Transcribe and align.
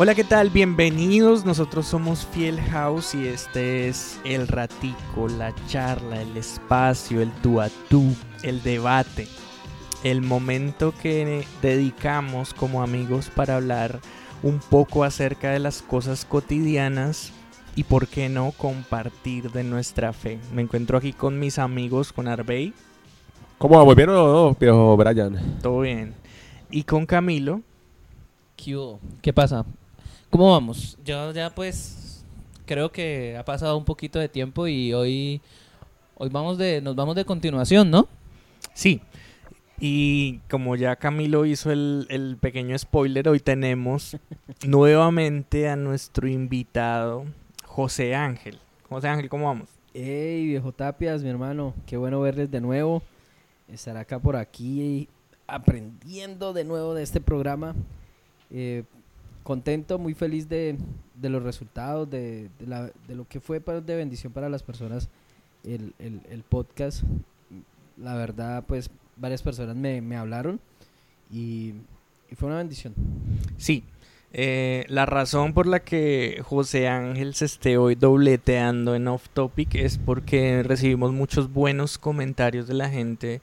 Hola, 0.00 0.14
¿qué 0.14 0.22
tal? 0.22 0.50
Bienvenidos. 0.50 1.44
Nosotros 1.44 1.84
somos 1.84 2.24
Fiel 2.24 2.60
House 2.70 3.16
y 3.16 3.26
este 3.26 3.88
es 3.88 4.20
el 4.24 4.46
ratico, 4.46 5.26
la 5.26 5.52
charla, 5.66 6.22
el 6.22 6.36
espacio, 6.36 7.20
el 7.20 7.32
tú 7.42 7.60
a 7.60 7.68
tú, 7.88 8.14
el 8.44 8.62
debate, 8.62 9.26
el 10.04 10.22
momento 10.22 10.94
que 11.02 11.44
dedicamos 11.62 12.54
como 12.54 12.80
amigos 12.80 13.28
para 13.34 13.56
hablar 13.56 13.98
un 14.44 14.60
poco 14.60 15.02
acerca 15.02 15.50
de 15.50 15.58
las 15.58 15.82
cosas 15.82 16.24
cotidianas 16.24 17.32
y 17.74 17.82
por 17.82 18.06
qué 18.06 18.28
no 18.28 18.52
compartir 18.52 19.50
de 19.50 19.64
nuestra 19.64 20.12
fe. 20.12 20.38
Me 20.54 20.62
encuentro 20.62 20.96
aquí 20.96 21.12
con 21.12 21.40
mis 21.40 21.58
amigos, 21.58 22.12
con 22.12 22.28
Arbey. 22.28 22.72
¿Cómo 23.58 23.76
vamos? 23.76 23.96
¿Bien 23.96 24.10
o 24.10 24.12
no, 24.12 24.54
viejo 24.54 24.96
Brian? 24.96 25.58
Todo 25.60 25.80
bien. 25.80 26.14
Y 26.70 26.84
con 26.84 27.04
Camilo. 27.04 27.62
¿Qué 29.22 29.32
pasa? 29.32 29.64
¿Cómo 30.30 30.52
vamos? 30.52 30.98
Yo 31.04 31.32
ya 31.32 31.54
pues 31.54 32.24
creo 32.66 32.92
que 32.92 33.36
ha 33.38 33.44
pasado 33.44 33.78
un 33.78 33.84
poquito 33.84 34.18
de 34.18 34.28
tiempo 34.28 34.68
y 34.68 34.92
hoy 34.92 35.40
hoy 36.16 36.28
vamos 36.28 36.58
de 36.58 36.82
nos 36.82 36.94
vamos 36.94 37.16
de 37.16 37.24
continuación, 37.24 37.90
¿no? 37.90 38.08
Sí. 38.74 39.00
Y 39.80 40.38
como 40.50 40.76
ya 40.76 40.96
Camilo 40.96 41.46
hizo 41.46 41.70
el, 41.70 42.36
pequeño 42.40 42.76
spoiler, 42.76 43.28
hoy 43.28 43.40
tenemos 43.40 44.16
nuevamente 44.66 45.68
a 45.68 45.76
nuestro 45.76 46.28
invitado, 46.28 47.24
José 47.64 48.14
Ángel. 48.14 48.58
José 48.88 49.08
Ángel, 49.08 49.28
¿cómo 49.28 49.46
vamos? 49.46 49.70
Hey, 49.94 50.46
viejo 50.46 50.72
Tapias, 50.72 51.22
mi 51.22 51.30
hermano, 51.30 51.74
qué 51.86 51.96
bueno 51.96 52.20
verles 52.20 52.50
de 52.50 52.60
nuevo. 52.60 53.02
Estar 53.68 53.96
acá 53.96 54.18
por 54.18 54.36
aquí 54.36 55.08
aprendiendo 55.46 56.52
de 56.52 56.64
nuevo 56.64 56.94
de 56.94 57.02
este 57.02 57.20
programa. 57.20 57.74
Eh, 58.50 58.84
contento, 59.42 59.98
muy 59.98 60.14
feliz 60.14 60.48
de, 60.48 60.76
los 61.20 61.42
resultados, 61.42 62.08
de, 62.10 62.50
lo 63.08 63.26
que 63.28 63.40
fue 63.40 63.60
de 63.60 63.96
bendición 63.96 64.32
para 64.32 64.48
las 64.48 64.62
personas 64.62 65.08
el, 65.64 66.44
podcast. 66.48 67.02
La 67.96 68.14
verdad, 68.14 68.64
pues 68.66 68.90
varias 69.16 69.42
personas 69.42 69.76
me, 69.76 70.16
hablaron 70.16 70.60
y, 71.32 71.74
fue 72.36 72.48
una 72.48 72.58
bendición. 72.58 72.94
Sí, 73.56 73.84
eh, 74.32 74.84
la 74.88 75.06
razón 75.06 75.54
por 75.54 75.66
la 75.66 75.80
que 75.80 76.42
José 76.44 76.88
Ángel 76.88 77.34
se 77.34 77.46
esté 77.46 77.78
hoy 77.78 77.94
dobleteando 77.94 78.94
en 78.94 79.08
Off 79.08 79.28
Topic 79.30 79.74
es 79.76 79.98
porque 79.98 80.62
recibimos 80.62 81.12
muchos 81.12 81.52
buenos 81.52 81.96
comentarios 81.96 82.66
de 82.66 82.74
la 82.74 82.90
gente 82.90 83.40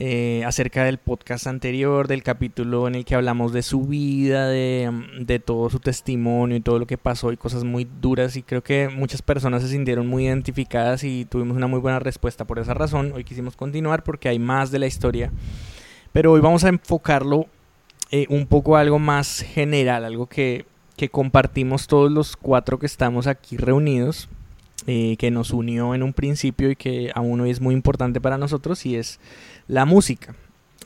eh, 0.00 0.44
acerca 0.46 0.84
del 0.84 0.98
podcast 0.98 1.48
anterior, 1.48 2.06
del 2.06 2.22
capítulo 2.22 2.86
en 2.86 2.94
el 2.94 3.04
que 3.04 3.16
hablamos 3.16 3.52
de 3.52 3.62
su 3.62 3.82
vida, 3.82 4.46
de, 4.46 4.92
de, 5.18 5.40
todo 5.40 5.68
su 5.70 5.80
testimonio 5.80 6.56
y 6.56 6.60
todo 6.60 6.78
lo 6.78 6.86
que 6.86 6.96
pasó 6.96 7.32
y 7.32 7.36
cosas 7.36 7.64
muy 7.64 7.84
duras 8.00 8.36
y 8.36 8.44
creo 8.44 8.62
que 8.62 8.88
muchas 8.88 9.22
personas 9.22 9.60
se 9.62 9.68
sintieron 9.70 10.06
muy 10.06 10.26
identificadas 10.26 11.02
y 11.02 11.24
tuvimos 11.24 11.56
una 11.56 11.66
muy 11.66 11.80
buena 11.80 11.98
respuesta 11.98 12.44
por 12.44 12.60
esa 12.60 12.74
razón. 12.74 13.10
Hoy 13.12 13.24
quisimos 13.24 13.56
continuar 13.56 14.04
porque 14.04 14.28
hay 14.28 14.38
más 14.38 14.70
de 14.70 14.78
la 14.78 14.86
historia, 14.86 15.32
pero 16.12 16.30
hoy 16.30 16.40
vamos 16.40 16.62
a 16.62 16.68
enfocarlo 16.68 17.46
eh, 18.12 18.26
un 18.28 18.46
poco 18.46 18.76
a 18.76 18.80
algo 18.82 19.00
más 19.00 19.40
general, 19.40 20.04
algo 20.04 20.28
que, 20.28 20.64
que 20.96 21.08
compartimos 21.08 21.88
todos 21.88 22.12
los 22.12 22.36
cuatro 22.36 22.78
que 22.78 22.86
estamos 22.86 23.26
aquí 23.26 23.56
reunidos. 23.56 24.28
Eh, 24.86 25.16
que 25.18 25.30
nos 25.30 25.50
unió 25.50 25.94
en 25.94 26.02
un 26.02 26.12
principio 26.12 26.70
y 26.70 26.76
que 26.76 27.10
aún 27.14 27.40
hoy 27.40 27.50
es 27.50 27.60
muy 27.60 27.74
importante 27.74 28.20
para 28.20 28.38
nosotros 28.38 28.86
y 28.86 28.96
es 28.96 29.18
la 29.66 29.84
música. 29.84 30.34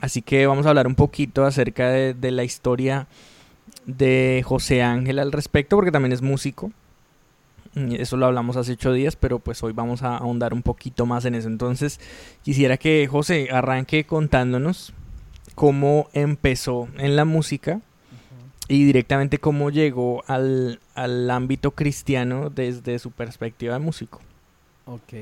Así 0.00 0.22
que 0.22 0.46
vamos 0.46 0.66
a 0.66 0.70
hablar 0.70 0.86
un 0.88 0.96
poquito 0.96 1.44
acerca 1.44 1.88
de, 1.90 2.30
la 2.32 2.42
historia 2.42 3.06
de 3.86 4.42
José 4.44 4.82
Ángel 4.82 5.20
al 5.20 5.30
respecto, 5.30 5.76
porque 5.76 5.92
también 5.92 6.12
es 6.12 6.22
músico. 6.22 6.72
Eso 7.74 8.16
lo 8.16 8.26
hablamos 8.26 8.56
hace 8.56 8.72
ocho 8.72 8.92
días, 8.92 9.14
pero 9.14 9.38
pues 9.38 9.62
hoy 9.62 9.72
vamos 9.72 10.02
a 10.02 10.16
ahondar 10.16 10.52
un 10.52 10.62
poquito 10.62 11.06
más 11.06 11.24
en 11.24 11.36
eso. 11.36 11.46
Entonces, 11.46 12.00
quisiera 12.42 12.78
que 12.78 13.06
José 13.08 13.48
arranque 13.52 14.04
contándonos 14.04 14.92
cómo 15.54 16.08
empezó 16.12 16.88
en 16.98 17.14
la 17.14 17.24
música 17.24 17.80
y 18.72 18.84
directamente 18.84 19.36
cómo 19.36 19.68
llegó 19.68 20.24
al, 20.26 20.80
al 20.94 21.30
ámbito 21.30 21.72
cristiano 21.72 22.48
desde 22.48 22.98
su 22.98 23.10
perspectiva 23.10 23.74
de 23.74 23.80
músico. 23.80 24.18
Ok, 24.86 25.12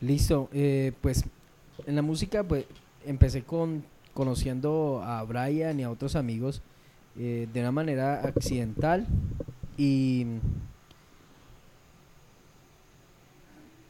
listo. 0.00 0.48
Eh, 0.50 0.92
pues 1.02 1.24
en 1.86 1.94
la 1.94 2.00
música, 2.00 2.42
pues 2.42 2.64
empecé 3.04 3.42
con 3.42 3.84
conociendo 4.14 5.02
a 5.04 5.22
Brian 5.24 5.78
y 5.78 5.82
a 5.82 5.90
otros 5.90 6.16
amigos 6.16 6.62
eh, 7.18 7.48
de 7.52 7.60
una 7.60 7.72
manera 7.72 8.22
accidental 8.24 9.06
y 9.76 10.24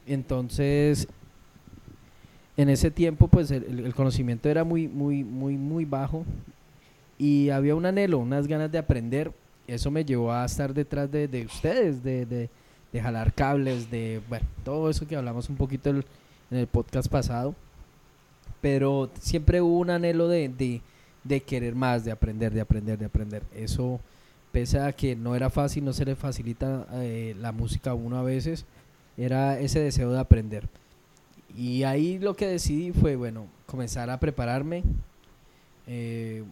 entonces 0.06 1.06
en 2.56 2.70
ese 2.70 2.90
tiempo 2.90 3.28
pues 3.28 3.50
el, 3.50 3.94
conocimiento 3.94 4.48
era 4.48 4.64
muy 4.64 4.88
muy 4.88 5.22
muy 5.22 5.58
muy 5.58 5.84
bajo 5.84 6.24
y 7.18 7.50
había 7.50 7.74
un 7.74 7.86
anhelo 7.86 8.18
unas 8.18 8.46
ganas 8.46 8.70
de 8.70 8.78
aprender 8.78 9.32
eso 9.66 9.90
me 9.90 10.04
llevó 10.04 10.32
a 10.32 10.44
estar 10.44 10.74
detrás 10.74 11.10
de, 11.10 11.46
ustedes 11.46 12.02
de, 12.02 12.26
de, 12.26 12.48
jalar 13.00 13.32
cables 13.32 13.90
de 13.90 14.20
bueno 14.28 14.46
todo 14.64 14.90
eso 14.90 15.06
que 15.06 15.16
hablamos 15.16 15.48
un 15.48 15.56
poquito 15.56 15.90
en 15.90 16.04
el 16.50 16.66
podcast 16.66 17.08
pasado 17.08 17.54
pero 18.64 19.10
siempre 19.20 19.60
hubo 19.60 19.78
un 19.78 19.90
anhelo 19.90 20.26
de, 20.26 20.80
querer 21.46 21.74
más, 21.74 22.02
de 22.02 22.12
aprender, 22.12 22.50
de 22.50 22.62
aprender, 22.62 22.98
de 22.98 23.04
aprender. 23.04 23.42
Eso, 23.54 24.00
pese 24.52 24.78
a 24.78 24.90
que 24.90 25.14
no 25.14 25.36
era 25.36 25.50
fácil, 25.50 25.84
no 25.84 25.92
se 25.92 26.06
le 26.06 26.16
facilita 26.16 26.86
eh, 26.94 27.36
la 27.38 27.52
música 27.52 27.90
a 27.90 27.94
uno 27.94 28.16
a 28.16 28.22
veces, 28.22 28.64
era 29.18 29.60
ese 29.60 29.80
deseo 29.80 30.10
de 30.12 30.18
aprender. 30.18 30.66
Y 31.54 31.82
ahí 31.82 32.18
lo 32.18 32.36
que 32.36 32.46
decidí 32.46 32.90
fue, 32.90 33.16
bueno, 33.16 33.48
comenzar 33.66 34.08
a 34.08 34.18
prepararme, 34.18 34.82
eh, 35.86 36.42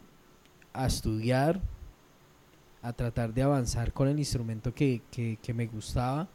a 0.73 0.87
estudiar, 0.87 1.61
a 2.83 2.93
tratar 2.93 3.33
de 3.33 3.43
avanzar 3.43 3.93
con 3.93 4.09
el 4.09 4.19
instrumento 4.19 4.75
que, 4.75 5.01
que 5.11 5.55
me 5.55 5.67
gustaba, 5.67 6.29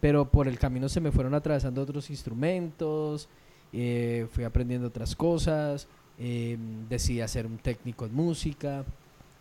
pero 0.00 0.28
por 0.28 0.48
el 0.48 0.58
camino 0.58 0.88
se 0.88 1.00
me 1.00 1.12
fueron 1.12 1.34
atravesando 1.34 1.80
otros 1.80 2.10
instrumentos, 2.10 3.28
eh, 3.72 4.28
fui 4.30 4.44
aprendiendo 4.44 4.86
otras 4.86 5.16
cosas, 5.16 5.88
eh, 6.18 6.56
decidí 6.88 7.20
hacer 7.20 7.44
un 7.44 7.58
técnico 7.58 8.06
en 8.06 8.14
música, 8.14 8.84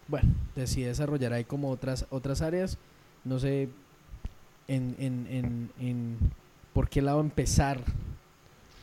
bueno, 0.08 0.30
decidí 0.56 0.86
desarrollar 0.86 1.34
ahí 1.34 1.44
como 1.44 1.70
otras, 1.70 2.08
otras 2.10 2.42
áreas, 2.42 2.78
no 3.24 3.38
sé 3.38 3.70
en, 4.68 4.96
en, 4.98 5.70
en, 5.80 6.18
por 6.74 6.90
qué 6.90 7.02
lado 7.02 7.22
empezar 7.22 7.80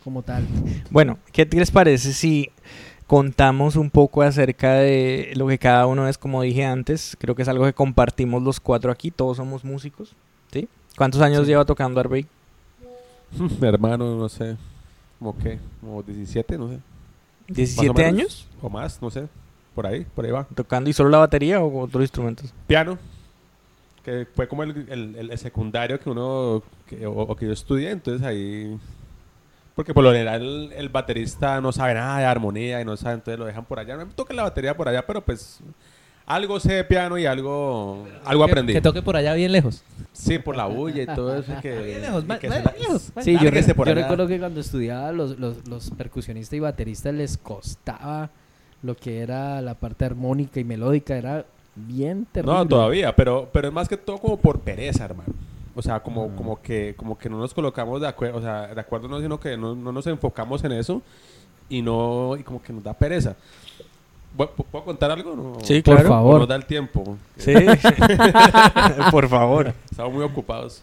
como 0.05 0.23
tal. 0.23 0.47
Bueno, 0.91 1.19
¿qué 1.33 1.47
les 1.47 1.71
parece 1.71 2.13
si 2.13 2.51
contamos 3.11 3.75
un 3.75 3.91
poco 3.91 4.23
acerca 4.23 4.75
de 4.75 5.33
lo 5.35 5.49
que 5.49 5.59
cada 5.59 5.89
uno 5.89 6.07
es, 6.07 6.17
como 6.17 6.43
dije 6.43 6.65
antes, 6.65 7.17
creo 7.19 7.35
que 7.35 7.43
es 7.43 7.49
algo 7.49 7.65
que 7.65 7.73
compartimos 7.73 8.41
los 8.41 8.61
cuatro 8.61 8.93
aquí, 8.93 9.11
todos 9.11 9.39
somos 9.39 9.65
músicos, 9.65 10.15
¿sí? 10.53 10.69
¿Cuántos 10.97 11.21
años 11.21 11.45
lleva 11.45 11.65
tocando 11.65 11.99
Arbey? 11.99 12.25
Mi 13.61 13.67
hermano, 13.67 14.15
no 14.15 14.29
sé, 14.29 14.57
como 15.19 15.37
que, 15.37 15.59
como 15.81 16.05
17, 16.05 16.57
no 16.57 16.69
sé. 16.69 16.79
¿17 17.49 18.05
años? 18.05 18.47
O 18.63 18.71
más, 18.71 19.03
no 19.03 19.11
sé. 19.11 19.27
Por 19.75 19.89
ahí, 19.89 20.07
por 20.15 20.25
ahí 20.25 20.31
va. 20.31 20.47
¿Tocando 20.55 20.89
y 20.89 20.93
solo 20.93 21.11
la 21.11 21.19
batería 21.19 21.61
o 21.61 21.81
otros 21.81 22.05
instrumentos? 22.05 22.55
Piano. 22.69 22.97
Que 24.05 24.25
fue 24.37 24.47
como 24.47 24.63
el, 24.63 24.87
el, 24.89 25.37
secundario 25.37 25.99
que 25.99 26.09
uno, 26.09 26.63
que, 26.87 27.05
o, 27.09 27.35
que 27.35 27.47
yo 27.47 27.53
estudié, 27.53 27.91
entonces 27.91 28.25
ahí... 28.25 28.79
Porque 29.81 29.95
por 29.95 30.05
lo 30.05 30.13
general 30.13 30.71
el, 30.77 30.89
baterista 30.91 31.59
no 31.63 31.73
sabe 31.73 31.95
nada 31.95 32.19
de 32.19 32.27
armonía 32.27 32.83
y 32.83 32.85
no 32.85 32.99
sabe, 32.99 33.15
entonces 33.15 33.39
lo 33.39 33.47
dejan 33.47 33.65
por 33.65 33.79
allá. 33.79 33.97
No 33.97 34.05
me 34.05 34.13
toca 34.13 34.35
la 34.35 34.43
batería 34.43 34.77
por 34.77 34.87
allá, 34.87 35.07
pero 35.07 35.25
pues 35.25 35.61
algo 36.27 36.61
sé 36.61 36.75
de 36.75 36.85
piano 36.85 37.17
y 37.17 37.25
algo, 37.25 38.07
algo 38.27 38.45
aprendí. 38.45 38.75
Que 38.75 38.83
toque 38.83 39.01
por 39.01 39.17
allá 39.17 39.33
bien 39.33 39.53
lejos. 39.53 39.83
Sí, 40.13 40.39
por 40.39 40.55
la 40.55 40.67
bulla 40.67 41.05
y 41.05 41.07
todo 41.07 41.35
eso. 41.35 41.55
Que, 41.63 41.79
bien 41.79 42.03
lejos, 42.03 42.27
lejos. 42.27 43.11
Sí, 43.23 43.39
yo, 43.41 43.51
recuerdo 43.51 44.29
que 44.29 44.39
cuando 44.39 44.61
estudiaba 44.61 45.13
los, 45.13 45.39
los, 45.39 45.67
los, 45.67 45.91
percusionistas 45.93 46.59
y 46.59 46.61
bateristas 46.61 47.15
les 47.15 47.39
costaba 47.39 48.29
lo 48.83 48.95
que 48.95 49.21
era 49.21 49.63
la 49.63 49.73
parte 49.73 50.05
armónica 50.05 50.61
y 50.61 50.65
melódica, 50.65 51.17
era 51.17 51.47
bien 51.75 52.27
terrible. 52.31 52.55
No, 52.55 52.69
todavía, 52.69 53.17
pero, 53.17 53.49
pero 53.51 53.69
es 53.69 53.73
más 53.73 53.89
que 53.89 53.97
todo 53.97 54.19
como 54.19 54.37
por 54.37 54.61
pereza, 54.61 55.07
hermano. 55.07 55.33
O 55.75 55.83
sea, 55.83 56.01
como, 56.01 56.25
ah. 56.25 56.37
como, 56.37 56.61
que, 56.61 56.95
como 56.97 57.17
que 57.19 57.29
no 57.29 57.39
nos 57.39 57.55
colocamos 57.55 58.01
de 58.01 58.09
acuerdo, 58.09 58.39
o 58.39 58.43
sea, 58.43 58.75
de 58.75 58.81
acuerdo 58.81 59.09
no, 59.09 59.21
sino 59.21 59.39
que 59.39 59.57
no, 59.57 59.75
no 59.75 59.93
nos 59.93 60.07
enfocamos 60.07 60.63
en 60.65 60.73
eso 60.73 61.03
y 61.69 61.83
no, 61.83 62.37
y 62.37 62.43
como 62.43 62.63
que 62.63 62.73
nos 62.73 62.83
da 62.83 62.93
pereza. 62.93 63.37
¿Puedo 64.37 64.85
contar 64.85 65.11
algo? 65.11 65.59
Sí, 65.63 65.83
claro. 65.83 66.03
Por 66.03 66.09
favor. 66.09 66.39
Nos 66.41 66.49
da 66.49 66.57
el 66.57 66.65
tiempo. 66.65 67.19
Sí. 67.37 67.53
por 69.11 69.29
favor. 69.29 69.75
Estamos 69.91 70.13
muy 70.13 70.23
ocupados. 70.23 70.83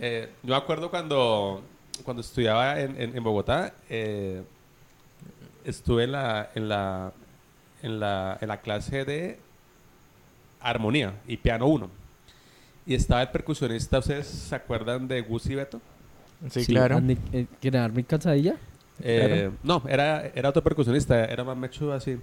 Eh, 0.00 0.30
yo 0.42 0.50
me 0.50 0.56
acuerdo 0.56 0.90
cuando, 0.90 1.62
cuando 2.04 2.22
estudiaba 2.22 2.80
en, 2.80 3.16
en, 3.16 3.22
Bogotá, 3.22 3.72
eh, 3.88 4.42
estuve 5.64 6.04
en 6.04 6.12
la, 6.12 6.50
en, 6.54 6.68
la, 6.68 7.12
en, 7.82 8.00
la, 8.00 8.38
en 8.40 8.48
la 8.48 8.60
clase 8.60 9.04
de 9.04 9.38
armonía 10.60 11.14
y 11.28 11.36
piano 11.36 11.68
1. 11.68 11.88
Y 12.86 12.94
estaba 12.94 13.22
el 13.22 13.28
percusionista, 13.30 13.98
¿ustedes 13.98 14.26
se 14.26 14.54
acuerdan 14.54 15.08
de 15.08 15.20
Gus 15.22 15.46
y 15.46 15.54
Beto? 15.56 15.80
Sí, 16.50 16.64
claro. 16.66 17.00
Eh, 17.32 17.46
¿Quieren 17.60 17.80
dar 17.80 17.92
mi 17.92 18.04
cansadilla? 18.04 18.56
Eh, 19.02 19.50
No, 19.62 19.82
era, 19.88 20.26
era 20.34 20.48
otro 20.50 20.62
percusionista, 20.62 21.24
era 21.24 21.42
más 21.44 21.56
mechudo 21.56 21.92
así. 21.94 22.16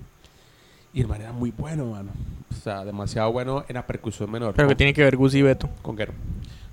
Y 0.94 1.02
el 1.02 1.08
man 1.08 1.22
era 1.22 1.34
muy 1.34 1.52
bueno, 1.52 1.86
mano. 1.88 2.12
O 2.52 2.56
sea, 2.56 2.86
demasiado 2.86 3.32
bueno 3.32 3.66
en 3.68 3.74
la 3.76 3.86
percusión 3.86 4.32
menor. 4.32 4.54
Pero 4.56 4.68
que 4.70 4.76
tiene 4.76 4.94
que 4.94 5.04
ver 5.04 5.18
Gus 5.18 5.34
y 5.36 5.42
Beto. 5.42 5.70
con 5.82 5.96
Guerrero. 5.98 6.18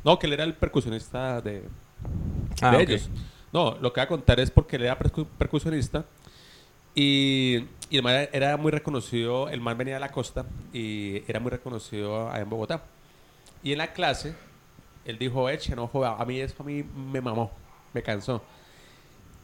No, 0.05 0.19
que 0.19 0.27
él 0.27 0.35
era 0.35 0.45
el 0.45 0.55
percusionista 0.55 1.41
de, 1.41 1.63
Ah, 2.63 2.77
de 2.77 2.83
ellos. 2.83 3.11
No, 3.53 3.77
lo 3.81 3.93
que 3.93 4.01
voy 4.01 4.05
a 4.05 4.09
contar 4.09 4.39
es 4.39 4.51
porque 4.51 4.77
él 4.77 4.83
era 4.85 4.99
percu- 4.99 5.27
percusionista 5.37 6.05
y, 6.95 7.65
y 7.89 7.97
el 7.97 8.03
man 8.03 8.15
era, 8.15 8.29
era 8.33 8.57
muy 8.57 8.71
reconocido, 8.71 9.49
el 9.49 9.61
man 9.61 9.77
venía 9.77 9.95
de 9.95 10.01
la 10.01 10.11
costa 10.11 10.45
y 10.73 11.23
era 11.29 11.41
muy 11.41 11.51
reconocido 11.51 12.31
allá 12.31 12.43
en 12.43 12.51
Bogotá. 12.51 12.83
Y 13.63 13.73
en 13.73 13.79
la 13.79 13.93
clase, 13.93 14.35
él 15.05 15.19
dijo, 15.19 15.49
eche, 15.49 15.75
no 15.77 15.87
joda, 15.87 16.17
a 16.19 16.25
mí 16.25 16.39
eso 16.41 16.55
a 16.61 16.63
mí 16.65 16.83
me 17.13 17.21
mamó, 17.21 17.51
me 17.93 18.03
cansó. 18.03 18.43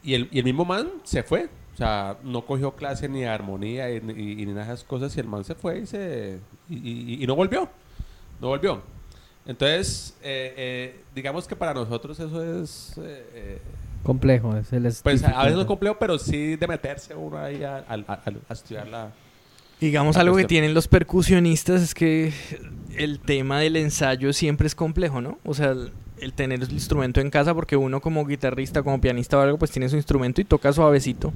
Y 0.03 0.13
el, 0.13 0.29
y 0.31 0.39
el 0.39 0.43
mismo 0.45 0.65
man 0.65 0.89
se 1.03 1.23
fue, 1.23 1.49
o 1.73 1.77
sea, 1.77 2.17
no 2.23 2.45
cogió 2.45 2.71
clase 2.75 3.07
ni 3.09 3.21
de 3.21 3.27
armonía 3.27 3.89
y, 3.91 3.97
y- 3.97 4.41
y 4.41 4.45
ni 4.45 4.53
nada 4.53 4.67
de 4.67 4.73
esas 4.73 4.83
cosas 4.83 5.15
y 5.17 5.19
el 5.19 5.27
man 5.27 5.43
se 5.43 5.53
fue 5.55 5.79
y, 5.79 5.85
se, 5.85 6.39
y, 6.69 6.75
y- 6.75 7.23
y 7.23 7.27
no 7.27 7.35
volvió, 7.35 7.69
no 8.41 8.47
volvió. 8.49 8.81
Entonces, 9.45 10.15
eh, 10.21 10.53
eh, 10.57 11.01
digamos 11.15 11.47
que 11.47 11.55
para 11.55 11.73
nosotros 11.73 12.19
eso 12.19 12.61
es... 12.63 12.97
eh, 12.97 13.29
eh, 13.33 13.61
Complejo, 14.03 14.55
es 14.55 14.71
el 14.73 14.83
pues 15.03 15.23
a 15.23 15.39
veces 15.43 15.55
no 15.55 15.61
es 15.61 15.67
complejo, 15.67 15.97
pero 15.99 16.17
sí 16.17 16.55
de 16.55 16.67
meterse 16.67 17.13
uno 17.15 17.37
ahí 17.37 17.63
a, 17.63 17.77
a- 17.77 17.93
a- 18.13 18.21
a 18.49 18.53
estudiar 18.53 18.87
la... 18.87 19.11
Digamos 19.79 20.15
La 20.15 20.21
algo 20.21 20.35
que 20.35 20.41
cuestión. 20.43 20.47
tienen 20.61 20.73
los 20.73 20.87
percusionistas 20.87 21.81
es 21.81 21.93
que 21.93 22.33
el 22.97 23.19
tema 23.19 23.59
del 23.59 23.75
ensayo 23.75 24.33
siempre 24.33 24.67
es 24.67 24.75
complejo, 24.75 25.21
¿no? 25.21 25.37
O 25.45 25.53
sea, 25.53 25.71
el, 25.71 25.91
el 26.19 26.33
tener 26.33 26.61
el 26.63 26.71
instrumento 26.71 27.21
en 27.21 27.29
casa 27.29 27.53
porque 27.53 27.77
uno 27.77 28.01
como 28.01 28.25
guitarrista, 28.25 28.81
como 28.83 28.99
pianista 29.01 29.37
o 29.37 29.41
algo, 29.41 29.57
pues 29.57 29.71
tiene 29.71 29.87
su 29.89 29.95
instrumento 29.95 30.41
y 30.41 30.45
toca 30.45 30.73
suavecito. 30.73 31.31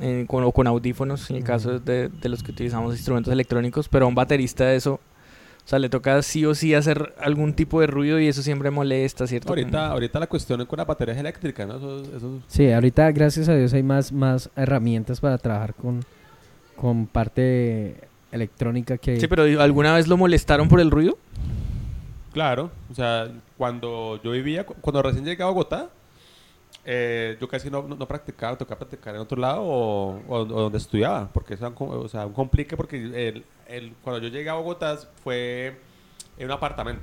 eh, 0.00 0.24
con, 0.26 0.42
o 0.42 0.50
con 0.52 0.66
audífonos, 0.66 1.30
en 1.30 1.36
el 1.36 1.44
caso 1.44 1.78
de, 1.78 2.08
de 2.08 2.28
los 2.28 2.42
que 2.42 2.50
utilizamos 2.50 2.94
instrumentos 2.96 3.32
electrónicos, 3.32 3.88
pero 3.88 4.06
a 4.06 4.08
un 4.08 4.14
baterista 4.16 4.72
eso, 4.74 4.94
o 4.94 5.68
sea, 5.68 5.78
le 5.78 5.88
toca 5.88 6.20
sí 6.22 6.44
o 6.44 6.56
sí 6.56 6.74
hacer 6.74 7.14
algún 7.20 7.54
tipo 7.54 7.80
de 7.80 7.86
ruido 7.86 8.18
y 8.18 8.26
eso 8.26 8.42
siempre 8.42 8.72
molesta, 8.72 9.28
¿cierto? 9.28 9.50
Ahorita, 9.50 9.70
Como- 9.70 9.92
ahorita 9.92 10.18
la 10.18 10.26
cuestión 10.26 10.60
es 10.60 10.66
con 10.66 10.78
las 10.78 10.86
baterías 10.88 11.18
eléctricas, 11.18 11.68
¿no? 11.68 11.76
Eso, 11.76 12.02
eso- 12.16 12.42
Sí, 12.48 12.72
ahorita 12.72 13.12
gracias 13.12 13.48
a 13.48 13.54
Dios 13.54 13.72
hay 13.74 13.84
más, 13.84 14.10
más 14.10 14.50
herramientas 14.56 15.20
para 15.20 15.38
trabajar 15.38 15.74
con, 15.74 16.00
con 16.74 17.06
parte 17.06 17.96
electrónica 18.32 18.98
que... 18.98 19.20
Sí, 19.20 19.28
pero 19.28 19.44
¿alguna 19.62 19.94
vez 19.94 20.08
lo 20.08 20.16
molestaron 20.16 20.68
por 20.68 20.80
el 20.80 20.90
ruido? 20.90 21.16
Claro, 22.32 22.70
o 22.90 22.94
sea, 22.94 23.28
cuando 23.58 24.18
yo 24.24 24.30
vivía, 24.30 24.64
cu- 24.64 24.74
cuando 24.80 25.02
recién 25.02 25.24
llegué 25.24 25.42
a 25.42 25.46
Bogotá, 25.46 25.90
eh, 26.84 27.36
yo 27.40 27.46
casi 27.46 27.70
no, 27.70 27.82
no, 27.82 27.94
no 27.94 28.08
practicaba, 28.08 28.56
tocaba 28.56 28.78
practicar 28.80 29.14
en 29.14 29.20
otro 29.20 29.38
lado 29.38 29.62
o, 29.62 30.18
o- 30.26 30.36
o 30.38 30.44
donde 30.44 30.78
estudiaba, 30.78 31.28
porque 31.32 31.54
eso 31.54 31.64
era 31.64 31.68
un, 31.68 31.74
com- 31.74 31.90
o 31.90 32.08
sea, 32.08 32.26
un 32.26 32.32
complique, 32.32 32.76
porque 32.76 32.96
el, 33.28 33.44
el- 33.68 33.94
cuando 34.02 34.20
yo 34.20 34.28
llegué 34.28 34.48
a 34.48 34.54
Bogotá 34.54 34.98
fue 35.22 35.76
en 36.38 36.46
un 36.46 36.52
apartamento. 36.52 37.02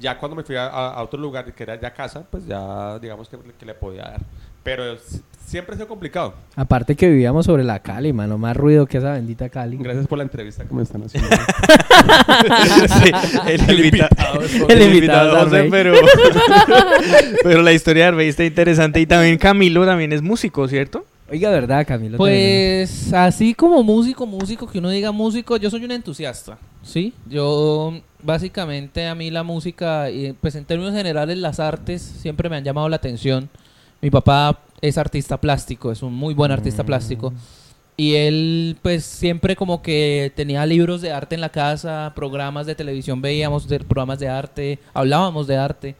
Ya 0.00 0.18
cuando 0.18 0.34
me 0.34 0.42
fui 0.42 0.56
a, 0.56 0.66
a- 0.66 0.94
a 0.94 1.02
otro 1.02 1.20
lugar, 1.20 1.52
que 1.54 1.62
era 1.62 1.78
ya 1.78 1.92
casa, 1.92 2.24
pues 2.28 2.46
ya 2.46 2.98
digamos 2.98 3.28
que, 3.28 3.36
que 3.38 3.66
le 3.66 3.74
podía 3.74 4.02
dar. 4.04 4.20
Pero 4.76 4.96
siempre 5.44 5.74
ha 5.74 5.76
sido 5.78 5.88
complicado. 5.88 6.34
Aparte 6.54 6.94
que 6.94 7.08
vivíamos 7.08 7.44
sobre 7.46 7.64
la 7.64 7.80
Cali, 7.80 8.12
mano, 8.12 8.38
más 8.38 8.56
ruido 8.56 8.86
que 8.86 8.98
esa 8.98 9.14
bendita 9.14 9.48
Cali. 9.48 9.76
Gracias 9.78 10.06
por 10.06 10.18
la 10.18 10.22
entrevista 10.24 10.64
que 10.64 10.72
me 10.72 10.82
están 10.82 11.02
haciendo. 11.02 11.28
Sí, 11.28 13.10
el, 13.48 13.60
El 13.68 13.84
invita- 13.84 14.08
invitado 14.08 14.68
el 14.68 14.82
El 14.82 14.94
invitado 14.94 15.44
José, 15.44 15.68
pero, 15.70 15.94
pero 17.42 17.62
la 17.62 17.72
historia 17.72 18.04
de 18.04 18.08
Arvey 18.08 18.28
está 18.28 18.44
interesante 18.44 19.00
y 19.00 19.06
también 19.06 19.38
Camilo 19.38 19.84
también 19.84 20.12
es 20.12 20.22
músico, 20.22 20.66
¿cierto? 20.68 21.04
Oiga, 21.30 21.50
¿verdad, 21.50 21.86
Camilo? 21.86 22.16
Pues 22.16 23.12
así 23.12 23.54
como 23.54 23.82
músico, 23.82 24.26
músico, 24.26 24.66
que 24.68 24.78
uno 24.78 24.90
diga 24.90 25.12
músico, 25.12 25.56
yo 25.56 25.70
soy 25.70 25.84
un 25.84 25.92
entusiasta, 25.92 26.58
¿sí? 26.82 27.12
Yo 27.28 28.00
básicamente 28.22 29.06
a 29.06 29.14
mí 29.14 29.30
la 29.30 29.42
música, 29.44 30.10
y 30.10 30.32
pues 30.32 30.54
en 30.56 30.64
términos 30.64 30.92
generales 30.94 31.38
las 31.38 31.60
artes 31.60 32.02
siempre 32.02 32.48
me 32.48 32.56
han 32.56 32.64
llamado 32.64 32.88
la 32.88 32.96
atención. 32.96 33.48
Mi 34.00 34.10
papá 34.10 34.58
es 34.80 34.96
artista 34.98 35.38
plástico, 35.40 35.92
es 35.92 36.02
un 36.02 36.14
muy 36.14 36.34
buen 36.34 36.50
artista 36.52 36.82
Mm. 36.82 36.86
plástico. 36.86 37.32
Y 37.96 38.14
él 38.14 38.76
pues 38.80 39.04
siempre 39.04 39.54
como 39.56 39.82
que 39.82 40.32
tenía 40.34 40.64
libros 40.64 41.02
de 41.02 41.12
arte 41.12 41.34
en 41.34 41.42
la 41.42 41.50
casa, 41.50 42.12
programas 42.16 42.66
de 42.66 42.74
televisión 42.74 43.20
veíamos 43.20 43.68
de, 43.68 43.80
programas 43.80 44.18
de 44.18 44.28
arte, 44.28 44.78
hablábamos 44.94 45.46
de 45.46 45.56
arte. 45.58 45.96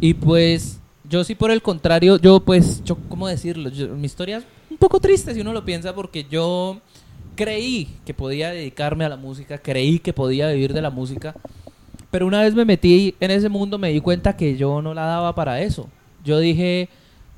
Y 0.00 0.14
pues 0.14 0.78
yo 1.08 1.24
sí 1.24 1.34
por 1.34 1.50
el 1.50 1.62
contrario, 1.62 2.16
yo 2.18 2.40
pues, 2.40 2.82
yo, 2.84 2.96
¿cómo 3.08 3.26
decirlo? 3.26 3.70
Yo- 3.70 3.88
mi 3.88 4.06
historia 4.06 4.38
es 4.38 4.44
un 4.70 4.76
poco 4.76 5.00
triste 5.00 5.34
si 5.34 5.40
uno 5.40 5.52
lo 5.52 5.64
piensa 5.64 5.94
porque 5.94 6.24
yo 6.30 6.78
creí 7.34 7.88
que 8.04 8.14
podía 8.14 8.50
dedicarme 8.50 9.04
a 9.04 9.08
la 9.08 9.16
música, 9.16 9.58
creí 9.58 9.98
que 9.98 10.12
podía 10.12 10.48
vivir 10.52 10.72
de 10.72 10.82
la 10.82 10.90
música, 10.90 11.34
pero 12.10 12.26
una 12.26 12.42
vez 12.42 12.54
me 12.54 12.64
metí 12.64 13.14
en 13.18 13.30
ese 13.32 13.48
mundo 13.48 13.78
me 13.78 13.90
di 13.90 14.00
cuenta 14.00 14.36
que 14.36 14.56
yo 14.56 14.80
no 14.80 14.94
la 14.94 15.06
daba 15.06 15.34
para 15.34 15.60
eso. 15.60 15.88
Yo 16.24 16.38
dije, 16.38 16.88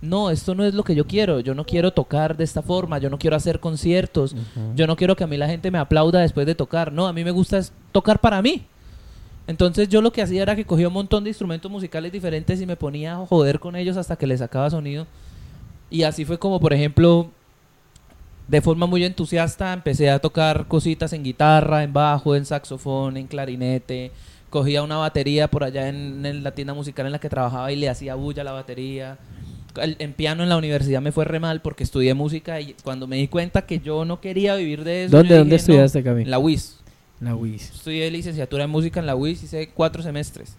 no, 0.00 0.30
esto 0.30 0.54
no 0.54 0.64
es 0.64 0.74
lo 0.74 0.84
que 0.84 0.94
yo 0.94 1.06
quiero, 1.06 1.40
yo 1.40 1.54
no 1.54 1.64
quiero 1.64 1.92
tocar 1.92 2.36
de 2.36 2.44
esta 2.44 2.62
forma, 2.62 2.98
yo 2.98 3.10
no 3.10 3.18
quiero 3.18 3.36
hacer 3.36 3.58
conciertos, 3.58 4.36
yo 4.76 4.86
no 4.86 4.96
quiero 4.96 5.16
que 5.16 5.24
a 5.24 5.26
mí 5.26 5.36
la 5.36 5.48
gente 5.48 5.70
me 5.70 5.78
aplauda 5.78 6.20
después 6.20 6.46
de 6.46 6.54
tocar, 6.54 6.92
no, 6.92 7.08
a 7.08 7.12
mí 7.12 7.24
me 7.24 7.32
gusta 7.32 7.58
es 7.58 7.72
tocar 7.90 8.20
para 8.20 8.40
mí. 8.40 8.64
Entonces 9.48 9.88
yo 9.88 10.02
lo 10.02 10.12
que 10.12 10.22
hacía 10.22 10.42
era 10.42 10.54
que 10.54 10.64
cogía 10.64 10.88
un 10.88 10.94
montón 10.94 11.24
de 11.24 11.30
instrumentos 11.30 11.70
musicales 11.70 12.12
diferentes 12.12 12.60
y 12.60 12.66
me 12.66 12.76
ponía 12.76 13.14
a 13.14 13.26
joder 13.26 13.58
con 13.58 13.76
ellos 13.76 13.96
hasta 13.96 14.14
que 14.14 14.26
les 14.26 14.40
sacaba 14.40 14.70
sonido. 14.70 15.06
Y 15.90 16.02
así 16.02 16.24
fue 16.26 16.38
como, 16.38 16.60
por 16.60 16.74
ejemplo, 16.74 17.30
de 18.46 18.60
forma 18.60 18.86
muy 18.86 19.04
entusiasta 19.04 19.72
empecé 19.72 20.10
a 20.10 20.18
tocar 20.18 20.68
cositas 20.68 21.12
en 21.14 21.24
guitarra, 21.24 21.82
en 21.82 21.92
bajo, 21.92 22.36
en 22.36 22.44
saxofón, 22.44 23.16
en 23.16 23.26
clarinete. 23.26 24.12
Cogía 24.50 24.82
una 24.82 24.98
batería 24.98 25.48
por 25.48 25.64
allá 25.64 25.88
en, 25.88 26.24
en 26.24 26.44
la 26.44 26.52
tienda 26.52 26.74
musical 26.74 27.06
en 27.06 27.12
la 27.12 27.18
que 27.18 27.30
trabajaba 27.30 27.72
y 27.72 27.76
le 27.76 27.88
hacía 27.88 28.14
bulla 28.14 28.42
a 28.42 28.44
la 28.44 28.52
batería. 28.52 29.18
El- 29.80 29.96
en 29.98 30.12
piano 30.12 30.42
en 30.42 30.48
la 30.48 30.56
universidad 30.56 31.00
me 31.00 31.12
fue 31.12 31.24
re 31.24 31.40
mal 31.40 31.60
porque 31.62 31.84
estudié 31.84 32.14
música 32.14 32.60
y 32.60 32.74
cuando 32.84 33.06
me 33.06 33.16
di 33.16 33.28
cuenta 33.28 33.62
que 33.66 33.80
yo 33.80 34.04
no 34.04 34.20
quería 34.20 34.54
vivir 34.56 34.84
de 34.84 35.04
eso. 35.04 35.16
¿Dónde, 35.16 35.36
dónde 35.36 35.56
dije, 35.56 35.66
"No". 35.68 35.72
estudiaste, 35.74 36.02
Camilo? 36.02 36.24
En 36.26 36.30
la 36.30 36.38
UIS. 36.38 36.76
La 37.20 37.34
UIS. 37.34 37.70
Estudié 37.74 38.10
licenciatura 38.10 38.64
en 38.64 38.70
música 38.70 39.00
en 39.00 39.06
la 39.06 39.16
UIS, 39.16 39.42
hice 39.42 39.70
cuatro 39.74 40.02
semestres. 40.02 40.54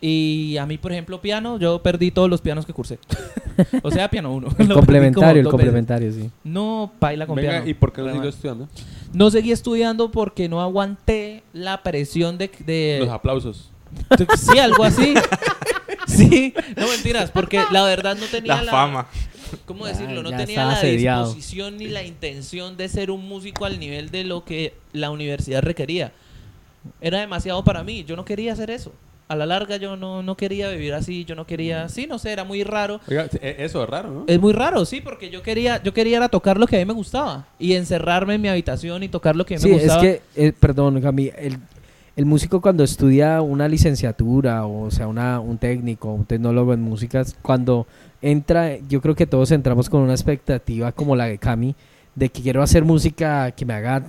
Y 0.00 0.56
a 0.58 0.66
mí, 0.66 0.76
por 0.76 0.92
ejemplo, 0.92 1.20
piano, 1.22 1.58
yo 1.58 1.82
perdí 1.82 2.10
todos 2.10 2.28
los 2.28 2.40
pianos 2.42 2.66
que 2.66 2.72
cursé. 2.74 2.98
o 3.82 3.90
sea, 3.90 4.08
piano 4.10 4.32
uno. 4.34 4.48
El 4.58 4.68
complementario, 4.72 5.30
el 5.40 5.44
veces. 5.46 5.50
complementario, 5.50 6.12
sí. 6.12 6.30
No, 6.44 6.92
baila 7.00 7.26
con 7.26 7.36
Venga, 7.36 7.50
piano. 7.50 7.66
¿y 7.68 7.74
por 7.74 7.92
qué 7.92 8.02
no 8.02 8.12
siguió 8.12 8.28
estudiando? 8.28 8.68
No 9.14 9.30
seguí 9.30 9.52
estudiando 9.52 10.10
porque 10.10 10.48
no 10.50 10.60
aguanté 10.60 11.42
la 11.54 11.82
presión 11.82 12.36
de... 12.36 12.50
de- 12.66 12.98
Los 13.00 13.08
aplausos. 13.08 13.70
sí, 14.38 14.58
algo 14.58 14.84
así. 14.84 15.14
sí, 16.16 16.54
no 16.76 16.88
mentiras, 16.88 17.30
porque 17.30 17.62
la 17.70 17.84
verdad 17.84 18.16
no 18.16 18.26
tenía 18.26 18.56
La 18.56 18.62
la... 18.64 18.72
fama. 18.72 19.06
¿Cómo 19.64 19.86
decirlo? 19.86 20.22
No 20.22 20.30
ya 20.30 20.38
tenía 20.38 20.64
la 20.64 20.72
asediado. 20.72 21.24
disposición 21.26 21.76
ni 21.78 21.86
la 21.88 22.02
intención 22.02 22.76
de 22.76 22.88
ser 22.88 23.10
un 23.12 23.26
músico 23.28 23.64
al 23.64 23.78
nivel 23.78 24.10
de 24.10 24.24
lo 24.24 24.44
que 24.44 24.74
la 24.92 25.10
universidad 25.10 25.62
requería. 25.62 26.12
Era 27.00 27.20
demasiado 27.20 27.62
para 27.64 27.82
mí, 27.84 28.04
yo 28.04 28.16
no 28.16 28.24
quería 28.24 28.52
hacer 28.52 28.70
eso. 28.70 28.92
A 29.28 29.34
la 29.34 29.44
larga 29.44 29.76
yo 29.76 29.96
no, 29.96 30.22
no 30.22 30.36
quería 30.36 30.68
vivir 30.70 30.94
así, 30.94 31.24
yo 31.24 31.34
no 31.34 31.46
quería, 31.46 31.88
sí, 31.88 32.06
no 32.06 32.16
sé, 32.18 32.30
era 32.30 32.44
muy 32.44 32.62
raro. 32.62 33.00
Oiga, 33.08 33.28
e- 33.40 33.56
eso 33.58 33.82
es 33.82 33.88
raro, 33.90 34.08
¿no? 34.10 34.24
Es 34.28 34.38
muy 34.38 34.52
raro, 34.52 34.84
sí, 34.84 35.00
porque 35.00 35.30
yo 35.30 35.42
quería, 35.42 35.82
yo 35.82 35.92
quería 35.92 36.18
era 36.18 36.28
tocar 36.28 36.58
lo 36.58 36.66
que 36.68 36.76
a 36.76 36.78
mí 36.78 36.84
me 36.84 36.92
gustaba 36.92 37.44
y 37.58 37.72
encerrarme 37.74 38.34
en 38.34 38.40
mi 38.42 38.48
habitación 38.48 39.02
y 39.02 39.08
tocar 39.08 39.34
lo 39.34 39.44
que 39.44 39.54
a 39.54 39.58
mí 39.58 39.62
Sí, 39.64 39.68
me 39.70 39.76
es 39.76 39.82
gustaba. 39.82 40.00
que, 40.02 40.22
eh, 40.36 40.52
perdón, 40.52 41.00
Cami, 41.00 41.30
el, 41.36 41.58
el 42.16 42.24
músico 42.24 42.62
cuando 42.62 42.82
estudia 42.82 43.42
una 43.42 43.68
licenciatura, 43.68 44.64
o 44.66 44.90
sea, 44.90 45.06
una, 45.06 45.38
un 45.38 45.58
técnico, 45.58 46.12
un 46.12 46.24
tecnólogo 46.24 46.72
en 46.72 46.80
música, 46.80 47.22
cuando 47.42 47.86
entra, 48.22 48.78
yo 48.88 49.02
creo 49.02 49.14
que 49.14 49.26
todos 49.26 49.50
entramos 49.50 49.90
con 49.90 50.00
una 50.00 50.14
expectativa 50.14 50.92
como 50.92 51.14
la 51.14 51.26
de 51.26 51.36
Cami, 51.36 51.74
de 52.14 52.30
que 52.30 52.40
quiero 52.40 52.62
hacer 52.62 52.86
música 52.86 53.50
que 53.50 53.66
me 53.66 53.74
haga, 53.74 54.02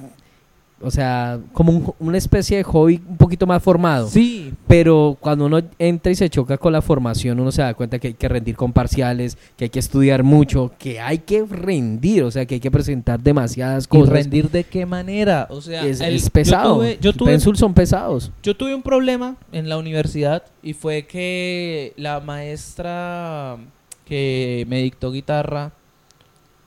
o 0.81 0.91
sea, 0.91 1.39
como 1.53 1.71
un- 1.71 1.93
una 1.99 2.17
especie 2.17 2.57
de 2.57 2.63
hobby 2.63 3.01
un 3.09 3.17
poquito 3.17 3.47
más 3.47 3.63
formado. 3.63 4.07
Sí, 4.07 4.53
Pero 4.67 5.17
cuando 5.19 5.45
uno 5.45 5.61
entra 5.79 6.11
y 6.11 6.15
se 6.15 6.29
choca 6.29 6.57
con 6.57 6.73
la 6.73 6.81
formación, 6.81 7.39
uno 7.39 7.51
se 7.51 7.61
da 7.61 7.73
cuenta 7.73 7.99
que 7.99 8.09
hay 8.09 8.13
que 8.13 8.27
rendir 8.27 8.55
con 8.55 8.73
parciales, 8.73 9.37
que 9.55 9.65
hay 9.65 9.69
que 9.69 9.79
estudiar 9.79 10.23
mucho, 10.23 10.71
que 10.77 10.99
hay 10.99 11.19
que 11.19 11.43
rendir, 11.45 12.23
o 12.23 12.31
sea, 12.31 12.45
que 12.45 12.55
hay 12.55 12.59
que 12.59 12.69
presentar 12.69 13.19
demasiadas 13.19 13.85
¿y 13.85 13.87
cosas. 13.87 14.09
rendir 14.13 14.49
de 14.51 14.65
qué 14.65 14.85
manera? 14.85 15.47
O 15.49 15.61
sea, 15.61 15.85
es, 15.85 16.01
el- 16.01 16.15
es 16.15 16.29
pesado. 16.29 16.75
Yo 16.75 16.75
tuve, 16.75 16.97
yo 17.01 17.13
tuve- 17.13 17.31
Pensul 17.31 17.57
son 17.57 17.73
pesados. 17.73 18.31
yo 18.43 18.55
tuve 18.55 18.75
un 18.75 18.81
problema 18.83 19.35
en 19.51 19.69
la 19.69 19.77
universidad 19.77 20.43
y 20.61 20.73
fue 20.73 21.07
que 21.07 21.93
la 21.95 22.19
maestra 22.19 23.57
que 24.05 24.65
me 24.69 24.81
dictó 24.81 25.11
guitarra 25.11 25.71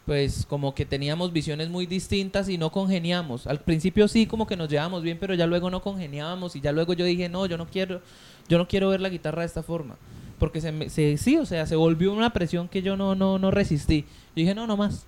pues 0.06 0.46
como 0.46 0.74
que 0.74 0.84
teníamos 0.86 1.32
visiones 1.32 1.68
muy 1.68 1.86
distintas 1.86 2.48
y 2.48 2.58
no 2.58 2.70
congeniamos. 2.72 3.46
Al 3.46 3.60
principio 3.60 4.08
sí 4.08 4.26
como 4.26 4.46
que 4.46 4.56
nos 4.56 4.68
llevábamos 4.68 5.02
bien, 5.02 5.18
pero 5.20 5.34
ya 5.34 5.46
luego 5.46 5.70
no 5.70 5.82
congeniábamos 5.82 6.56
y 6.56 6.60
ya 6.60 6.72
luego 6.72 6.94
yo 6.94 7.04
dije, 7.04 7.28
"No, 7.28 7.46
yo 7.46 7.56
no 7.58 7.66
quiero 7.66 8.00
yo 8.48 8.58
no 8.58 8.66
quiero 8.66 8.88
ver 8.88 9.00
la 9.00 9.08
guitarra 9.08 9.42
de 9.42 9.46
esta 9.46 9.62
forma." 9.62 9.96
Porque 10.38 10.60
se, 10.60 10.90
se 10.90 11.16
sí, 11.18 11.36
o 11.36 11.46
sea, 11.46 11.66
se 11.66 11.76
volvió 11.76 12.12
una 12.12 12.32
presión 12.32 12.68
que 12.68 12.82
yo 12.82 12.96
no 12.96 13.14
no 13.14 13.38
no 13.38 13.50
resistí. 13.50 14.02
Yo 14.02 14.42
dije, 14.42 14.54
"No, 14.54 14.66
no 14.66 14.76
más." 14.76 15.06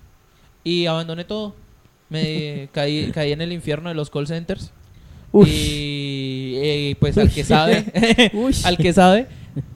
Y 0.63 0.85
abandoné 0.85 1.25
todo. 1.25 1.55
Me 2.09 2.69
caí 2.73 3.11
caí 3.11 3.31
en 3.31 3.41
el 3.41 3.51
infierno 3.51 3.89
de 3.89 3.95
los 3.95 4.09
call 4.09 4.27
centers. 4.27 4.71
Uy. 5.31 5.49
Y, 5.49 6.53
eh, 6.57 6.95
pues 6.99 7.17
al 7.17 7.31
que 7.31 7.43
sabe, 7.43 7.85
al 8.63 8.77
que 8.77 8.93
sabe, 8.93 9.27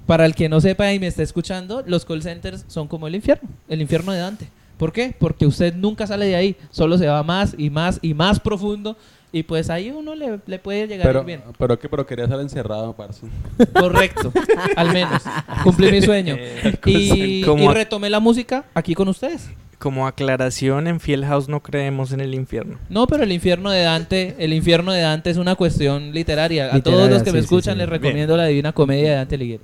para 0.05 0.25
el 0.25 0.35
que 0.35 0.47
no 0.47 0.61
sepa 0.61 0.93
y 0.93 0.99
me 0.99 1.07
está 1.07 1.23
escuchando, 1.23 1.83
los 1.87 2.05
call 2.05 2.21
centers 2.21 2.63
son 2.67 2.87
como 2.87 3.07
el 3.07 3.15
infierno, 3.15 3.49
el 3.67 3.81
infierno 3.81 4.11
de 4.11 4.19
Dante. 4.19 4.47
¿Por 4.77 4.91
qué? 4.91 5.15
Porque 5.17 5.45
usted 5.45 5.73
nunca 5.75 6.05
sale 6.07 6.25
de 6.27 6.35
ahí, 6.35 6.55
solo 6.69 6.97
se 6.97 7.07
va 7.07 7.23
más 7.23 7.55
y 7.57 7.69
más 7.69 7.99
y 8.01 8.13
más 8.13 8.39
profundo 8.39 8.95
y 9.31 9.43
pues 9.43 9.69
ahí 9.69 9.89
uno 9.91 10.15
le, 10.15 10.39
le 10.45 10.57
puede 10.59 10.87
llegar 10.87 11.07
Pero, 11.07 11.23
bien. 11.23 11.41
pero 11.57 11.77
que 11.77 11.89
pero 11.89 12.05
quería 12.05 12.25
estar 12.25 12.39
encerrado, 12.39 12.93
parce. 12.93 13.27
Correcto, 13.73 14.31
al 14.75 14.93
menos. 14.93 15.21
Cumplí 15.63 15.91
mi 15.91 16.01
sueño. 16.01 16.35
Eh, 16.39 16.77
Y, 16.85 17.43
y 17.45 17.67
retomé 17.67 18.09
la 18.09 18.19
música 18.19 18.65
aquí 18.73 18.93
con 18.95 19.07
ustedes. 19.09 19.49
Como 19.79 20.07
aclaración, 20.07 20.87
en 20.87 20.99
Fiel 20.99 21.23
House 21.25 21.49
no 21.49 21.61
creemos 21.61 22.11
en 22.11 22.21
el 22.21 22.33
infierno. 22.33 22.79
No, 22.89 23.05
pero 23.05 23.23
el 23.23 23.31
infierno 23.31 23.69
de 23.69 23.81
Dante, 23.83 24.35
el 24.39 24.53
infierno 24.53 24.91
de 24.91 25.01
Dante 25.01 25.29
es 25.29 25.37
una 25.37 25.55
cuestión 25.55 26.13
literaria. 26.13 26.73
A 26.73 26.81
todos 26.81 27.09
los 27.09 27.21
que 27.21 27.31
me 27.31 27.39
sí, 27.39 27.43
escuchan 27.43 27.73
sí. 27.75 27.79
les 27.79 27.89
recomiendo 27.89 28.35
la 28.37 28.45
Divina 28.45 28.71
Comedia 28.71 29.09
de 29.11 29.15
Dante 29.17 29.35
Alighieri. 29.35 29.63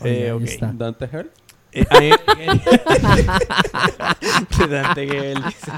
Oye, 0.00 0.28
Eh. 0.30 0.58
Dante 0.74 1.06
Hearn. 1.06 1.28
Eh, 1.76 2.10
a 2.26 2.34
mí- 2.34 2.46
Dante 4.70 5.06
Gebel 5.06 5.42
dice. 5.44 5.72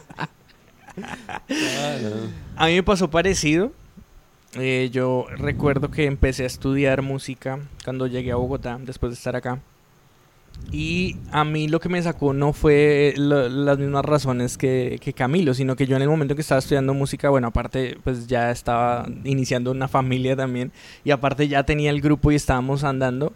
A 2.56 2.66
mí 2.66 2.74
me 2.74 2.82
pasó 2.82 3.10
parecido. 3.10 3.72
Eh, 4.54 4.88
yo 4.92 5.26
recuerdo 5.36 5.90
que 5.90 6.06
empecé 6.06 6.44
a 6.44 6.46
estudiar 6.46 7.02
música 7.02 7.58
cuando 7.84 8.06
llegué 8.06 8.32
a 8.32 8.36
Bogotá, 8.36 8.78
después 8.82 9.10
de 9.10 9.14
estar 9.14 9.36
acá. 9.36 9.60
Y 10.72 11.16
a 11.30 11.44
mí 11.44 11.68
lo 11.68 11.78
que 11.78 11.88
me 11.88 12.02
sacó 12.02 12.32
no 12.32 12.52
fue 12.52 13.14
las 13.16 13.78
mismas 13.78 14.04
razones 14.04 14.58
que, 14.58 14.98
que 15.00 15.12
Camilo, 15.12 15.54
sino 15.54 15.76
que 15.76 15.86
yo 15.86 15.94
en 15.96 16.02
el 16.02 16.08
momento 16.08 16.34
que 16.34 16.40
estaba 16.40 16.58
estudiando 16.58 16.94
música, 16.94 17.28
bueno, 17.28 17.48
aparte 17.48 17.96
pues 18.02 18.26
ya 18.26 18.50
estaba 18.50 19.06
iniciando 19.24 19.70
una 19.70 19.86
familia 19.86 20.34
también 20.34 20.72
y 21.04 21.12
aparte 21.12 21.46
ya 21.46 21.62
tenía 21.62 21.90
el 21.90 22.00
grupo 22.00 22.32
y 22.32 22.34
estábamos 22.34 22.82
andando. 22.82 23.32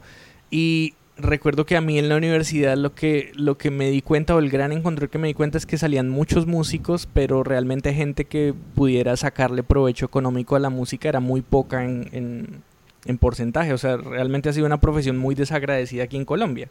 Y 0.50 0.94
recuerdo 1.22 1.66
que 1.66 1.76
a 1.76 1.80
mí 1.80 1.98
en 1.98 2.08
la 2.08 2.16
universidad 2.16 2.76
lo 2.76 2.94
que, 2.94 3.32
lo 3.34 3.56
que 3.56 3.70
me 3.70 3.90
di 3.90 4.02
cuenta 4.02 4.34
o 4.34 4.38
el 4.38 4.50
gran 4.50 4.72
encontró 4.72 5.08
que 5.08 5.18
me 5.18 5.28
di 5.28 5.34
cuenta 5.34 5.58
es 5.58 5.66
que 5.66 5.78
salían 5.78 6.08
muchos 6.08 6.46
músicos, 6.46 7.08
pero 7.12 7.42
realmente 7.42 7.94
gente 7.94 8.24
que 8.24 8.54
pudiera 8.74 9.16
sacarle 9.16 9.62
provecho 9.62 10.06
económico 10.06 10.56
a 10.56 10.60
la 10.60 10.70
música 10.70 11.08
era 11.08 11.20
muy 11.20 11.42
poca 11.42 11.84
en, 11.84 12.08
en, 12.12 12.62
en 13.06 13.18
porcentaje. 13.18 13.72
O 13.72 13.78
sea, 13.78 13.96
realmente 13.96 14.48
ha 14.48 14.52
sido 14.52 14.66
una 14.66 14.80
profesión 14.80 15.16
muy 15.16 15.34
desagradecida 15.34 16.04
aquí 16.04 16.16
en 16.16 16.24
Colombia. 16.24 16.68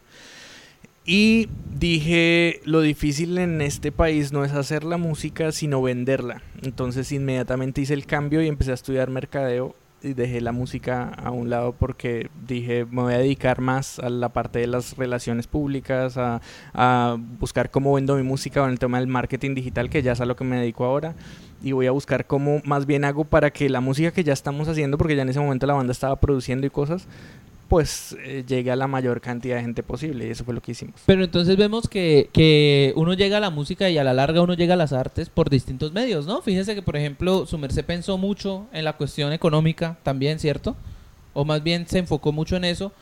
Y 1.04 1.48
dije, 1.78 2.60
lo 2.64 2.80
difícil 2.80 3.36
en 3.38 3.60
este 3.60 3.90
país 3.90 4.32
no 4.32 4.44
es 4.44 4.52
hacer 4.52 4.84
la 4.84 4.98
música, 4.98 5.50
sino 5.50 5.82
venderla. 5.82 6.42
Entonces 6.62 7.10
inmediatamente 7.10 7.80
hice 7.80 7.94
el 7.94 8.06
cambio 8.06 8.40
y 8.42 8.46
empecé 8.46 8.70
a 8.70 8.74
estudiar 8.74 9.10
mercadeo 9.10 9.74
y 10.02 10.14
dejé 10.14 10.40
la 10.40 10.52
música 10.52 11.08
a 11.08 11.30
un 11.30 11.50
lado 11.50 11.72
porque 11.72 12.30
dije, 12.46 12.84
me 12.84 13.02
voy 13.02 13.14
a 13.14 13.18
dedicar 13.18 13.60
más 13.60 13.98
a 13.98 14.08
la 14.08 14.30
parte 14.30 14.58
de 14.58 14.66
las 14.66 14.96
relaciones 14.96 15.46
públicas, 15.46 16.16
a, 16.16 16.40
a 16.74 17.16
buscar 17.38 17.70
cómo 17.70 17.92
vendo 17.94 18.16
mi 18.16 18.22
música 18.22 18.60
con 18.60 18.70
el 18.70 18.78
tema 18.78 18.98
del 18.98 19.06
marketing 19.06 19.54
digital, 19.54 19.90
que 19.90 20.02
ya 20.02 20.12
es 20.12 20.20
a 20.20 20.26
lo 20.26 20.36
que 20.36 20.44
me 20.44 20.56
dedico 20.56 20.84
ahora. 20.84 21.14
Y 21.62 21.72
voy 21.72 21.86
a 21.86 21.92
buscar 21.92 22.26
cómo 22.26 22.60
más 22.64 22.86
bien 22.86 23.04
hago 23.04 23.24
para 23.24 23.50
que 23.50 23.68
la 23.68 23.80
música 23.80 24.10
que 24.10 24.24
ya 24.24 24.32
estamos 24.32 24.68
haciendo, 24.68 24.98
porque 24.98 25.14
ya 25.14 25.22
en 25.22 25.28
ese 25.28 25.40
momento 25.40 25.66
la 25.66 25.74
banda 25.74 25.92
estaba 25.92 26.16
produciendo 26.16 26.66
y 26.66 26.70
cosas, 26.70 27.06
pues 27.72 28.14
eh, 28.22 28.44
llegue 28.46 28.70
a 28.70 28.76
la 28.76 28.86
mayor 28.86 29.22
cantidad 29.22 29.56
de 29.56 29.62
gente 29.62 29.82
posible. 29.82 30.26
Y 30.26 30.30
eso 30.30 30.44
fue 30.44 30.52
lo 30.52 30.60
que 30.60 30.72
hicimos. 30.72 31.00
Pero 31.06 31.24
entonces 31.24 31.56
vemos 31.56 31.88
que, 31.88 32.28
que 32.30 32.92
uno 32.96 33.14
llega 33.14 33.38
a 33.38 33.40
la 33.40 33.48
música 33.48 33.88
y 33.88 33.96
a 33.96 34.04
la 34.04 34.12
larga 34.12 34.42
uno 34.42 34.52
llega 34.52 34.74
a 34.74 34.76
las 34.76 34.92
artes 34.92 35.30
por 35.30 35.48
distintos 35.48 35.90
medios, 35.90 36.26
¿no? 36.26 36.42
Fíjense 36.42 36.74
que, 36.74 36.82
por 36.82 36.96
ejemplo, 36.96 37.46
su 37.46 37.56
merced 37.56 37.82
pensó 37.86 38.18
mucho 38.18 38.66
en 38.74 38.84
la 38.84 38.98
cuestión 38.98 39.32
económica 39.32 39.96
también, 40.02 40.38
¿cierto? 40.38 40.76
O 41.32 41.46
más 41.46 41.62
bien 41.62 41.86
se 41.86 42.00
enfocó 42.00 42.30
mucho 42.30 42.56
en 42.56 42.64
eso. 42.64 42.92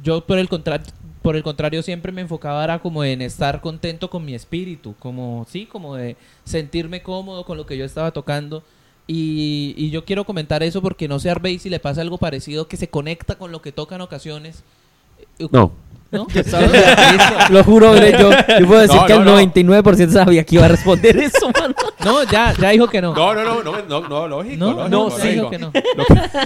Yo, 0.00 0.24
por 0.24 0.38
el, 0.38 0.48
contra 0.48 0.80
por 1.22 1.34
el 1.34 1.42
contrario, 1.42 1.82
siempre 1.82 2.12
me 2.12 2.20
enfocaba 2.20 2.62
era 2.62 2.78
como 2.78 3.02
en 3.02 3.22
estar 3.22 3.60
contento 3.60 4.10
con 4.10 4.24
mi 4.24 4.36
espíritu, 4.36 4.94
como, 5.00 5.44
sí, 5.50 5.66
como 5.66 5.96
de 5.96 6.16
sentirme 6.44 7.02
cómodo 7.02 7.44
con 7.44 7.56
lo 7.56 7.66
que 7.66 7.76
yo 7.76 7.84
estaba 7.84 8.12
tocando. 8.12 8.62
Y, 9.12 9.74
y 9.76 9.90
yo 9.90 10.04
quiero 10.04 10.24
comentar 10.24 10.62
eso 10.62 10.80
porque 10.80 11.08
no 11.08 11.18
sé 11.18 11.30
a 11.30 11.32
Arbey 11.32 11.58
si 11.58 11.68
le 11.68 11.80
pasa 11.80 12.00
algo 12.00 12.16
parecido 12.16 12.68
que 12.68 12.76
se 12.76 12.86
conecta 12.86 13.34
con 13.34 13.50
lo 13.50 13.60
que 13.60 13.72
toca 13.72 13.96
en 13.96 14.02
ocasiones. 14.02 14.62
No. 15.50 15.72
¿No? 16.12 16.28
Lo 17.50 17.64
juro, 17.64 17.90
bre, 17.90 18.12
yo, 18.12 18.30
yo 18.60 18.66
puedo 18.68 18.80
decir 18.80 18.96
No, 19.00 19.06
que 19.06 19.18
no, 19.18 19.38
el 19.40 19.52
99% 19.52 20.10
sabía 20.10 20.44
que 20.44 20.54
iba 20.54 20.64
a 20.64 20.68
responder 20.68 21.16
eso, 21.24 21.50
mano. 21.50 21.74
No, 22.04 22.22
ya, 22.22 22.54
ya 22.56 22.70
dijo 22.70 22.86
que 22.86 23.02
no. 23.02 23.12
No, 23.12 23.34
no, 23.34 23.42
no, 23.44 23.62
no, 23.64 23.82
no, 23.82 24.08
no, 24.08 24.28
lógico. 24.28 24.56
No, 24.56 24.72
lógico, 24.74 24.88
no, 24.88 25.04
lógico. 25.08 25.20
sí 25.20 25.28
dijo 25.28 25.50
que 25.50 25.58
no. 25.58 25.72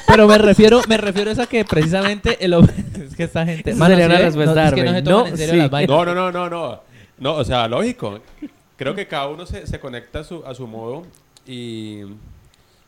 Pero 0.07 0.27
me 0.27 0.39
refiero, 0.39 0.81
me 0.89 0.97
refiero 0.97 1.33
a 1.33 1.47
que 1.47 1.67
precisamente 1.67 2.43
el 2.43 2.55
es 2.55 3.15
que 3.15 3.25
esta 3.25 3.45
gente. 3.45 3.73
Esa 3.73 3.87
sería 3.89 4.07
¿sí 4.07 4.11
una 4.11 4.19
ve? 4.19 4.25
respuesta 4.25 4.55
no, 4.55 4.69
es 4.69 4.75
que 4.75 5.03
no 5.03 5.27
en 5.27 5.37
serio 5.37 5.65
sí. 5.65 5.71
las. 5.71 5.89
No, 5.89 6.05
no, 6.07 6.15
no, 6.15 6.33
no, 6.33 6.49
no. 6.49 6.81
No, 7.19 7.35
o 7.35 7.45
sea, 7.45 7.69
lógico. 7.69 8.21
Creo 8.79 8.95
que 8.95 9.07
cada 9.07 9.29
uno 9.29 9.45
se, 9.45 9.67
se 9.67 9.79
conecta 9.79 10.21
a 10.21 10.25
su, 10.25 10.43
a 10.47 10.55
su 10.55 10.67
modo 10.67 11.05
y, 11.47 12.01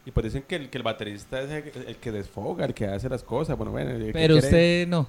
y 0.06 0.10
pues 0.12 0.25
dicen 0.25 0.44
que 0.48 0.56
el, 0.56 0.70
que 0.70 0.78
el 0.78 0.84
baterista 0.84 1.40
es 1.42 1.50
el, 1.50 1.88
el 1.88 1.96
que 1.96 2.12
desfoga, 2.12 2.64
el 2.64 2.72
que 2.75 2.86
hace 2.86 3.08
las 3.08 3.22
cosas. 3.22 3.56
Bueno, 3.58 3.72
bueno. 3.72 3.90
el 3.90 4.06
que 4.06 4.12
Pero 4.12 4.34
quiere- 4.34 4.46
usted 4.46 4.88
no, 4.88 5.06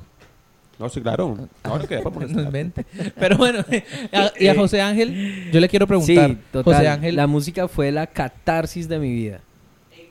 No, 0.79 0.89
sí, 0.89 1.01
claro. 1.01 1.37
No, 1.63 1.77
no, 1.77 1.87
que 1.87 2.01
no 2.01 2.41
invente. 2.41 2.85
Pero 3.19 3.37
bueno, 3.37 3.59
a- 4.11 4.31
y 4.39 4.47
a 4.47 4.55
José 4.55 4.81
Ángel, 4.81 5.51
yo 5.51 5.59
le 5.59 5.69
quiero 5.69 5.87
preguntar. 5.87 6.31
Sí, 6.31 6.37
total. 6.51 6.73
José 6.73 6.87
Ángel, 6.87 7.15
La 7.15 7.27
música 7.27 7.67
fue 7.67 7.91
la 7.91 8.07
catarsis 8.07 8.89
de 8.89 8.99
mi 8.99 9.13
vida. 9.13 9.39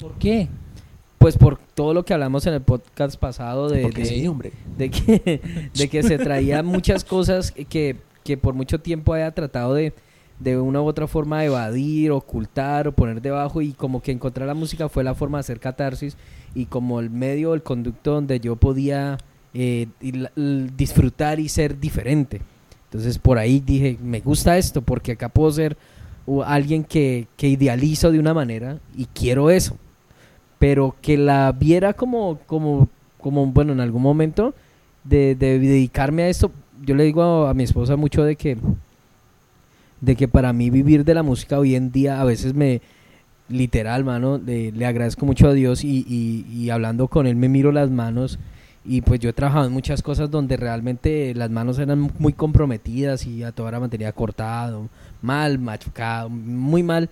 ¿por 0.01 0.13
qué? 0.19 0.49
Pues 1.19 1.37
por 1.39 1.59
todo 1.59 1.95
lo 1.95 2.05
que 2.05 2.13
hablamos 2.15 2.47
en 2.47 2.55
el 2.55 2.61
podcast 2.61 3.19
pasado 3.19 3.69
de- 3.69 3.91
sí, 4.05 4.27
hombre. 4.29 4.53
de 4.77 4.91
que, 4.91 5.41
de 5.75 5.89
que 5.89 6.03
se 6.03 6.19
traían 6.19 6.65
muchas 6.67 7.03
cosas 7.03 7.51
que, 7.51 7.97
que 8.23 8.37
por 8.37 8.55
mucho 8.55 8.79
tiempo 8.81 9.15
había 9.15 9.31
tratado 9.33 9.73
de, 9.75 9.95
de 10.39 10.59
una 10.59 10.83
u 10.83 10.87
otra 10.87 11.07
forma 11.07 11.45
evadir, 11.45 12.11
ocultar 12.11 12.89
o 12.89 12.93
poner 12.93 13.23
debajo 13.23 13.63
y 13.63 13.73
como 13.73 14.03
que 14.03 14.13
encontrar 14.13 14.47
la 14.47 14.55
música 14.55 14.89
fue 14.89 15.05
la 15.05 15.15
forma 15.15 15.39
de 15.39 15.41
hacer 15.41 15.61
catarsis 15.61 16.17
y 16.55 16.67
como 16.67 17.01
el 17.01 17.11
medio, 17.11 17.55
el 17.55 17.63
conducto 17.63 18.13
donde 18.13 18.41
yo 18.41 18.57
podía 18.57 19.19
eh, 19.55 19.89
disfrutar 20.77 21.41
y 21.41 21.49
ser 21.49 21.81
diferente. 21.81 22.43
Entonces 22.85 23.19
por 23.19 23.39
ahí 23.39 23.61
dije, 23.61 23.99
me 24.03 24.21
gusta 24.21 24.59
esto 24.59 24.83
porque 24.83 25.13
acá 25.13 25.29
puedo 25.29 25.51
ser 25.53 25.77
alguien 26.45 26.85
que, 26.85 27.29
que 27.37 27.49
idealizo 27.49 28.11
de 28.11 28.19
una 28.19 28.35
manera 28.35 28.79
y 28.97 29.07
quiero 29.07 29.51
eso. 29.51 29.77
Pero 30.59 30.97
que 31.03 31.17
la 31.17 31.53
viera 31.53 31.93
como, 31.93 32.39
como, 32.47 32.89
como 33.19 33.47
bueno, 33.47 33.73
en 33.73 33.81
algún 33.81 34.03
momento 34.03 34.55
de, 35.05 35.35
de 35.35 35.59
dedicarme 35.59 36.25
a 36.25 36.29
esto, 36.29 36.51
yo 36.83 36.95
le 36.95 37.05
digo 37.05 37.23
a, 37.23 37.51
a 37.51 37.55
mi 37.55 37.65
esposa 37.65 37.97
mucho 37.97 38.25
de 38.25 38.37
que, 38.37 38.57
de 40.01 40.17
que 40.17 40.29
para 40.29 40.53
mí 40.53 40.71
vivir 40.71 41.05
de 41.05 41.15
la 41.15 41.23
música 41.23 41.59
hoy 41.59 41.75
en 41.75 41.91
día 41.91 42.21
a 42.21 42.25
veces 42.25 42.55
me, 42.55 42.81
literal, 43.49 44.05
mano, 44.05 44.39
le, 44.39 44.73
le 44.73 44.87
agradezco 44.87 45.27
mucho 45.27 45.49
a 45.49 45.53
Dios 45.53 45.85
y, 45.85 46.05
y, 46.09 46.47
y 46.53 46.71
hablando 46.71 47.09
con 47.09 47.27
él 47.27 47.37
me 47.37 47.49
miro 47.49 47.73
las 47.73 47.91
manos 47.91 48.39
y 48.89 49.01
pues 49.01 49.21
yo 49.21 49.31
he 49.31 49.33
trabajado 49.33 49.67
en 49.67 49.73
muchas 49.73 50.01
cosas 50.01 50.31
donde 50.31 50.57
realmente 50.57 51.35
las 51.35 51.51
manos 51.51 51.79
eran 51.79 52.13
muy 52.19 52.33
comprometidas 52.33 53.27
y 53.27 53.43
a 53.43 53.51
toda 53.51 53.69
hora 53.69 53.81
mantenía 53.81 54.13
cortado, 54.13 54.89
mal, 55.23 55.59
machucado, 55.59 56.29
muy 56.29 56.83
mal. 56.83 57.11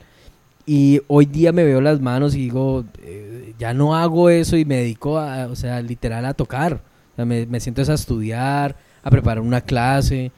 Y 0.67 1.01
hoy 1.09 1.27
día 1.27 1.53
me 1.53 1.65
veo 1.65 1.81
las 1.81 2.01
manos 2.01 2.35
y 2.37 2.39
digo, 2.39 2.85
eh, 3.03 3.55
ya 3.59 3.75
no 3.75 3.97
hago 3.97 4.31
eso 4.31 4.57
y 4.57 4.65
me 4.65 4.77
dedico 4.77 5.19
a, 5.19 5.47
o 5.47 5.57
sea, 5.57 5.83
literal 5.83 6.25
a 6.27 6.35
tocar. 6.35 6.81
O 7.13 7.17
sea, 7.17 7.25
me, 7.25 7.45
me 7.47 7.61
siento 7.61 7.83
a 7.83 7.95
estudiar, 7.95 8.77
a 9.03 9.11
preparar 9.11 9.41
una 9.41 9.61
clase. 9.61 10.31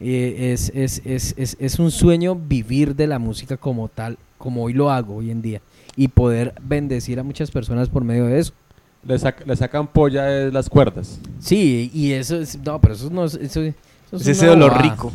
Eh, 0.00 0.52
es, 0.52 0.70
es, 0.74 1.02
es, 1.04 1.34
es, 1.36 1.56
es 1.58 1.78
un 1.78 1.90
sueño 1.90 2.34
vivir 2.36 2.94
de 2.94 3.06
la 3.06 3.18
música 3.18 3.56
como 3.56 3.88
tal, 3.88 4.16
como 4.38 4.62
hoy 4.64 4.72
lo 4.72 4.90
hago 4.90 5.16
hoy 5.16 5.30
en 5.30 5.42
día. 5.42 5.60
Y 5.96 6.08
poder 6.08 6.54
bendecir 6.62 7.18
a 7.18 7.24
muchas 7.24 7.50
personas 7.50 7.88
por 7.88 8.04
medio 8.04 8.26
de 8.26 8.38
eso. 8.38 8.52
Le, 9.04 9.16
sac- 9.16 9.44
le 9.44 9.56
sacan 9.56 9.86
polla 9.88 10.24
de 10.24 10.52
las 10.52 10.68
cuerdas. 10.68 11.18
Sí, 11.40 11.90
y 11.92 12.12
eso 12.12 12.36
es, 12.36 12.58
no, 12.64 12.80
pero 12.80 12.94
eso 12.94 13.10
no 13.10 13.24
es, 13.24 13.34
eso, 13.34 13.60
eso 13.62 13.74
es 14.12 14.20
Es 14.22 14.28
ese 14.28 14.46
dolor 14.46 14.70
bobada. 14.72 14.90
rico. 14.90 15.12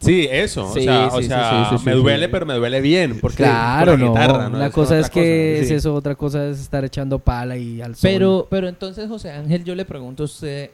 Sí, 0.00 0.26
eso. 0.30 0.72
Sí, 0.72 0.80
o 0.80 0.82
sea, 0.82 1.06
o 1.08 1.20
sí, 1.20 1.28
sea 1.28 1.66
sí, 1.70 1.78
sí, 1.78 1.84
me 1.84 1.92
duele, 1.92 2.26
sí. 2.26 2.32
pero 2.32 2.46
me 2.46 2.54
duele 2.54 2.80
bien. 2.80 3.18
Porque 3.20 3.38
Claro, 3.38 3.92
con 3.92 4.00
la 4.00 4.06
no. 4.06 4.12
guitarra, 4.12 4.48
¿no? 4.48 4.56
Una 4.56 4.66
Es 4.68 4.72
cosa 4.72 4.98
es 4.98 5.10
que 5.10 5.20
cosa, 5.20 5.62
es 5.62 5.68
sí. 5.68 5.74
eso, 5.74 5.94
otra 5.94 6.14
cosa 6.14 6.48
es 6.48 6.58
estar 6.60 6.84
echando 6.84 7.18
pala 7.18 7.56
y 7.56 7.82
al 7.82 7.94
sol. 7.94 8.00
Pero, 8.10 8.46
pero 8.50 8.66
entonces, 8.68 9.08
José 9.08 9.30
Ángel, 9.30 9.62
yo 9.62 9.74
le 9.74 9.84
pregunto 9.84 10.22
a 10.22 10.26
usted, 10.26 10.70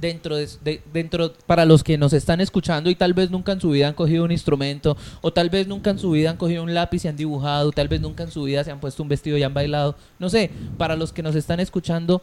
dentro 0.00 0.36
de, 0.36 0.48
de- 0.62 0.82
dentro 0.92 1.32
para 1.46 1.64
los 1.64 1.82
que 1.82 1.96
nos 1.98 2.12
están 2.12 2.40
escuchando 2.40 2.90
y 2.90 2.94
tal 2.94 3.14
vez 3.14 3.30
nunca 3.30 3.52
en 3.52 3.60
su 3.60 3.70
vida 3.70 3.88
han 3.88 3.94
cogido 3.94 4.24
un 4.24 4.32
instrumento 4.32 4.96
o 5.22 5.32
tal 5.32 5.48
vez 5.50 5.66
nunca 5.66 5.90
en 5.90 5.98
su 5.98 6.10
vida 6.10 6.30
han 6.30 6.36
cogido 6.36 6.62
un 6.62 6.74
lápiz 6.74 7.04
y 7.04 7.08
han 7.08 7.16
dibujado, 7.16 7.72
tal 7.72 7.88
vez 7.88 8.00
nunca 8.00 8.22
en 8.24 8.30
su 8.30 8.42
vida 8.42 8.62
se 8.64 8.70
han 8.70 8.80
puesto 8.80 9.02
un 9.02 9.08
vestido 9.08 9.36
y 9.38 9.42
han 9.42 9.54
bailado, 9.54 9.96
no 10.18 10.28
sé, 10.28 10.50
para 10.76 10.96
los 10.96 11.12
que 11.12 11.22
nos 11.22 11.34
están 11.34 11.60
escuchando 11.60 12.22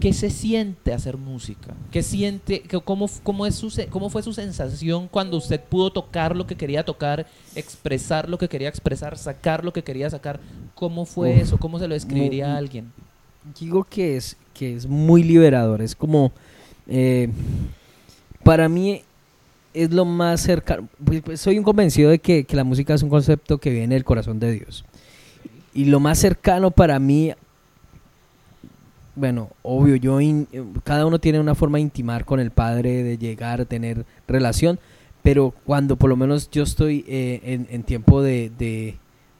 ¿Qué 0.00 0.12
se 0.12 0.30
siente 0.30 0.92
hacer 0.92 1.16
música? 1.16 1.72
¿Qué 1.92 2.02
siente? 2.02 2.60
qué- 2.62 2.80
cómo, 2.80 3.08
cómo, 3.22 3.46
es 3.46 3.54
su, 3.54 3.72
¿Cómo 3.88 4.10
fue 4.10 4.22
su 4.22 4.32
sensación 4.32 5.06
cuando 5.06 5.36
usted 5.36 5.60
pudo 5.60 5.90
tocar 5.92 6.34
lo 6.34 6.44
que 6.46 6.56
quería 6.56 6.84
tocar, 6.84 7.26
expresar 7.54 8.28
lo 8.28 8.36
que 8.36 8.48
quería 8.48 8.68
expresar, 8.68 9.16
sacar 9.16 9.64
lo 9.64 9.72
que 9.72 9.84
quería 9.84 10.10
sacar? 10.10 10.40
¿Cómo 10.74 11.04
fue 11.06 11.34
Uf. 11.36 11.42
eso? 11.42 11.58
¿Cómo 11.58 11.78
se 11.78 11.86
lo 11.86 11.94
describiría 11.94 12.48
Mu- 12.48 12.54
a 12.54 12.56
alguien? 12.56 12.92
digo 13.60 13.84
que 13.84 14.16
es 14.16 14.36
que 14.54 14.74
es 14.74 14.86
muy 14.86 15.22
liberador 15.22 15.80
es 15.80 15.94
como 15.94 16.32
eh, 16.88 17.28
para 18.42 18.68
mí 18.68 19.02
es 19.74 19.90
lo 19.92 20.04
más 20.04 20.40
cercano 20.40 20.88
pues, 21.04 21.20
pues, 21.22 21.40
soy 21.40 21.58
un 21.58 21.64
convencido 21.64 22.10
de 22.10 22.18
que, 22.18 22.44
que 22.44 22.56
la 22.56 22.64
música 22.64 22.94
es 22.94 23.02
un 23.02 23.10
concepto 23.10 23.58
que 23.58 23.70
viene 23.70 23.94
del 23.94 24.04
corazón 24.04 24.38
de 24.38 24.52
Dios. 24.52 24.84
Y 25.74 25.86
lo 25.86 26.00
más 26.00 26.18
cercano 26.18 26.70
para 26.70 26.98
mí 26.98 27.32
bueno 29.14 29.50
obvio 29.62 29.96
yo 29.96 30.20
in- 30.20 30.46
cada 30.84 31.06
uno 31.06 31.18
tiene 31.18 31.40
una 31.40 31.54
forma 31.54 31.78
de 31.78 31.82
intimar 31.82 32.24
con 32.24 32.38
el 32.40 32.50
padre 32.50 33.02
de 33.02 33.18
llegar 33.18 33.60
a 33.60 33.64
tener 33.64 34.04
relación 34.28 34.78
pero 35.22 35.54
cuando 35.64 35.96
por 35.96 36.10
lo 36.10 36.16
menos 36.16 36.50
yo 36.50 36.62
estoy 36.62 37.04
eh, 37.08 37.40
en, 37.44 37.66
en 37.70 37.82
tiempo 37.82 38.22
de, 38.22 38.50
de, 38.58 38.96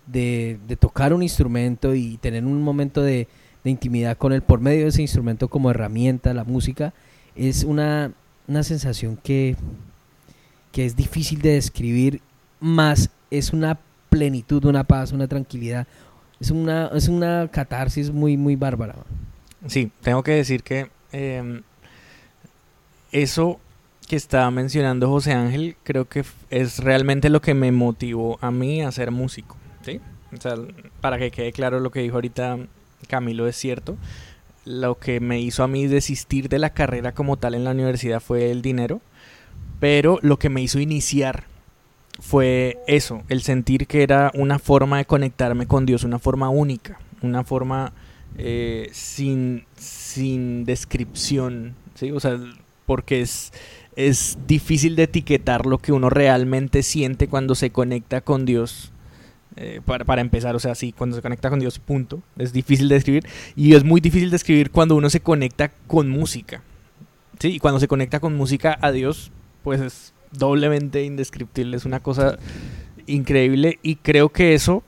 de- 0.06 0.58
de 0.66 0.76
tocar 0.76 1.12
un 1.12 1.22
instrumento 1.22 1.94
y 1.94 2.16
tener 2.16 2.44
un 2.44 2.60
momento 2.62 3.02
de, 3.02 3.28
de 3.62 3.70
intimidad 3.70 4.16
con 4.18 4.32
él 4.32 4.42
por 4.42 4.60
medio 4.60 4.82
de 4.82 4.88
ese 4.88 5.02
instrumento 5.02 5.46
como 5.48 5.70
herramienta, 5.70 6.34
la 6.34 6.42
música, 6.42 6.92
es 7.36 7.64
una, 7.64 8.12
una 8.48 8.62
sensación 8.62 9.16
que, 9.16 9.56
que 10.72 10.86
es 10.86 10.96
difícil 10.96 11.40
de 11.42 11.52
describir, 11.52 12.20
más 12.60 13.10
es 13.30 13.52
una 13.52 13.78
plenitud, 14.08 14.64
una 14.64 14.84
paz, 14.84 15.12
una 15.12 15.28
tranquilidad. 15.28 15.86
Es 16.40 16.50
una, 16.50 16.88
es 16.88 17.08
una 17.08 17.48
catarsis 17.50 18.10
muy, 18.10 18.36
muy 18.36 18.56
bárbara. 18.56 18.94
Sí, 19.66 19.90
tengo 20.02 20.22
que 20.22 20.32
decir 20.32 20.62
que 20.62 20.88
em, 21.12 21.62
eso 23.12 23.58
que 24.06 24.16
estaba 24.16 24.50
mencionando 24.50 25.08
José 25.08 25.32
Ángel 25.32 25.76
creo 25.82 26.06
que 26.06 26.24
es 26.50 26.78
realmente 26.78 27.28
lo 27.28 27.40
que 27.40 27.54
me 27.54 27.72
motivó 27.72 28.38
a 28.40 28.50
mí 28.50 28.82
a 28.82 28.92
ser 28.92 29.10
músico. 29.10 29.56
¿sí? 29.82 30.00
Para 31.00 31.18
que 31.18 31.30
quede 31.30 31.52
claro 31.52 31.80
lo 31.80 31.90
que 31.90 32.00
dijo 32.00 32.14
ahorita 32.16 32.58
Camilo 33.08 33.46
es 33.46 33.56
cierto. 33.56 33.96
Lo 34.66 34.98
que 34.98 35.20
me 35.20 35.40
hizo 35.40 35.62
a 35.62 35.68
mí 35.68 35.86
desistir 35.86 36.50
de 36.50 36.58
la 36.58 36.74
carrera 36.74 37.12
como 37.12 37.38
tal 37.38 37.54
en 37.54 37.64
la 37.64 37.70
universidad 37.70 38.20
fue 38.20 38.50
el 38.50 38.60
dinero, 38.60 39.00
pero 39.80 40.18
lo 40.20 40.38
que 40.38 40.50
me 40.50 40.60
hizo 40.60 40.78
iniciar 40.78 41.44
fue 42.20 42.78
eso, 42.86 43.22
el 43.28 43.42
sentir 43.42 43.86
que 43.86 44.02
era 44.02 44.30
una 44.34 44.58
forma 44.58 44.98
de 44.98 45.04
conectarme 45.04 45.66
con 45.66 45.86
Dios, 45.86 46.04
una 46.04 46.18
forma 46.18 46.48
única, 46.48 46.98
una 47.22 47.44
forma 47.44 47.92
eh, 48.38 48.88
sin, 48.92 49.64
sin 49.76 50.64
descripción. 50.64 51.74
O 52.12 52.20
sea, 52.20 52.38
porque 52.86 53.20
es, 53.20 53.52
es 53.96 54.38
difícil 54.46 54.96
de 54.96 55.04
etiquetar 55.04 55.66
lo 55.66 55.78
que 55.78 55.92
uno 55.92 56.10
realmente 56.10 56.82
siente 56.82 57.28
cuando 57.28 57.54
se 57.54 57.70
conecta 57.70 58.20
con 58.20 58.44
Dios. 58.44 58.92
Eh, 59.56 59.80
para, 59.84 60.04
para 60.04 60.20
empezar, 60.20 60.54
o 60.54 60.58
sea, 60.58 60.74
sí, 60.74 60.92
cuando 60.92 61.16
se 61.16 61.22
conecta 61.22 61.50
con 61.50 61.58
Dios, 61.58 61.78
punto. 61.78 62.22
Es 62.38 62.52
difícil 62.52 62.88
de 62.88 62.96
describir. 62.96 63.26
Y 63.54 63.74
es 63.74 63.84
muy 63.84 64.00
difícil 64.00 64.30
de 64.30 64.36
escribir 64.36 64.70
cuando 64.70 64.96
uno 64.96 65.10
se 65.10 65.20
conecta 65.20 65.70
con 65.86 66.08
música. 66.08 66.62
Sí, 67.38 67.54
y 67.54 67.58
cuando 67.58 67.80
se 67.80 67.88
conecta 67.88 68.20
con 68.20 68.36
música 68.36 68.78
a 68.80 68.92
Dios, 68.92 69.30
pues 69.62 69.80
es 69.80 70.14
doblemente 70.30 71.04
indescriptible. 71.04 71.76
Es 71.76 71.84
una 71.84 72.00
cosa 72.00 72.38
increíble. 73.06 73.78
Y 73.82 73.96
creo 73.96 74.28
que 74.28 74.54
eso 74.54 74.82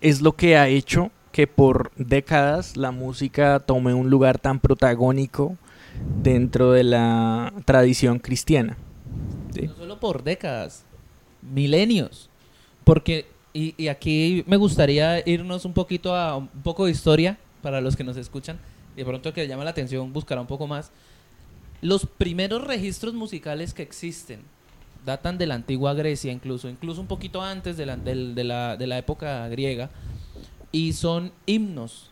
es 0.00 0.22
lo 0.22 0.32
que 0.32 0.56
ha 0.56 0.68
hecho 0.68 1.10
que 1.32 1.46
por 1.46 1.92
décadas 1.96 2.78
la 2.78 2.92
música 2.92 3.60
tome 3.60 3.92
un 3.92 4.08
lugar 4.08 4.38
tan 4.38 4.58
protagónico 4.58 5.58
dentro 6.22 6.72
de 6.72 6.84
la 6.84 7.52
tradición 7.66 8.20
cristiana. 8.20 8.78
No 9.62 9.74
solo 9.74 10.00
por 10.00 10.22
décadas, 10.24 10.84
milenios. 11.42 12.30
Porque, 12.84 13.26
y, 13.56 13.74
y 13.76 13.88
aquí 13.88 14.44
me 14.46 14.56
gustaría 14.56 15.26
irnos 15.28 15.64
un 15.64 15.72
poquito 15.72 16.14
a 16.14 16.36
un 16.36 16.48
poco 16.48 16.84
de 16.84 16.90
historia 16.92 17.38
para 17.62 17.80
los 17.80 17.96
que 17.96 18.04
nos 18.04 18.16
escuchan. 18.16 18.58
De 18.94 19.04
pronto 19.04 19.32
que 19.32 19.40
les 19.42 19.48
llama 19.48 19.64
la 19.64 19.70
atención 19.70 20.12
buscará 20.12 20.40
un 20.40 20.46
poco 20.46 20.66
más. 20.66 20.90
Los 21.82 22.06
primeros 22.06 22.64
registros 22.64 23.14
musicales 23.14 23.74
que 23.74 23.82
existen 23.82 24.40
datan 25.04 25.38
de 25.38 25.46
la 25.46 25.54
antigua 25.54 25.94
Grecia, 25.94 26.32
incluso, 26.32 26.68
incluso 26.68 27.00
un 27.00 27.06
poquito 27.06 27.40
antes 27.42 27.76
de 27.76 27.86
la, 27.86 27.96
del- 27.96 28.34
de 28.34 28.44
la, 28.44 28.76
de 28.76 28.86
la 28.86 28.98
época 28.98 29.46
griega. 29.48 29.90
Y 30.72 30.92
son 30.94 31.32
himnos, 31.46 32.10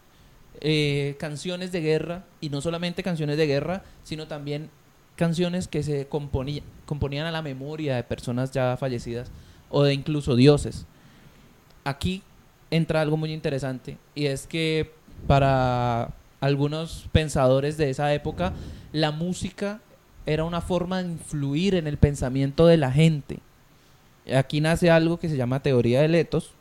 eh, 0.60 1.16
canciones 1.18 1.72
de 1.72 1.80
guerra, 1.80 2.24
y 2.40 2.50
no 2.50 2.60
solamente 2.60 3.02
canciones 3.02 3.36
de 3.36 3.46
guerra, 3.46 3.82
sino 4.04 4.28
también 4.28 4.70
canciones 5.16 5.66
que 5.68 5.82
se 5.82 6.06
componía- 6.08 6.62
componían 6.86 7.26
a 7.26 7.32
la 7.32 7.42
memoria 7.42 7.96
de 7.96 8.04
personas 8.04 8.52
ya 8.52 8.76
fallecidas 8.76 9.30
o 9.70 9.82
de 9.82 9.92
incluso 9.94 10.36
dioses. 10.36 10.86
Aquí 11.84 12.22
entra 12.70 13.00
algo 13.00 13.16
muy 13.16 13.32
interesante 13.32 13.98
y 14.14 14.26
es 14.26 14.46
que 14.46 14.90
para 15.26 16.10
algunos 16.40 17.08
pensadores 17.12 17.76
de 17.76 17.90
esa 17.90 18.12
época 18.14 18.52
la 18.92 19.10
música 19.10 19.80
era 20.26 20.44
una 20.44 20.60
forma 20.60 21.02
de 21.02 21.10
influir 21.10 21.74
en 21.74 21.86
el 21.86 21.98
pensamiento 21.98 22.66
de 22.66 22.78
la 22.78 22.90
gente. 22.90 23.38
Aquí 24.34 24.60
nace 24.60 24.90
algo 24.90 25.18
que 25.18 25.28
se 25.28 25.36
llama 25.36 25.60
teoría 25.60 26.00
de 26.00 26.08
Letos 26.08 26.52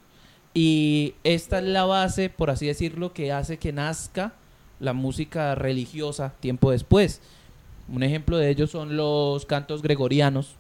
y 0.53 1.15
esta 1.23 1.59
es 1.59 1.65
la 1.65 1.85
base, 1.85 2.29
por 2.29 2.49
así 2.49 2.67
decirlo, 2.67 3.13
que 3.13 3.31
hace 3.31 3.57
que 3.57 3.71
nazca 3.71 4.33
la 4.79 4.93
música 4.93 5.55
religiosa 5.55 6.33
tiempo 6.39 6.71
después. 6.71 7.21
Un 7.87 8.03
ejemplo 8.03 8.37
de 8.37 8.49
ello 8.49 8.67
son 8.67 8.97
los 8.97 9.45
cantos 9.45 9.81
gregorianos 9.81 10.55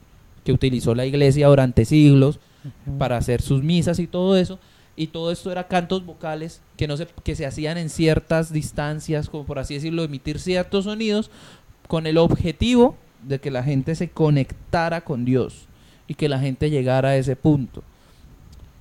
que 0.45 0.51
utilizó 0.51 0.95
la 0.95 1.05
iglesia 1.05 1.47
durante 1.47 1.85
siglos 1.85 2.39
para 2.97 3.17
hacer 3.17 3.41
sus 3.41 3.63
misas 3.63 3.99
y 3.99 4.07
todo 4.07 4.37
eso. 4.37 4.59
Y 4.95 5.07
todo 5.07 5.31
esto 5.31 5.51
era 5.51 5.67
cantos 5.67 6.05
vocales 6.05 6.61
que, 6.77 6.87
no 6.87 6.97
se, 6.97 7.07
que 7.23 7.35
se 7.35 7.45
hacían 7.45 7.77
en 7.77 7.89
ciertas 7.89 8.53
distancias, 8.53 9.27
como 9.27 9.45
por 9.45 9.57
así 9.57 9.73
decirlo, 9.73 10.03
emitir 10.03 10.39
ciertos 10.39 10.83
sonidos 10.83 11.31
con 11.87 12.05
el 12.05 12.17
objetivo 12.17 12.95
de 13.23 13.39
que 13.39 13.51
la 13.51 13.63
gente 13.63 13.95
se 13.95 14.09
conectara 14.09 15.01
con 15.01 15.25
Dios 15.25 15.67
y 16.07 16.13
que 16.13 16.29
la 16.29 16.39
gente 16.39 16.69
llegara 16.69 17.09
a 17.09 17.17
ese 17.17 17.35
punto. 17.35 17.83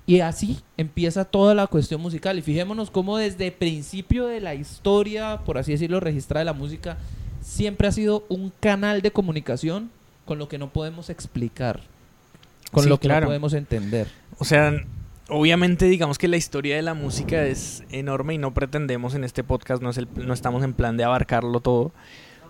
Y 0.07 0.21
así 0.21 0.59
empieza 0.77 1.25
toda 1.25 1.55
la 1.55 1.67
cuestión 1.67 2.01
musical. 2.01 2.39
Y 2.39 2.43
fijémonos 2.43 2.91
cómo 2.91 3.17
desde 3.17 3.47
el 3.47 3.53
principio 3.53 4.27
de 4.27 4.41
la 4.41 4.55
historia, 4.55 5.41
por 5.45 5.59
así 5.59 5.73
decirlo, 5.73 6.01
registrada 6.01 6.41
de 6.41 6.47
la 6.47 6.53
música, 6.53 6.99
siempre 7.41 7.89
ha 7.89 7.93
sido 7.93 8.25
un 8.29 8.53
canal 8.61 9.01
de 9.03 9.13
comunicación 9.13 9.91
con 10.25 10.39
lo 10.39 10.49
que 10.49 10.59
no 10.59 10.73
podemos 10.73 11.11
explicar, 11.11 11.81
con 12.73 12.83
Sí, 12.85 12.89
lo 12.89 12.99
que 12.99 13.07
claro. 13.07 13.21
no 13.23 13.27
podemos 13.29 13.53
entender. 13.55 14.09
O 14.39 14.45
sea, 14.45 14.75
obviamente 15.29 15.87
digamos 15.87 16.19
que 16.19 16.27
la 16.29 16.37
historia 16.37 16.75
de 16.77 16.83
la 16.83 16.95
música 16.95 17.45
es 17.47 17.85
enorme 17.91 18.35
y 18.35 18.39
no 18.39 18.53
pretendemos 18.53 19.15
en 19.15 19.23
este 19.25 19.45
podcast, 19.45 19.81
no, 19.83 19.91
es 19.91 19.99
el- 19.99 20.09
no 20.17 20.35
estamos 20.35 20.65
en 20.65 20.73
plan 20.75 20.97
de 20.97 21.05
abarcarlo 21.05 21.61
todo. 21.61 21.93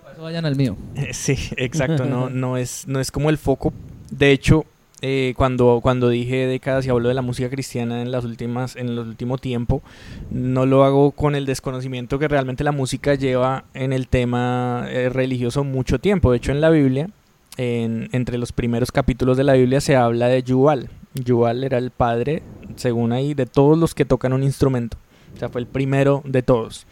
Para 0.03 0.15
eso 0.15 0.23
vayan 0.23 0.45
al 0.47 0.57
mío. 0.57 0.77
Sí, 1.13 1.37
exacto, 1.57 2.07
no, 2.07 2.31
no, 2.31 2.57
es, 2.57 2.87
no 2.89 2.99
es 3.01 3.11
como 3.11 3.29
el 3.31 3.37
foco. 3.39 3.73
De 4.11 4.31
hecho, 4.33 4.65
eh, 5.05 5.35
cuando, 5.37 5.81
cuando 5.83 6.09
dije 6.09 6.47
décadas 6.47 6.87
y 6.87 6.91
hablo 6.91 7.09
de 7.09 7.15
la 7.15 7.23
música 7.23 7.51
cristiana 7.51 8.03
en 8.03 8.13
las 8.13 8.25
últimas, 8.25 8.77
en 8.77 8.89
el 8.89 8.99
último 9.01 9.37
tiempo, 9.37 9.83
no 10.31 10.65
lo 10.65 10.85
hago 10.85 11.11
con 11.11 11.35
el 11.35 11.45
desconocimiento 11.45 12.19
que 12.21 12.29
realmente 12.29 12.63
la 12.63 12.71
música 12.73 13.15
lleva 13.17 13.65
en 13.75 13.93
el 13.93 14.07
tema 14.07 14.87
eh, 14.89 15.09
religioso 15.09 15.65
mucho 15.65 15.99
tiempo. 15.99 16.31
De 16.31 16.37
hecho, 16.37 16.53
en 16.53 16.61
la 16.61 16.71
Biblia, 16.71 17.09
en- 17.57 18.09
entre 18.13 18.39
los 18.39 18.53
primeros 18.53 18.91
capítulos 18.93 19.37
de 19.37 19.45
la 19.45 19.55
Biblia 19.55 19.81
se 19.81 19.97
habla 19.97 20.29
de 20.29 20.43
Yuval. 20.43 20.89
Yuval 21.15 21.65
era 21.65 21.79
el 21.79 21.91
padre, 21.91 22.43
según 22.77 23.13
ahí, 23.13 23.35
de 23.35 23.47
todos 23.47 23.77
los 23.79 23.95
que 23.95 24.05
tocan 24.05 24.33
un 24.33 24.43
instrumento. 24.43 24.97
O 25.35 25.39
sea, 25.39 25.49
fue 25.49 25.61
el 25.61 25.67
primero 25.67 26.23
de 26.25 26.43
todos. 26.43 26.87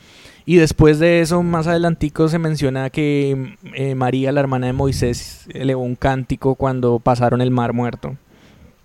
Y 0.46 0.57
después 0.57 0.99
de 0.99 1.20
eso, 1.20 1.42
más 1.42 1.66
adelantico, 1.66 2.29
se 2.29 2.38
menciona 2.38 2.90
que 2.90 3.57
eh, 3.75 3.94
María, 3.94 4.33
la 4.33 4.40
hermana 4.40 4.66
de 4.66 4.73
Moisés, 4.73 5.46
elevó 5.53 5.83
un 5.83 5.94
cántico 5.96 6.55
cuando 6.55 6.99
pasaron 6.99 7.40
el 7.40 7.51
mar 7.51 7.73
muerto. 7.73 8.16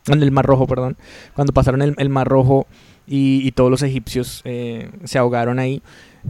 El 0.08 0.32
mar 0.32 0.46
rojo, 0.46 0.68
perdón. 0.68 0.98
Cuando 1.34 1.54
pasaron 1.54 1.82
el, 1.82 2.10
mar 2.10 2.28
rojo 2.28 2.68
y, 3.08 3.46
y 3.48 3.52
todos 3.54 3.72
los 3.72 3.82
egipcios 3.82 4.42
eh, 4.46 4.92
se 5.06 5.18
ahogaron 5.18 5.58
ahí. 5.58 5.82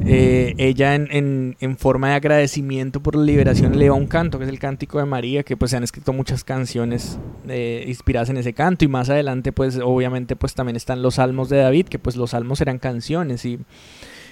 Eh, 0.04 0.54
ella 0.58 0.94
en, 0.96 1.56
en- 1.60 1.78
forma 1.78 2.10
de 2.10 2.16
agradecimiento 2.16 3.02
por 3.02 3.16
la 3.16 3.24
liberación 3.24 3.74
eleva 3.76 3.96
un 3.96 4.08
canto, 4.08 4.38
que 4.38 4.44
es 4.44 4.50
el 4.50 4.60
cántico 4.60 5.00
de 5.00 5.06
María, 5.06 5.44
que 5.44 5.56
pues 5.56 5.72
se 5.72 5.78
han 5.78 5.84
escrito 5.84 6.12
muchas 6.14 6.44
canciones 6.44 7.18
eh, 7.48 7.86
inspiradas 7.88 8.30
en 8.30 8.38
ese 8.38 8.54
canto 8.54 8.84
y 8.84 8.88
más 8.90 9.10
adelante 9.10 9.52
pues 9.54 9.80
obviamente 9.82 10.36
pues 10.36 10.54
también 10.54 10.76
están 10.76 11.02
los 11.02 11.16
salmos 11.16 11.50
de 11.50 11.58
David, 11.58 11.88
que 11.88 11.98
pues 12.00 12.18
los 12.18 12.32
salmos 12.32 12.60
eran 12.62 12.78
canciones 12.78 13.46
y 13.46 13.60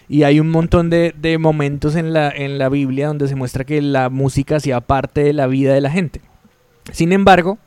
Y 0.09 0.23
hay 0.23 0.41
un 0.41 0.49
montón 0.51 0.89
de, 0.89 1.13
de 1.17 1.37
momentos 1.37 1.95
en 1.95 2.11
la, 2.11 2.29
en 2.29 2.57
la 2.57 2.67
Biblia 2.67 3.07
donde 3.07 3.29
se 3.29 3.35
muestra 3.35 3.63
que 3.63 3.81
la 3.81 4.09
música 4.09 4.57
hacía 4.57 4.81
parte 4.81 5.23
de 5.23 5.31
la 5.31 5.47
vida 5.47 5.73
de 5.73 5.79
la 5.81 5.89
gente. 5.89 6.19
Sin 6.91 7.13
embargo, 7.13 7.57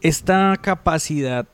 esta 0.00 0.56
capacidad 0.62 1.46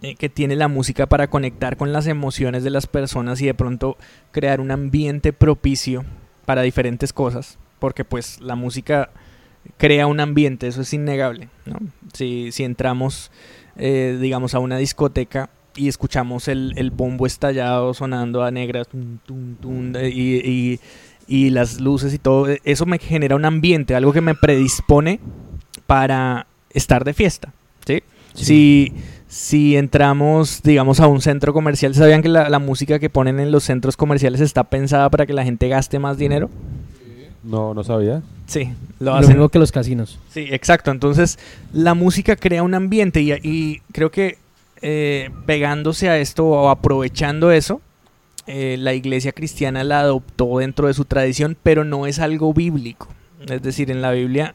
que 0.00 0.28
tiene 0.28 0.54
la 0.56 0.68
música 0.68 1.06
para 1.06 1.28
conectar 1.28 1.76
con 1.76 1.92
las 1.92 2.06
emociones 2.06 2.62
de 2.64 2.70
las 2.70 2.86
personas 2.86 3.40
y 3.40 3.46
de 3.46 3.54
pronto 3.54 3.96
crear 4.30 4.60
un 4.60 4.70
ambiente 4.70 5.32
propicio 5.32 6.04
para 6.44 6.62
diferentes 6.62 7.12
cosas, 7.12 7.58
porque 7.78 8.04
pues 8.04 8.40
la 8.40 8.54
música 8.54 9.10
crea 9.76 10.06
un 10.06 10.20
ambiente, 10.20 10.66
eso 10.68 10.82
es 10.82 10.92
innegable. 10.94 11.48
¿no? 11.66 11.78
Si, 12.12 12.52
si 12.52 12.64
entramos, 12.64 13.30
eh, 13.76 14.16
digamos, 14.20 14.54
a 14.54 14.60
una 14.60 14.78
discoteca 14.78 15.50
y 15.76 15.88
escuchamos 15.88 16.48
el, 16.48 16.72
el 16.76 16.90
bombo 16.90 17.26
estallado 17.26 17.92
sonando 17.92 18.42
a 18.44 18.50
negras 18.50 18.88
tum, 18.88 19.18
tum, 19.26 19.56
tum, 19.56 19.92
de- 19.92 20.10
y, 20.10 20.36
y- 20.44 20.80
y 21.30 21.50
las 21.50 21.78
luces 21.80 22.14
y 22.14 22.18
todo, 22.18 22.48
eh, 22.48 22.60
eso 22.64 22.86
me 22.86 22.98
genera 22.98 23.36
un 23.36 23.44
ambiente, 23.44 23.94
algo 23.94 24.12
que 24.14 24.20
me 24.22 24.34
predispone 24.34 25.20
para 25.86 26.46
estar 26.70 27.04
de 27.04 27.14
fiesta. 27.14 27.52
¿sí? 27.86 28.02
Si, 28.34 28.92
si 29.28 29.76
entramos, 29.76 30.62
digamos, 30.62 31.00
a 31.00 31.06
un 31.06 31.20
centro 31.20 31.52
comercial, 31.52 31.94
¿sabían 31.94 32.22
que 32.22 32.28
la, 32.28 32.48
la 32.48 32.58
música 32.58 32.98
que 32.98 33.10
ponen 33.10 33.40
en 33.40 33.52
los 33.52 33.64
centros 33.64 33.96
comerciales 33.96 34.40
está 34.40 34.64
pensada 34.64 35.08
para 35.10 35.26
que 35.26 35.32
la 35.34 35.44
gente 35.44 35.68
gaste 35.68 35.98
más 35.98 36.16
dinero? 36.18 36.48
No, 37.44 37.74
no 37.74 37.84
sabía. 37.84 38.22
Sí, 38.46 38.72
lo 38.98 39.12
Lo 39.12 39.14
hacen. 39.16 39.30
mismo 39.34 39.48
que 39.48 39.58
los 39.58 39.70
casinos. 39.72 40.18
Sí, 40.30 40.46
exacto. 40.50 40.90
Entonces, 40.90 41.38
la 41.72 41.94
música 41.94 42.36
crea 42.36 42.62
un 42.62 42.74
ambiente 42.74 43.20
y, 43.20 43.32
y 43.42 43.80
creo 43.92 44.10
que 44.10 44.38
eh, 44.82 45.30
pegándose 45.46 46.08
a 46.08 46.18
esto 46.18 46.46
o 46.46 46.68
aprovechando 46.70 47.52
eso, 47.52 47.80
eh, 48.46 48.76
la 48.78 48.94
iglesia 48.94 49.32
cristiana 49.32 49.84
la 49.84 50.00
adoptó 50.00 50.58
dentro 50.58 50.86
de 50.88 50.94
su 50.94 51.04
tradición, 51.04 51.56
pero 51.62 51.84
no 51.84 52.06
es 52.06 52.18
algo 52.18 52.52
bíblico. 52.54 53.08
Es 53.46 53.62
decir, 53.62 53.90
en 53.90 54.00
la 54.02 54.10
Biblia 54.12 54.54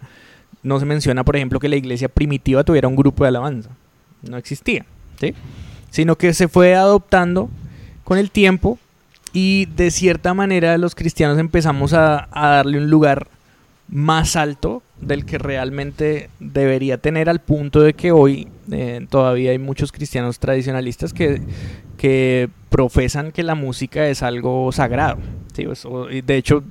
no 0.64 0.80
se 0.80 0.86
menciona, 0.86 1.24
por 1.24 1.36
ejemplo, 1.36 1.60
que 1.60 1.70
la 1.70 1.76
iglesia 1.76 2.10
primitiva 2.10 2.64
tuviera 2.64 2.88
un 2.88 2.96
grupo 2.96 3.24
de 3.24 3.30
alabanza. 3.30 3.70
No 4.24 4.38
existía, 4.38 4.86
¿sí? 5.20 5.34
Sino 5.92 6.18
que 6.18 6.34
se 6.34 6.48
fue 6.48 6.76
adoptando 6.76 7.50
con 8.04 8.18
el 8.18 8.32
tiempo 8.32 8.80
y 9.34 9.66
de 9.66 9.92
cierta 9.92 10.34
manera 10.34 10.78
los 10.78 10.96
cristianos 10.96 11.40
empezamos 11.40 11.94
a, 11.94 12.28
darle 12.32 12.78
un 12.78 12.90
lugar 12.90 13.28
más 13.90 14.36
alto 14.36 14.82
del 15.02 15.26
que 15.26 15.38
realmente 15.38 16.30
debería 16.40 16.98
tener 16.98 17.30
al 17.30 17.40
punto 17.40 17.82
de 17.82 17.94
que 17.94 18.12
hoy 18.12 18.48
eh, 18.72 19.06
todavía 19.10 19.52
hay 19.52 19.60
muchos 19.60 19.92
cristianos 19.92 20.40
tradicionalistas 20.40 21.14
que, 21.14 21.42
que 21.98 22.50
profesan 22.70 23.32
que 23.32 23.44
la 23.44 23.56
música 23.56 24.08
es 24.08 24.24
algo 24.24 24.72
sagrado. 24.72 25.18
¿sí? 25.54 25.66
Pues, 25.66 25.84
de 26.26 26.38
hecho, 26.38 26.64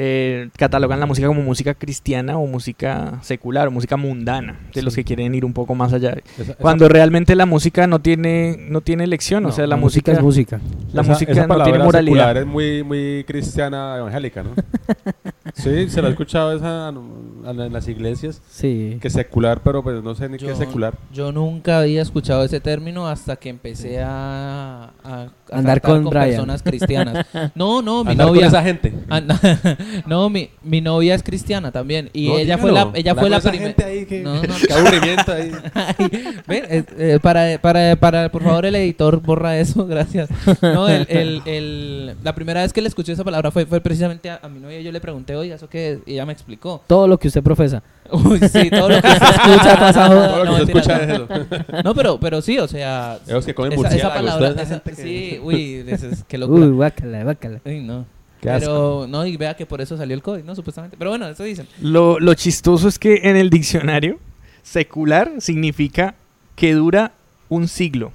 eh, 0.00 0.48
catalogan 0.56 1.00
la 1.00 1.06
música 1.06 1.26
como 1.26 1.42
música 1.42 1.74
cristiana 1.74 2.38
o 2.38 2.46
música 2.46 3.18
secular 3.22 3.66
o 3.66 3.72
música 3.72 3.96
mundana, 3.96 4.60
de 4.72 4.82
los 4.82 4.94
que 4.94 5.02
quieren 5.02 5.34
ir 5.34 5.44
un 5.44 5.52
poco 5.52 5.74
más 5.74 5.92
allá. 5.92 6.10
Esa- 6.38 6.42
esa- 6.42 6.54
Cuando 6.54 6.88
realmente 6.88 7.34
la 7.34 7.46
música 7.46 7.88
no 7.88 8.00
tiene, 8.00 8.56
no 8.70 8.80
tiene 8.80 9.02
elección, 9.02 9.44
o 9.46 9.50
sea, 9.50 9.66
la, 9.66 9.74
música, 9.76 10.12
es 10.12 10.22
música. 10.22 10.60
la 10.92 11.02
esa- 11.02 11.10
música 11.12 11.32
esa 11.32 11.46
no 11.48 11.64
tiene 11.64 11.78
moralidad. 11.80 12.14
secular 12.14 12.36
es 12.36 12.46
muy, 12.46 12.84
muy 12.84 13.24
cristiana 13.26 13.96
evangélica, 13.98 14.44
¿no? 14.44 14.50
sí, 15.54 15.88
se 15.90 16.00
lo 16.00 16.06
he 16.06 16.10
escuchado 16.10 16.52
esa, 16.56 16.90
en 16.90 17.72
las 17.72 17.88
iglesias. 17.88 18.40
Sí. 18.48 18.98
Que 19.00 19.10
secular, 19.10 19.62
pero 19.64 19.82
pues 19.82 20.00
no 20.02 20.14
sé 20.14 20.28
ni 20.28 20.38
qué 20.38 20.52
es 20.52 20.58
secular. 20.58 20.94
yo 21.12 21.32
nunca 21.32 21.80
había 21.80 22.02
escuchado 22.02 22.44
ese 22.44 22.60
término 22.60 23.08
hasta 23.08 23.34
que 23.34 23.48
empecé 23.48 24.00
a, 24.00 24.90
a- 25.02 25.26
a 25.50 25.56
Andar 25.58 25.80
con 25.80 26.08
personas 26.08 26.62
cristianas. 26.62 27.26
No, 27.54 27.82
no, 27.82 28.04
mi 28.04 28.12
Andar 28.12 28.26
con 28.28 28.36
novia. 28.36 28.46
esa 28.48 28.62
gente. 28.62 28.92
Ah, 29.10 29.20
no, 30.06 30.28
mi, 30.30 30.50
mi 30.62 30.80
novia 30.80 31.14
es 31.14 31.22
cristiana 31.22 31.70
también 31.72 32.10
y 32.12 32.28
No, 32.28 32.34
ella 32.38 32.56
dígalo. 32.56 32.62
fue 32.62 32.72
la 32.72 32.90
ella 32.94 33.14
fue 33.14 33.30
la 33.30 33.40
primera 33.40 33.72
que- 33.74 34.20
No, 34.22 34.34
no. 34.34 34.54
Qué 34.66 34.72
aburrimiento 34.72 35.32
ahí. 35.32 35.50
Ven, 36.46 36.64
eh, 36.68 36.84
eh, 36.98 37.18
para, 37.22 37.58
para, 37.60 37.96
para, 37.96 38.28
por 38.30 38.42
favor, 38.42 38.66
el 38.66 38.74
editor, 38.76 39.20
borra 39.20 39.58
eso, 39.58 39.86
gracias. 39.88 40.28
No, 40.62 40.88
el, 40.88 41.06
el, 41.08 41.42
el- 41.46 42.16
la 42.22 42.34
primera 42.34 42.62
vez 42.62 42.72
que 42.72 42.80
le 42.80 42.88
escuché 42.88 43.12
esa 43.12 43.24
palabra 43.24 43.50
fue, 43.50 43.66
fue 43.66 43.80
precisamente 43.80 44.30
a, 44.30 44.40
a 44.42 44.48
mi 44.48 44.60
novia. 44.60 44.80
Yo 44.80 44.92
le 44.92 45.00
pregunté, 45.00 45.36
oye, 45.36 45.52
¿eso 45.54 45.68
qué 45.68 45.92
es? 45.92 45.98
Y 46.06 46.12
ella 46.14 46.26
me 46.26 46.32
explicó. 46.32 46.82
Todo 46.86 47.06
lo 47.08 47.18
que 47.18 47.28
usted 47.28 47.42
profesa. 47.42 47.82
Uy, 48.10 48.38
sí, 48.40 48.70
todo 48.70 48.88
lo 48.88 49.00
que 49.02 49.08
usted 49.08 49.26
escucha 49.28 49.78
pasa 49.78 50.06
joda. 50.08 50.28
Todo 50.28 50.44
lo 50.44 50.44
que 50.44 50.48
No, 50.50 50.66
se 50.66 50.72
mentira, 50.74 50.80
escucha 50.80 51.02
es 51.02 51.68
eso. 51.70 51.82
No, 51.84 51.94
pero, 51.94 52.18
pero 52.20 52.40
sí, 52.42 52.58
o 52.58 52.66
sea. 52.68 53.18
Esos 53.26 53.44
que 53.44 53.54
comen 53.54 53.72
esa, 53.72 53.88
esa 53.94 54.14
palabra. 54.14 54.48
esa 54.62 54.82
sí, 54.96 55.38
uy, 55.42 55.84
es- 55.86 56.24
qué 56.26 56.38
locura. 56.38 56.64
Uy, 56.66 56.70
guácala, 56.72 57.22
guácala. 57.24 57.60
Uy, 57.64 57.80
no. 57.80 58.06
Qué 58.40 58.50
asco. 58.50 58.66
Pero, 58.66 59.06
no, 59.08 59.26
y 59.26 59.36
vea 59.36 59.56
que 59.56 59.66
por 59.66 59.80
eso 59.80 59.96
salió 59.96 60.14
el 60.14 60.22
COVID, 60.22 60.44
¿no? 60.44 60.54
Supuestamente. 60.54 60.96
Pero 60.96 61.10
bueno, 61.10 61.28
eso 61.28 61.42
dicen. 61.44 61.66
Lo, 61.80 62.20
lo 62.20 62.34
chistoso 62.34 62.88
es 62.88 62.98
que 62.98 63.20
en 63.24 63.36
el 63.36 63.50
diccionario, 63.50 64.18
secular 64.62 65.32
significa 65.38 66.14
que 66.54 66.74
dura 66.74 67.12
un 67.48 67.68
siglo. 67.68 68.12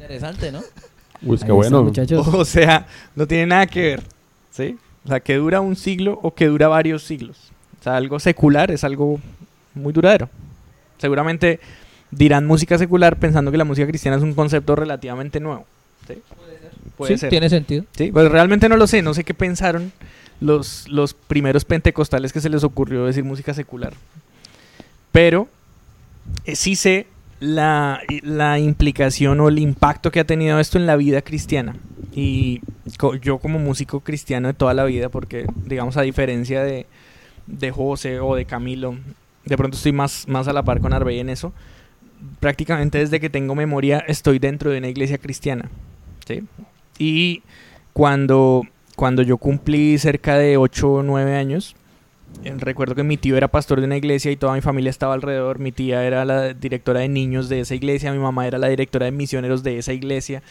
Interesante, 0.00 0.52
¿no? 0.52 0.60
Uy, 1.22 1.36
es 1.36 1.42
Ahí 1.42 1.46
que 1.46 1.52
bueno. 1.52 1.78
está, 1.88 2.02
muchachos. 2.02 2.28
O 2.28 2.44
sea, 2.44 2.86
no 3.14 3.26
tiene 3.26 3.46
nada 3.46 3.66
que 3.66 3.80
ver. 3.80 4.02
¿Sí? 4.50 4.76
O 5.04 5.08
sea, 5.08 5.20
que 5.20 5.36
dura 5.36 5.60
un 5.60 5.76
siglo 5.76 6.18
o 6.22 6.34
que 6.34 6.46
dura 6.46 6.68
varios 6.68 7.02
siglos. 7.02 7.50
O 7.80 7.82
sea, 7.82 7.96
algo 7.96 8.18
secular 8.18 8.70
es 8.70 8.84
algo 8.84 9.20
muy 9.74 9.92
duradero. 9.92 10.28
Seguramente 10.98 11.60
dirán 12.10 12.46
música 12.46 12.78
secular 12.78 13.18
pensando 13.18 13.50
que 13.50 13.58
la 13.58 13.64
música 13.64 13.86
cristiana 13.86 14.16
es 14.16 14.22
un 14.22 14.34
concepto 14.34 14.74
relativamente 14.74 15.40
nuevo. 15.40 15.64
¿sí? 16.06 16.14
Puede 16.98 17.14
sí, 17.14 17.18
ser. 17.18 17.30
tiene 17.30 17.48
sentido. 17.48 17.84
Sí, 17.96 18.12
pues 18.12 18.30
realmente 18.30 18.68
no 18.68 18.76
lo 18.76 18.86
sé, 18.86 19.00
no 19.00 19.14
sé 19.14 19.24
qué 19.24 19.32
pensaron 19.34 19.92
los, 20.40 20.86
los 20.88 21.14
primeros 21.14 21.64
pentecostales 21.64 22.32
que 22.32 22.40
se 22.40 22.50
les 22.50 22.62
ocurrió 22.64 23.06
decir 23.06 23.24
música 23.24 23.54
secular. 23.54 23.94
Pero 25.12 25.48
eh, 26.44 26.54
sí 26.56 26.76
sé 26.76 27.06
la, 27.40 28.00
la 28.22 28.58
implicación 28.58 29.40
o 29.40 29.48
el 29.48 29.58
impacto 29.58 30.10
que 30.10 30.20
ha 30.20 30.24
tenido 30.24 30.58
esto 30.60 30.76
en 30.78 30.86
la 30.86 30.96
vida 30.96 31.22
cristiana. 31.22 31.76
Y 32.14 32.60
co- 32.98 33.14
yo 33.14 33.38
como 33.38 33.58
músico 33.58 34.00
cristiano 34.00 34.48
de 34.48 34.54
toda 34.54 34.74
la 34.74 34.84
vida, 34.84 35.08
porque 35.08 35.46
digamos 35.64 35.96
a 35.96 36.02
diferencia 36.02 36.62
de, 36.62 36.86
de 37.46 37.70
José 37.70 38.20
o 38.20 38.34
de 38.34 38.44
Camilo, 38.44 38.96
de 39.44 39.56
pronto 39.56 39.76
estoy 39.76 39.92
más, 39.92 40.26
más 40.28 40.46
a 40.48 40.52
la 40.52 40.62
par 40.62 40.80
con 40.80 40.92
Arbey 40.92 41.20
en 41.20 41.30
eso, 41.30 41.52
prácticamente 42.40 42.98
desde 42.98 43.20
que 43.20 43.30
tengo 43.30 43.54
memoria 43.54 43.98
estoy 44.00 44.38
dentro 44.38 44.70
de 44.70 44.78
una 44.78 44.88
iglesia 44.88 45.18
cristiana. 45.18 45.70
¿sí? 46.26 46.42
Y 46.98 47.42
cuando, 47.92 48.62
cuando 48.96 49.22
yo 49.22 49.36
cumplí 49.38 49.98
cerca 49.98 50.36
de 50.36 50.56
8 50.56 50.92
o 50.92 51.02
9 51.02 51.36
años, 51.36 51.74
eh, 52.44 52.54
recuerdo 52.58 52.94
que 52.94 53.02
mi 53.02 53.16
tío 53.16 53.36
era 53.36 53.48
pastor 53.48 53.80
de 53.80 53.86
una 53.86 53.96
iglesia 53.96 54.30
y 54.30 54.36
toda 54.36 54.54
mi 54.54 54.60
familia 54.60 54.90
estaba 54.90 55.14
alrededor. 55.14 55.58
Mi 55.58 55.72
tía 55.72 56.04
era 56.04 56.24
la 56.24 56.52
directora 56.54 57.00
de 57.00 57.08
niños 57.08 57.48
de 57.48 57.60
esa 57.60 57.74
iglesia, 57.74 58.12
mi 58.12 58.18
mamá 58.18 58.46
era 58.46 58.58
la 58.58 58.68
directora 58.68 59.06
de 59.06 59.12
misioneros 59.12 59.62
de 59.62 59.78
esa 59.78 59.92
iglesia. 59.92 60.42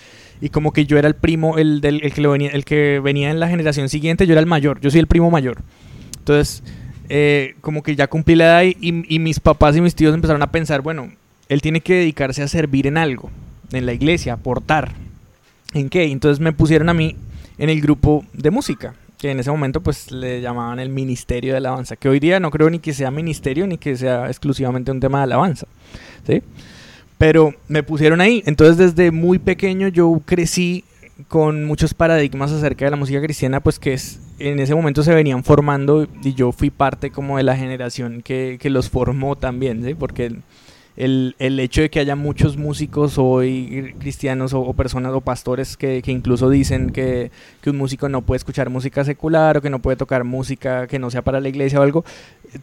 Y 0.41 0.49
como 0.49 0.73
que 0.73 0.85
yo 0.85 0.97
era 0.97 1.07
el 1.07 1.15
primo, 1.15 1.57
el, 1.57 1.81
del, 1.81 2.01
el, 2.03 2.13
que, 2.13 2.21
lo 2.21 2.31
venía, 2.31 2.49
el 2.49 2.65
que 2.65 2.99
venía 2.99 3.29
en 3.29 3.39
la 3.39 3.47
generación 3.47 3.89
siguiente, 3.89 4.25
yo 4.25 4.33
era 4.33 4.41
el 4.41 4.47
mayor, 4.47 4.79
yo 4.81 4.89
soy 4.89 4.99
el 4.99 5.07
primo 5.07 5.29
mayor. 5.31 5.57
Entonces, 6.19 6.63
eh, 7.09 7.55
como 7.61 7.83
que 7.83 7.95
ya 7.95 8.07
cumplí 8.07 8.35
la 8.35 8.45
edad 8.45 8.63
y, 8.63 8.75
y- 8.89 9.15
y 9.15 9.19
mis 9.19 9.39
papás 9.39 9.77
y 9.77 9.81
mis 9.81 9.95
tíos 9.95 10.13
empezaron 10.13 10.41
a 10.41 10.51
pensar, 10.51 10.81
bueno, 10.81 11.11
él 11.47 11.61
tiene 11.61 11.79
que 11.79 11.93
dedicarse 11.93 12.43
a 12.43 12.47
servir 12.49 12.87
en 12.87 12.97
algo, 12.97 13.29
en 13.71 13.85
la 13.85 13.93
iglesia, 13.93 14.33
aportar. 14.33 14.93
¿En 15.73 15.89
qué? 15.89 16.05
Entonces 16.05 16.39
me 16.39 16.53
pusieron 16.53 16.89
a 16.89 16.93
mí 16.93 17.15
en 17.57 17.69
el 17.69 17.81
grupo 17.81 18.25
de 18.33 18.51
música, 18.51 18.95
que 19.17 19.31
en 19.31 19.39
ese 19.39 19.51
momento 19.51 19.81
pues 19.81 20.11
le 20.11 20.41
llamaban 20.41 20.79
el 20.79 20.89
Ministerio 20.89 21.53
de 21.53 21.57
Alabanza, 21.57 21.95
que 21.95 22.09
hoy 22.09 22.19
día 22.19 22.39
no 22.39 22.51
creo 22.51 22.69
ni 22.69 22.79
que 22.79 22.93
sea 22.93 23.11
ministerio 23.11 23.67
ni 23.67 23.77
que 23.77 23.95
sea 23.97 24.27
exclusivamente 24.27 24.91
un 24.91 24.99
tema 24.99 25.19
de 25.19 25.23
alabanza, 25.25 25.67
¿sí? 26.25 26.41
Pero 27.17 27.53
me 27.67 27.81
pusieron 27.81 28.21
ahí, 28.21 28.43
entonces 28.45 28.77
desde 28.77 29.11
muy 29.11 29.39
pequeño 29.39 29.87
yo 29.87 30.21
crecí 30.25 30.83
con 31.27 31.65
muchos 31.65 31.95
paradigmas 31.95 32.51
acerca 32.51 32.85
de 32.85 32.91
la 32.91 32.97
música 32.97 33.19
cristiana, 33.21 33.59
pues 33.59 33.79
que 33.79 33.93
es, 33.93 34.19
en 34.37 34.59
ese 34.59 34.75
momento 34.75 35.01
se 35.01 35.15
venían 35.15 35.43
formando 35.43 36.07
y 36.23 36.33
yo 36.35 36.51
fui 36.51 36.69
parte 36.69 37.09
como 37.09 37.37
de 37.37 37.43
la 37.43 37.57
generación 37.57 38.21
que, 38.21 38.57
que 38.61 38.69
los 38.69 38.89
formó 38.89 39.35
también, 39.35 39.83
¿sí? 39.83 39.95
Porque 39.95 40.35
el, 40.97 41.35
el, 41.39 41.59
hecho 41.59 41.81
de 41.81 41.89
que 41.89 41.99
haya 41.99 42.15
muchos 42.15 42.57
músicos 42.57 43.17
hoy 43.17 43.93
cristianos 43.99 44.53
o, 44.53 44.61
o 44.61 44.73
personas 44.73 45.13
o 45.13 45.21
pastores 45.21 45.77
que, 45.77 46.01
que 46.01 46.11
incluso 46.11 46.49
dicen 46.49 46.89
que, 46.89 47.31
que 47.61 47.69
un 47.69 47.77
músico 47.77 48.09
no 48.09 48.23
puede 48.23 48.37
escuchar 48.37 48.69
música 48.69 49.05
secular 49.05 49.57
o 49.57 49.61
que 49.61 49.69
no 49.69 49.79
puede 49.79 49.95
tocar 49.95 50.23
música 50.23 50.87
que 50.87 50.97
no 50.99 51.11
sea 51.11 51.21
para 51.21 51.39
la 51.39 51.49
iglesia 51.49 51.79
o 51.79 51.83
algo, 51.83 52.03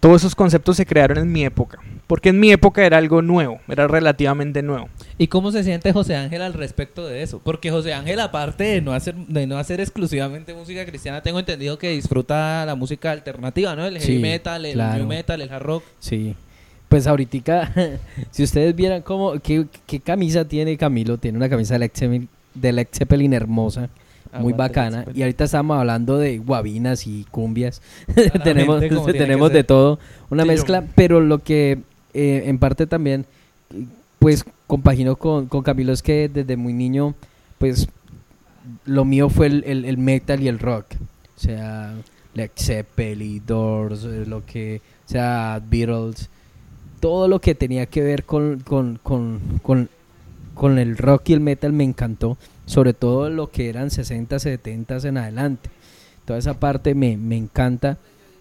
todos 0.00 0.22
esos 0.22 0.34
conceptos 0.34 0.76
se 0.76 0.84
crearon 0.86 1.18
en 1.18 1.30
mi 1.30 1.44
época, 1.44 1.78
porque 2.06 2.30
en 2.30 2.40
mi 2.40 2.50
época 2.50 2.84
era 2.84 2.98
algo 2.98 3.22
nuevo, 3.22 3.60
era 3.68 3.86
relativamente 3.86 4.62
nuevo. 4.62 4.88
¿Y 5.16 5.28
cómo 5.28 5.52
se 5.52 5.62
siente 5.62 5.92
José 5.92 6.16
Ángel 6.16 6.42
al 6.42 6.54
respecto 6.54 7.06
de 7.06 7.22
eso? 7.22 7.40
Porque 7.44 7.70
José 7.70 7.94
Ángel, 7.94 8.18
aparte 8.20 8.64
de 8.64 8.80
no 8.80 8.92
hacer, 8.92 9.14
de 9.14 9.46
no 9.46 9.58
hacer 9.58 9.80
exclusivamente 9.80 10.54
música 10.54 10.84
cristiana, 10.84 11.22
tengo 11.22 11.38
entendido 11.38 11.78
que 11.78 11.90
disfruta 11.90 12.66
la 12.66 12.74
música 12.74 13.12
alternativa, 13.12 13.76
¿no? 13.76 13.86
El 13.86 13.98
heavy 13.98 14.16
Sí, 14.16 14.18
metal, 14.18 14.64
el 14.66 14.72
claro. 14.74 14.98
new 14.98 15.06
metal, 15.06 15.40
el 15.40 15.50
hard 15.52 15.62
rock. 15.62 15.84
Sí. 16.00 16.34
Pues 16.94 17.08
ahorita, 17.08 17.72
si 18.30 18.44
ustedes 18.44 18.76
vieran 18.76 19.02
cómo, 19.02 19.32
qué, 19.40 19.66
qué 19.84 19.98
camisa 19.98 20.44
tiene 20.44 20.76
Camilo, 20.76 21.18
tiene 21.18 21.36
una 21.38 21.48
camisa 21.48 21.74
de 21.74 21.80
Led 21.80 21.90
Zeppelin, 21.92 22.28
de 22.54 22.72
Led 22.72 22.86
Zeppelin 22.92 23.32
hermosa. 23.32 23.88
muy 24.38 24.52
Aguante 24.52 24.56
bacana. 24.56 25.04
Y 25.12 25.22
ahorita 25.22 25.42
estamos 25.42 25.76
hablando 25.76 26.18
de 26.18 26.38
guabinas 26.38 27.08
y 27.08 27.24
cumbias. 27.32 27.82
Tenemos 28.44 28.80
tenemos 29.12 29.50
de 29.50 29.56
ser. 29.58 29.66
todo, 29.66 29.98
una 30.30 30.44
Sí, 30.44 30.48
yo- 30.48 30.52
mezcla, 30.52 30.84
pero 30.94 31.20
lo 31.20 31.40
que 31.40 31.80
eh, 32.12 32.44
en 32.46 32.58
parte 32.60 32.86
también, 32.86 33.26
pues 34.20 34.44
compagino 34.68 35.16
con, 35.16 35.46
con 35.46 35.64
Camilo 35.64 35.92
es 35.92 36.00
que 36.00 36.28
desde 36.28 36.56
muy 36.56 36.74
niño, 36.74 37.16
pues 37.58 37.88
lo 38.84 39.04
mío 39.04 39.30
fue 39.30 39.48
el, 39.48 39.64
el- 39.66 39.84
el 39.84 39.98
metal 39.98 40.40
y 40.40 40.46
el 40.46 40.60
rock. 40.60 40.86
O 41.36 41.40
sea, 41.40 41.92
Led 42.34 42.50
Zeppelin, 42.56 43.42
Doors, 43.44 44.04
eh, 44.04 44.24
lo 44.28 44.46
que, 44.46 44.80
o 45.06 45.08
sea, 45.08 45.60
Beatles, 45.68 46.30
todo 47.04 47.28
lo 47.28 47.38
que 47.38 47.54
tenía 47.54 47.84
que 47.84 48.00
ver 48.00 48.24
con, 48.24 48.60
con, 48.60 48.98
con, 49.02 49.38
con, 49.62 49.90
con 50.54 50.78
el 50.78 50.96
rock 50.96 51.28
y 51.28 51.32
el 51.34 51.40
metal 51.40 51.70
me 51.70 51.84
encantó, 51.84 52.38
sobre 52.64 52.94
todo 52.94 53.28
lo 53.28 53.50
que 53.50 53.68
eran 53.68 53.90
60, 53.90 54.38
70 54.38 54.96
en 55.06 55.18
adelante. 55.18 55.68
Toda 56.24 56.38
esa 56.38 56.54
parte 56.54 56.94
me, 56.94 57.18
me 57.18 57.36
encanta 57.36 57.98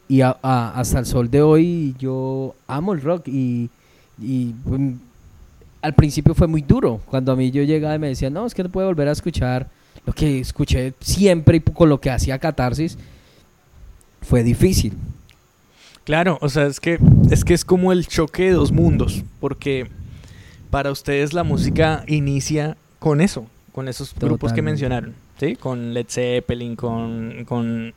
y 0.08 0.22
hasta 0.22 1.00
el 1.00 1.06
sol 1.06 1.30
de 1.30 1.42
hoy 1.42 1.94
yo 2.00 2.56
amo 2.66 2.94
el 2.94 3.02
rock 3.02 3.28
y, 3.28 3.70
y, 4.22 4.56
mm, 4.64 4.94
al 5.82 5.94
principio 5.96 6.34
fue 6.34 6.48
muy 6.48 6.62
duro 6.62 7.02
cuando 7.06 7.34
a 7.34 7.36
mí 7.36 7.52
yo 7.52 7.64
llegaba 7.64 7.96
y 7.96 8.00
me 8.00 8.08
decían 8.08 8.32
no 8.32 8.46
es 8.46 8.54
que 8.54 8.64
no 8.64 8.70
puedo 8.70 8.88
volver 8.88 9.10
a 9.10 9.12
escuchar 9.12 9.68
lo 10.06 10.14
que 10.14 10.40
escuché 10.40 10.94
siempre 11.02 11.58
y 11.58 11.60
con 11.60 11.90
lo 11.90 12.00
que 12.00 12.12
hacía 12.12 12.40
catarsis 12.40 12.98
fue 14.22 14.42
difícil 14.42 14.94
Claro, 16.06 16.38
o 16.42 16.50
sea, 16.50 16.66
es 16.66 16.80
que 16.80 17.00
es 17.32 17.46
que 17.46 17.54
es 17.54 17.64
como 17.64 17.92
el 17.92 18.08
choque 18.08 18.44
de 18.44 18.52
dos 18.52 18.72
mundos, 18.72 19.24
porque 19.40 19.88
para 20.70 20.92
ustedes 20.92 21.34
la 21.34 21.44
música 21.44 22.04
inicia 22.08 22.76
con 23.00 23.22
eso, 23.22 23.46
con 23.72 23.88
esos 23.88 24.14
grupos 24.16 24.54
que 24.54 24.62
mencionaron, 24.62 25.14
¿sí? 25.40 25.56
Con 25.56 25.94
Led 25.94 26.08
Zeppelin, 26.10 26.76
con, 26.76 27.46
con 27.46 27.94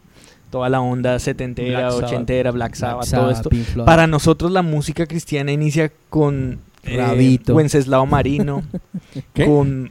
toda 0.51 0.69
la 0.69 0.81
onda 0.81 1.19
setentera, 1.19 1.89
Black 1.89 2.05
ochentera, 2.05 2.51
Black 2.53 2.75
Sabbath, 2.75 3.09
Black 3.09 3.21
todo 3.21 3.31
esto. 3.31 3.85
Para 3.85 4.07
nosotros 4.07 4.53
la 4.53 4.63
música 4.63 5.07
cristiana 5.07 5.51
inicia 5.53 5.91
con 6.09 6.61
eh, 6.85 6.97
Rabito. 6.97 7.55
Wenceslao 7.55 8.07
Marino, 8.07 8.63
¿Qué? 9.35 9.47
con 9.47 9.91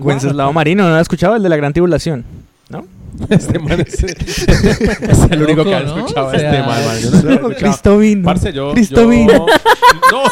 Wenceslao 0.00 0.52
Marino, 0.52 0.82
¿no 0.82 0.90
lo 0.90 0.96
has 0.96 1.02
escuchado? 1.02 1.36
El 1.36 1.42
de 1.42 1.48
la 1.48 1.56
Gran 1.56 1.72
Tribulación, 1.72 2.24
¿no? 2.68 2.84
Este 3.30 3.58
man 3.58 3.80
es, 3.80 4.02
es 4.04 5.30
el 5.30 5.42
único 5.42 5.64
que 5.64 5.74
ha 5.74 5.80
Loco, 5.80 5.96
¿no? 5.96 6.06
escuchado 6.06 6.26
O 6.26 6.30
a 6.30 6.38
sea, 6.38 6.50
este 6.50 6.66
man, 6.66 6.84
man. 6.86 6.98
Yo 7.00 7.10
no 7.10 7.22
lo 7.22 7.30
he 7.30 7.34
escuchado. 7.34 7.56
Cristo 7.56 7.98
vino. 7.98 8.24
Parce, 8.24 8.52
yo... 8.52 8.72
Cristo 8.72 9.10
yo-. 9.12 9.46
No, 10.12 10.24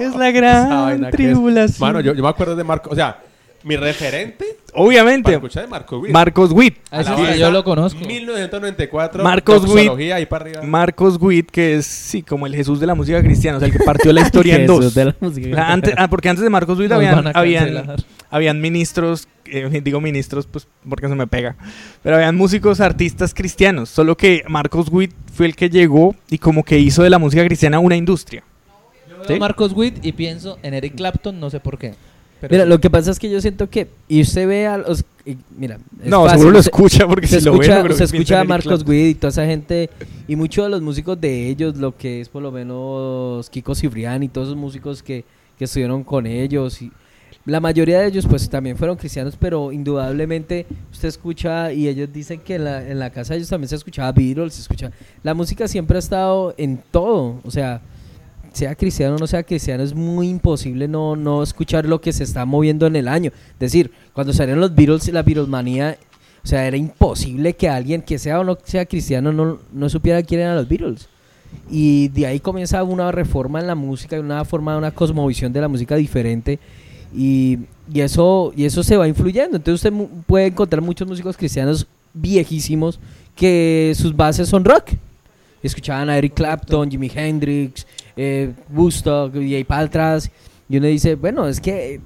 Es 0.00 0.14
la 0.16 0.28
Esa 0.28 0.30
gran 0.30 0.68
vaina 0.70 1.10
que 1.10 1.16
es- 1.16 1.16
tribulación. 1.16 1.80
Mano, 1.88 2.00
yo, 2.00 2.14
yo 2.14 2.22
me 2.22 2.28
acuerdo 2.28 2.56
de 2.56 2.64
Marco... 2.64 2.90
O 2.90 2.94
sea, 2.94 3.18
mi 3.64 3.76
referente 3.76 4.44
para 4.72 4.84
Obviamente, 4.84 5.32
escuchar 5.32 5.62
de 5.64 5.68
Marco 5.70 5.98
Witt. 5.98 6.12
Marcos 6.12 6.52
Witt. 6.52 6.76
Ah, 6.90 7.00
ese 7.00 7.10
Alabanza, 7.10 7.32
sí, 7.34 7.40
yo 7.40 7.50
lo 7.50 7.64
conozco. 7.64 8.00
1994. 8.04 9.24
Marcos 9.24 9.62
Witt. 9.62 9.68
doxología, 9.74 10.16
ahí 10.16 10.26
para 10.26 10.44
arriba. 10.44 10.62
Marcos 10.62 11.16
Witt, 11.20 11.50
que 11.50 11.76
es, 11.76 11.86
sí, 11.86 12.22
como 12.22 12.46
el 12.46 12.54
Jesús 12.54 12.80
de 12.80 12.86
la 12.86 12.94
música 12.94 13.22
cristiana, 13.22 13.56
o 13.56 13.60
sea, 13.60 13.66
el 13.68 13.72
que 13.72 13.84
partió 13.84 14.12
la 14.12 14.20
historia 14.22 14.56
en 14.56 14.62
Jesús 14.62 14.80
dos. 14.84 14.94
de 14.94 15.04
la 15.06 15.16
música. 15.20 15.48
Ah, 15.66 15.72
antes- 15.72 15.94
ah, 15.96 16.08
porque 16.08 16.28
antes 16.28 16.42
de 16.42 16.50
Marcos 16.50 16.78
Witt 16.78 16.92
habían, 16.92 17.36
habían, 17.36 17.96
habían 18.30 18.60
ministros, 18.60 19.28
eh, 19.46 19.80
digo 19.82 20.00
ministros 20.00 20.46
pues 20.46 20.66
porque 20.88 21.08
se 21.08 21.14
me 21.14 21.26
pega, 21.26 21.56
pero 22.02 22.16
habían 22.16 22.36
músicos, 22.36 22.80
artistas 22.80 23.32
cristianos, 23.34 23.88
solo 23.88 24.16
que 24.16 24.42
Marcos 24.48 24.88
Witt 24.90 25.12
fue 25.32 25.46
el 25.46 25.56
que 25.56 25.70
llegó 25.70 26.14
y 26.30 26.38
como 26.38 26.64
que 26.64 26.78
hizo 26.78 27.02
de 27.02 27.10
la 27.10 27.18
música 27.18 27.44
cristiana 27.44 27.78
una 27.78 27.96
industria. 27.96 28.42
Yo 29.08 29.16
¿Sí? 29.22 29.28
veo 29.34 29.38
Marcos 29.38 29.72
Witt 29.72 30.04
y 30.04 30.12
pienso 30.12 30.58
en 30.62 30.74
Eric 30.74 30.96
Clapton, 30.96 31.38
no 31.40 31.48
sé 31.48 31.60
por 31.60 31.78
qué. 31.78 31.94
Pero 32.40 32.52
Mira, 32.52 32.64
sí. 32.64 32.70
lo 32.70 32.80
que 32.80 32.90
pasa 32.90 33.10
es 33.10 33.18
que 33.18 33.30
yo 33.30 33.40
siento 33.40 33.70
que, 33.70 33.88
y 34.08 34.20
usted 34.20 34.46
ve 34.46 34.66
a 34.66 34.78
los, 34.78 35.04
y 35.24 35.38
mira, 35.56 35.78
es 36.02 36.08
no, 36.10 36.24
fácil, 36.24 36.38
seguro 36.38 36.52
lo 36.52 36.58
escucha 36.58 37.06
porque 37.06 37.26
se 37.26 37.40
si 37.40 37.46
lo 37.46 37.56
ve, 37.56 37.66
escucha, 37.66 37.94
se 37.94 38.04
escucha 38.04 38.40
a 38.40 38.44
Marcos. 38.44 38.84
Witt 38.86 39.10
y 39.10 39.14
toda 39.14 39.30
esa 39.30 39.46
gente 39.46 39.88
y 40.28 40.36
muchos 40.36 40.66
de 40.66 40.70
los 40.70 40.82
músicos 40.82 41.18
de 41.20 41.48
ellos, 41.48 41.76
lo 41.76 41.96
que 41.96 42.20
es 42.20 42.28
por 42.28 42.42
lo 42.42 42.52
menos 42.52 43.48
Kiko 43.48 43.74
Cibrián 43.74 44.22
y 44.22 44.28
todos 44.28 44.48
esos 44.48 44.58
músicos 44.58 45.02
que, 45.02 45.24
que 45.58 45.64
estuvieron 45.64 46.04
con 46.04 46.26
ellos 46.26 46.82
y 46.82 46.92
la 47.46 47.60
mayoría 47.60 48.00
de 48.00 48.06
ellos 48.08 48.26
pues 48.26 48.48
también 48.48 48.76
fueron 48.76 48.96
cristianos, 48.96 49.36
pero 49.38 49.70
indudablemente 49.70 50.66
usted 50.92 51.08
escucha 51.08 51.72
y 51.72 51.88
ellos 51.88 52.10
dicen 52.12 52.40
que 52.40 52.54
en 52.56 52.64
la, 52.64 52.88
en 52.88 52.98
la 52.98 53.10
casa 53.10 53.34
de 53.34 53.38
ellos 53.38 53.50
también 53.50 53.68
se 53.68 53.76
escuchaba 53.76 54.12
Beatles, 54.12 54.54
se 54.54 54.62
escucha 54.62 54.90
la 55.22 55.34
música 55.34 55.68
siempre 55.68 55.96
ha 55.96 56.00
estado 56.00 56.54
en 56.56 56.82
todo, 56.90 57.40
o 57.44 57.50
sea, 57.50 57.82
sea 58.54 58.74
cristiano 58.74 59.16
o 59.16 59.18
no 59.18 59.26
sea 59.26 59.42
cristiano, 59.42 59.82
es 59.82 59.94
muy 59.94 60.28
imposible 60.28 60.88
no, 60.88 61.16
no 61.16 61.42
escuchar 61.42 61.86
lo 61.86 62.00
que 62.00 62.12
se 62.12 62.24
está 62.24 62.44
moviendo 62.44 62.86
en 62.86 62.96
el 62.96 63.08
año. 63.08 63.30
Es 63.54 63.58
decir, 63.58 63.90
cuando 64.12 64.32
salieron 64.32 64.60
los 64.60 64.74
Beatles, 64.74 65.12
la 65.12 65.22
Beatlemanía, 65.22 65.98
o 66.42 66.46
sea, 66.46 66.66
era 66.66 66.76
imposible 66.76 67.54
que 67.54 67.68
alguien 67.68 68.02
que 68.02 68.18
sea 68.18 68.40
o 68.40 68.44
no 68.44 68.58
sea 68.62 68.86
cristiano 68.86 69.32
no, 69.32 69.58
no 69.72 69.88
supiera 69.88 70.22
quién 70.22 70.40
eran 70.40 70.56
los 70.56 70.68
Beatles. 70.68 71.08
Y 71.70 72.08
de 72.08 72.26
ahí 72.26 72.40
comienza 72.40 72.82
una 72.82 73.10
reforma 73.12 73.60
en 73.60 73.66
la 73.66 73.74
música, 73.74 74.18
una 74.18 74.44
forma, 74.44 74.76
una 74.76 74.90
cosmovisión 74.90 75.52
de 75.52 75.60
la 75.60 75.68
música 75.68 75.96
diferente. 75.96 76.58
Y, 77.14 77.58
y 77.92 78.00
eso, 78.00 78.52
y 78.56 78.64
eso 78.64 78.82
se 78.82 78.96
va 78.96 79.08
influyendo. 79.08 79.56
Entonces 79.56 79.84
usted 79.84 80.06
puede 80.26 80.46
encontrar 80.46 80.82
muchos 80.82 81.06
músicos 81.06 81.36
cristianos 81.36 81.86
viejísimos 82.12 82.98
que 83.34 83.92
sus 83.96 84.14
bases 84.14 84.48
son 84.48 84.64
rock. 84.64 84.90
Escuchaban 85.62 86.10
a 86.10 86.18
Eric 86.18 86.34
Clapton, 86.34 86.90
Jimi 86.90 87.10
Hendrix, 87.14 87.86
eh, 88.16 88.52
Woodstock, 88.72 89.34
y 89.36 89.64
para 89.64 89.82
atrás. 89.82 90.30
Y 90.68 90.78
uno 90.78 90.86
dice, 90.86 91.14
bueno, 91.14 91.46
es 91.46 91.60
que 91.60 92.00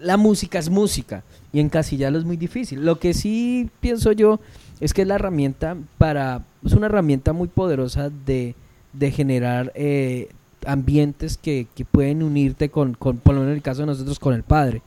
la 0.00 0.16
música 0.16 0.58
es 0.58 0.68
música. 0.68 1.22
Y 1.52 1.60
encasillarlo 1.60 2.18
es 2.18 2.24
muy 2.24 2.36
difícil. 2.38 2.84
Lo 2.84 2.98
que 2.98 3.12
sí 3.12 3.68
pienso 3.80 4.12
yo 4.12 4.40
es 4.80 4.94
que 4.94 5.02
es 5.02 5.08
la 5.08 5.16
herramienta 5.16 5.76
para... 5.98 6.44
Es 6.64 6.72
una 6.72 6.86
herramienta 6.86 7.32
muy 7.32 7.48
poderosa 7.48 8.10
de, 8.24 8.54
de 8.92 9.10
generar 9.10 9.70
eh, 9.74 10.28
ambientes 10.64 11.36
que, 11.36 11.66
que 11.74 11.84
pueden 11.84 12.22
unirte 12.22 12.70
con, 12.70 12.94
con, 12.94 13.18
por 13.18 13.34
lo 13.34 13.40
menos 13.40 13.52
en 13.52 13.56
el 13.56 13.62
caso 13.62 13.82
de 13.82 13.86
nosotros, 13.86 14.18
con 14.18 14.32
el 14.32 14.44
Padre. 14.44 14.80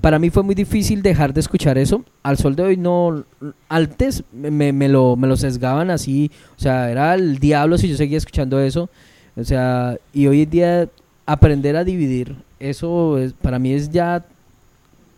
Para 0.00 0.18
mí 0.18 0.30
fue 0.30 0.42
muy 0.42 0.54
difícil 0.54 1.02
dejar 1.02 1.34
de 1.34 1.40
escuchar 1.40 1.78
eso. 1.78 2.04
Al 2.22 2.38
sol 2.38 2.54
de 2.54 2.62
hoy 2.62 2.76
no... 2.76 3.24
Antes 3.68 4.22
me, 4.32 4.72
me 4.72 4.88
lo, 4.88 5.16
me 5.16 5.26
lo 5.26 5.36
sesgaban 5.36 5.90
así. 5.90 6.30
O 6.56 6.60
sea, 6.60 6.90
era 6.90 7.14
el 7.14 7.38
diablo 7.38 7.76
si 7.76 7.88
yo 7.88 7.96
seguía 7.96 8.18
escuchando 8.18 8.60
eso. 8.60 8.88
O 9.36 9.44
sea, 9.44 9.96
y 10.12 10.26
hoy 10.26 10.42
en 10.42 10.50
día 10.50 10.88
aprender 11.26 11.76
a 11.76 11.84
dividir, 11.84 12.36
eso 12.60 13.18
es, 13.18 13.32
para 13.32 13.58
mí 13.58 13.72
es 13.72 13.90
ya 13.90 14.24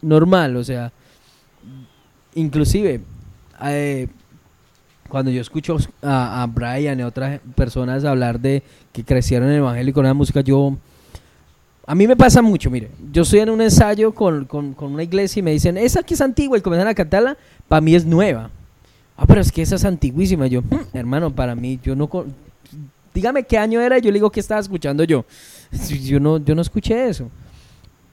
normal. 0.03 0.57
O 0.57 0.65
sea, 0.65 0.93
inclusive... 2.35 3.01
eh, 3.63 4.09
cuando 5.09 5.31
yo 5.31 5.41
escucho 5.43 5.77
a, 6.03 6.43
a 6.43 6.47
Brian 6.47 6.99
y 6.99 7.03
a 7.03 7.07
otras 7.07 7.39
personas 7.55 8.05
hablar 8.05 8.41
de 8.41 8.63
que 8.93 9.05
crecieron 9.05 9.47
en 9.49 9.55
el 9.55 9.59
evangelio 9.61 9.93
con 9.95 10.05
la 10.05 10.15
música, 10.15 10.41
yo... 10.41 10.77
A 11.87 11.95
mí 11.95 12.07
me 12.09 12.17
pasa 12.17 12.41
mucho, 12.41 12.71
mire, 12.71 12.91
yo 13.13 13.23
estoy 13.23 13.41
en 13.41 13.51
un 13.51 13.61
ensayo 13.61 14.13
con, 14.15 14.47
con- 14.47 14.73
con 14.73 14.93
una 14.95 15.03
iglesia 15.03 15.41
y 15.41 15.43
me 15.43 15.51
dicen, 15.53 15.77
esa 15.77 16.03
que 16.03 16.15
es 16.15 16.21
antigua 16.23 16.57
y 16.57 16.63
comienzan 16.63 16.89
a 16.89 16.95
cantarla, 16.95 17.37
para 17.69 17.83
mí 17.83 17.95
es 17.95 18.07
nueva. 18.07 18.51
Ah, 19.17 19.27
pero 19.27 19.43
es 19.43 19.53
que 19.53 19.61
esa 19.63 19.75
es 19.77 19.85
antiguísima. 19.85 20.47
Yo, 20.47 20.63
"Hmm, 20.63 20.81
hermano, 20.97 21.31
para 21.35 21.55
mí, 21.55 21.79
yo 21.85 21.95
no... 21.95 22.09
Dígame 23.15 23.45
qué 23.45 23.57
año 23.57 23.81
era, 23.81 23.99
yo 23.99 24.11
le 24.11 24.15
digo 24.19 24.31
que 24.31 24.41
estaba 24.41 24.61
escuchando 24.61 25.05
yo. 25.05 25.25
Yo 26.03 26.21
no, 26.21 26.39
yo 26.39 26.55
no 26.55 26.63
escuché 26.63 27.09
eso. 27.09 27.31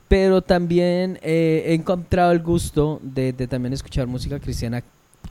Pero 0.07 0.41
también 0.41 1.17
eh, 1.21 1.63
he 1.67 1.73
encontrado 1.73 2.31
el 2.33 2.39
gusto 2.41 2.99
de, 3.01 3.33
de 3.33 3.47
también 3.47 3.73
escuchar 3.73 4.07
música 4.07 4.39
cristiana 4.39 4.83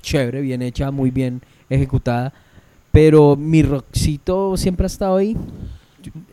chévere, 0.03 0.41
bien 0.41 0.63
hecha, 0.63 0.91
muy 0.91 1.11
bien 1.11 1.43
ejecutada. 1.69 2.33
Pero 2.91 3.37
mi 3.37 3.63
rockcito 3.63 4.57
siempre 4.57 4.85
ha 4.85 4.89
estado 4.89 5.17
ahí. 5.17 5.37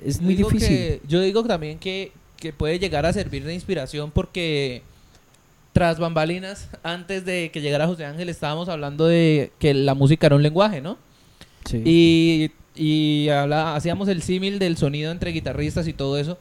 Es 0.04 0.17
Yo 0.19 0.23
muy 0.26 0.36
digo 0.36 0.50
difícil. 0.50 0.76
que- 0.76 1.02
yo 1.08 1.19
digo 1.21 1.43
también 1.43 1.78
que, 1.78 2.12
que 2.38 2.54
puede 2.54 2.80
llegar 2.80 3.06
a 3.06 3.12
servir 3.13 3.43
de 3.43 3.54
inspiración 3.54 4.12
porque 4.12 4.82
tras 5.73 6.00
bambalinas, 6.00 6.69
antes 6.84 7.26
de 7.26 7.52
que 7.52 7.62
llegara 7.62 7.86
José 7.86 8.06
Ángel, 8.06 8.30
estábamos 8.30 8.69
hablando 8.69 9.06
de 9.08 9.52
que 9.60 9.73
la 9.73 9.93
música 9.93 10.26
era 10.28 10.36
un 10.38 10.41
lenguaje, 10.41 10.82
¿no? 10.82 10.97
Sí. 11.65 11.82
Y, 11.86 12.52
y 12.77 13.29
habla- 13.29 13.75
hacíamos 13.75 14.07
el 14.07 14.21
símil 14.21 14.59
del 14.59 14.77
sonido 14.77 15.11
entre 15.11 15.31
guitarristas 15.31 15.87
y 15.87 15.93
todo 15.93 16.17
eso. 16.17 16.37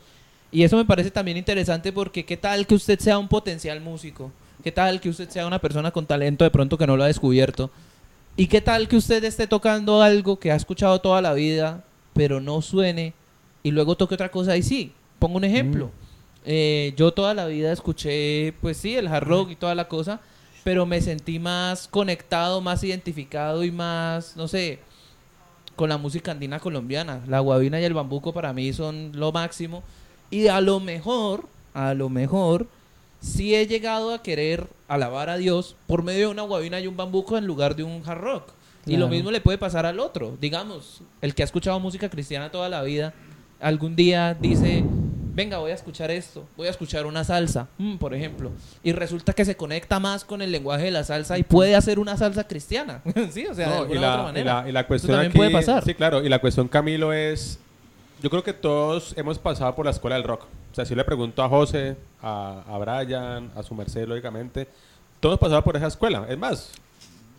Y 0.52 0.62
eso 0.62 0.76
me 0.76 0.84
parece 0.84 1.10
también 1.10 1.36
interesante 1.36 1.92
porque 1.92 2.24
qué 2.24 2.36
tal 2.36 2.66
que 2.66 2.74
usted 2.74 2.98
sea 2.98 3.18
un 3.18 3.28
potencial 3.28 3.80
músico, 3.80 4.30
qué 4.62 4.70
tal 4.72 5.00
que 5.00 5.08
usted 5.08 5.28
sea 5.28 5.46
una 5.46 5.58
persona 5.58 5.90
con 5.90 6.06
talento 6.06 6.44
de 6.44 6.50
pronto 6.50 6.78
que 6.78 6.86
no 6.86 6.96
lo 6.96 7.04
ha 7.04 7.08
descubierto. 7.08 7.70
Y 8.36 8.46
qué 8.48 8.60
tal 8.60 8.86
que 8.86 8.96
usted 8.96 9.24
esté 9.24 9.46
tocando 9.46 10.02
algo 10.02 10.38
que 10.38 10.52
ha 10.52 10.56
escuchado 10.56 11.00
toda 11.00 11.22
la 11.22 11.32
vida, 11.32 11.84
pero 12.12 12.40
no 12.40 12.60
suene, 12.62 13.14
y 13.62 13.70
luego 13.70 13.96
toque 13.96 14.14
otra 14.14 14.30
cosa 14.30 14.56
y 14.56 14.62
sí. 14.62 14.92
Pongo 15.18 15.38
un 15.38 15.44
ejemplo. 15.44 15.90
Eh, 16.44 16.94
yo 16.96 17.12
toda 17.12 17.34
la 17.34 17.46
vida 17.46 17.72
escuché, 17.72 18.52
pues 18.60 18.76
sí, 18.76 18.94
el 18.94 19.08
hard 19.08 19.24
rock 19.26 19.50
y 19.50 19.56
toda 19.56 19.74
la 19.74 19.88
cosa, 19.88 20.20
pero 20.62 20.86
me 20.86 21.00
sentí 21.00 21.38
más 21.38 21.88
conectado, 21.88 22.60
más 22.60 22.84
identificado 22.84 23.64
y 23.64 23.70
más, 23.72 24.36
no 24.36 24.46
sé, 24.46 24.78
con 25.76 25.90
la 25.90 25.98
música 25.98 26.32
andina 26.32 26.58
colombiana. 26.58 27.20
La 27.28 27.40
guabina 27.40 27.80
y 27.80 27.84
el 27.84 27.94
bambuco 27.94 28.32
para 28.32 28.52
mí 28.52 28.72
son 28.72 29.12
lo 29.14 29.30
máximo. 29.30 29.82
Y 30.30 30.48
a 30.48 30.60
lo 30.60 30.80
mejor, 30.80 31.44
a 31.74 31.94
lo 31.94 32.08
mejor, 32.08 32.66
sí 33.20 33.54
he 33.54 33.66
llegado 33.66 34.12
a 34.12 34.22
querer 34.22 34.66
alabar 34.88 35.28
a 35.30 35.36
Dios 35.36 35.76
por 35.86 36.02
medio 36.02 36.26
de 36.26 36.32
una 36.32 36.42
guabina 36.42 36.80
y 36.80 36.86
un 36.86 36.96
bambuco 36.96 37.38
en 37.38 37.46
lugar 37.46 37.76
de 37.76 37.84
un 37.84 38.02
hard 38.04 38.20
rock. 38.20 38.48
Y 38.86 38.96
lo 38.96 39.08
mismo 39.08 39.32
le 39.32 39.40
puede 39.40 39.58
pasar 39.58 39.84
al 39.84 39.98
otro. 39.98 40.36
Digamos, 40.40 41.02
el 41.20 41.34
que 41.34 41.42
ha 41.42 41.44
escuchado 41.44 41.80
música 41.80 42.08
cristiana 42.08 42.52
toda 42.52 42.68
la 42.68 42.82
vida, 42.82 43.14
algún 43.60 43.96
día 43.96 44.34
dice, 44.34 44.84
venga, 45.36 45.58
voy 45.58 45.70
a 45.70 45.74
escuchar 45.74 46.10
esto, 46.10 46.44
voy 46.56 46.66
a 46.66 46.70
escuchar 46.70 47.04
una 47.04 47.22
salsa, 47.22 47.68
mm, 47.76 47.96
por 47.98 48.14
ejemplo. 48.14 48.50
Y 48.82 48.92
resulta 48.92 49.34
que 49.34 49.44
se 49.44 49.54
conecta 49.54 50.00
más 50.00 50.24
con 50.24 50.40
el 50.40 50.50
lenguaje 50.50 50.84
de 50.86 50.90
la 50.90 51.04
salsa 51.04 51.36
y 51.38 51.42
puede 51.42 51.76
hacer 51.76 51.98
una 51.98 52.16
salsa 52.16 52.44
cristiana. 52.48 53.02
sí, 53.30 53.46
o 53.46 53.54
sea, 53.54 53.68
de 53.68 53.74
alguna 53.76 53.94
y, 53.94 53.98
otra 53.98 54.16
la, 54.16 54.20
y, 54.20 54.24
manera. 54.24 54.62
la, 54.62 54.68
y 54.68 54.72
la 54.72 54.80
Eso 54.80 54.88
cuestión 54.88 55.12
también 55.12 55.30
aquí- 55.30 55.38
puede 55.38 55.50
pasar. 55.50 55.84
Sí, 55.84 55.94
claro. 55.94 56.24
Y 56.24 56.28
la 56.30 56.38
cuestión, 56.40 56.66
Camilo, 56.68 57.12
es... 57.12 57.58
Yo 58.22 58.30
creo 58.30 58.42
que 58.42 58.54
todos 58.54 59.12
hemos 59.18 59.38
pasado 59.38 59.74
por 59.74 59.84
la 59.84 59.90
escuela 59.90 60.16
del 60.16 60.24
rock. 60.24 60.44
O 60.72 60.74
sea, 60.74 60.86
si 60.86 60.94
le 60.94 61.04
pregunto 61.04 61.42
a 61.42 61.48
José, 61.50 61.96
a, 62.22 62.62
a 62.66 62.78
Brian, 62.78 63.50
a 63.54 63.62
su 63.62 63.74
merced, 63.74 64.08
lógicamente, 64.08 64.66
todos 65.20 65.38
pasado 65.38 65.62
por 65.62 65.76
esa 65.76 65.86
escuela. 65.88 66.24
Es 66.28 66.38
más, 66.38 66.72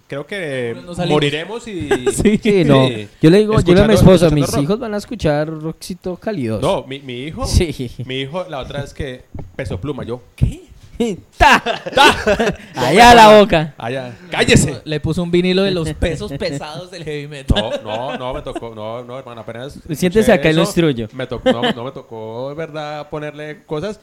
creo 0.07 0.25
que 0.25 0.75
no 0.85 1.05
moriremos 1.05 1.67
y... 1.67 1.89
Sí, 2.13 2.63
no. 2.65 2.87
Sí. 2.87 3.07
Yo 3.21 3.29
le 3.29 3.39
digo, 3.39 3.53
yo 3.61 3.73
le 3.73 3.81
digo 3.81 3.83
a 3.83 3.87
mi 3.87 3.93
Escuchando- 3.93 3.93
esposa, 3.93 4.29
mis 4.29 4.47
rock. 4.51 4.63
hijos 4.63 4.79
van 4.79 4.93
a 4.93 4.97
escuchar 4.97 5.47
rockcito 5.49 6.15
cálidos. 6.15 6.61
No, 6.61 6.83
mi, 6.85 6.99
mi 6.99 7.23
hijo... 7.23 7.45
Sí. 7.45 7.91
Mi 8.05 8.21
hijo, 8.21 8.45
la 8.49 8.59
otra 8.59 8.81
vez 8.81 8.93
que 8.93 9.23
peso 9.55 9.79
pluma, 9.79 10.03
yo, 10.03 10.21
¿qué? 10.35 10.63
¡Ta! 11.37 11.61
¡Ta! 11.93 12.57
Allá 12.75 13.11
a 13.11 13.15
la 13.15 13.39
boca. 13.39 13.75
Allá, 13.77 14.17
cállese. 14.31 14.81
Le 14.83 14.99
puso 14.99 15.21
un 15.21 15.29
vinilo 15.29 15.61
de 15.61 15.69
los 15.71 15.93
pesos 15.93 16.31
pesados 16.33 16.89
del 16.89 17.03
heavy 17.03 17.27
metal. 17.27 17.81
No, 17.83 18.11
no, 18.11 18.17
no, 18.17 18.33
me 18.33 18.41
tocó, 18.41 18.73
no, 18.73 19.03
no, 19.03 19.19
hermano, 19.19 19.41
apenas. 19.41 19.77
Siéntese 19.91 20.31
acá 20.31 20.49
y 20.49 20.53
lo 20.53 20.61
instruyo. 20.61 21.07
Me 21.13 21.27
tocó, 21.27 21.51
no, 21.51 21.61
no 21.71 21.83
me 21.83 21.91
tocó, 21.91 22.55
verdad, 22.55 23.09
ponerle 23.09 23.63
cosas. 23.67 23.99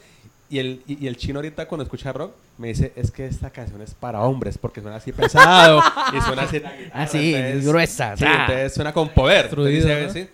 Y 0.55 0.59
el, 0.61 0.83
y, 0.87 1.05
y 1.05 1.09
el 1.09 1.17
chino 1.17 1.39
ahorita 1.41 1.67
cuando 1.67 1.83
escucha 1.83 2.13
rock 2.13 2.33
me 2.59 2.69
dice, 2.69 2.93
es 2.95 3.11
que 3.11 3.27
esta 3.27 3.51
canción 3.51 3.83
es 3.83 3.93
para 3.95 4.21
hombres 4.21 4.57
porque 4.57 4.81
suena 4.81 4.99
así 4.99 5.11
pesado 5.13 5.83
y 6.17 6.21
suena 6.21 6.43
así. 6.43 6.63
Así, 6.93 7.35
entonces- 7.35 7.67
gruesa, 7.67 8.17
Sí, 8.17 8.25
ah. 8.25 8.37
entonces 8.43 8.75
suena 8.75 8.93
con 8.93 9.09
poder. 9.09 9.55
Dice, 9.67 10.05
¿no? 10.07 10.13
sí. 10.13 10.29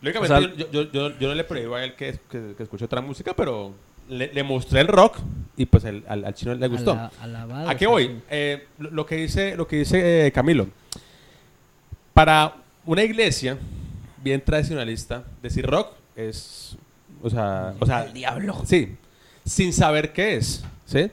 Lógicamente 0.00 0.34
O 0.34 0.40
sea- 0.40 0.54
yo, 0.56 0.70
yo, 0.72 0.90
yo, 0.90 1.18
yo 1.18 1.28
no 1.28 1.34
le 1.36 1.44
prohíbo 1.44 1.76
a 1.76 1.84
él 1.84 1.94
que, 1.94 2.18
que, 2.28 2.54
que 2.56 2.62
escuche 2.64 2.84
otra 2.84 3.00
música, 3.00 3.32
pero 3.36 3.72
le, 4.08 4.32
le 4.34 4.42
mostré 4.42 4.80
el 4.80 4.88
rock 4.88 5.18
y 5.56 5.66
pues 5.66 5.84
el- 5.84 6.02
al, 6.08 6.24
al 6.24 6.34
chino 6.34 6.54
le 6.54 6.66
gustó. 6.66 6.90
Ala- 6.92 7.12
alabado 7.20 7.68
¿A 7.68 7.76
qué 7.76 7.86
voy? 7.86 8.20
Eh, 8.28 8.66
lo, 8.78 8.90
lo 8.90 9.06
que 9.06 9.14
dice, 9.14 9.54
lo 9.56 9.68
que 9.68 9.76
dice 9.76 10.26
eh, 10.26 10.32
Camilo. 10.32 10.66
Para 12.14 12.56
una 12.84 13.02
iglesia 13.04 13.56
bien 14.22 14.40
tradicionalista, 14.44 15.24
decir 15.42 15.64
rock 15.66 15.92
es, 16.16 16.76
o 17.22 17.30
sea, 17.30 17.74
o 17.78 17.86
sea, 17.86 18.04
El 18.04 18.12
diablo. 18.12 18.60
Sí, 18.66 18.96
sin 19.44 19.72
saber 19.72 20.12
qué 20.12 20.36
es, 20.36 20.64
¿sí? 20.86 21.10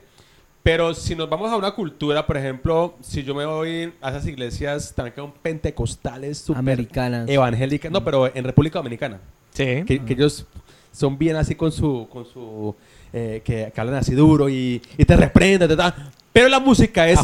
Pero 0.62 0.92
si 0.92 1.16
nos 1.16 1.28
vamos 1.30 1.50
a 1.50 1.56
una 1.56 1.70
cultura, 1.72 2.26
por 2.26 2.36
ejemplo, 2.36 2.94
si 3.00 3.22
yo 3.22 3.34
me 3.34 3.46
voy 3.46 3.92
a 4.02 4.10
esas 4.10 4.26
iglesias 4.26 4.94
son 5.16 5.32
pentecostales, 5.42 6.38
super 6.38 6.58
Americanas. 6.58 7.28
evangélicas, 7.28 7.90
no, 7.90 8.04
pero 8.04 8.34
en 8.34 8.44
República 8.44 8.78
Dominicana, 8.78 9.18
Sí. 9.52 9.82
que, 9.86 10.04
que 10.04 10.12
ellos 10.12 10.46
son 10.92 11.16
bien 11.18 11.36
así 11.36 11.54
con 11.54 11.72
su, 11.72 12.06
con 12.10 12.26
su, 12.26 12.74
eh, 13.12 13.40
que, 13.44 13.72
que 13.74 13.80
hablan 13.80 13.96
así 13.96 14.14
duro 14.14 14.48
y, 14.48 14.82
y 14.98 15.04
te 15.04 15.16
reprenden, 15.16 15.68
ta, 15.68 15.76
ta. 15.76 16.12
pero 16.32 16.48
la 16.48 16.60
música 16.60 17.08
es, 17.08 17.18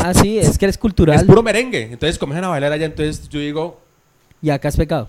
Ah, 0.00 0.14
sí, 0.14 0.38
es 0.38 0.56
que 0.58 0.64
eres 0.64 0.76
es 0.76 0.78
cultural. 0.78 1.26
puro 1.26 1.42
merengue, 1.42 1.82
entonces 1.82 2.18
comienzan 2.18 2.44
a 2.44 2.48
bailar 2.48 2.72
allá, 2.72 2.86
entonces 2.86 3.28
yo 3.28 3.40
digo, 3.40 3.80
Y 4.40 4.50
acá 4.50 4.68
es 4.68 4.76
pecado. 4.76 5.08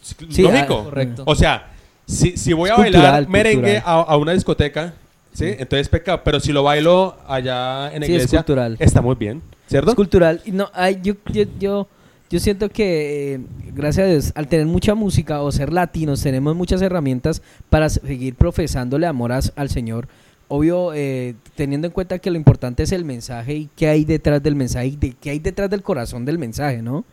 Sí, 0.00 0.42
lógico, 0.42 0.80
ah, 0.80 0.84
correcto. 0.84 1.22
o 1.26 1.34
sea, 1.34 1.71
si, 2.06 2.36
si 2.36 2.52
voy 2.52 2.70
a 2.70 2.76
bailar 2.76 3.28
merengue 3.28 3.78
a, 3.78 4.00
a 4.02 4.16
una 4.16 4.32
discoteca, 4.32 4.94
¿sí? 5.32 5.46
Entonces 5.46 5.88
pecado, 5.88 6.20
pero 6.24 6.40
si 6.40 6.52
lo 6.52 6.62
bailo 6.62 7.16
allá 7.26 7.92
en 7.94 8.00
la 8.00 8.06
Sí, 8.06 8.12
es 8.14 8.18
iglesia, 8.22 8.38
cultural. 8.40 8.76
está 8.78 9.00
muy 9.00 9.14
bien, 9.14 9.42
¿cierto? 9.66 9.90
Es 9.90 9.96
cultural. 9.96 10.40
No, 10.46 10.68
ay, 10.74 10.98
yo, 11.02 11.14
yo, 11.32 11.44
yo, 11.58 11.88
yo 12.30 12.40
siento 12.40 12.68
que, 12.68 13.34
eh, 13.34 13.40
gracias 13.74 14.06
a 14.06 14.10
Dios, 14.10 14.32
al 14.34 14.48
tener 14.48 14.66
mucha 14.66 14.94
música 14.94 15.40
o 15.42 15.50
ser 15.52 15.72
latinos, 15.72 16.22
tenemos 16.22 16.54
muchas 16.56 16.82
herramientas 16.82 17.42
para 17.70 17.88
seguir 17.88 18.34
profesándole 18.34 19.06
amor 19.06 19.32
a- 19.32 19.40
al 19.56 19.68
Señor. 19.70 20.08
Obvio, 20.48 20.92
eh, 20.94 21.34
teniendo 21.56 21.86
en 21.86 21.92
cuenta 21.94 22.18
que 22.18 22.30
lo 22.30 22.36
importante 22.36 22.82
es 22.82 22.92
el 22.92 23.06
mensaje 23.06 23.54
y 23.54 23.68
qué 23.74 23.88
hay 23.88 24.04
detrás 24.04 24.42
del 24.42 24.54
mensaje 24.54 24.88
y 24.88 24.96
de 24.96 25.12
qué 25.18 25.30
hay 25.30 25.38
detrás 25.38 25.70
del 25.70 25.82
corazón 25.82 26.26
del 26.26 26.38
mensaje, 26.38 26.82
¿no? 26.82 27.04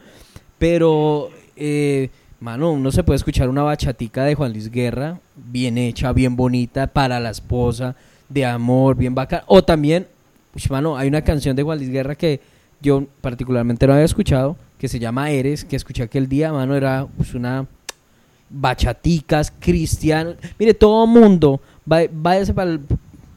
Pero, 0.57 1.29
eh, 1.55 2.09
mano, 2.39 2.71
uno 2.71 2.91
se 2.91 3.03
puede 3.03 3.17
escuchar 3.17 3.49
una 3.49 3.63
bachatica 3.63 4.23
de 4.23 4.35
Juan 4.35 4.51
Luis 4.53 4.69
Guerra, 4.71 5.19
bien 5.35 5.77
hecha, 5.77 6.13
bien 6.13 6.35
bonita, 6.35 6.87
para 6.87 7.19
la 7.19 7.29
esposa, 7.31 7.95
de 8.29 8.45
amor, 8.45 8.95
bien 8.95 9.13
bacana. 9.15 9.43
O 9.47 9.63
también, 9.63 10.07
ush, 10.55 10.69
mano, 10.69 10.97
hay 10.97 11.07
una 11.07 11.21
canción 11.21 11.55
de 11.55 11.63
Juan 11.63 11.77
Luis 11.79 11.89
Guerra 11.89 12.15
que 12.15 12.39
yo 12.81 13.05
particularmente 13.21 13.85
no 13.87 13.93
había 13.93 14.05
escuchado, 14.05 14.55
que 14.77 14.87
se 14.87 14.99
llama 14.99 15.31
Eres, 15.31 15.65
que 15.65 15.75
escuché 15.75 16.03
aquel 16.03 16.29
día, 16.29 16.53
mano, 16.53 16.75
era 16.75 17.07
pues, 17.17 17.33
una 17.33 17.65
bachaticas, 18.49 19.53
cristiano. 19.59 20.33
Mire, 20.57 20.73
todo 20.73 21.05
mundo, 21.05 21.61
váyase 21.85 22.53
para, 22.53 22.71
el- 22.71 22.81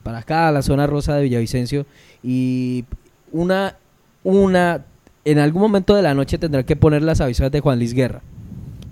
para 0.03 0.19
acá, 0.19 0.49
a 0.49 0.53
la 0.53 0.62
zona 0.62 0.87
rosa 0.87 1.15
de 1.17 1.25
Villavicencio, 1.25 1.87
y 2.23 2.85
una, 3.33 3.77
una, 4.25 4.85
en 5.25 5.38
algún 5.38 5.62
momento 5.62 5.95
de 5.95 6.03
la 6.03 6.15
noche 6.15 6.38
tendrá 6.38 6.62
que 6.62 6.77
poner 6.77 7.03
las 7.03 7.21
avispas 7.21 7.51
de 7.51 7.61
Juan 7.61 7.79
Luis 7.79 7.95
Guerra. 7.95 8.23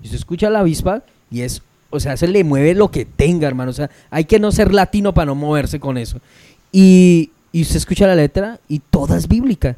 Y 0.01 0.05
usted 0.05 0.17
escucha 0.17 0.49
la 0.49 0.59
avispa 0.59 1.03
y 1.29 1.41
es, 1.41 1.61
o 1.89 1.99
sea, 1.99 2.17
se 2.17 2.27
le 2.27 2.43
mueve 2.43 2.73
lo 2.73 2.91
que 2.91 3.05
tenga, 3.05 3.47
hermano. 3.47 3.71
O 3.71 3.73
sea, 3.73 3.89
hay 4.09 4.25
que 4.25 4.39
no 4.39 4.51
ser 4.51 4.73
latino 4.73 5.13
para 5.13 5.27
no 5.27 5.35
moverse 5.35 5.79
con 5.79 5.97
eso. 5.97 6.19
Y, 6.71 7.31
y 7.51 7.61
usted 7.61 7.77
escucha 7.77 8.07
la 8.07 8.15
letra 8.15 8.59
y 8.67 8.79
toda 8.79 9.17
es 9.17 9.27
bíblica. 9.27 9.77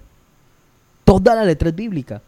Toda 1.03 1.35
la 1.35 1.43
letra 1.43 1.69
es 1.69 1.75
bíblica. 1.75 2.21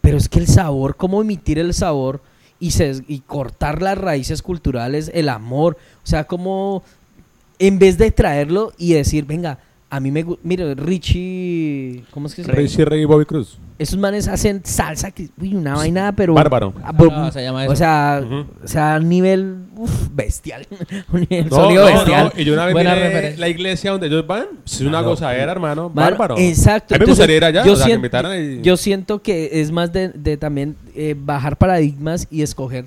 Pero 0.00 0.16
es 0.16 0.28
que 0.28 0.38
el 0.38 0.46
sabor, 0.46 0.96
cómo 0.96 1.20
emitir 1.20 1.58
el 1.58 1.74
sabor 1.74 2.22
y, 2.60 2.70
se, 2.70 3.02
y 3.08 3.20
cortar 3.20 3.82
las 3.82 3.98
raíces 3.98 4.42
culturales, 4.42 5.10
el 5.12 5.28
amor. 5.28 5.76
O 6.04 6.06
sea, 6.06 6.24
como 6.24 6.82
en 7.58 7.78
vez 7.78 7.98
de 7.98 8.10
traerlo 8.10 8.72
y 8.78 8.92
decir, 8.92 9.24
venga, 9.24 9.58
a 9.88 10.00
mí 10.00 10.10
me 10.10 10.22
gusta. 10.22 10.40
Mire, 10.44 10.74
Richie. 10.74 12.04
¿Cómo 12.10 12.26
es 12.26 12.34
que 12.34 12.42
se 12.42 12.48
llama? 12.48 12.58
Richie 12.60 12.84
Ray 12.84 13.02
y 13.02 13.04
Bobby 13.04 13.24
Cruz. 13.24 13.58
Esos 13.78 13.98
manes 13.98 14.26
hacen 14.26 14.62
salsa, 14.64 15.10
que, 15.10 15.28
uy, 15.40 15.54
una 15.54 15.74
vaina, 15.74 16.12
pero. 16.16 16.34
Bárbaro. 16.34 16.72
Ah, 16.82 16.92
Ah, 16.98 17.30
se 17.32 17.42
llama 17.42 17.60
o 17.60 17.64
eso. 17.64 17.76
sea, 17.76 18.22
Ujú. 18.24 18.46
o 18.64 18.66
sea, 18.68 18.94
a 18.94 18.98
nivel 19.00 19.58
uf, 19.76 20.08
bestial. 20.12 20.66
Un 21.12 21.26
nivel 21.28 21.48
No, 21.50 21.56
sonido 21.56 21.88
no, 21.88 21.94
bestial. 21.94 22.32
no, 22.34 22.40
Y 22.40 22.44
yo 22.44 22.54
una 22.54 22.64
vez 22.66 22.74
miré 22.74 23.36
la 23.36 23.48
iglesia 23.48 23.90
donde 23.92 24.06
ellos 24.06 24.26
van, 24.26 24.46
es 24.64 24.80
una 24.80 24.90
Claro. 24.90 25.08
gozadera, 25.10 25.52
hermano, 25.52 25.90
Mano, 25.90 25.94
bárbaro. 26.10 26.38
Exacto. 26.38 26.94
A 26.94 26.98
mí 26.98 27.04
me 27.04 27.10
gustaría 27.10 27.36
ir 27.36 27.44
allá, 27.44 27.64
yo, 27.64 27.72
o 27.74 27.76
sea, 27.76 27.84
que 27.84 27.90
siento, 27.90 27.96
invitaran 28.06 28.42
y- 28.60 28.62
yo 28.62 28.76
siento 28.76 29.20
que 29.22 29.60
es 29.60 29.70
más 29.70 29.92
de, 29.92 30.08
de 30.08 30.36
también 30.36 30.74
eh, 30.94 31.14
bajar 31.18 31.56
paradigmas 31.58 32.26
y 32.30 32.42
escoger 32.42 32.86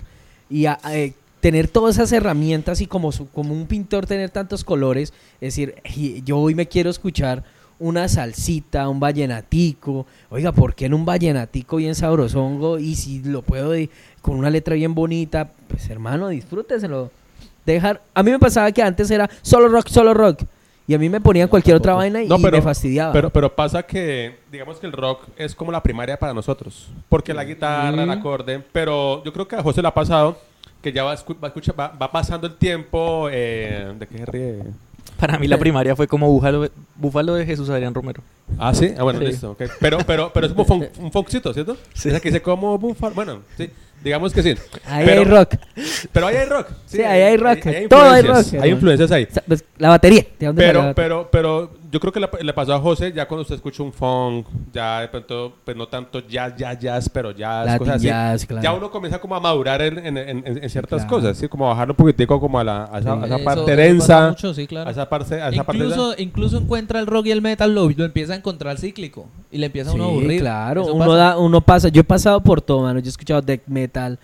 y 0.49 0.65
a- 0.65 0.79
eh, 0.91 1.13
tener 1.39 1.67
todas 1.67 1.95
esas 1.95 2.11
herramientas 2.11 2.81
y 2.81 2.87
como, 2.87 3.11
su- 3.11 3.29
como 3.29 3.53
un 3.53 3.65
pintor 3.65 4.05
tener 4.05 4.29
tantos 4.29 4.63
colores. 4.63 5.13
Es 5.41 5.55
decir, 5.55 5.75
"Ey, 5.83 6.21
yo 6.25 6.37
hoy 6.37 6.55
me 6.55 6.67
quiero 6.67 6.89
escuchar 6.89 7.43
una 7.79 8.09
salsita, 8.09 8.89
un 8.89 8.99
vallenatico. 8.99 10.05
Oiga, 10.29 10.51
¿por 10.51 10.75
qué 10.75 10.85
en 10.87 10.93
un 10.93 11.05
vallenatico 11.05 11.77
bien 11.77 11.95
sabrosongo? 11.95 12.77
Y 12.77 12.95
si 12.95 13.23
lo 13.23 13.41
puedo 13.41 13.71
de- 13.71 13.89
con 14.21 14.35
una 14.37 14.49
letra 14.49 14.75
bien 14.75 14.93
bonita, 14.93 15.49
pues 15.69 15.89
hermano, 15.89 16.27
disfrúteselo. 16.27 17.09
Dejar, 17.65 18.01
a 18.13 18.23
mí 18.23 18.31
me 18.31 18.39
pasaba 18.39 18.71
que 18.71 18.81
antes 18.81 19.09
era 19.11 19.29
solo 19.41 19.69
rock, 19.69 19.87
solo 19.87 20.13
rock. 20.13 20.41
Y 20.87 20.93
a 20.95 20.97
mí 20.97 21.07
me 21.07 21.21
ponían 21.21 21.47
cualquier 21.47 21.75
otra 21.75 21.93
vaina 21.93 22.21
y, 22.23 22.27
No, 22.27 22.37
y 22.37 22.41
pero- 22.41 22.57
me 22.57 22.63
fastidiaba. 22.63 23.13
Pero, 23.13 23.29
pero 23.29 23.55
pasa 23.55 23.83
que, 23.83 24.39
digamos 24.51 24.77
que 24.79 24.87
el 24.87 24.91
rock 24.91 25.21
es 25.37 25.53
como 25.53 25.71
la 25.71 25.83
primaria 25.83 26.17
para 26.17 26.33
nosotros. 26.33 26.89
Porque 27.07 27.31
la 27.33 27.43
guitarra, 27.45 28.03
el 28.03 28.09
acorde. 28.09 28.61
Pero 28.73 29.23
yo 29.23 29.31
creo 29.31 29.47
que 29.47 29.55
a 29.55 29.61
José 29.63 29.81
le 29.83 29.87
ha 29.87 29.93
pasado 29.93 30.37
que 30.81 30.91
ya 30.93 31.03
va, 31.03 31.15
escu- 31.15 31.37
va, 31.43 31.47
escucha- 31.49 31.73
va, 31.77 31.89
va 31.89 32.11
pasando 32.11 32.47
el 32.47 32.55
tiempo. 32.55 33.27
Eh, 33.31 33.93
¿De 33.97 34.07
qué 34.07 34.17
se 34.19 34.25
ríe? 34.25 34.63
Para 35.19 35.37
mí 35.37 35.47
la 35.47 35.57
primaria 35.57 35.95
fue 35.95 36.07
como 36.07 36.29
Búfalo, 36.31 36.69
Búfalo 36.95 37.35
de 37.35 37.45
Jesús 37.45 37.69
Adrián 37.69 37.93
Romero. 37.93 38.21
Ah, 38.57 38.73
sí. 38.73 38.93
Ah, 38.97 39.03
bueno, 39.03 39.19
Sí. 39.19 39.25
listo. 39.27 39.51
ok. 39.51 39.63
Pero, 39.79 39.97
pero, 40.05 40.31
pero 40.33 40.47
es 40.47 40.53
como 40.53 40.65
fon- 40.65 40.89
un 40.99 41.11
foxito, 41.11 41.53
¿cierto? 41.53 41.77
Sí. 41.93 42.09
Esa 42.09 42.19
que 42.19 42.29
dice 42.29 42.41
como 42.41 42.77
búfalo. 42.77 43.13
Bueno, 43.15 43.39
sí. 43.57 43.69
Digamos 44.01 44.31
que 44.31 44.41
sí. 44.41 44.55
Ahí 44.85 45.03
pero, 45.05 45.21
hay 45.21 45.27
rock. 45.27 45.55
Pero 46.13 46.27
ahí 46.27 46.35
hay 46.37 46.45
rock. 46.47 46.67
Sí, 46.85 47.01
ahí 47.01 47.21
hay 47.21 47.35
rock. 47.35 47.65
Hay, 47.65 47.87
Todo 47.89 47.99
hay 48.09 48.19
influencias, 48.21 48.27
rock, 48.45 48.45
Hay 48.45 48.57
hermano. 48.69 48.73
influencias 48.75 49.11
ahí. 49.11 49.27
O 49.29 49.33
sea, 49.33 49.43
pues, 49.45 49.65
la 49.77 49.89
batería. 49.89 50.25
¿de 50.39 50.45
dónde 50.45 50.61
la 50.61 50.67
Pero, 50.69 50.79
batería? 50.79 50.95
pero, 50.95 51.29
pero 51.29 51.71
yo 51.91 51.99
creo 51.99 52.13
que 52.13 52.19
le, 52.21 52.29
le 52.43 52.53
pasó 52.53 52.73
a 52.75 52.79
José 52.79 53.11
ya 53.11 53.27
cuando 53.27 53.41
usted 53.41 53.55
escucha 53.55 53.83
un 53.83 53.91
funk, 53.91 54.45
ya 54.71 55.01
de 55.01 55.09
pronto, 55.09 55.53
pues 55.65 55.75
no 55.75 55.85
tanto 55.89 56.25
jazz, 56.25 56.55
jazz, 56.55 56.79
jazz, 56.79 57.09
pero 57.09 57.31
jazz, 57.31 57.65
Latin 57.65 57.79
cosas 57.79 57.95
así. 57.95 58.05
jazz, 58.05 58.45
claro. 58.45 58.63
Ya 58.63 58.73
uno 58.73 58.89
comienza 58.89 59.19
como 59.19 59.35
a 59.35 59.39
madurar 59.41 59.81
en, 59.81 59.97
en- 60.05 60.17
en- 60.17 60.63
en 60.63 60.69
ciertas 60.69 61.01
Claro. 61.01 61.15
cosas, 61.17 61.37
¿sí? 61.37 61.49
Como 61.49 61.65
a 61.65 61.69
bajarlo 61.71 61.91
un 61.91 61.97
poquitico 61.97 62.39
como 62.39 62.57
a, 62.57 62.63
la, 62.63 62.85
a 62.85 62.99
esa, 62.99 63.13
a 63.15 63.25
esa 63.25 63.35
Eso- 63.35 63.43
parte 63.43 63.59
eso 63.61 63.65
pasa 63.65 63.75
densa, 63.75 64.29
mucho, 64.29 64.53
sí, 64.53 64.65
claro. 64.65 64.87
a 64.87 64.91
esa 64.93 65.09
parte, 65.09 65.41
a 65.41 65.49
esa 65.49 65.63
parte 65.65 65.77
Incluso, 65.83 66.15
incluso 66.17 66.57
encuentra 66.57 67.01
el 67.01 67.07
rock 67.07 67.25
y 67.25 67.31
el 67.31 67.41
metal, 67.41 67.75
lo, 67.75 67.89
lo 67.89 68.05
empieza 68.05 68.33
a 68.39 68.41
encontrar 68.41 68.77
cíclico. 68.77 69.27
Y 69.51 69.57
le 69.57 69.67
empieza 69.67 69.91
a 69.91 69.93
uno 69.93 70.03
a 70.05 70.07
Sí, 70.07 70.13
aburrir. 70.13 70.39
claro. 70.41 70.81
Eso 70.83 70.93
Uno, 70.93 71.05
pasa. 71.05 71.17
da, 71.17 71.37
uno 71.37 71.61
pasa. 71.61 71.87
Yo 71.89 72.01
he 72.01 72.03
pasado 72.05 72.41
por 72.41 72.61
todo, 72.61 72.81
mano. 72.81 72.99
Yo 72.99 73.05
he 73.05 73.09
escuchado 73.09 73.41
death 73.41 73.61
metal, 73.67 74.19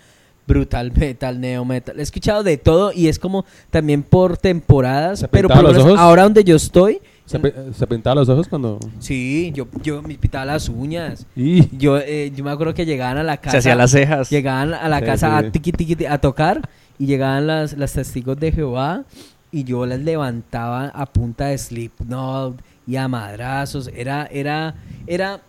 brutal 0.46 0.92
metal, 0.96 1.40
neo 1.40 1.64
metal. 1.64 1.98
He 1.98 2.02
escuchado 2.02 2.42
de 2.42 2.56
todo 2.56 2.92
y 2.92 3.08
es 3.08 3.18
como 3.18 3.44
también 3.70 4.02
por 4.02 4.36
temporadas. 4.36 5.20
¿Se 5.20 5.28
Pero 5.28 5.48
por 5.48 5.62
lo 5.62 5.72
los 5.72 5.82
ojos? 5.84 5.98
ahora 5.98 6.22
donde 6.24 6.44
yo 6.44 6.56
estoy, 6.56 7.00
¿Se, 7.24 7.40
pi- 7.40 7.50
se 7.76 7.86
pintaba 7.88 8.14
los 8.14 8.28
ojos 8.28 8.46
cuando...? 8.46 8.78
sí, 9.00 9.50
yo, 9.54 9.66
yo 9.82 10.00
me 10.00 10.14
pintaba 10.16 10.44
las 10.44 10.68
uñas. 10.68 11.26
Y... 11.34 11.76
Yo, 11.76 11.98
eh, 11.98 12.32
yo 12.34 12.44
me 12.44 12.50
acuerdo 12.52 12.72
que 12.74 12.86
llegaban 12.86 13.18
a 13.18 13.24
la 13.24 13.36
casa. 13.38 13.50
Se 13.52 13.58
hacía 13.58 13.74
las 13.74 13.90
cejas. 13.90 14.30
Llegaban 14.30 14.72
a 14.74 14.88
la 14.88 15.00
Sí, 15.00 15.04
casa 15.06 15.40
sí. 15.40 15.46
a 15.46 15.50
tiqui, 15.50 15.72
tiqui, 15.72 15.96
ti- 15.96 16.06
a 16.06 16.18
tocar 16.18 16.60
y 16.98 17.06
llegaban 17.06 17.46
las, 17.48 17.76
las 17.76 17.92
testigos 17.94 18.38
de 18.38 18.52
Jehová 18.52 19.02
y 19.50 19.64
yo 19.64 19.84
las 19.86 19.98
levantaba 20.00 20.86
a 20.86 21.06
punta 21.06 21.46
de 21.46 21.58
Slipknot 21.58 22.60
y 22.86 22.96
a 22.96 23.08
madrazos. 23.08 23.90
Era, 23.94 24.28
era, 24.30 24.74
era 25.06 25.40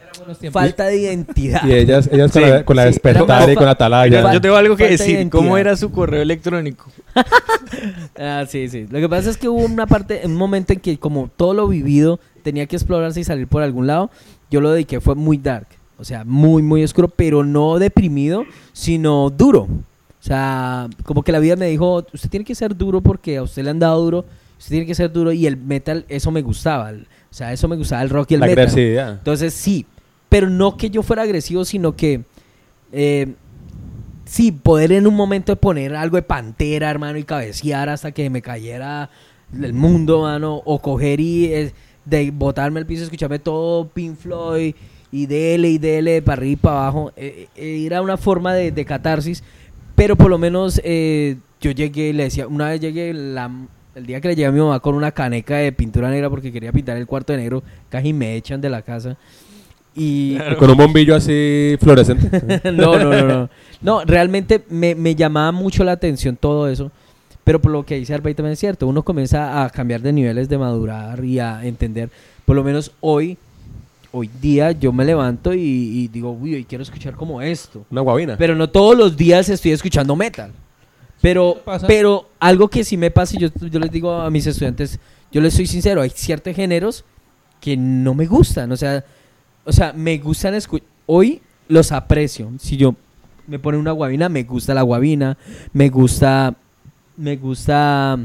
Eran 0.00 0.12
buenos 0.18 0.38
tiempos. 0.38 0.62
falta 0.62 0.84
de 0.86 0.96
identidad. 0.98 1.62
Y 1.66 1.72
ellas, 1.72 2.08
ellas 2.12 2.30
con, 2.32 2.42
Sí, 2.42 2.48
la, 2.50 2.64
con 2.64 2.76
la 2.76 2.82
sí, 2.84 2.86
despertar 2.88 3.50
y 3.50 3.54
con 3.54 3.64
la 3.64 3.72
atalaya. 3.72 4.22
Fa- 4.22 4.32
Yo 4.34 4.40
tengo 4.40 4.56
algo 4.56 4.76
que 4.76 4.88
falta 4.88 5.04
de 5.04 5.10
decir. 5.12 5.30
¿Cómo 5.30 5.56
era 5.58 5.76
su 5.76 5.90
correo 5.90 6.22
electrónico? 6.22 6.90
Ah, 8.18 8.44
sí, 8.48 8.68
sí. 8.68 8.86
Lo 8.90 9.00
que 9.00 9.08
pasa 9.08 9.30
es 9.30 9.36
que 9.36 9.48
hubo 9.48 9.64
una 9.64 9.86
parte, 9.86 10.20
un 10.24 10.34
momento 10.34 10.72
en 10.72 10.80
que 10.80 10.98
como 10.98 11.30
todo 11.36 11.54
lo 11.54 11.68
vivido 11.68 12.20
tenía 12.42 12.66
que 12.66 12.76
explorarse 12.76 13.20
y 13.20 13.24
salir 13.24 13.46
por 13.48 13.62
algún 13.62 13.86
lado, 13.86 14.10
yo 14.50 14.60
lo 14.60 14.70
dediqué, 14.72 15.00
fue 15.00 15.14
muy 15.14 15.38
dark. 15.38 15.66
O 15.98 16.04
sea, 16.04 16.24
muy, 16.24 16.62
muy 16.62 16.84
oscuro, 16.84 17.08
pero 17.08 17.44
no 17.44 17.78
deprimido, 17.78 18.44
sino 18.72 19.30
duro. 19.30 19.62
O 19.62 20.24
sea, 20.24 20.88
como 21.04 21.22
que 21.22 21.32
la 21.32 21.38
vida 21.38 21.56
me 21.56 21.66
dijo, 21.66 22.04
usted 22.12 22.28
tiene 22.28 22.44
que 22.44 22.54
ser 22.54 22.76
duro 22.76 23.00
porque 23.00 23.38
a 23.38 23.42
usted 23.42 23.64
le 23.64 23.70
han 23.70 23.78
dado 23.78 24.02
duro, 24.02 24.24
usted 24.62 24.74
tiene 24.74 24.86
que 24.86 24.94
ser 24.94 25.10
duro 25.10 25.32
y 25.32 25.44
el 25.46 25.56
metal, 25.56 26.04
eso 26.08 26.30
me 26.30 26.40
gustaba. 26.40 26.92
O 26.92 27.34
sea, 27.34 27.52
eso 27.52 27.66
me 27.66 27.74
gustaba, 27.74 28.00
el 28.02 28.10
rock 28.10 28.30
y 28.30 28.34
el 28.34 28.40
la 28.40 28.46
metal. 28.46 28.66
agresividad. 28.68 29.12
Entonces 29.14 29.52
sí, 29.54 29.86
pero 30.28 30.48
no 30.48 30.76
que 30.76 30.88
yo 30.88 31.02
fuera 31.02 31.22
agresivo, 31.22 31.64
sino 31.64 31.96
que 31.96 32.22
eh, 32.92 33.34
sí, 34.24 34.52
poder 34.52 34.92
en 34.92 35.06
un 35.08 35.14
momento 35.14 35.56
poner 35.56 35.96
algo 35.96 36.16
de 36.16 36.22
pantera, 36.22 36.90
hermano, 36.90 37.18
y 37.18 37.24
cabecear 37.24 37.88
hasta 37.88 38.12
que 38.12 38.30
me 38.30 38.40
cayera 38.40 39.10
el 39.60 39.72
mundo, 39.72 40.22
mano, 40.22 40.62
o 40.64 40.78
coger 40.80 41.18
y 41.20 41.46
eh, 41.46 41.72
de 42.04 42.30
botarme 42.30 42.78
al 42.80 42.86
piso, 42.86 43.02
escucharme 43.02 43.38
todo 43.40 43.88
Pink 43.88 44.16
Floyd 44.16 44.74
y 45.10 45.26
dele 45.26 45.70
y 45.70 45.78
dele 45.78 46.22
para 46.22 46.38
arriba 46.40 46.52
y 46.52 46.56
para 46.56 46.76
abajo, 46.76 47.12
eh, 47.16 47.48
eh, 47.56 47.82
era 47.84 48.00
una 48.00 48.16
forma 48.16 48.54
de, 48.54 48.70
de 48.72 48.84
catarsis, 48.84 49.42
pero 49.96 50.16
por 50.16 50.30
lo 50.30 50.38
menos 50.38 50.80
eh, 50.84 51.36
yo 51.60 51.70
llegué 51.72 52.08
y 52.10 52.12
le 52.12 52.24
decía, 52.24 52.46
una 52.46 52.68
vez 52.70 52.80
llegué 52.80 53.12
la- 53.12 53.50
el 53.94 54.06
día 54.06 54.20
que 54.20 54.28
le 54.28 54.36
llegué 54.36 54.46
a 54.46 54.52
mi 54.52 54.60
mamá 54.60 54.80
con 54.80 54.94
una 54.94 55.12
caneca 55.12 55.56
de 55.56 55.72
pintura 55.72 56.10
negra 56.10 56.30
porque 56.30 56.52
quería 56.52 56.72
pintar 56.72 56.96
el 56.96 57.06
cuarto 57.06 57.32
de 57.32 57.40
negro, 57.40 57.62
casi 57.88 58.12
me 58.12 58.36
echan 58.36 58.60
de 58.60 58.70
la 58.70 58.82
casa. 58.82 59.16
Y 59.94 60.38
Con 60.58 60.70
un 60.70 60.76
bombillo 60.76 61.14
así 61.14 61.76
fluorescente. 61.78 62.62
no, 62.72 62.98
no, 62.98 63.10
no, 63.10 63.28
no. 63.28 63.50
No, 63.82 64.04
realmente 64.04 64.64
me, 64.70 64.94
me 64.94 65.14
llamaba 65.14 65.52
mucho 65.52 65.84
la 65.84 65.92
atención 65.92 66.36
todo 66.36 66.68
eso. 66.68 66.90
Pero 67.44 67.60
por 67.60 67.72
lo 67.72 67.84
que 67.84 67.96
dice 67.96 68.14
Arbey 68.14 68.34
también 68.34 68.52
es 68.52 68.58
cierto. 68.58 68.86
Uno 68.86 69.02
comienza 69.02 69.64
a 69.64 69.70
cambiar 69.70 70.00
de 70.00 70.12
niveles 70.12 70.48
de 70.48 70.56
madurar 70.56 71.22
y 71.24 71.40
a 71.40 71.64
entender. 71.64 72.08
Por 72.46 72.56
lo 72.56 72.64
menos 72.64 72.92
hoy, 73.00 73.36
hoy 74.12 74.30
día, 74.40 74.72
yo 74.72 74.92
me 74.92 75.04
levanto 75.04 75.52
y, 75.52 75.58
y 75.60 76.08
digo, 76.08 76.30
uy, 76.30 76.54
hoy 76.54 76.64
quiero 76.64 76.82
escuchar 76.82 77.14
como 77.14 77.42
esto. 77.42 77.84
Una 77.90 78.00
guabina. 78.00 78.36
Pero 78.38 78.54
no 78.54 78.70
todos 78.70 78.96
los 78.96 79.16
días 79.16 79.48
estoy 79.48 79.72
escuchando 79.72 80.16
metal. 80.16 80.52
Pero, 81.22 81.62
pero 81.86 82.28
algo 82.40 82.68
que 82.68 82.84
sí 82.84 82.96
me 82.96 83.10
pasa, 83.10 83.36
y 83.36 83.40
yo, 83.40 83.48
yo 83.70 83.78
les 83.78 83.92
digo 83.92 84.12
a 84.12 84.28
mis 84.28 84.44
estudiantes, 84.46 84.98
yo 85.30 85.40
les 85.40 85.54
soy 85.54 85.66
sincero, 85.66 86.02
hay 86.02 86.10
ciertos 86.10 86.54
géneros 86.54 87.04
que 87.60 87.76
no 87.76 88.12
me 88.12 88.26
gustan. 88.26 88.70
O 88.72 88.76
sea, 88.76 89.04
o 89.64 89.72
sea 89.72 89.94
me 89.94 90.18
gustan 90.18 90.54
escuchar. 90.54 90.86
Hoy 91.06 91.40
los 91.68 91.92
aprecio. 91.92 92.50
Si 92.58 92.76
yo 92.76 92.94
me 93.46 93.58
pone 93.58 93.78
una 93.78 93.92
guabina, 93.92 94.28
me 94.28 94.42
gusta 94.42 94.74
la 94.74 94.82
guabina. 94.82 95.38
Me 95.72 95.88
gusta. 95.88 96.54
Me 97.16 97.36
gusta. 97.36 98.18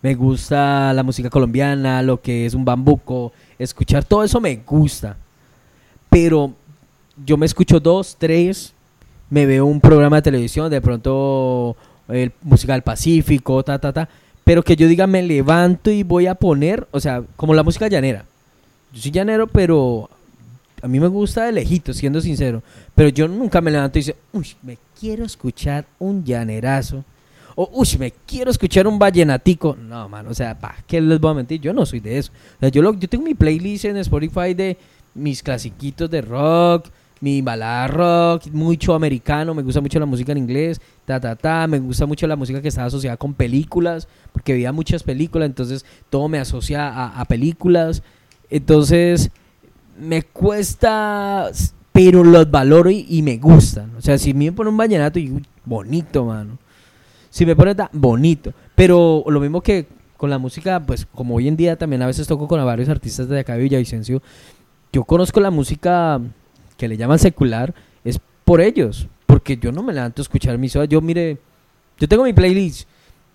Me 0.00 0.14
gusta 0.14 0.92
la 0.92 1.02
música 1.02 1.28
colombiana, 1.28 2.02
lo 2.02 2.20
que 2.20 2.46
es 2.46 2.54
un 2.54 2.64
bambuco. 2.64 3.32
Escuchar 3.58 4.04
todo 4.04 4.22
eso 4.22 4.40
me 4.40 4.56
gusta. 4.56 5.16
Pero 6.10 6.52
yo 7.24 7.36
me 7.36 7.46
escucho 7.46 7.80
dos, 7.80 8.16
tres, 8.18 8.74
me 9.30 9.46
veo 9.46 9.66
un 9.66 9.80
programa 9.80 10.16
de 10.16 10.22
televisión, 10.22 10.70
de 10.70 10.80
pronto 10.80 11.76
el 12.08 12.32
música 12.42 12.72
del 12.72 12.82
Pacífico, 12.82 13.62
ta, 13.62 13.78
ta, 13.78 13.92
ta. 13.92 14.08
Pero 14.44 14.62
que 14.62 14.76
yo 14.76 14.88
diga, 14.88 15.06
me 15.06 15.22
levanto 15.22 15.90
y 15.90 16.02
voy 16.02 16.26
a 16.26 16.34
poner, 16.34 16.86
o 16.90 17.00
sea, 17.00 17.22
como 17.36 17.52
la 17.54 17.62
música 17.62 17.88
llanera. 17.88 18.24
Yo 18.92 19.02
soy 19.02 19.10
llanero, 19.10 19.46
pero 19.46 20.08
a 20.80 20.88
mí 20.88 20.98
me 20.98 21.08
gusta 21.08 21.44
de 21.44 21.52
lejito, 21.52 21.92
siendo 21.92 22.20
sincero. 22.22 22.62
Pero 22.94 23.10
yo 23.10 23.28
nunca 23.28 23.60
me 23.60 23.70
levanto 23.70 23.98
y 23.98 24.00
dice, 24.00 24.16
uy, 24.32 24.48
me 24.62 24.78
quiero 24.98 25.24
escuchar 25.26 25.84
un 25.98 26.24
llanerazo. 26.24 27.04
O, 27.54 27.68
uy, 27.74 27.88
me 27.98 28.12
quiero 28.24 28.50
escuchar 28.50 28.86
un 28.86 28.98
vallenatico. 28.98 29.76
No, 29.76 30.08
man, 30.08 30.26
o 30.28 30.32
sea, 30.34 30.58
¿para 30.58 30.76
qué 30.86 31.00
les 31.00 31.20
voy 31.20 31.32
a 31.32 31.34
mentir? 31.34 31.60
Yo 31.60 31.74
no 31.74 31.84
soy 31.84 32.00
de 32.00 32.16
eso. 32.16 32.32
Yo, 32.72 32.80
lo- 32.80 32.94
yo 32.94 33.08
tengo 33.08 33.24
mi 33.24 33.34
playlist 33.34 33.84
en 33.84 33.96
Spotify 33.98 34.54
de 34.54 34.78
mis 35.14 35.42
clasiquitos 35.42 36.08
de 36.08 36.22
rock, 36.22 36.86
mi 37.20 37.42
balada 37.42 37.88
rock, 37.88 38.46
mucho 38.52 38.94
americano, 38.94 39.54
me 39.54 39.62
gusta 39.62 39.80
mucho 39.80 39.98
la 39.98 40.06
música 40.06 40.32
en 40.32 40.38
inglés, 40.38 40.80
ta, 41.04 41.20
ta, 41.20 41.36
ta, 41.36 41.66
me 41.66 41.78
gusta 41.78 42.06
mucho 42.06 42.26
la 42.26 42.36
música 42.36 42.62
que 42.62 42.68
está 42.68 42.84
asociada 42.84 43.16
con 43.16 43.34
películas, 43.34 44.08
porque 44.32 44.52
veía 44.52 44.72
muchas 44.72 45.02
películas, 45.02 45.46
entonces 45.46 45.84
todo 46.10 46.28
me 46.28 46.38
asocia 46.38 47.06
a, 47.06 47.24
películas. 47.24 48.02
Entonces, 48.50 49.30
me 49.98 50.22
cuesta, 50.22 51.50
pero 51.92 52.24
los 52.24 52.50
valoro 52.50 52.90
y, 52.90 53.22
me 53.22 53.36
gustan. 53.36 53.94
O 53.96 54.00
sea, 54.00 54.18
si 54.18 54.32
me 54.32 54.52
pone 54.52 54.70
un 54.70 54.76
vallenato, 54.76 55.18
y 55.18 55.42
bonito, 55.64 56.24
mano. 56.24 56.58
Si 57.30 57.44
me 57.44 57.54
pone 57.54 57.74
tan 57.74 57.88
bonito. 57.92 58.52
Pero 58.74 59.24
lo 59.28 59.40
mismo 59.40 59.60
que 59.60 59.86
con 60.16 60.30
la 60.30 60.38
música, 60.38 60.84
pues 60.84 61.06
como 61.06 61.36
hoy 61.36 61.48
en 61.48 61.56
día 61.56 61.76
también 61.76 62.02
a 62.02 62.06
veces 62.06 62.26
toco 62.26 62.48
con 62.48 62.64
varios 62.64 62.88
artistas 62.88 63.28
de 63.28 63.40
acá 63.40 63.54
de 63.54 63.62
Villavicencio, 63.62 64.22
yo 64.92 65.04
conozco 65.04 65.40
la 65.40 65.50
música 65.50 66.20
que 66.78 66.88
le 66.88 66.96
llaman 66.96 67.18
secular, 67.18 67.74
es 68.04 68.18
por 68.44 68.62
ellos. 68.62 69.06
Porque 69.26 69.58
yo 69.58 69.70
no 69.70 69.82
me 69.82 69.92
levanto 69.92 70.22
a 70.22 70.24
escuchar 70.24 70.56
mis 70.56 70.72
Yo, 70.88 71.02
mire, 71.02 71.36
yo 71.98 72.08
tengo 72.08 72.24
mi 72.24 72.32
playlist. 72.32 72.88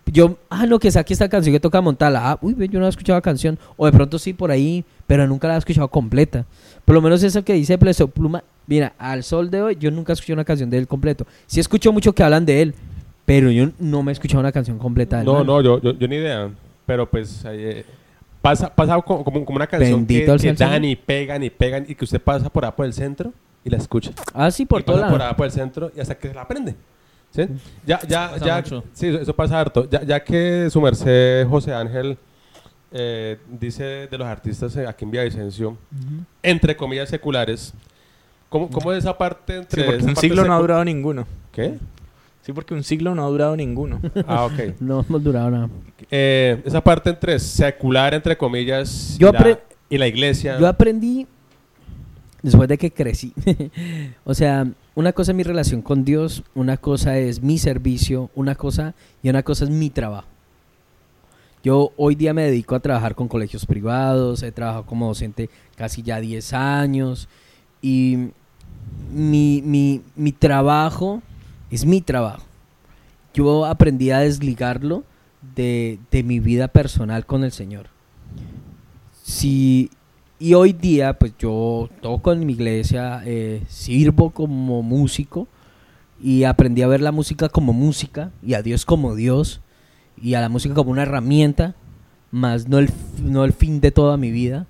Yo, 0.05 0.37
ah, 0.49 0.65
no, 0.65 0.79
que 0.79 0.91
saque 0.91 1.13
esta 1.13 1.29
canción 1.29 1.53
que 1.53 1.59
toca 1.59 1.79
Montala. 1.79 2.31
Ah, 2.31 2.39
uy, 2.41 2.55
yo 2.67 2.79
no 2.79 2.87
he 2.87 2.89
escuchado 2.89 3.17
la 3.17 3.21
canción. 3.21 3.59
O 3.77 3.85
de 3.85 3.91
pronto 3.91 4.17
sí 4.17 4.33
por 4.33 4.49
ahí, 4.49 4.83
pero 5.05 5.27
nunca 5.27 5.47
la 5.47 5.55
he 5.55 5.57
escuchado 5.59 5.87
completa. 5.87 6.45
Por 6.83 6.95
lo 6.95 7.01
menos 7.01 7.21
eso 7.21 7.43
que 7.43 7.53
dice 7.53 7.77
Pleso 7.77 8.07
Pluma. 8.07 8.43
Mira, 8.65 8.93
al 8.97 9.23
sol 9.23 9.51
de 9.51 9.61
hoy, 9.61 9.77
yo 9.79 9.91
nunca 9.91 10.13
escuché 10.13 10.33
una 10.33 10.45
canción 10.45 10.69
de 10.69 10.77
él 10.77 10.87
completo. 10.87 11.27
Sí 11.45 11.59
escucho 11.59 11.91
mucho 11.91 12.13
que 12.13 12.23
hablan 12.23 12.45
de 12.45 12.61
él, 12.61 12.75
pero 13.25 13.51
yo 13.51 13.69
no 13.79 14.03
me 14.03 14.11
he 14.11 14.13
escuchado 14.13 14.39
una 14.39 14.51
canción 14.51 14.77
completa 14.77 15.17
de 15.17 15.21
él. 15.21 15.25
No, 15.25 15.33
mano. 15.33 15.45
no, 15.45 15.61
yo, 15.61 15.81
yo, 15.81 15.97
yo 15.97 16.07
ni 16.07 16.15
idea. 16.15 16.49
Pero 16.85 17.09
pues 17.09 17.43
eh, 17.45 17.85
pasa, 18.43 18.75
pasa 18.75 19.01
como, 19.01 19.23
como 19.23 19.55
una 19.55 19.65
canción 19.65 20.05
Bendito 20.05 20.35
que, 20.35 20.49
que 20.49 20.53
dan 20.53 20.83
y 20.83 20.97
pegan 20.97 21.41
y 21.43 21.49
pegan 21.49 21.85
y 21.87 21.95
que 21.95 22.03
usted 22.03 22.21
pasa 22.21 22.49
por 22.49 22.65
ahí 22.65 22.71
por 22.75 22.85
el 22.85 22.93
centro 22.93 23.31
y 23.63 23.69
la 23.69 23.77
escucha. 23.77 24.11
Ah, 24.33 24.51
sí, 24.51 24.65
por 24.65 24.81
y 24.81 24.83
todo 24.83 24.97
pasa 24.97 25.09
por 25.09 25.21
ahí 25.21 25.33
por 25.33 25.45
el 25.45 25.51
centro 25.53 25.91
y 25.95 26.01
hasta 26.01 26.15
que 26.15 26.27
se 26.27 26.33
la 26.33 26.41
aprende. 26.41 26.75
¿Sí? 27.31 27.47
Ya, 27.85 28.01
ya, 28.05 28.31
pasa 28.31 28.45
ya. 28.45 28.55
mucho. 28.57 28.83
Sí, 28.93 29.07
eso, 29.07 29.33
pasa 29.33 29.59
harto. 29.59 29.89
Ya, 29.89 30.03
ya 30.03 30.23
que 30.23 30.67
su 30.69 30.81
merced 30.81 31.47
José 31.47 31.73
Ángel 31.73 32.17
eh, 32.91 33.39
dice 33.49 34.07
de 34.07 34.17
los 34.17 34.27
artistas 34.27 34.75
eh, 34.75 34.85
aquí 34.85 35.05
en 35.05 35.11
Villavicencio, 35.11 35.77
entre 36.43 36.75
comillas 36.75 37.09
seculares, 37.09 37.73
¿cómo, 38.49 38.69
cómo 38.69 38.91
es 38.91 38.99
esa 38.99 39.17
parte 39.17 39.55
entre. 39.55 39.81
Sí, 39.81 39.85
porque 39.85 39.99
esa 39.99 40.07
un 40.09 40.13
parte 40.15 40.27
siglo 40.27 40.43
no 40.43 40.53
ha 40.53 40.59
durado 40.59 40.83
ninguno. 40.83 41.25
¿Qué? 41.53 41.79
Sí, 42.43 42.51
porque 42.51 42.73
un 42.73 42.83
siglo 42.83 43.15
no 43.15 43.25
ha 43.25 43.29
durado 43.29 43.55
ninguno. 43.55 43.99
Ah, 44.27 44.45
ok. 44.45 44.75
No 44.79 45.05
hemos 45.07 45.23
durado 45.23 45.49
nada. 45.49 45.69
Eh, 46.11 46.61
esa 46.65 46.81
parte 46.81 47.09
entre 47.09 47.39
secular, 47.39 48.13
entre 48.13 48.37
comillas, 48.37 49.17
Yo 49.17 49.29
y, 49.29 49.33
la, 49.33 49.59
y 49.89 49.97
la 49.97 50.07
iglesia. 50.07 50.59
Yo 50.59 50.67
aprendí 50.67 51.25
después 52.41 52.67
de 52.67 52.77
que 52.77 52.91
crecí. 52.91 53.33
o 54.25 54.33
sea, 54.33 54.67
una 54.93 55.13
cosa 55.13 55.31
es 55.31 55.35
mi 55.37 55.43
relación 55.43 55.81
con 55.81 56.03
Dios, 56.03 56.43
una 56.53 56.77
cosa 56.77 57.17
es 57.17 57.41
mi 57.41 57.57
servicio, 57.57 58.29
una 58.35 58.55
cosa 58.55 58.93
y 59.23 59.29
una 59.29 59.41
cosa 59.43 59.63
es 59.63 59.69
mi 59.69 59.89
trabajo. 59.89 60.27
Yo 61.63 61.93
hoy 61.95 62.15
día 62.15 62.33
me 62.33 62.43
dedico 62.43 62.75
a 62.75 62.81
trabajar 62.81 63.15
con 63.15 63.29
colegios 63.29 63.65
privados, 63.65 64.43
he 64.43 64.51
trabajado 64.51 64.85
como 64.85 65.07
docente 65.07 65.49
casi 65.77 66.03
ya 66.03 66.19
10 66.19 66.53
años 66.53 67.29
y 67.81 68.31
mi, 69.13 69.61
mi, 69.61 70.01
mi 70.17 70.33
trabajo 70.33 71.21
es 71.75 71.85
mi 71.85 72.01
trabajo. 72.01 72.43
Yo 73.33 73.65
aprendí 73.65 74.11
a 74.11 74.19
desligarlo 74.19 75.03
de, 75.55 75.99
de 76.11 76.23
mi 76.23 76.39
vida 76.39 76.67
personal 76.67 77.25
con 77.25 77.43
el 77.43 77.51
Señor. 77.51 77.87
Si, 79.23 79.89
y 80.39 80.53
hoy 80.53 80.73
día, 80.73 81.17
pues 81.17 81.33
yo 81.39 81.89
toco 82.01 82.31
en 82.31 82.45
mi 82.45 82.53
iglesia, 82.53 83.21
eh, 83.25 83.63
sirvo 83.67 84.31
como 84.31 84.83
músico 84.83 85.47
y 86.21 86.43
aprendí 86.43 86.81
a 86.81 86.87
ver 86.87 87.01
la 87.01 87.11
música 87.11 87.49
como 87.49 87.73
música 87.73 88.31
y 88.45 88.53
a 88.53 88.61
Dios 88.61 88.85
como 88.85 89.15
Dios 89.15 89.61
y 90.21 90.35
a 90.35 90.41
la 90.41 90.49
música 90.49 90.75
como 90.75 90.91
una 90.91 91.03
herramienta, 91.03 91.75
más 92.31 92.67
no 92.67 92.79
el, 92.79 92.89
no 93.21 93.45
el 93.45 93.53
fin 93.53 93.81
de 93.81 93.91
toda 93.91 94.17
mi 94.17 94.31
vida. 94.31 94.67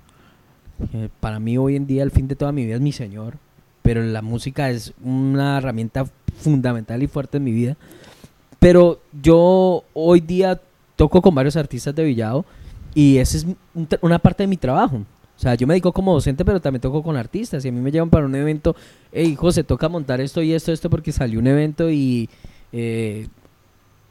Eh, 0.92 1.08
para 1.20 1.38
mí 1.38 1.58
hoy 1.58 1.76
en 1.76 1.86
día 1.86 2.02
el 2.02 2.10
fin 2.10 2.28
de 2.28 2.36
toda 2.36 2.52
mi 2.52 2.64
vida 2.64 2.76
es 2.76 2.80
mi 2.80 2.92
Señor, 2.92 3.38
pero 3.82 4.02
la 4.02 4.22
música 4.22 4.70
es 4.70 4.94
una 5.02 5.58
herramienta 5.58 6.06
fundamental 6.38 7.02
y 7.02 7.06
fuerte 7.06 7.38
en 7.38 7.44
mi 7.44 7.52
vida. 7.52 7.76
Pero 8.58 9.00
yo 9.22 9.84
hoy 9.92 10.20
día 10.20 10.60
toco 10.96 11.20
con 11.20 11.34
varios 11.34 11.56
artistas 11.56 11.94
de 11.94 12.04
Villado 12.04 12.44
y 12.94 13.18
esa 13.18 13.36
es 13.38 13.46
una 14.00 14.18
parte 14.18 14.44
de 14.44 14.46
mi 14.46 14.56
trabajo. 14.56 14.96
O 15.36 15.40
sea, 15.40 15.54
yo 15.56 15.66
me 15.66 15.74
dedico 15.74 15.92
como 15.92 16.14
docente, 16.14 16.44
pero 16.44 16.60
también 16.60 16.80
toco 16.80 17.02
con 17.02 17.16
artistas. 17.16 17.64
Y 17.64 17.68
a 17.68 17.72
mí 17.72 17.80
me 17.80 17.90
llevan 17.90 18.08
para 18.08 18.24
un 18.24 18.34
evento, 18.34 18.76
hey, 19.12 19.34
José, 19.36 19.64
toca 19.64 19.88
montar 19.88 20.20
esto 20.20 20.40
y 20.42 20.52
esto, 20.52 20.72
esto, 20.72 20.88
porque 20.88 21.10
salió 21.10 21.40
un 21.40 21.46
evento 21.46 21.90
y 21.90 22.28
eh, 22.72 23.26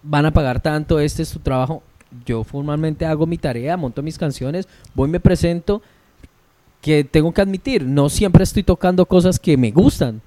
van 0.04 0.26
a 0.26 0.32
pagar 0.32 0.62
tanto, 0.62 1.00
este 1.00 1.24
es 1.24 1.30
su 1.30 1.40
trabajo. 1.40 1.82
Yo 2.26 2.44
formalmente 2.44 3.06
hago 3.06 3.26
mi 3.26 3.38
tarea, 3.38 3.78
monto 3.78 4.04
mis 4.04 4.18
canciones, 4.18 4.68
voy, 4.94 5.10
me 5.10 5.20
presento, 5.20 5.82
que 6.82 7.04
tengo 7.06 7.32
que 7.34 7.42
admitir, 7.42 7.86
no 7.86 8.10
siempre 8.10 8.44
estoy 8.44 8.62
tocando 8.62 9.06
cosas 9.06 9.40
que 9.40 9.56
me 9.58 9.72
gustan, 9.72 10.22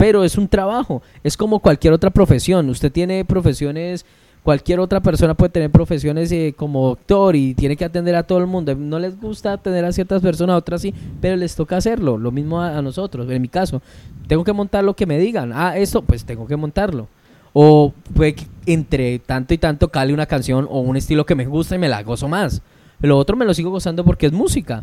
pero 0.00 0.24
es 0.24 0.38
un 0.38 0.48
trabajo, 0.48 1.02
es 1.22 1.36
como 1.36 1.58
cualquier 1.58 1.92
otra 1.92 2.08
profesión. 2.08 2.70
Usted 2.70 2.90
tiene 2.90 3.22
profesiones, 3.22 4.06
cualquier 4.42 4.80
otra 4.80 5.00
persona 5.00 5.34
puede 5.34 5.50
tener 5.50 5.68
profesiones 5.68 6.32
eh, 6.32 6.54
como 6.56 6.88
doctor 6.88 7.36
y 7.36 7.52
tiene 7.52 7.76
que 7.76 7.84
atender 7.84 8.16
a 8.16 8.22
todo 8.22 8.38
el 8.38 8.46
mundo. 8.46 8.74
No 8.74 8.98
les 8.98 9.20
gusta 9.20 9.52
atender 9.52 9.84
a 9.84 9.92
ciertas 9.92 10.22
personas, 10.22 10.54
a 10.54 10.56
otras 10.56 10.80
sí, 10.80 10.94
pero 11.20 11.36
les 11.36 11.54
toca 11.54 11.76
hacerlo. 11.76 12.16
Lo 12.16 12.30
mismo 12.30 12.62
a, 12.62 12.78
a 12.78 12.80
nosotros, 12.80 13.30
en 13.30 13.42
mi 13.42 13.48
caso. 13.48 13.82
Tengo 14.26 14.42
que 14.42 14.54
montar 14.54 14.84
lo 14.84 14.96
que 14.96 15.04
me 15.04 15.18
digan. 15.18 15.52
Ah, 15.54 15.76
esto, 15.76 16.00
pues 16.00 16.24
tengo 16.24 16.46
que 16.46 16.56
montarlo. 16.56 17.06
O 17.52 17.92
puede 18.14 18.36
entre 18.64 19.18
tanto 19.18 19.52
y 19.52 19.58
tanto 19.58 19.90
cale 19.90 20.14
una 20.14 20.24
canción 20.24 20.66
o 20.70 20.80
un 20.80 20.96
estilo 20.96 21.26
que 21.26 21.34
me 21.34 21.44
gusta 21.44 21.74
y 21.74 21.78
me 21.78 21.90
la 21.90 22.02
gozo 22.04 22.26
más. 22.26 22.62
Lo 23.00 23.18
otro 23.18 23.36
me 23.36 23.44
lo 23.44 23.52
sigo 23.52 23.70
gozando 23.70 24.02
porque 24.02 24.24
es 24.24 24.32
música 24.32 24.82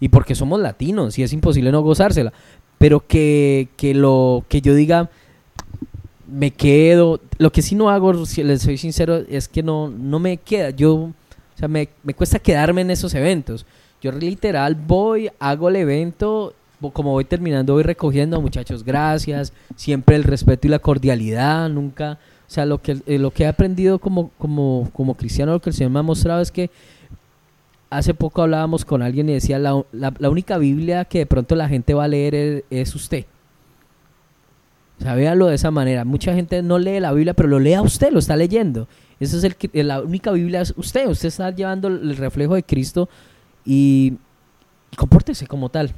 y 0.00 0.08
porque 0.08 0.34
somos 0.34 0.60
latinos 0.60 1.18
y 1.18 1.22
es 1.22 1.32
imposible 1.32 1.70
no 1.70 1.82
gozársela. 1.82 2.32
Pero 2.84 3.06
que, 3.06 3.68
que 3.78 3.94
lo 3.94 4.44
que 4.46 4.60
yo 4.60 4.74
diga 4.74 5.08
me 6.28 6.50
quedo. 6.50 7.18
Lo 7.38 7.50
que 7.50 7.62
sí 7.62 7.74
no 7.74 7.88
hago, 7.88 8.26
si 8.26 8.42
les 8.42 8.60
soy 8.60 8.76
sincero, 8.76 9.22
es 9.26 9.48
que 9.48 9.62
no, 9.62 9.88
no 9.88 10.18
me 10.18 10.36
queda. 10.36 10.68
Yo, 10.68 10.94
o 10.94 11.14
sea, 11.56 11.66
me, 11.66 11.88
me 12.02 12.12
cuesta 12.12 12.38
quedarme 12.38 12.82
en 12.82 12.90
esos 12.90 13.14
eventos. 13.14 13.64
Yo 14.02 14.12
literal 14.12 14.74
voy, 14.74 15.30
hago 15.38 15.70
el 15.70 15.76
evento, 15.76 16.52
como 16.92 17.12
voy 17.12 17.24
terminando, 17.24 17.72
voy 17.72 17.84
recogiendo, 17.84 18.38
muchachos, 18.42 18.84
gracias. 18.84 19.54
Siempre 19.76 20.16
el 20.16 20.24
respeto 20.24 20.66
y 20.66 20.70
la 20.70 20.78
cordialidad, 20.78 21.70
nunca. 21.70 22.18
O 22.46 22.50
sea, 22.50 22.66
lo 22.66 22.82
que, 22.82 22.98
eh, 23.06 23.18
lo 23.18 23.30
que 23.30 23.44
he 23.44 23.46
aprendido 23.46 23.98
como, 23.98 24.28
como, 24.36 24.90
como 24.92 25.14
cristiano, 25.14 25.52
lo 25.52 25.60
que 25.62 25.70
el 25.70 25.74
Señor 25.74 25.90
me 25.90 26.00
ha 26.00 26.02
mostrado 26.02 26.42
es 26.42 26.52
que 26.52 26.70
hace 27.96 28.14
poco 28.14 28.42
hablábamos 28.42 28.84
con 28.84 29.02
alguien 29.02 29.28
y 29.28 29.34
decía, 29.34 29.58
la, 29.58 29.84
única 30.28 30.58
Biblia 30.58 31.04
que 31.04 31.20
de 31.20 31.26
pronto 31.26 31.54
la 31.54 31.68
gente 31.68 31.94
va 31.94 32.04
a 32.04 32.08
leer 32.08 32.64
es, 32.70 32.94
usted. 32.94 33.26
O 34.98 35.02
sea, 35.02 35.14
de 35.14 35.54
esa 35.54 35.70
manera. 35.70 36.04
Mucha 36.04 36.34
gente 36.34 36.62
no 36.62 36.78
lee 36.78 37.00
la 37.00 37.12
Biblia, 37.12 37.34
pero 37.34 37.48
lo 37.48 37.58
lee 37.58 37.74
a 37.74 37.82
usted, 37.82 38.12
lo 38.12 38.18
está 38.18 38.36
leyendo. 38.36 38.88
Esa 39.20 39.36
es 39.36 39.44
el, 39.44 39.86
la 39.86 40.00
única 40.00 40.30
Biblia 40.32 40.60
es 40.60 40.74
usted. 40.76 41.08
Usted 41.08 41.28
está 41.28 41.50
llevando 41.50 41.88
el 41.88 42.16
reflejo 42.16 42.54
de 42.54 42.62
Cristo 42.62 43.08
y, 43.64 44.14
y 44.90 44.96
compórtese 44.96 45.46
como 45.46 45.68
tal. 45.68 45.92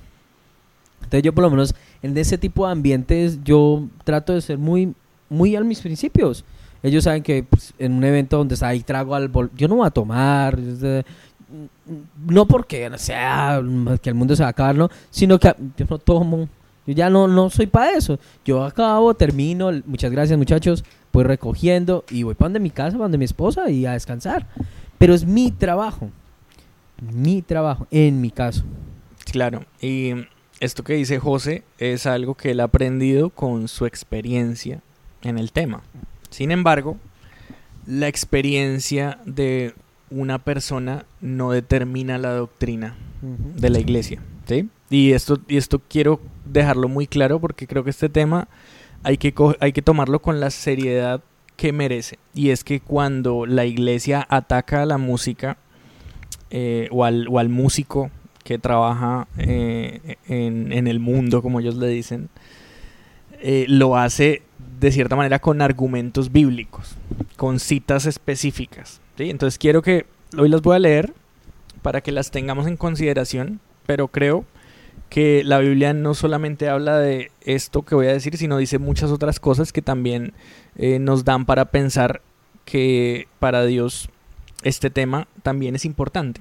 Entonces 0.99 1.23
yo 1.23 1.35
por 1.35 1.45
lo 1.45 1.51
menos 1.51 1.75
en 2.03 2.17
ese 2.17 2.37
tipo 2.37 2.67
de 2.67 2.73
ambientes 2.73 3.39
yo 3.45 3.87
trato 4.05 4.33
de 4.35 4.41
ser 4.41 4.59
muy, 4.59 4.95
muy 5.29 5.57
a 5.57 5.61
mis 5.63 5.81
principios. 5.81 6.45
Ellos 6.83 7.05
saben 7.05 7.23
que 7.23 7.43
pues, 7.43 7.75
en 7.79 7.93
un 7.93 8.05
evento 8.05 8.39
donde 8.39 8.55
está 8.55 8.69
ahí 8.69 8.81
trago 8.81 9.15
al 9.15 9.29
bol, 9.29 9.51
yo 9.57 9.67
no 9.69 9.77
voy 9.77 9.87
a 9.87 9.91
tomar, 9.91 10.59
no 12.27 12.47
porque 12.47 12.91
sea 12.97 13.63
que 14.03 14.11
el 14.11 14.15
mundo 14.15 14.35
se 14.35 14.43
va 14.43 14.49
a 14.49 14.51
acabar, 14.51 14.75
no, 14.75 14.91
sino 15.11 15.39
que 15.39 15.55
yo 15.77 15.87
no 15.89 15.99
tomo, 15.99 16.49
yo 16.87 16.95
ya 16.95 17.11
no, 17.11 17.29
no 17.29 17.51
soy 17.51 17.67
para 17.67 17.93
eso. 17.93 18.19
Yo 18.45 18.65
acabo, 18.65 19.15
termino, 19.15 19.71
muchas 19.87 20.11
gracias 20.11 20.39
muchachos, 20.39 20.85
voy 21.13 21.25
recogiendo 21.25 22.05
y 22.11 22.23
voy 22.23 22.35
para 22.35 22.47
donde 22.47 22.61
mi 22.61 22.71
casa, 22.71 22.93
para 22.93 23.05
donde 23.05 23.19
mi 23.19 23.25
esposa 23.25 23.71
y 23.71 23.87
a 23.87 23.93
descansar. 23.93 24.47
Pero 24.99 25.15
es 25.15 25.25
mi 25.25 25.51
trabajo, 25.51 26.11
mi 27.01 27.43
trabajo, 27.43 27.87
en 27.91 28.21
mi 28.21 28.31
caso. 28.31 28.65
Claro, 29.25 29.65
y 29.81 30.13
esto 30.61 30.85
que 30.85 30.95
dice 30.95 31.19
José 31.19 31.65
es 31.79 32.07
algo 32.07 32.35
que 32.35 32.53
él 32.53 32.61
ha 32.61 32.65
aprendido 32.65 33.31
con 33.31 33.69
su 33.69 33.87
experiencia 33.87 34.81
en 35.23 35.39
el 35.39 35.53
tema. 35.53 35.83
Sin 36.31 36.51
embargo, 36.51 36.97
la 37.87 38.09
experiencia 38.09 39.19
de 39.27 39.75
una 40.11 40.39
persona 40.39 41.05
no 41.21 41.51
determina 41.51 42.19
la 42.19 42.31
doctrina 42.31 42.97
de 43.23 43.71
la 43.71 43.79
iglesia, 43.79 44.23
¿sí? 44.47 44.69
Y 44.89 45.13
esto, 45.13 45.41
y 45.49 45.57
esto 45.57 45.81
quiero 45.89 46.21
dejarlo 46.45 46.89
muy 46.89 47.07
claro 47.07 47.41
porque 47.41 47.67
creo 47.67 47.83
que 47.83 47.91
este 47.91 48.09
tema 48.09 48.49
hay 49.03 49.19
que, 49.19 49.35
hay 49.61 49.73
que 49.73 49.83
tomarlo 49.83 50.21
con 50.21 50.41
la 50.41 50.51
seriedad 50.51 51.23
que 51.57 51.73
merece. 51.73 52.19
Y 52.35 52.51
es 52.51 52.63
que 52.63 52.81
cuando 52.81 53.47
la 53.47 53.65
iglesia 53.65 54.27
ataca 54.29 54.83
a 54.83 54.87
la 54.87 54.99
música 54.99 55.57
eh, 56.51 56.89
o, 56.93 57.05
al, 57.05 57.27
o 57.29 57.39
al 57.39 57.49
músico 57.49 58.11
que 58.45 58.59
trabaja 58.59 59.27
eh, 59.39 60.17
en, 60.29 60.73
en 60.73 60.87
el 60.87 61.01
mundo, 61.01 61.43
como 61.43 61.59
ellos 61.59 61.77
le 61.77 61.89
dicen, 61.89 62.29
eh, 63.41 63.67
lo 63.69 63.97
hace 63.97 64.43
de 64.79 64.93
cierta 64.93 65.17
manera 65.17 65.39
con 65.39 65.63
argumentos 65.63 66.33
bíblicos, 66.33 66.97
con 67.37 67.61
citas 67.61 68.07
específicas. 68.07 69.01
¿sí? 69.17 69.31
Entonces 69.31 69.59
quiero 69.59 69.83
que 69.83 70.07
hoy 70.37 70.49
las 70.49 70.63
voy 70.63 70.77
a 70.77 70.81
leer 70.81 71.13
para 71.83 72.01
que 72.01 72.13
las 72.13 72.31
tengamos 72.31 72.67
en 72.67 72.77
consideración, 72.77 73.61
pero 73.87 74.09
creo 74.09 74.45
que 75.09 75.45
la 75.45 75.59
Biblia 75.59 75.95
no 75.95 76.15
solamente 76.15 76.69
habla 76.69 76.99
de 76.99 77.31
esto 77.43 77.83
que 77.83 77.95
voy 77.95 78.09
a 78.09 78.13
decir, 78.13 78.37
sino 78.37 78.59
dice 78.59 78.79
muchas 78.79 79.11
otras 79.11 79.39
cosas 79.39 79.73
que 79.73 79.83
también 79.83 80.33
eh, 80.77 80.99
nos 80.99 81.25
dan 81.25 81.47
para 81.47 81.67
pensar 81.67 82.23
que 82.65 83.29
para 83.39 83.65
Dios 83.65 84.09
este 84.63 84.91
tema 84.91 85.29
también 85.43 85.77
es 85.77 85.85
importante. 85.85 86.41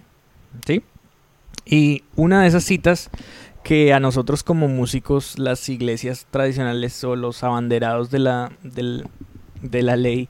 ¿sí? 0.66 0.82
Y 1.66 2.04
una 2.16 2.42
de 2.42 2.48
esas 2.48 2.64
citas 2.64 3.10
que 3.66 3.92
a 3.94 4.00
nosotros 4.00 4.44
como 4.44 4.68
músicos, 4.68 5.40
las 5.40 5.68
iglesias 5.70 6.28
tradicionales 6.30 7.04
o 7.04 7.16
los 7.16 7.44
abanderados 7.44 8.12
de 8.12 8.20
la, 8.20 8.52
del- 8.64 9.08
de 9.64 9.82
la 9.82 9.96
ley 9.98 10.30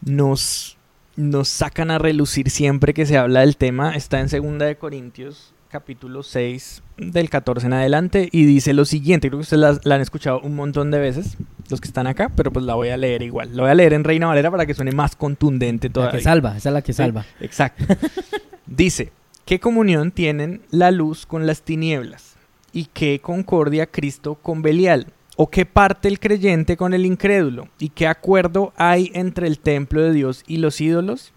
nos, 0.00 0.76
nos 1.16 1.48
sacan 1.48 1.90
a 1.90 1.98
relucir 1.98 2.50
siempre 2.50 2.94
que 2.94 3.04
se 3.04 3.18
habla 3.18 3.40
del 3.40 3.56
tema, 3.56 3.94
está 3.96 4.20
en 4.20 4.28
Segunda 4.28 4.64
de 4.66 4.76
Corintios 4.76 5.52
capítulo 5.70 6.22
6 6.22 6.82
del 6.96 7.28
14 7.28 7.66
en 7.66 7.72
adelante 7.74 8.28
y 8.32 8.44
dice 8.46 8.72
lo 8.72 8.84
siguiente, 8.86 9.28
creo 9.28 9.38
que 9.40 9.42
ustedes 9.42 9.60
la, 9.60 9.78
la 9.84 9.96
han 9.96 10.00
escuchado 10.00 10.40
un 10.40 10.54
montón 10.54 10.90
de 10.90 10.98
veces, 10.98 11.36
los 11.68 11.80
que 11.80 11.88
están 11.88 12.06
acá, 12.06 12.30
pero 12.34 12.50
pues 12.52 12.64
la 12.64 12.74
voy 12.74 12.88
a 12.88 12.96
leer 12.96 13.22
igual, 13.22 13.54
la 13.54 13.64
voy 13.64 13.70
a 13.72 13.74
leer 13.74 13.92
en 13.92 14.04
Reina 14.04 14.28
Valera 14.28 14.50
para 14.50 14.64
que 14.64 14.72
suene 14.74 14.92
más 14.92 15.14
contundente 15.16 15.88
La 15.88 15.92
todavía. 15.92 16.18
que 16.20 16.24
salva, 16.24 16.56
esa 16.56 16.68
es 16.70 16.72
la 16.72 16.82
que 16.82 16.92
Sí, 16.94 16.96
salva. 16.98 17.26
Exacto. 17.40 17.84
Dice, 18.66 19.12
¿qué 19.44 19.60
comunión 19.60 20.10
tienen 20.10 20.62
la 20.70 20.90
luz 20.90 21.26
con 21.26 21.46
las 21.46 21.60
tinieblas? 21.62 22.27
¿Y 22.72 22.86
qué 22.86 23.20
concordia 23.20 23.86
Cristo 23.86 24.34
con 24.34 24.62
Belial? 24.62 25.06
¿O 25.36 25.48
qué 25.48 25.64
parte 25.64 26.08
el 26.08 26.18
creyente 26.18 26.76
con 26.76 26.94
el 26.94 27.06
incrédulo? 27.06 27.68
¿Y 27.78 27.90
qué 27.90 28.06
acuerdo 28.06 28.72
hay 28.76 29.10
entre 29.14 29.46
el 29.46 29.58
templo 29.58 30.02
de 30.02 30.12
Dios 30.12 30.42
y 30.46 30.56
los 30.56 30.80
ídolos? 30.80 31.32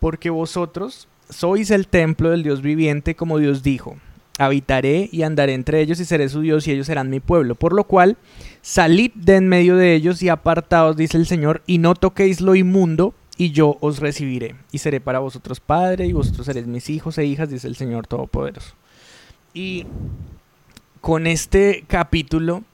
Porque 0.00 0.30
vosotros 0.30 1.08
sois 1.28 1.70
el 1.70 1.86
templo 1.86 2.30
del 2.30 2.42
Dios 2.42 2.62
viviente, 2.62 3.14
como 3.14 3.38
Dios 3.38 3.62
dijo. 3.62 3.96
Habitaré 4.38 5.08
y 5.12 5.22
andaré 5.22 5.54
entre 5.54 5.80
ellos 5.80 6.00
y 6.00 6.04
seré 6.04 6.28
su 6.28 6.40
Dios 6.40 6.66
y 6.66 6.72
ellos 6.72 6.86
serán 6.86 7.10
mi 7.10 7.20
pueblo. 7.20 7.54
Por 7.54 7.74
lo 7.74 7.84
cual, 7.84 8.16
salid 8.62 9.12
de 9.14 9.36
en 9.36 9.48
medio 9.48 9.76
de 9.76 9.94
ellos 9.94 10.22
y 10.22 10.28
apartaos, 10.28 10.96
dice 10.96 11.16
el 11.16 11.26
Señor, 11.26 11.62
y 11.66 11.78
no 11.78 11.94
toquéis 11.94 12.40
lo 12.40 12.54
inmundo, 12.54 13.14
y 13.36 13.50
yo 13.50 13.76
os 13.80 14.00
recibiré. 14.00 14.56
Y 14.72 14.78
seré 14.78 15.00
para 15.00 15.18
vosotros 15.18 15.60
padre, 15.60 16.06
y 16.06 16.12
vosotros 16.12 16.46
seréis 16.46 16.66
mis 16.66 16.88
hijos 16.90 17.18
e 17.18 17.26
hijas, 17.26 17.50
dice 17.50 17.68
el 17.68 17.76
Señor 17.76 18.06
Todopoderoso. 18.06 18.74
Y 19.52 19.86
con 21.06 21.28
este 21.28 21.84
capítulo, 21.86 22.64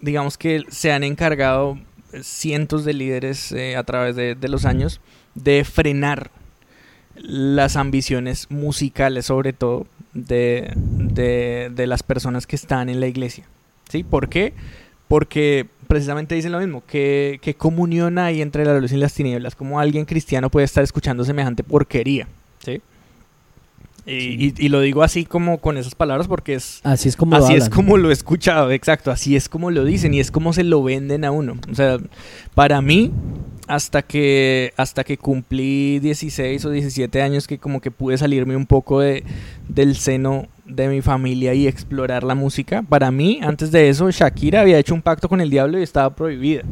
digamos 0.00 0.38
que 0.38 0.62
se 0.70 0.92
han 0.92 1.04
encargado 1.04 1.78
cientos 2.22 2.86
de 2.86 2.94
líderes 2.94 3.52
eh, 3.52 3.76
a 3.76 3.84
través 3.84 4.16
de, 4.16 4.34
los 4.48 4.64
años 4.64 5.02
de 5.34 5.62
frenar 5.62 6.30
las 7.16 7.76
ambiciones 7.76 8.50
musicales, 8.50 9.26
sobre 9.26 9.52
todo, 9.52 9.86
de, 10.14 10.72
de, 10.74 11.70
de 11.70 11.86
las 11.86 12.02
personas 12.02 12.46
que 12.46 12.56
están 12.56 12.88
en 12.88 12.98
la 12.98 13.08
iglesia. 13.08 13.44
¿Sí? 13.90 14.04
¿Por 14.04 14.30
qué? 14.30 14.54
Porque 15.06 15.66
precisamente 15.86 16.34
dicen 16.34 16.52
lo 16.52 16.60
mismo, 16.60 16.82
que, 16.86 17.40
que 17.42 17.56
comunión 17.56 18.16
hay 18.16 18.40
entre 18.40 18.64
la 18.64 18.80
luz 18.80 18.92
y 18.92 18.96
las 18.96 19.12
tinieblas, 19.12 19.54
como 19.54 19.80
alguien 19.80 20.06
cristiano 20.06 20.48
puede 20.48 20.64
estar 20.64 20.82
escuchando 20.82 21.26
semejante 21.26 21.62
porquería. 21.62 22.26
¿Sí? 22.64 22.80
Y, 24.06 24.46
y- 24.46 24.54
y 24.56 24.68
lo 24.68 24.80
digo 24.80 25.02
así 25.02 25.24
como 25.24 25.58
con 25.58 25.76
esas 25.76 25.96
palabras 25.96 26.28
porque 26.28 26.54
es, 26.54 26.80
Así 26.84 27.08
es 27.08 27.16
como 27.16 27.36
lo 27.36 27.44
así 27.44 27.54
es 27.54 27.64
hablan. 27.64 27.74
como 27.76 27.96
lo 27.96 28.10
he 28.10 28.12
escuchado, 28.12 28.70
exacto, 28.70 29.10
así 29.10 29.34
es 29.34 29.48
como 29.48 29.72
lo 29.72 29.84
dicen 29.84 30.14
y 30.14 30.20
es 30.20 30.30
como 30.30 30.52
se 30.52 30.62
lo 30.62 30.82
venden 30.82 31.24
a 31.24 31.32
uno. 31.32 31.56
O 31.70 31.74
sea, 31.74 31.98
para 32.54 32.80
mí, 32.80 33.10
hasta 33.66 34.02
que, 34.02 34.72
hasta 34.76 35.02
que 35.02 35.18
cumplí 35.18 35.98
16 35.98 36.64
o 36.66 36.70
17 36.70 37.20
años, 37.20 37.48
que 37.48 37.58
como 37.58 37.80
que 37.80 37.90
pude 37.90 38.16
salirme 38.16 38.54
un 38.54 38.66
poco 38.66 39.00
de, 39.00 39.24
del 39.68 39.96
seno 39.96 40.46
de 40.66 40.86
mi 40.88 41.02
familia 41.02 41.54
y 41.54 41.66
explorar 41.66 42.22
la 42.22 42.36
música, 42.36 42.82
para 42.82 43.10
mí, 43.10 43.40
antes 43.42 43.72
de 43.72 43.88
eso, 43.88 44.08
Shakira 44.12 44.60
había 44.60 44.78
hecho 44.78 44.94
un 44.94 45.02
pacto 45.02 45.28
con 45.28 45.40
el 45.40 45.50
diablo 45.50 45.80
y 45.80 45.82
estaba 45.82 46.14
prohibida. 46.14 46.62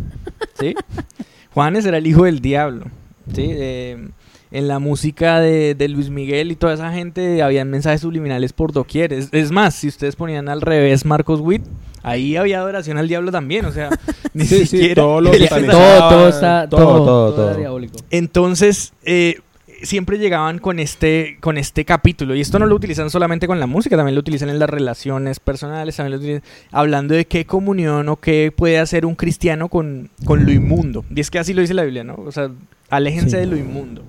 ¿sí? 0.60 0.74
Juanes 1.52 1.84
era 1.84 1.98
el 1.98 2.06
hijo 2.06 2.24
del 2.24 2.38
diablo, 2.40 2.86
¿sí? 3.34 3.42
Eh, 3.48 4.08
en 4.54 4.68
la 4.68 4.78
música 4.78 5.40
de, 5.40 5.74
de 5.74 5.88
Luis 5.88 6.10
Miguel 6.10 6.52
y 6.52 6.56
toda 6.56 6.74
esa 6.74 6.92
gente 6.92 7.42
habían 7.42 7.68
mensajes 7.70 8.00
subliminales 8.02 8.52
por 8.52 8.72
doquier. 8.72 9.12
Es, 9.12 9.28
es 9.32 9.50
más, 9.50 9.74
si 9.74 9.88
ustedes 9.88 10.14
ponían 10.16 10.48
al 10.48 10.60
revés 10.60 11.04
Marcos 11.04 11.40
Witt, 11.40 11.62
ahí 12.04 12.36
había 12.36 12.60
adoración 12.60 12.96
al 12.96 13.08
diablo 13.08 13.32
también, 13.32 13.64
o 13.64 13.72
sea, 13.72 13.90
ni 14.32 14.44
Sí, 14.44 14.58
sí, 14.60 14.66
siquiera... 14.66 15.02
todo 15.02 15.20
lo 15.20 15.34
satanizaba, 15.38 15.98
todo, 15.98 16.08
todo 16.08 16.28
está, 16.28 16.68
todo, 16.68 16.80
todo, 16.86 17.04
todo, 17.04 17.34
todo 17.34 17.54
diabólico. 17.56 17.96
Entonces, 18.10 18.92
eh, 19.04 19.40
siempre 19.82 20.18
llegaban 20.18 20.60
con 20.60 20.78
este, 20.78 21.36
con 21.40 21.58
este 21.58 21.84
capítulo. 21.84 22.34
Y 22.36 22.40
esto 22.40 22.58
no 22.60 22.66
lo 22.66 22.76
utilizan 22.76 23.10
solamente 23.10 23.48
con 23.48 23.58
la 23.58 23.66
música, 23.66 23.96
también 23.96 24.14
lo 24.14 24.20
utilizan 24.20 24.50
en 24.50 24.60
las 24.60 24.70
relaciones 24.70 25.40
personales, 25.40 25.96
también 25.96 26.12
lo 26.12 26.18
utilizan 26.18 26.42
hablando 26.70 27.14
de 27.14 27.26
qué 27.26 27.44
comunión 27.44 28.08
o 28.08 28.16
qué 28.16 28.52
puede 28.54 28.78
hacer 28.78 29.04
un 29.04 29.16
cristiano 29.16 29.68
con, 29.68 30.10
con 30.24 30.44
lo 30.46 30.52
inmundo. 30.52 31.04
Y 31.14 31.20
es 31.20 31.30
que 31.30 31.40
así 31.40 31.52
lo 31.54 31.60
dice 31.60 31.74
la 31.74 31.82
Biblia, 31.82 32.04
¿no? 32.04 32.14
O 32.14 32.30
sea, 32.30 32.50
aléjense 32.88 33.30
Sí. 33.30 33.36
de 33.36 33.46
lo 33.46 33.56
inmundo. 33.56 34.04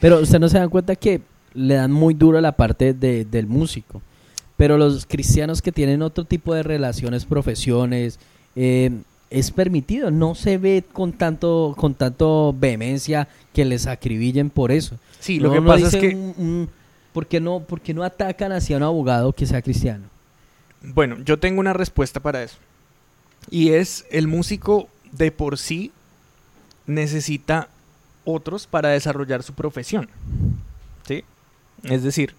Pero 0.00 0.20
usted 0.20 0.38
no 0.38 0.48
se 0.48 0.58
dan 0.58 0.68
cuenta 0.70 0.96
que 0.96 1.20
le 1.54 1.74
dan 1.74 1.90
muy 1.92 2.14
duro 2.14 2.38
a 2.38 2.40
la 2.42 2.52
parte 2.52 2.92
de- 2.94 3.24
del 3.24 3.46
músico. 3.46 4.02
Pero 4.56 4.78
los 4.78 5.06
cristianos 5.06 5.60
que 5.62 5.72
tienen 5.72 6.02
otro 6.02 6.24
tipo 6.24 6.54
de 6.54 6.62
relaciones, 6.62 7.24
profesiones, 7.24 8.18
eh, 8.54 8.90
es 9.30 9.50
permitido. 9.50 10.10
No 10.10 10.34
se 10.34 10.56
ve 10.58 10.84
con 10.92 11.12
tanto, 11.12 11.74
con 11.76 11.94
tanto 11.94 12.54
vehemencia 12.58 13.28
que 13.52 13.64
les 13.64 13.86
acribillen 13.86 14.50
por 14.50 14.70
eso. 14.72 14.96
Sí, 15.20 15.38
lo 15.40 15.48
No- 15.48 15.54
que 15.54 15.60
no 15.60 15.66
pasa 15.66 15.86
es 15.88 15.96
que... 15.96 16.14
un- 16.14 16.34
un- 16.38 16.68
¿por, 17.12 17.26
qué 17.26 17.40
no, 17.40 17.60
¿Por 17.60 17.80
qué 17.80 17.92
no 17.94 18.02
atacan 18.02 18.52
hacia 18.52 18.76
un 18.76 18.82
abogado 18.82 19.32
que 19.32 19.46
sea 19.46 19.62
cristiano? 19.62 20.04
Bueno, 20.82 21.16
yo 21.24 21.38
tengo 21.38 21.60
una 21.60 21.72
respuesta 21.72 22.20
para 22.20 22.42
eso. 22.42 22.56
Y 23.50 23.70
es 23.70 24.04
el 24.10 24.26
músico 24.28 24.88
de 25.12 25.32
por 25.32 25.58
sí 25.58 25.90
necesita 26.86 27.68
otros 28.26 28.66
para 28.66 28.90
desarrollar 28.90 29.42
su 29.42 29.54
profesión. 29.54 30.10
¿Sí? 31.06 31.24
Es 31.84 32.02
decir, 32.02 32.34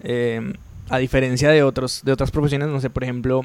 eh, 0.00 0.52
a 0.88 0.98
diferencia 0.98 1.50
de 1.50 1.64
otros 1.64 2.02
de 2.04 2.12
otras 2.12 2.30
profesiones, 2.30 2.68
no 2.68 2.80
sé, 2.80 2.90
por 2.90 3.02
ejemplo, 3.02 3.42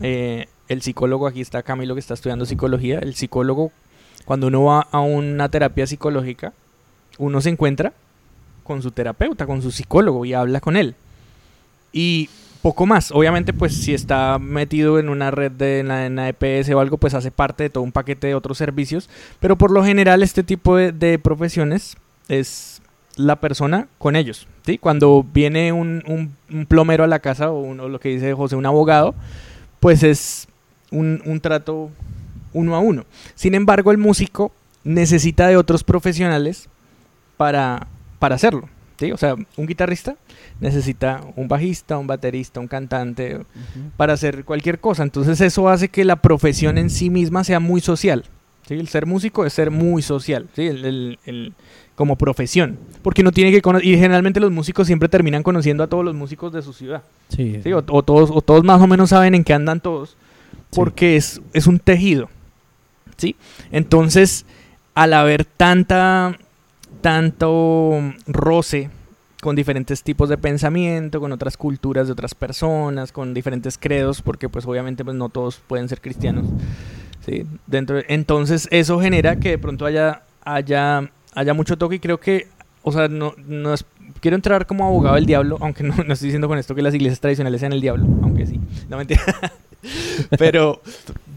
eh, 0.00 0.46
el 0.68 0.82
psicólogo, 0.82 1.26
aquí 1.26 1.40
está 1.40 1.62
Camilo 1.62 1.94
que 1.94 2.00
está 2.00 2.14
estudiando 2.14 2.46
psicología, 2.46 2.98
el 3.00 3.14
psicólogo, 3.14 3.72
cuando 4.24 4.46
uno 4.46 4.64
va 4.64 4.86
a 4.90 5.00
una 5.00 5.48
terapia 5.48 5.86
psicológica, 5.86 6.52
uno 7.18 7.40
se 7.40 7.50
encuentra 7.50 7.92
con 8.62 8.82
su 8.82 8.90
terapeuta, 8.90 9.46
con 9.46 9.62
su 9.62 9.70
psicólogo 9.70 10.24
y 10.24 10.34
habla 10.34 10.60
con 10.60 10.76
él. 10.76 10.94
Y 11.92 12.28
poco 12.62 12.86
más. 12.86 13.10
Obviamente, 13.12 13.52
pues 13.52 13.74
si 13.74 13.94
está 13.94 14.38
metido 14.38 14.98
en 14.98 15.08
una 15.08 15.30
red 15.30 15.50
de 15.52 15.80
en 15.80 15.88
la, 16.16 16.28
EPS 16.28 16.70
o 16.70 16.80
algo, 16.80 16.98
pues 16.98 17.14
hace 17.14 17.30
parte 17.30 17.64
de 17.64 17.70
todo 17.70 17.84
un 17.84 17.92
paquete 17.92 18.28
de 18.28 18.34
otros 18.34 18.58
servicios. 18.58 19.08
Pero 19.40 19.56
por 19.56 19.70
lo 19.70 19.84
general, 19.84 20.22
este 20.22 20.42
tipo 20.42 20.76
de, 20.76 21.18
profesiones 21.18 21.96
es 22.28 22.82
la 23.16 23.36
persona 23.36 23.88
con 23.98 24.16
ellos. 24.16 24.46
¿sí? 24.64 24.78
Cuando 24.78 25.24
viene 25.24 25.72
un, 25.72 26.02
un- 26.06 26.36
un 26.54 26.66
plomero 26.66 27.04
a 27.04 27.08
la 27.08 27.18
casa 27.20 27.50
o, 27.50 27.74
lo 27.74 28.00
que 28.00 28.10
dice 28.10 28.32
José, 28.34 28.56
un 28.56 28.66
abogado, 28.66 29.14
pues 29.80 30.02
es 30.02 30.48
un, 30.90 31.22
un 31.24 31.40
trato 31.40 31.90
uno 32.52 32.74
a 32.74 32.80
uno. 32.80 33.04
Sin 33.34 33.54
embargo, 33.54 33.90
el 33.90 33.98
músico 33.98 34.52
necesita 34.84 35.48
de 35.48 35.56
otros 35.56 35.84
profesionales 35.84 36.68
para, 37.36 37.86
para 38.18 38.34
hacerlo. 38.36 38.68
¿Sí? 38.98 39.12
O 39.12 39.16
sea, 39.16 39.34
un 39.56 39.66
guitarrista 39.66 40.16
necesita 40.60 41.20
un 41.36 41.48
bajista, 41.48 41.98
un 41.98 42.06
baterista, 42.06 42.60
un 42.60 42.68
cantante 42.68 43.40
para 43.96 44.12
hacer 44.14 44.44
cualquier 44.44 44.80
cosa. 44.80 45.02
Entonces 45.02 45.40
eso 45.40 45.68
hace 45.68 45.88
que 45.88 46.04
la 46.04 46.16
profesión 46.16 46.78
en 46.78 46.90
sí 46.90 47.10
misma 47.10 47.44
sea 47.44 47.60
muy 47.60 47.80
social. 47.80 48.24
¿sí? 48.66 48.74
El 48.74 48.88
ser 48.88 49.06
músico 49.06 49.46
es 49.46 49.52
ser 49.52 49.70
muy 49.70 50.02
social, 50.02 50.48
¿sí? 50.54 50.66
El- 50.66 50.84
el- 50.84 51.18
el- 51.26 51.52
como 51.94 52.16
profesión. 52.16 52.78
Porque 53.02 53.22
no 53.24 53.32
tiene 53.32 53.50
que 53.50 53.60
cono- 53.60 53.80
y 53.80 53.96
generalmente 53.96 54.38
los 54.40 54.52
músicos 54.52 54.86
siempre 54.86 55.08
terminan 55.08 55.42
conociendo 55.42 55.82
a 55.82 55.88
todos 55.88 56.04
los 56.04 56.14
músicos 56.14 56.52
de 56.52 56.62
su 56.62 56.72
ciudad. 56.72 57.02
Sí, 57.28 57.60
¿sí? 57.62 57.72
O, 57.72 57.78
o 57.88 58.02
todos, 58.04 58.30
o 58.32 58.40
todos 58.40 58.62
más 58.62 58.80
o 58.80 58.86
menos 58.86 59.10
saben 59.10 59.34
en 59.34 59.42
qué 59.42 59.52
andan 59.54 59.80
todos. 59.80 60.16
Porque 60.70 61.16
es, 61.16 61.40
es 61.54 61.66
un 61.66 61.78
tejido. 61.80 62.28
¿sí? 63.16 63.34
Entonces, 63.72 64.44
al 64.94 65.12
haber 65.12 65.44
tanta, 65.44 66.38
tanto 67.00 67.92
roce 68.26 68.90
con 69.40 69.54
diferentes 69.54 70.02
tipos 70.02 70.28
de 70.28 70.36
pensamiento, 70.36 71.20
con 71.20 71.30
otras 71.32 71.56
culturas 71.56 72.06
de 72.08 72.12
otras 72.12 72.34
personas, 72.34 73.12
con 73.12 73.34
diferentes 73.34 73.78
credos, 73.78 74.20
porque 74.20 74.48
pues 74.48 74.66
obviamente 74.66 75.04
pues 75.04 75.16
no 75.16 75.28
todos 75.28 75.60
pueden 75.66 75.88
ser 75.88 76.00
cristianos. 76.00 76.46
¿sí? 77.24 77.46
Dentro 77.66 77.96
de- 77.96 78.04
entonces 78.08 78.68
eso 78.72 79.00
genera 79.00 79.36
que 79.36 79.50
de 79.50 79.58
pronto 79.58 79.86
haya, 79.86 80.22
haya, 80.44 81.10
haya 81.34 81.54
mucho 81.54 81.78
toque 81.78 81.96
y 81.96 82.00
creo 82.00 82.18
que, 82.18 82.48
o 82.82 82.90
sea, 82.90 83.06
no, 83.08 83.34
no 83.46 83.74
quiero 84.20 84.34
entrar 84.34 84.66
como 84.66 84.84
abogado 84.86 85.14
del 85.14 85.26
diablo, 85.26 85.56
aunque 85.60 85.84
no, 85.84 85.94
no 86.04 86.12
estoy 86.12 86.28
diciendo 86.28 86.48
con 86.48 86.58
esto 86.58 86.74
que 86.74 86.82
las 86.82 86.94
iglesias 86.94 87.20
tradicionales 87.20 87.60
sean 87.60 87.72
el 87.72 87.80
diablo, 87.80 88.06
aunque 88.22 88.44
sí, 88.46 88.60
no 88.88 88.96
mentira. 88.96 89.22
pero, 90.38 90.80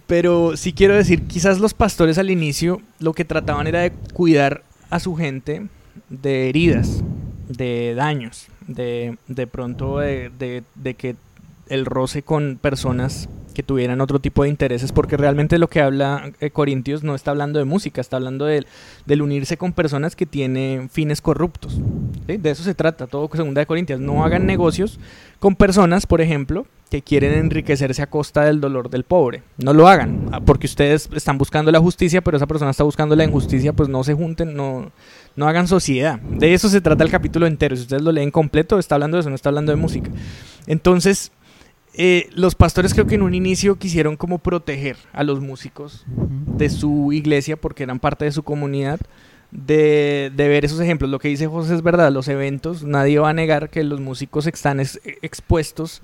pero 0.08 0.58
sí 0.58 0.74
quiero 0.74 0.96
decir, 0.96 1.24
quizás 1.28 1.60
los 1.60 1.76
pastores 1.76 2.18
al 2.18 2.32
inicio 2.32 2.82
lo 3.00 3.14
que 3.14 3.26
trataban 3.26 3.68
era 3.68 3.82
de 3.82 3.92
cuidar 4.14 4.64
a 4.92 5.00
su 5.00 5.16
gente 5.16 5.68
de 6.10 6.50
heridas, 6.50 7.04
de 7.50 7.94
daños, 7.96 8.48
de, 8.68 9.18
de 9.28 9.48
pronto 9.48 9.98
de, 10.00 10.30
de- 10.38 10.64
de 10.76 10.94
que 10.94 11.16
el 11.68 11.86
roce 11.86 12.22
con 12.22 12.58
personas 12.62 13.28
que 13.54 13.64
tuvieran 13.64 14.02
otro 14.02 14.20
tipo 14.20 14.44
de 14.44 14.50
intereses, 14.50 14.92
porque 14.92 15.18
realmente 15.18 15.58
lo 15.58 15.68
que 15.68 15.82
habla 15.82 16.32
eh, 16.40 16.52
Corintios 16.52 17.04
no 17.04 17.16
está 17.16 17.32
hablando 17.32 17.60
de 17.60 17.66
música, 17.66 18.02
está 18.02 18.18
hablando 18.18 18.46
del, 18.46 18.68
del 19.06 19.22
unirse 19.22 19.58
con 19.58 19.74
personas 19.74 20.16
que 20.16 20.26
tienen 20.26 20.90
fines 20.90 21.22
corruptos. 21.22 21.80
De 22.28 22.50
eso 22.50 22.64
se 22.64 22.74
trata, 22.74 23.08
todo 23.08 23.30
segunda 23.34 23.60
de 23.60 23.66
Corintios. 23.66 24.00
No 24.00 24.24
hagan 24.24 24.46
negocios 24.46 25.00
con 25.40 25.56
personas, 25.56 26.06
por 26.06 26.22
ejemplo, 26.22 26.66
que 26.92 27.02
quieren 27.02 27.34
enriquecerse 27.34 28.02
a 28.02 28.08
costa 28.08 28.44
del 28.44 28.60
dolor 28.60 28.90
del 28.90 29.06
pobre. 29.06 29.44
No 29.58 29.74
lo 29.74 29.88
hagan, 29.88 30.28
ah, 30.34 30.42
porque 30.42 30.68
ustedes 30.68 31.10
están 31.16 31.38
buscando 31.38 31.72
la 31.72 31.80
justicia, 31.80 32.22
pero 32.22 32.36
esa 32.36 32.48
persona 32.48 32.72
está 32.72 32.84
buscando 32.84 33.16
la 33.16 33.24
injusticia, 33.24 33.72
pues 33.72 33.88
no 33.88 34.04
se 34.04 34.14
junten, 34.14 34.56
no, 34.56 34.92
no 35.38 35.48
hagan 35.48 35.70
sociedad. 35.70 36.20
De 36.20 36.54
eso 36.54 36.68
se 36.68 36.82
trata 36.82 37.04
el 37.04 37.10
capítulo 37.10 37.48
entero. 37.48 37.78
Si 37.78 37.84
ustedes 37.84 38.02
lo 38.02 38.12
leen 38.12 38.30
completo, 38.30 38.78
está 38.78 38.96
hablando 38.96 39.16
de 39.16 39.22
eso, 39.22 39.30
no 39.30 39.36
está 39.36 39.48
hablando 39.50 39.72
de 39.72 39.78
música. 39.78 40.12
Entonces, 40.68 41.32
eh, 41.94 42.30
los 42.34 42.56
pastores 42.56 42.94
creo 42.94 43.06
que 43.08 43.16
en 43.16 43.22
un 43.22 43.34
inicio 43.34 43.76
quisieron 43.78 44.16
como 44.18 44.38
proteger 44.40 44.98
a 45.14 45.24
los 45.24 45.40
músicos 45.42 46.06
de 46.08 46.70
su 46.70 47.12
iglesia 47.14 47.58
porque 47.58 47.84
eran 47.84 48.00
parte 48.00 48.26
de 48.26 48.32
su 48.32 48.44
comunidad. 48.44 49.00
De, 49.54 50.32
de 50.34 50.48
ver 50.48 50.64
esos 50.64 50.80
ejemplos. 50.80 51.12
Lo 51.12 51.20
que 51.20 51.28
dice 51.28 51.46
José 51.46 51.76
es 51.76 51.82
verdad, 51.82 52.10
los 52.10 52.30
eventos, 52.30 52.84
nadie 52.86 53.20
va 53.20 53.32
a 53.32 53.34
negar 53.34 53.70
que 53.70 53.84
los 53.84 54.00
músicos 54.00 54.48
están 54.48 54.80
ex- 54.80 55.02
expuestos 55.22 56.02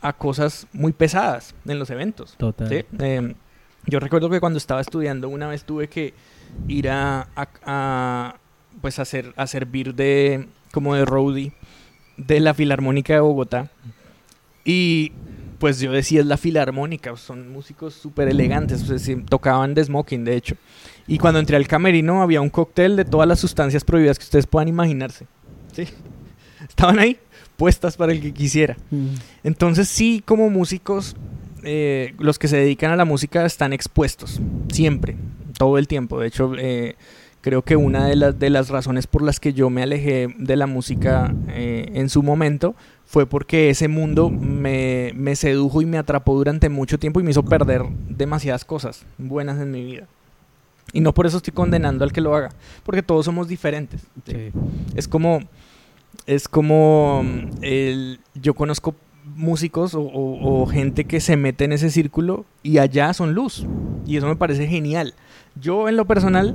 a 0.00 0.14
cosas 0.14 0.66
muy 0.72 0.92
pesadas 0.92 1.54
en 1.66 1.78
los 1.78 1.90
eventos. 1.90 2.36
Total. 2.38 2.68
¿sí? 2.70 2.84
Eh, 3.00 3.34
yo 3.84 4.00
recuerdo 4.00 4.30
que 4.30 4.40
cuando 4.40 4.56
estaba 4.56 4.80
estudiando 4.80 5.28
una 5.28 5.46
vez 5.46 5.64
tuve 5.64 5.88
que 5.88 6.14
ir 6.68 6.88
a, 6.88 7.28
a- 7.36 7.48
a, 7.66 8.36
pues 8.80 8.98
a, 8.98 9.04
a 9.36 9.46
servir 9.46 9.94
de 9.94 10.48
como 10.72 10.94
de 10.94 11.04
roadie 11.04 11.52
de 12.16 12.40
la 12.40 12.54
Filarmónica 12.54 13.12
de 13.12 13.20
Bogotá 13.20 13.70
y 14.66 15.12
pues 15.58 15.80
yo 15.80 15.92
decía 15.92 16.20
es 16.20 16.26
la 16.26 16.36
Filarmónica, 16.36 17.16
son 17.16 17.48
músicos 17.50 17.94
súper 17.94 18.28
elegantes, 18.28 18.90
o 18.90 18.98
sea, 18.98 19.16
tocaban 19.28 19.72
de 19.74 19.84
smoking 19.84 20.24
de 20.24 20.36
hecho. 20.36 20.56
Y 21.06 21.18
cuando 21.18 21.40
entré 21.40 21.56
al 21.56 21.68
camerino 21.68 22.20
había 22.20 22.40
un 22.40 22.50
cóctel 22.50 22.96
de 22.96 23.04
todas 23.04 23.28
las 23.28 23.38
sustancias 23.38 23.84
prohibidas 23.84 24.18
que 24.18 24.24
ustedes 24.24 24.46
puedan 24.46 24.68
imaginarse. 24.68 25.26
¿sí? 25.72 25.84
Estaban 26.68 26.98
ahí 26.98 27.16
puestas 27.56 27.96
para 27.96 28.12
el 28.12 28.20
que 28.20 28.34
quisiera. 28.34 28.76
Mm. 28.90 29.14
Entonces 29.44 29.88
sí, 29.88 30.22
como 30.26 30.50
músicos, 30.50 31.16
eh, 31.62 32.14
los 32.18 32.38
que 32.38 32.48
se 32.48 32.56
dedican 32.56 32.90
a 32.90 32.96
la 32.96 33.04
música 33.04 33.46
están 33.46 33.72
expuestos, 33.72 34.40
siempre, 34.70 35.16
todo 35.56 35.78
el 35.78 35.86
tiempo. 35.86 36.20
De 36.20 36.26
hecho, 36.26 36.52
eh, 36.58 36.96
creo 37.40 37.62
que 37.62 37.76
una 37.76 38.06
de 38.06 38.16
las, 38.16 38.38
de 38.38 38.50
las 38.50 38.68
razones 38.68 39.06
por 39.06 39.22
las 39.22 39.38
que 39.38 39.52
yo 39.52 39.70
me 39.70 39.82
alejé 39.82 40.34
de 40.36 40.56
la 40.56 40.66
música 40.66 41.32
eh, 41.48 41.92
en 41.94 42.08
su 42.10 42.22
momento 42.22 42.74
fue 43.06 43.24
porque 43.26 43.70
ese 43.70 43.88
mundo 43.88 44.30
me, 44.30 45.12
me 45.14 45.36
sedujo 45.36 45.80
y 45.80 45.86
me 45.86 45.96
atrapó 45.98 46.34
durante 46.34 46.68
mucho 46.68 46.98
tiempo 46.98 47.20
y 47.20 47.22
me 47.22 47.30
hizo 47.30 47.44
perder 47.44 47.82
demasiadas 48.08 48.64
cosas 48.64 49.06
buenas 49.16 49.60
en 49.60 49.70
mi 49.70 49.84
vida. 49.84 50.06
Y 50.92 51.00
no 51.00 51.12
por 51.14 51.26
eso 51.26 51.36
estoy 51.38 51.52
condenando 51.52 52.04
al 52.04 52.12
que 52.12 52.20
lo 52.20 52.34
haga, 52.34 52.50
porque 52.84 53.02
todos 53.02 53.24
somos 53.24 53.48
diferentes. 53.48 54.02
¿sí? 54.26 54.32
Sí. 54.32 54.50
Es 54.94 55.08
como. 55.08 55.40
Es 56.26 56.48
como. 56.48 57.22
el- 57.62 58.20
yo 58.34 58.54
conozco 58.54 58.94
músicos 59.34 59.94
o, 59.94 60.00
o- 60.02 60.62
o 60.62 60.66
gente 60.66 61.04
que 61.04 61.20
se 61.20 61.36
mete 61.36 61.64
en 61.64 61.72
ese 61.72 61.90
círculo 61.90 62.44
y 62.62 62.78
allá 62.78 63.12
son 63.14 63.34
luz. 63.34 63.66
Y 64.06 64.16
eso 64.16 64.26
me 64.28 64.36
parece 64.36 64.66
genial. 64.68 65.14
Yo, 65.60 65.88
en 65.88 65.96
lo 65.96 66.04
personal, 66.06 66.54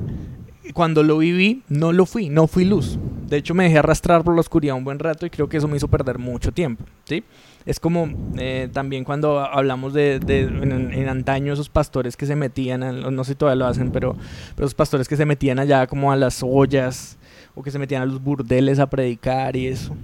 cuando 0.74 1.04
lo 1.04 1.18
viví, 1.18 1.64
no 1.68 1.92
lo 1.92 2.06
fui, 2.06 2.30
no 2.30 2.48
fui 2.48 2.64
luz. 2.66 2.98
De 3.32 3.38
hecho, 3.38 3.56
me 3.56 3.64
dejé 3.64 3.80
arrastrar 3.80 4.24
por 4.24 4.36
la 4.36 4.42
oscuridad 4.42 4.76
un 4.76 4.84
buen 4.84 5.00
rato 5.00 5.26
y 5.26 5.30
creo 5.32 5.50
que 5.50 5.58
eso 5.58 5.68
me 5.68 5.78
hizo 5.78 5.88
perder 5.88 6.20
mucho 6.20 6.52
tiempo, 6.52 6.84
¿sí? 7.06 7.24
Es 7.66 7.80
como 7.80 8.10
eh, 8.38 8.70
también 8.74 9.04
cuando 9.04 9.40
hablamos 9.40 9.94
de, 9.94 10.20
de 10.20 10.42
en, 10.44 10.94
en 10.94 11.08
antaño 11.08 11.54
esos 11.54 11.70
pastores 11.70 12.18
que 12.18 12.26
se 12.26 12.36
metían, 12.36 12.84
a- 12.84 12.92
no 12.92 13.24
sé 13.24 13.32
si 13.32 13.36
todavía 13.36 13.60
lo 13.64 13.68
hacen, 13.68 13.92
pero, 13.92 14.16
pero 14.56 14.66
esos 14.66 14.76
pastores 14.76 15.08
que 15.08 15.16
se 15.16 15.26
metían 15.26 15.60
allá 15.60 15.88
como 15.88 16.12
a 16.12 16.16
las 16.16 16.42
ollas 16.44 17.18
o 17.56 17.64
que 17.64 17.72
se 17.72 17.80
metían 17.80 18.02
a 18.02 18.06
los 18.06 18.22
burdeles 18.22 18.80
a 18.80 18.90
predicar 18.90 19.56
y 19.56 19.68
eso. 19.68 19.96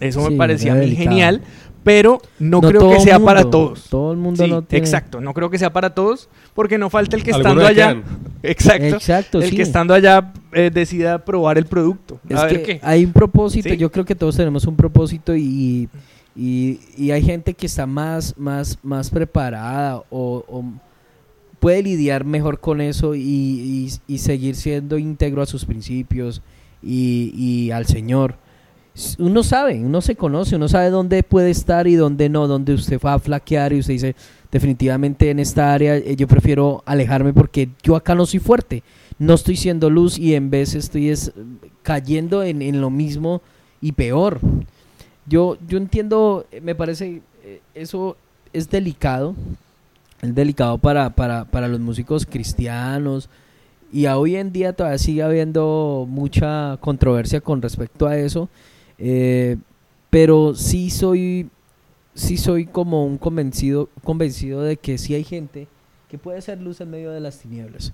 Eso 0.00 0.24
Sí, 0.26 0.32
me 0.32 0.38
parecía 0.38 0.72
a 0.72 0.74
mí 0.74 0.80
delicado. 0.86 1.04
genial, 1.10 1.42
pero 1.82 2.20
no, 2.38 2.60
No 2.60 2.68
creo 2.68 2.90
que 2.90 3.00
sea 3.00 3.14
mundo, 3.18 3.26
para 3.26 3.44
todos. 3.50 3.84
Todo 3.88 4.12
el 4.12 4.18
mundo 4.18 4.44
Sí, 4.44 4.50
no 4.50 4.62
tiene... 4.62 4.84
exacto, 4.84 5.20
no 5.20 5.32
creo 5.32 5.48
que 5.50 5.58
sea 5.58 5.72
para 5.72 5.94
todos, 5.94 6.28
porque 6.54 6.76
no 6.78 6.90
falta 6.90 7.16
el 7.16 7.22
que 7.22 7.30
estando 7.30 7.64
allá, 7.66 8.02
exacto, 8.42 8.84
Exacto, 8.86 9.38
el 9.42 9.50
sí. 9.50 9.56
que 9.56 9.62
estando 9.62 9.94
allá 9.94 10.32
eh, 10.52 10.70
decida 10.72 11.24
probar 11.24 11.56
el 11.58 11.64
producto. 11.66 12.20
Es 12.28 12.36
a 12.36 12.44
ver 12.46 12.62
que 12.62 12.78
qué. 12.78 12.80
hay 12.82 13.04
un 13.04 13.12
propósito, 13.12 13.68
Sí. 13.70 13.76
yo 13.76 13.90
creo 13.90 14.04
que 14.04 14.14
todos 14.14 14.36
tenemos 14.36 14.66
un 14.66 14.76
propósito 14.76 15.34
y, 15.34 15.88
y, 16.36 16.80
y 16.98 17.10
hay 17.12 17.22
gente 17.22 17.54
que 17.54 17.66
está 17.66 17.86
más, 17.86 18.34
más, 18.36 18.78
más 18.82 19.08
preparada 19.10 20.02
o, 20.10 20.44
o 20.48 20.64
puede 21.60 21.82
lidiar 21.82 22.24
mejor 22.24 22.60
con 22.60 22.80
eso 22.80 23.14
y, 23.14 23.20
y- 23.22 23.90
y 24.06 24.18
seguir 24.18 24.54
siendo 24.54 24.96
íntegro 24.98 25.42
a 25.42 25.46
sus 25.46 25.64
principios 25.64 26.42
y, 26.82 27.32
y 27.34 27.70
al 27.70 27.86
Señor. 27.86 28.36
Uno 29.18 29.42
sabe, 29.42 29.80
uno 29.80 30.00
se 30.00 30.16
conoce, 30.16 30.56
uno 30.56 30.68
sabe 30.68 30.90
dónde 30.90 31.22
puede 31.22 31.50
estar 31.50 31.86
y 31.86 31.94
dónde 31.94 32.28
no, 32.28 32.46
dónde 32.46 32.74
usted 32.74 33.00
va 33.04 33.14
a 33.14 33.18
flaquear 33.18 33.72
y 33.72 33.80
usted 33.80 33.94
dice, 33.94 34.16
definitivamente 34.50 35.30
en 35.30 35.38
esta 35.38 35.72
área 35.72 35.96
eh, 35.96 36.16
yo 36.16 36.26
prefiero 36.26 36.82
alejarme 36.86 37.32
porque 37.32 37.68
yo 37.82 37.96
acá 37.96 38.14
no 38.14 38.26
soy 38.26 38.40
fuerte 38.40 38.82
no 39.20 39.34
estoy 39.34 39.56
siendo 39.56 39.90
luz 39.90 40.18
y 40.18 40.34
en 40.34 40.50
vez 40.50 40.74
estoy 40.74 41.10
es, 41.10 41.30
cayendo 41.82 42.42
en, 42.42 42.62
en 42.62 42.80
lo 42.80 42.88
mismo 42.88 43.42
y 43.80 43.92
peor. 43.92 44.40
Yo, 45.26 45.58
yo 45.68 45.76
entiendo, 45.76 46.46
eh, 46.50 46.62
me 46.62 46.74
parece, 46.74 47.20
eh, 47.44 47.60
eso 47.74 48.16
es 48.54 48.68
delicado, 48.70 49.34
es 50.22 50.34
delicado 50.34 50.78
para, 50.78 51.10
para, 51.10 51.44
para 51.44 51.68
los 51.68 51.80
músicos 51.80 52.24
cristianos 52.24 53.28
y 53.92 54.06
hoy 54.06 54.36
en 54.36 54.52
día 54.52 54.72
todavía 54.72 54.96
sigue 54.96 55.22
habiendo 55.22 56.06
mucha 56.08 56.78
controversia 56.80 57.42
con 57.42 57.60
respecto 57.60 58.06
a 58.06 58.16
eso, 58.16 58.48
eh, 59.00 59.56
pero 60.10 60.54
sí 60.54 60.90
soy, 60.90 61.48
sí 62.14 62.36
soy 62.36 62.66
como 62.66 63.06
un 63.06 63.16
convencido, 63.16 63.88
convencido 64.04 64.62
de 64.62 64.76
que 64.76 64.98
sí 64.98 65.14
hay 65.14 65.24
gente 65.24 65.68
que 66.08 66.18
puede 66.18 66.42
ser 66.42 66.60
luz 66.60 66.80
en 66.80 66.90
medio 66.90 67.10
de 67.10 67.20
las 67.20 67.38
tinieblas. 67.38 67.92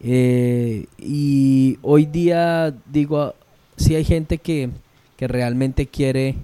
Eh, 0.00 0.86
y 0.98 1.78
hoy 1.80 2.06
día 2.06 2.74
digo, 2.92 3.34
si 3.76 3.94
hay 3.94 4.04
gente 4.04 4.38
que, 4.38 4.68
que 5.16 5.26
realmente 5.26 5.86
quiere, 5.86 6.34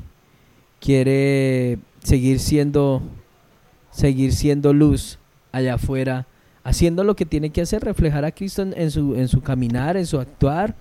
quiere 0.80 1.78
seguir 2.02 2.38
siendo, 2.38 3.02
seguir 3.90 4.32
siendo 4.32 4.72
luz 4.72 5.18
allá 5.52 5.74
afuera, 5.74 6.26
haciendo 6.64 7.04
lo 7.04 7.14
que 7.16 7.26
tiene 7.26 7.50
que 7.50 7.60
hacer, 7.60 7.82
reflejar 7.82 8.24
a 8.24 8.30
Cristo 8.32 8.62
en, 8.62 8.72
en 8.74 8.90
su, 8.90 9.16
en 9.16 9.28
su 9.28 9.42
caminar, 9.42 9.96
en 9.96 10.06
su 10.06 10.18
actuar, 10.18 10.76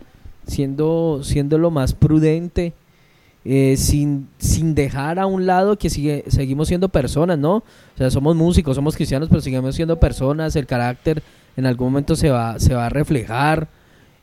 siendo, 0.45 1.21
siendo 1.23 1.57
lo 1.57 1.71
más 1.71 1.93
prudente, 1.93 2.73
eh, 3.49 3.77
sin, 3.77 4.27
sin 4.37 4.75
dejar 4.75 5.19
a 5.19 5.25
un 5.25 5.45
lado 5.45 5.77
que 5.77 5.89
sigue, 5.89 6.25
seguimos 6.27 6.67
siendo 6.67 6.89
personas, 6.89 7.37
¿no? 7.37 7.55
O 7.55 7.97
sea, 7.97 8.11
somos 8.11 8.35
músicos, 8.35 8.75
somos 8.75 8.95
cristianos, 8.95 9.29
pero 9.29 9.39
seguimos 9.39 9.73
siendo 9.73 9.97
personas, 9.97 10.55
el 10.57 10.65
carácter 10.65 11.23
en 11.55 11.65
algún 11.65 11.87
momento 11.87 12.17
se 12.17 12.29
va, 12.29 12.59
se 12.59 12.73
va 12.73 12.87
a 12.87 12.89
reflejar 12.89 13.69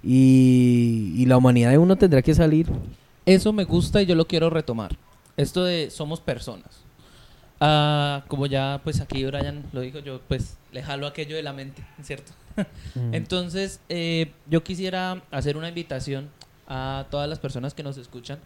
y, 0.03 1.15
y 1.17 1.25
la 1.25 1.39
humanidad 1.39 1.71
de 1.71 1.79
uno 1.79 1.97
tendrá 1.97 2.21
que 2.21 2.35
salir. 2.35 2.69
Eso 3.25 3.55
me 3.55 3.65
gusta 3.65 4.03
y 4.03 4.07
yo 4.07 4.15
lo 4.15 4.27
quiero 4.27 4.51
retomar. 4.51 4.95
Esto 5.39 5.65
de 5.65 5.89
somos 5.91 6.21
personas. 6.21 6.85
Ah, 7.61 8.25
como 8.29 8.45
ya 8.45 8.83
pues 8.85 9.01
aquí 9.01 9.25
Brian 9.25 9.65
lo 9.73 9.81
dijo, 9.81 10.01
yo 10.01 10.21
pues 10.29 10.59
le 10.71 10.83
jalo 10.83 11.07
aquello 11.07 11.35
de 11.35 11.43
la 11.43 11.55
mente, 11.55 11.83
¿cierto? 12.03 12.33
Entonces, 13.13 13.81
eh, 13.89 14.33
yo 14.51 14.63
quisiera 14.63 15.23
hacer 15.31 15.57
una 15.57 15.69
invitación 15.69 16.29
a 16.69 17.07
todas 17.11 17.27
las 17.27 17.39
personas 17.39 17.73
que 17.73 17.83
nos 17.83 17.97
escuchan. 17.97 18.39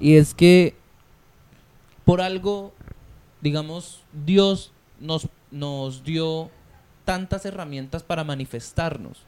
Y 0.00 0.16
es 0.16 0.34
que 0.34 0.74
por 2.04 2.20
algo, 2.20 2.72
digamos, 3.40 4.02
Dios 4.24 4.72
nos, 4.98 5.28
nos 5.50 6.02
dio 6.04 6.50
tantas 7.04 7.44
herramientas 7.44 8.02
para 8.02 8.24
manifestarnos. 8.24 9.18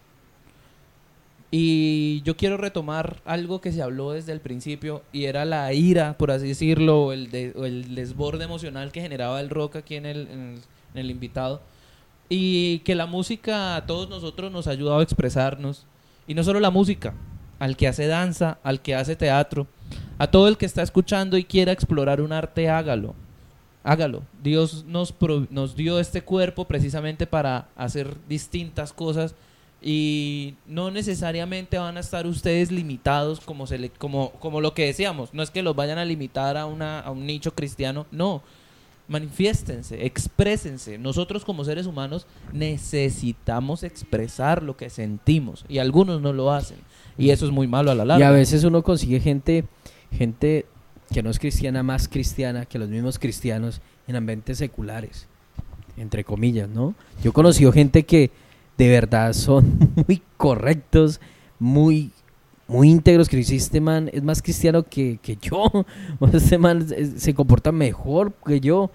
Y 1.51 2.23
yo 2.23 2.35
quiero 2.37 2.57
retomar 2.57 3.21
algo 3.27 3.61
que 3.61 3.73
se 3.73 3.83
habló 3.83 4.13
desde 4.13 4.33
el 4.33 4.41
principio 4.41 5.03
y 5.13 5.27
era 5.27 5.45
la 5.45 5.71
ira, 5.75 6.17
por 6.17 6.31
así 6.31 6.49
decirlo, 6.49 7.05
o 7.07 7.13
el, 7.13 7.29
el 7.35 7.95
desborde 7.95 8.45
emocional 8.45 8.91
que 8.91 9.03
generaba 9.03 9.39
el 9.41 9.51
rock 9.51 9.77
aquí 9.77 9.97
en 9.97 10.07
el, 10.07 10.19
el- 10.29 10.29
en 10.95 10.99
el 10.99 11.11
invitado. 11.11 11.61
Y 12.31 12.79
que 12.81 12.95
la 12.95 13.05
música 13.05 13.77
a 13.77 13.85
todos 13.87 14.09
nosotros 14.09 14.51
nos 14.51 14.67
ha 14.67 14.71
ayudado 14.71 15.01
a 15.01 15.03
expresarnos. 15.03 15.85
Y 16.27 16.33
no 16.35 16.43
solo 16.43 16.59
la 16.61 16.71
música, 16.71 17.13
al 17.59 17.77
que 17.77 17.87
hace 17.89 18.07
danza, 18.07 18.59
al 18.63 18.81
que 18.81 18.95
hace 18.95 19.15
teatro, 19.17 19.67
a 20.19 20.27
todo 20.27 20.49
el 20.49 20.57
que 20.57 20.67
está 20.67 20.83
escuchando 20.83 21.37
y 21.37 21.45
quiera 21.45 21.73
explorar 21.73 22.21
un 22.21 22.33
arte, 22.33 22.69
hágalo. 22.69 23.15
Hágalo. 23.85 24.23
Dios 24.43 24.85
nos, 24.87 25.11
pro- 25.13 25.47
nos 25.51 25.75
dio 25.75 25.99
este 25.99 26.23
cuerpo 26.23 26.67
precisamente 26.67 27.27
para 27.27 27.67
hacer 27.77 28.15
distintas 28.29 28.93
cosas 28.93 29.35
y 29.85 30.55
no 30.69 30.93
necesariamente 30.93 31.77
van 31.79 31.97
a 31.97 32.01
estar 32.01 32.25
ustedes 32.29 32.71
limitados 32.71 33.41
como, 33.41 33.67
se 33.67 33.79
le- 33.79 33.91
como, 33.91 34.31
como 34.39 34.61
lo 34.61 34.75
que 34.75 34.87
decíamos. 34.87 35.35
No 35.35 35.43
es 35.43 35.51
que 35.51 35.63
los 35.63 35.75
vayan 35.75 35.99
a 35.99 36.05
limitar 36.05 36.57
a, 36.57 36.67
una, 36.67 37.01
a 37.01 37.11
un 37.11 37.27
nicho 37.27 37.55
cristiano, 37.55 38.07
no. 38.13 38.43
Manifiéstense, 39.09 40.07
exprésense. 40.07 40.97
Nosotros 40.97 41.45
como 41.45 41.65
seres 41.65 41.87
humanos 41.87 42.25
necesitamos 42.53 43.83
expresar 43.83 44.63
lo 44.63 44.77
que 44.77 44.91
sentimos 44.91 45.65
y 45.69 45.79
algunos 45.79 46.21
no 46.21 46.33
lo 46.33 46.53
hacen. 46.53 46.79
Y 47.19 47.31
eso 47.31 47.45
es 47.45 47.51
muy 47.53 47.67
malo 47.67 47.91
a 47.91 47.95
la 47.95 48.05
larga. 48.05 48.25
Y 48.25 48.29
a 48.29 48.31
veces 48.31 48.65
uno 48.65 48.83
consigue 48.83 49.21
gente, 49.21 49.65
gente 50.13 50.67
que 51.13 51.23
no 51.23 51.31
es 51.31 51.39
cristiana, 51.39 51.83
más 51.83 52.09
cristiana 52.09 52.67
que 52.67 52.79
los 52.79 52.89
mismos 52.89 53.19
cristianos 53.19 53.81
en 54.07 54.17
ambientes 54.17 54.59
seculares, 54.59 55.27
entre 55.97 56.25
comillas, 56.25 56.69
¿no? 56.69 56.95
Yo 57.23 57.31
he 57.31 57.33
conocido 57.33 57.73
gente 57.73 58.05
que 58.05 58.31
de 58.79 58.89
verdad 58.89 59.33
son 59.33 59.79
muy 60.07 60.23
correctos, 60.37 61.21
muy 61.59 62.11
muy 62.69 62.89
íntegros, 62.91 63.29
que 63.29 63.37
dice, 63.37 63.55
este 63.55 63.81
man 63.81 64.09
es 64.13 64.23
más 64.23 64.41
cristiano 64.41 64.83
que, 64.85 65.19
que 65.21 65.37
yo, 65.37 65.71
este 66.33 66.57
man 66.57 66.87
se 67.17 67.35
comporta 67.35 67.71
mejor 67.71 68.33
que 68.47 68.61
yo. 68.61 68.91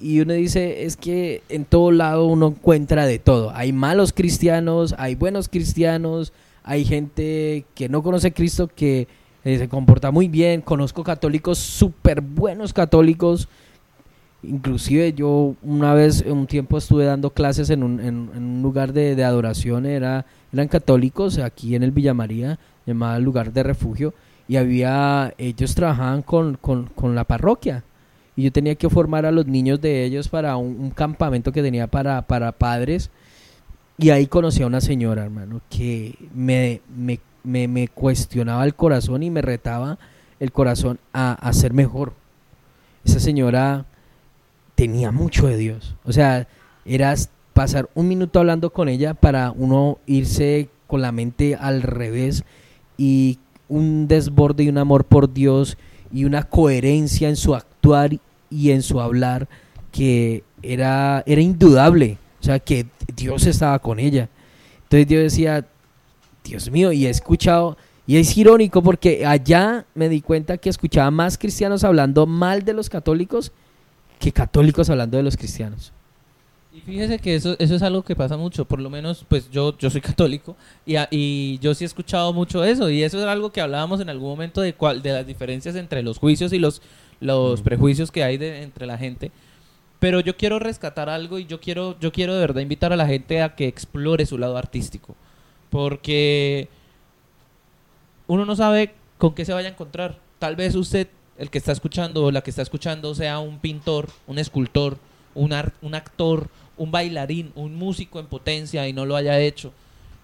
Y 0.00 0.20
uno 0.20 0.32
dice, 0.32 0.84
es 0.84 0.96
que 0.96 1.42
en 1.48 1.64
todo 1.64 1.92
lado 1.92 2.26
uno 2.26 2.48
encuentra 2.48 3.06
de 3.06 3.18
todo. 3.18 3.52
Hay 3.54 3.72
malos 3.72 4.12
cristianos, 4.12 4.94
hay 4.98 5.14
buenos 5.14 5.48
cristianos, 5.48 6.32
hay 6.64 6.84
gente 6.84 7.66
que 7.74 7.88
no 7.88 8.02
conoce 8.02 8.28
a 8.28 8.30
Cristo 8.32 8.68
que 8.68 9.06
eh, 9.44 9.58
se 9.58 9.68
comporta 9.68 10.10
muy 10.10 10.28
bien. 10.28 10.60
Conozco 10.60 11.04
católicos 11.04 11.58
súper 11.58 12.20
buenos 12.20 12.72
católicos. 12.72 13.48
Inclusive 14.42 15.12
yo 15.12 15.54
una 15.62 15.94
vez, 15.94 16.24
un 16.26 16.46
tiempo 16.46 16.76
estuve 16.76 17.04
dando 17.04 17.30
clases 17.30 17.70
en 17.70 17.82
un, 17.82 18.00
en, 18.00 18.30
en 18.34 18.42
un 18.42 18.62
lugar 18.62 18.92
de, 18.92 19.14
de 19.14 19.22
adoración, 19.22 19.86
era, 19.86 20.26
eran 20.52 20.66
católicos 20.66 21.38
aquí 21.38 21.76
en 21.76 21.84
el 21.84 21.92
Villa 21.92 22.12
María, 22.12 22.58
llamado 22.84 23.20
lugar 23.20 23.52
de 23.52 23.62
refugio, 23.62 24.14
y 24.48 24.56
había, 24.56 25.32
ellos 25.38 25.76
trabajaban 25.76 26.22
con, 26.22 26.56
con, 26.60 26.86
con 26.86 27.14
la 27.14 27.22
parroquia. 27.22 27.84
Y 28.34 28.42
yo 28.42 28.50
tenía 28.50 28.74
que 28.74 28.88
formar 28.90 29.26
a 29.26 29.30
los 29.30 29.46
niños 29.46 29.80
de 29.80 30.04
ellos 30.04 30.28
para 30.28 30.56
un, 30.56 30.76
un 30.80 30.90
campamento 30.90 31.52
que 31.52 31.62
tenía 31.62 31.86
para, 31.86 32.22
para 32.22 32.50
padres. 32.50 33.10
Y 33.98 34.10
ahí 34.10 34.26
conocí 34.26 34.62
a 34.62 34.66
una 34.66 34.80
señora, 34.80 35.22
hermano, 35.22 35.60
que 35.70 36.16
me, 36.34 36.80
me, 36.96 37.20
me, 37.44 37.68
me 37.68 37.88
cuestionaba 37.88 38.64
el 38.64 38.74
corazón 38.74 39.22
y 39.22 39.30
me 39.30 39.42
retaba 39.42 39.98
el 40.40 40.52
corazón 40.52 40.98
a, 41.12 41.32
a 41.32 41.52
ser 41.52 41.72
mejor. 41.72 42.12
Esa 43.04 43.20
señora 43.20 43.84
tenía 44.74 45.10
mucho 45.10 45.46
de 45.46 45.56
Dios. 45.56 45.96
O 46.04 46.12
sea, 46.12 46.46
era 46.84 47.14
pasar 47.52 47.88
un 47.94 48.08
minuto 48.08 48.38
hablando 48.38 48.70
con 48.70 48.88
ella 48.88 49.14
para 49.14 49.52
uno 49.52 49.98
irse 50.06 50.68
con 50.86 51.02
la 51.02 51.12
mente 51.12 51.54
al 51.54 51.82
revés 51.82 52.44
y 52.96 53.38
un 53.68 54.08
desborde 54.08 54.64
y 54.64 54.68
un 54.68 54.78
amor 54.78 55.04
por 55.04 55.32
Dios 55.32 55.78
y 56.12 56.24
una 56.24 56.42
coherencia 56.42 57.28
en 57.28 57.36
su 57.36 57.54
actuar 57.54 58.18
y 58.50 58.70
en 58.70 58.82
su 58.82 59.00
hablar 59.00 59.48
que 59.90 60.44
era, 60.62 61.22
era 61.26 61.40
indudable. 61.40 62.18
O 62.40 62.44
sea, 62.44 62.58
que 62.58 62.86
Dios 63.16 63.46
estaba 63.46 63.78
con 63.78 63.98
ella. 63.98 64.28
Entonces 64.82 65.06
yo 65.06 65.20
decía, 65.20 65.66
Dios 66.44 66.70
mío, 66.70 66.92
y 66.92 67.06
he 67.06 67.10
escuchado, 67.10 67.76
y 68.06 68.16
es 68.16 68.36
irónico 68.36 68.82
porque 68.82 69.24
allá 69.26 69.86
me 69.94 70.08
di 70.08 70.20
cuenta 70.20 70.58
que 70.58 70.68
escuchaba 70.70 71.10
más 71.10 71.38
cristianos 71.38 71.84
hablando 71.84 72.26
mal 72.26 72.64
de 72.64 72.72
los 72.74 72.88
católicos 72.90 73.52
que 74.18 74.32
católicos 74.32 74.90
hablando 74.90 75.16
de 75.16 75.22
los 75.22 75.36
cristianos. 75.36 75.92
Y 76.74 76.80
fíjese 76.80 77.18
que 77.18 77.34
eso, 77.34 77.54
eso 77.58 77.74
es 77.74 77.82
algo 77.82 78.02
que 78.02 78.16
pasa 78.16 78.36
mucho, 78.38 78.64
por 78.64 78.80
lo 78.80 78.88
menos 78.88 79.26
pues 79.28 79.50
yo, 79.50 79.76
yo 79.76 79.90
soy 79.90 80.00
católico 80.12 80.56
y, 80.86 80.96
a- 80.96 81.08
y 81.10 81.58
yo 81.60 81.74
sí 81.74 81.84
he 81.84 81.86
escuchado 81.86 82.32
mucho 82.32 82.64
eso 82.64 82.88
y 82.88 83.02
eso 83.02 83.18
es 83.18 83.24
algo 83.26 83.52
que 83.52 83.60
hablábamos 83.60 84.00
en 84.00 84.08
algún 84.08 84.30
momento 84.30 84.60
de, 84.62 84.72
cuál, 84.74 85.02
de 85.02 85.12
las 85.12 85.26
diferencias 85.26 85.76
entre 85.76 86.02
los 86.02 86.18
juicios 86.18 86.52
y 86.52 86.58
los, 86.58 86.80
los 87.20 87.60
prejuicios 87.60 88.10
que 88.10 88.24
hay 88.24 88.38
de, 88.38 88.62
entre 88.62 88.86
la 88.86 88.96
gente. 88.96 89.30
Pero 89.98 90.20
yo 90.20 90.36
quiero 90.36 90.58
rescatar 90.58 91.08
algo 91.10 91.38
y 91.38 91.44
yo 91.46 91.60
quiero, 91.60 91.96
yo 92.00 92.10
quiero 92.10 92.34
de 92.34 92.40
verdad 92.40 92.62
invitar 92.62 92.92
a 92.92 92.96
la 92.96 93.06
gente 93.06 93.42
a 93.42 93.54
que 93.54 93.68
explore 93.68 94.24
su 94.26 94.38
lado 94.38 94.56
artístico. 94.56 95.14
Porque 95.72 96.68
uno 98.26 98.44
no 98.44 98.54
sabe 98.54 98.92
con 99.16 99.34
qué 99.34 99.46
se 99.46 99.54
vaya 99.54 99.68
a 99.68 99.72
encontrar. 99.72 100.18
Tal 100.38 100.54
vez 100.54 100.74
usted, 100.74 101.08
el 101.38 101.48
que 101.48 101.56
está 101.56 101.72
escuchando 101.72 102.24
o 102.24 102.30
la 102.30 102.42
que 102.42 102.50
está 102.50 102.60
escuchando, 102.60 103.14
sea 103.14 103.38
un 103.38 103.58
pintor, 103.58 104.10
un 104.26 104.38
escultor, 104.38 104.98
un, 105.34 105.54
un 105.80 105.94
actor, 105.94 106.50
un 106.76 106.90
bailarín, 106.90 107.52
un 107.54 107.74
músico 107.74 108.20
en 108.20 108.26
potencia 108.26 108.86
y 108.86 108.92
no 108.92 109.06
lo 109.06 109.16
haya 109.16 109.40
hecho. 109.40 109.72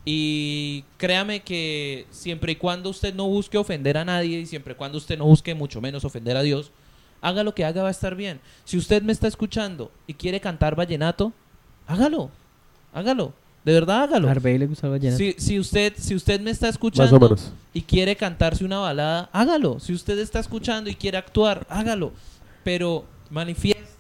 Y 0.05 0.85
créame 0.99 1.41
que 1.41 2.07
siempre 2.11 2.53
y 2.53 2.57
cuando 2.57 2.91
usted 2.91 3.15
no 3.15 3.27
busque 3.27 3.57
ofender 3.57 3.97
a 3.97 4.05
nadie 4.05 4.41
y 4.41 4.47
siempre 4.47 4.75
y 4.75 4.77
cuando 4.77 4.99
usted 4.99 5.17
no 5.17 5.25
busque 5.25 5.55
mucho 5.55 5.81
menos 5.81 6.05
ofender 6.05 6.37
a 6.37 6.43
Dios, 6.43 6.73
haga 7.23 7.43
lo 7.43 7.55
que 7.55 7.65
haga 7.65 7.83
va 7.83 7.89
a 7.89 7.93
estar 7.93 8.17
bien. 8.17 8.39
Si 8.65 8.77
usted 8.77 9.03
me 9.03 9.13
está 9.13 9.29
escuchando 9.29 9.91
y 10.07 10.13
quiere 10.13 10.41
cantar 10.41 10.77
vallenato, 10.77 11.33
hágalo. 11.87 12.31
Hágalo. 12.93 13.33
De 13.69 13.75
verdad 13.75 14.05
hágalo. 14.05 14.29
A 14.29 14.31
Arbey 14.31 14.57
le 14.57 14.67
gusta 14.67 14.87
el 14.87 14.93
vallenato. 14.93 15.19
Si, 15.19 15.35
si 15.37 15.59
usted 15.61 15.93
si 15.99 16.15
usted 16.15 16.41
me 16.41 16.51
está 16.51 16.69
Más 16.69 16.77
escuchando 16.77 17.17
o 17.17 17.21
menos. 17.21 17.53
y 17.75 17.83
quiere 17.83 18.17
cantarse 18.17 18.65
una 18.65 18.79
balada, 18.79 19.29
hágalo. 19.31 19.79
Si 19.79 19.93
usted 19.93 20.19
está 20.21 20.39
escuchando 20.39 20.89
y 20.89 20.95
quiere 20.95 21.19
actuar, 21.19 21.67
hágalo. 21.69 22.13
Pero 22.65 23.05
manifiéstese. 23.29 23.93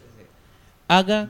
Haga, 0.88 1.28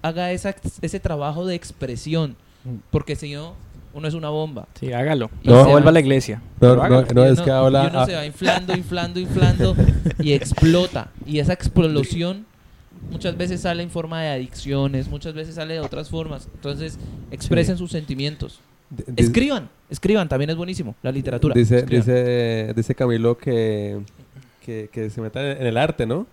haga 0.00 0.30
esa, 0.30 0.54
ese 0.80 1.00
trabajo 1.00 1.44
de 1.44 1.56
expresión. 1.56 2.36
Mm. 2.62 2.76
Porque 2.92 3.16
si 3.16 3.32
no, 3.32 3.54
uno 3.94 4.06
es 4.06 4.14
una 4.14 4.28
bomba. 4.28 4.68
Sí, 4.78 4.92
hágalo. 4.92 5.28
No, 5.42 5.64
vuelva 5.64 5.80
va- 5.80 5.88
a 5.88 5.92
la 5.94 6.00
iglesia. 6.00 6.40
No, 6.60 6.76
no, 6.76 7.02
no, 7.02 7.24
es 7.24 7.32
uno- 7.38 7.44
que 7.44 7.50
habla. 7.50 7.82
y 7.82 7.86
uno 7.88 8.00
ah, 8.00 8.06
se 8.06 8.14
va 8.14 8.26
inflando, 8.26 8.76
inflando, 8.76 9.18
inflando 9.18 9.74
y 10.20 10.34
explota. 10.34 11.08
Y 11.26 11.40
esa 11.40 11.52
explosión 11.52 12.46
muchas 13.10 13.36
veces 13.36 13.60
sale 13.62 13.82
en 13.82 13.90
forma 13.90 14.22
de 14.22 14.28
adicciones, 14.28 15.08
muchas 15.08 15.34
veces 15.34 15.54
sale 15.54 15.74
de 15.74 15.80
otras 15.80 16.08
formas. 16.10 16.48
Entonces, 16.54 16.98
expresen 17.30 17.76
sus 17.78 17.90
sentimientos. 17.90 18.60
di- 18.90 19.04
di- 19.06 19.22
Escriban, 19.22 19.68
escriban, 19.88 20.28
también 20.28 20.50
es 20.50 20.56
buenísimo. 20.56 20.94
La 21.02 21.12
literatura. 21.12 21.54
Dice, 21.54 21.82
dice, 21.82 22.72
dice 22.74 22.94
Camilo 22.94 23.38
que, 23.38 24.00
que, 24.64 24.88
que 24.92 25.10
se 25.10 25.20
metan 25.20 25.44
en 25.46 25.66
el 25.66 25.76
arte, 25.76 26.06
¿no? 26.06 26.26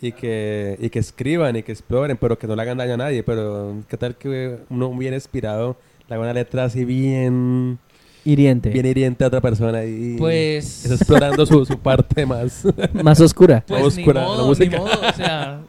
Y 0.00 0.12
que, 0.12 0.76
y 0.80 0.90
que 0.90 0.98
escriban 0.98 1.54
y 1.56 1.62
que 1.62 1.70
exploren, 1.72 2.16
pero 2.16 2.36
que 2.38 2.46
no 2.48 2.56
le 2.56 2.62
hagan 2.62 2.76
daño 2.78 2.94
a 2.94 2.96
nadie. 2.96 3.22
Pero, 3.22 3.76
¿qué 3.88 3.96
tal 3.96 4.16
que 4.16 4.58
uno 4.68 4.90
bien 4.96 5.14
inspirado 5.14 5.76
le 6.08 6.14
haga 6.14 6.24
una 6.24 6.32
letra 6.34 6.64
así 6.64 6.84
bien, 6.84 7.78
Hiriente. 8.24 8.70
bien 8.70 8.84
hiriente 8.86 9.22
a 9.22 9.28
otra 9.28 9.40
persona 9.40 9.84
y 9.84 10.16
Pues. 10.18 10.82
está 10.84 10.96
explorando 10.96 11.46
su, 11.46 11.64
su 11.64 11.78
parte 11.80 12.26
más? 12.26 12.64
Más 13.00 13.20
oscura. 13.20 13.64
Pues 13.66 13.80
ni 13.80 13.86
oscura, 14.02 14.22
la 14.22 14.26
modo, 14.26 14.46
música. 14.48 14.76
ni 14.76 14.82
modo, 14.84 15.00
o 15.08 15.12
sea, 15.12 15.60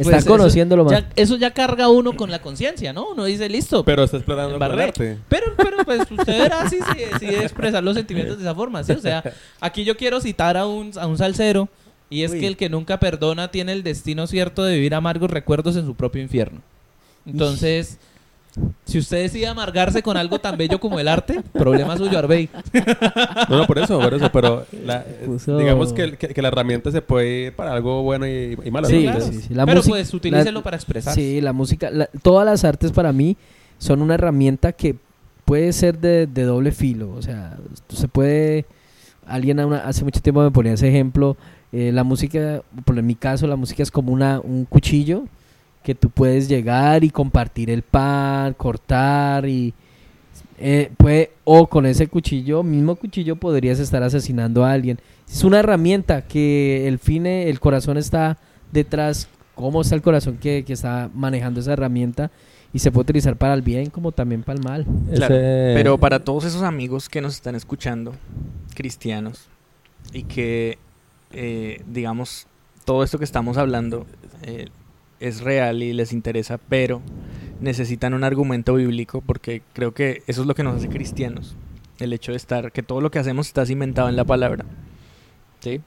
Está 0.00 0.10
pues 0.12 0.22
eso- 0.24 0.30
conociéndolo 0.30 0.84
más. 0.84 0.92
ya- 0.92 1.08
eso 1.16 1.36
ya 1.36 1.50
carga 1.52 1.88
uno 1.88 2.14
con 2.16 2.30
la 2.30 2.40
conciencia, 2.40 2.92
¿no? 2.92 3.10
Uno 3.10 3.24
dice, 3.24 3.48
listo. 3.48 3.84
pero 3.84 4.04
está 4.04 4.16
explorando 4.18 4.62
arte. 4.64 5.18
Pero, 5.28 5.46
pero 5.56 5.76
pues 5.84 6.00
usted 6.10 6.38
verá 6.42 6.68
si 6.68 6.78
si 6.78 7.04
decide 7.12 7.42
expresar 7.42 7.82
los 7.82 7.94
sentimientos 7.96 8.38
de 8.38 8.44
esa 8.44 8.54
forma, 8.54 8.82
¿sí? 8.84 8.92
O 8.92 9.00
sea, 9.00 9.22
aquí 9.60 9.84
yo 9.84 9.96
quiero 9.96 10.20
citar 10.20 10.56
a 10.56 10.66
un, 10.66 10.92
a 10.98 11.06
un 11.06 11.18
salsero 11.18 11.68
y 12.08 12.22
es 12.24 12.32
Uy. 12.32 12.40
que 12.40 12.46
el 12.46 12.56
que 12.56 12.68
nunca 12.68 12.98
perdona 12.98 13.50
tiene 13.50 13.72
el 13.72 13.82
destino 13.82 14.26
cierto 14.26 14.64
de 14.64 14.74
vivir 14.74 14.94
amargos 14.94 15.30
recuerdos 15.30 15.76
en 15.76 15.86
su 15.86 15.94
propio 15.94 16.20
infierno. 16.22 16.60
Entonces, 17.26 17.98
si 18.84 18.98
usted 18.98 19.22
decide 19.22 19.46
amargarse 19.46 20.02
con 20.02 20.16
algo 20.16 20.38
tan 20.40 20.56
bello 20.56 20.80
como 20.80 20.98
el 20.98 21.06
arte, 21.08 21.40
problema 21.52 21.96
suyo, 21.96 22.18
Arbey. 22.18 22.48
No, 23.48 23.58
no, 23.58 23.66
por 23.66 23.78
eso, 23.78 23.98
por 24.00 24.14
eso. 24.14 24.30
Pero 24.32 24.66
la- 24.84 25.04
Puso- 25.26 25.56
digamos 25.58 25.92
que, 25.92 26.16
que, 26.16 26.28
que 26.28 26.42
la 26.42 26.48
herramienta 26.48 26.90
se 26.90 27.00
puede 27.02 27.46
ir 27.46 27.52
para 27.54 27.72
algo 27.72 28.02
bueno 28.02 28.26
y, 28.26 28.58
y 28.64 28.70
malo. 28.70 28.88
Sí, 28.88 28.96
¿no? 29.06 29.12
claro. 29.12 29.20
sí, 29.26 29.40
sí. 29.42 29.54
La 29.54 29.64
Pero 29.66 29.78
música- 29.78 29.94
pues 29.94 30.14
utilícelo 30.14 30.58
la- 30.60 30.64
para 30.64 30.76
expresar. 30.76 31.14
Sí, 31.14 31.40
la 31.40 31.52
música, 31.52 31.90
la- 31.90 32.08
todas 32.22 32.44
las 32.44 32.64
artes 32.64 32.90
para 32.92 33.12
mí 33.12 33.36
son 33.78 34.02
una 34.02 34.14
herramienta 34.14 34.72
que 34.72 34.96
puede 35.44 35.72
ser 35.72 35.98
de, 35.98 36.26
de 36.26 36.42
doble 36.42 36.72
filo. 36.72 37.10
O 37.12 37.22
sea, 37.22 37.56
se 37.88 38.08
puede. 38.08 38.66
Alguien 39.26 39.60
a 39.60 39.66
una- 39.66 39.86
hace 39.86 40.02
mucho 40.04 40.20
tiempo 40.20 40.42
me 40.42 40.50
ponía 40.50 40.72
ese 40.72 40.88
ejemplo. 40.88 41.36
eh, 41.72 41.92
la 41.92 42.02
música, 42.02 42.62
por 42.84 42.98
en 42.98 43.06
mi 43.06 43.14
caso, 43.14 43.46
la 43.46 43.54
música 43.54 43.82
es 43.84 43.92
como 43.92 44.12
una, 44.12 44.40
un 44.40 44.64
cuchillo 44.64 45.26
que 45.82 45.94
tú 45.94 46.10
puedes 46.10 46.48
llegar 46.48 47.04
y 47.04 47.10
compartir 47.10 47.70
el 47.70 47.82
pan, 47.82 48.54
cortar 48.54 49.46
y. 49.48 49.72
eh, 50.58 50.90
puede, 50.96 51.32
o 51.44 51.66
con 51.68 51.86
ese 51.86 52.06
cuchillo, 52.06 52.62
mismo 52.62 52.96
cuchillo, 52.96 53.36
podrías 53.36 53.78
estar 53.78 54.02
asesinando 54.02 54.64
a 54.64 54.72
alguien. 54.72 54.98
Es 55.28 55.42
una 55.44 55.60
herramienta 55.60 56.22
que 56.26 56.86
el 56.86 56.98
fin, 56.98 57.24
el 57.26 57.58
corazón 57.60 57.96
está 57.96 58.36
detrás, 58.72 59.28
cómo 59.54 59.80
está 59.80 59.94
el 59.94 60.02
corazón 60.02 60.36
que, 60.38 60.64
que 60.64 60.72
está 60.74 61.08
manejando 61.14 61.60
esa 61.60 61.72
herramienta 61.72 62.30
y 62.72 62.78
se 62.80 62.90
puede 62.92 63.02
utilizar 63.02 63.36
para 63.36 63.54
el 63.54 63.62
bien 63.62 63.90
como 63.90 64.12
también 64.12 64.42
para 64.42 64.58
el 64.58 64.64
mal. 64.64 64.86
Claro, 65.14 65.34
Ese- 65.34 65.72
Pero 65.74 65.98
para 65.98 66.20
todos 66.20 66.44
esos 66.44 66.62
amigos 66.62 67.08
que 67.08 67.20
nos 67.20 67.34
están 67.34 67.54
escuchando, 67.54 68.12
cristianos, 68.74 69.48
y 70.12 70.22
que, 70.24 70.78
eh, 71.32 71.82
digamos, 71.86 72.46
todo 72.84 73.02
esto 73.04 73.18
que 73.18 73.24
estamos 73.24 73.56
hablando 73.56 74.06
eh, 74.42 74.66
es 75.20 75.42
real 75.42 75.82
y 75.82 75.92
les 75.92 76.12
interesa, 76.12 76.58
pero 76.58 77.02
necesitan 77.60 78.14
un 78.14 78.24
argumento 78.24 78.74
bíblico 78.74 79.20
porque 79.20 79.62
creo 79.72 79.92
que 79.92 80.22
eso 80.26 80.40
es 80.40 80.46
lo 80.46 80.54
que 80.54 80.62
nos 80.62 80.76
hace 80.76 80.88
cristianos. 80.88 81.56
El 81.98 82.12
hecho 82.12 82.32
de 82.32 82.38
estar, 82.38 82.72
que 82.72 82.82
todo 82.82 83.00
lo 83.00 83.10
que 83.10 83.18
hacemos 83.18 83.46
está 83.46 83.66
cimentado 83.66 84.08
en 84.08 84.16
la 84.16 84.24
palabra. 84.24 84.64
¿Sí? 85.60 85.80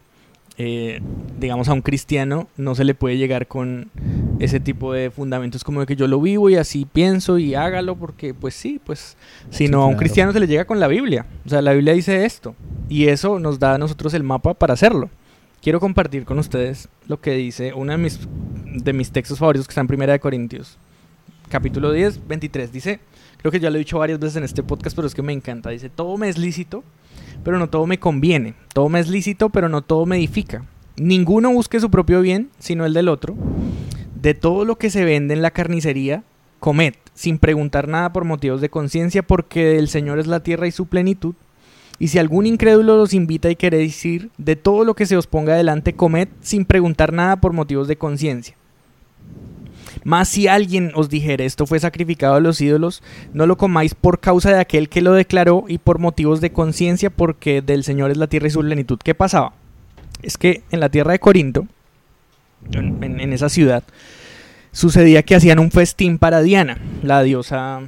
Eh, 0.59 1.01
digamos, 1.39 1.67
a 1.67 1.73
un 1.73 1.81
cristiano 1.81 2.47
no 2.57 2.75
se 2.75 2.83
le 2.83 2.93
puede 2.93 3.17
llegar 3.17 3.47
con 3.47 3.89
ese 4.37 4.59
tipo 4.59 4.93
de 4.93 5.09
fundamentos 5.09 5.63
como 5.63 5.79
de 5.79 5.87
que 5.87 5.95
yo 5.95 6.07
lo 6.07 6.21
vivo 6.21 6.47
y 6.47 6.55
así 6.55 6.85
pienso 6.85 7.39
y 7.39 7.55
hágalo 7.55 7.95
porque 7.95 8.35
pues 8.35 8.53
sí, 8.53 8.79
pues 8.83 9.17
sino 9.49 9.81
a 9.81 9.87
un 9.87 9.95
cristiano 9.95 10.31
se 10.31 10.39
le 10.39 10.45
llega 10.45 10.65
con 10.65 10.79
la 10.79 10.87
Biblia. 10.87 11.25
O 11.43 11.49
sea, 11.49 11.63
la 11.63 11.73
Biblia 11.73 11.93
dice 11.93 12.25
esto 12.25 12.53
y 12.87 13.07
eso 13.07 13.39
nos 13.39 13.57
da 13.57 13.73
a 13.73 13.77
nosotros 13.79 14.13
el 14.13 14.21
mapa 14.21 14.53
para 14.53 14.73
hacerlo. 14.73 15.09
Quiero 15.63 15.79
compartir 15.79 16.25
con 16.25 16.39
ustedes 16.39 16.89
lo 17.07 17.21
que 17.21 17.31
dice 17.31 17.71
uno 17.73 17.93
de 17.93 17.97
mis, 17.97 18.19
de 18.65 18.91
mis 18.91 19.11
textos 19.13 19.39
favoritos 19.39 19.65
que 19.65 19.71
está 19.71 19.79
en 19.79 19.87
Primera 19.87 20.11
de 20.11 20.19
Corintios, 20.19 20.77
capítulo 21.47 21.93
10, 21.93 22.27
23. 22.27 22.73
Dice, 22.73 22.99
creo 23.37 23.49
que 23.49 23.61
ya 23.61 23.69
lo 23.69 23.77
he 23.77 23.79
dicho 23.79 23.97
varias 23.97 24.19
veces 24.19 24.35
en 24.35 24.43
este 24.43 24.61
podcast, 24.61 24.93
pero 24.93 25.07
es 25.07 25.15
que 25.15 25.21
me 25.21 25.31
encanta. 25.31 25.69
Dice, 25.69 25.87
todo 25.87 26.17
me 26.17 26.27
es 26.27 26.37
lícito, 26.37 26.83
pero 27.45 27.59
no 27.59 27.69
todo 27.69 27.87
me 27.87 27.97
conviene. 27.97 28.55
Todo 28.73 28.89
me 28.89 28.99
es 28.99 29.07
lícito, 29.07 29.51
pero 29.51 29.69
no 29.69 29.81
todo 29.83 30.05
me 30.05 30.17
edifica. 30.17 30.65
Ninguno 30.97 31.53
busque 31.53 31.79
su 31.79 31.89
propio 31.89 32.19
bien, 32.19 32.49
sino 32.59 32.85
el 32.85 32.93
del 32.93 33.07
otro. 33.07 33.33
De 34.21 34.33
todo 34.33 34.65
lo 34.65 34.77
que 34.77 34.89
se 34.89 35.05
vende 35.05 35.33
en 35.33 35.41
la 35.41 35.51
carnicería, 35.51 36.25
comed, 36.59 36.95
sin 37.13 37.37
preguntar 37.37 37.87
nada 37.87 38.11
por 38.11 38.25
motivos 38.25 38.59
de 38.59 38.67
conciencia, 38.67 39.23
porque 39.23 39.63
del 39.63 39.87
Señor 39.87 40.19
es 40.19 40.27
la 40.27 40.41
tierra 40.43 40.67
y 40.67 40.71
su 40.71 40.87
plenitud. 40.87 41.35
Y 42.03 42.09
si 42.09 42.19
algún 42.19 42.45
incrédulo 42.45 42.97
los 42.97 43.13
invita 43.13 43.49
y 43.49 43.55
queréis 43.55 44.03
ir, 44.03 44.29
de 44.37 44.57
todo 44.57 44.83
lo 44.83 44.93
que 44.93 45.05
se 45.05 45.15
os 45.15 45.25
ponga 45.25 45.55
delante, 45.55 45.93
comed, 45.93 46.27
sin 46.41 46.65
preguntar 46.65 47.13
nada 47.13 47.37
por 47.37 47.53
motivos 47.53 47.87
de 47.87 47.95
conciencia. 47.95 48.57
Mas 50.03 50.27
si 50.27 50.49
alguien 50.49 50.91
os 50.95 51.07
dijere 51.07 51.45
esto 51.45 51.65
fue 51.65 51.79
sacrificado 51.79 52.33
a 52.35 52.41
los 52.41 52.59
ídolos, 52.59 53.01
no 53.31 53.47
lo 53.47 53.55
comáis 53.55 53.95
por 53.95 54.19
causa 54.19 54.51
de 54.51 54.59
aquel 54.59 54.89
que 54.89 54.99
lo 54.99 55.13
declaró 55.13 55.63
y 55.69 55.77
por 55.77 55.97
motivos 55.97 56.41
de 56.41 56.51
conciencia, 56.51 57.09
porque 57.09 57.61
del 57.61 57.85
Señor 57.85 58.11
es 58.11 58.17
la 58.17 58.27
tierra 58.27 58.47
y 58.47 58.51
su 58.51 58.59
plenitud. 58.59 58.99
¿Qué 59.01 59.15
pasaba? 59.15 59.53
Es 60.21 60.37
que 60.37 60.63
en 60.71 60.81
la 60.81 60.89
tierra 60.89 61.13
de 61.13 61.19
Corinto, 61.19 61.67
en, 62.73 63.31
esa 63.31 63.47
ciudad, 63.47 63.83
sucedía 64.73 65.23
que 65.23 65.35
hacían 65.35 65.59
un 65.59 65.71
festín 65.71 66.17
para 66.17 66.41
Diana, 66.41 66.79
la 67.01 67.23
diosa 67.23 67.83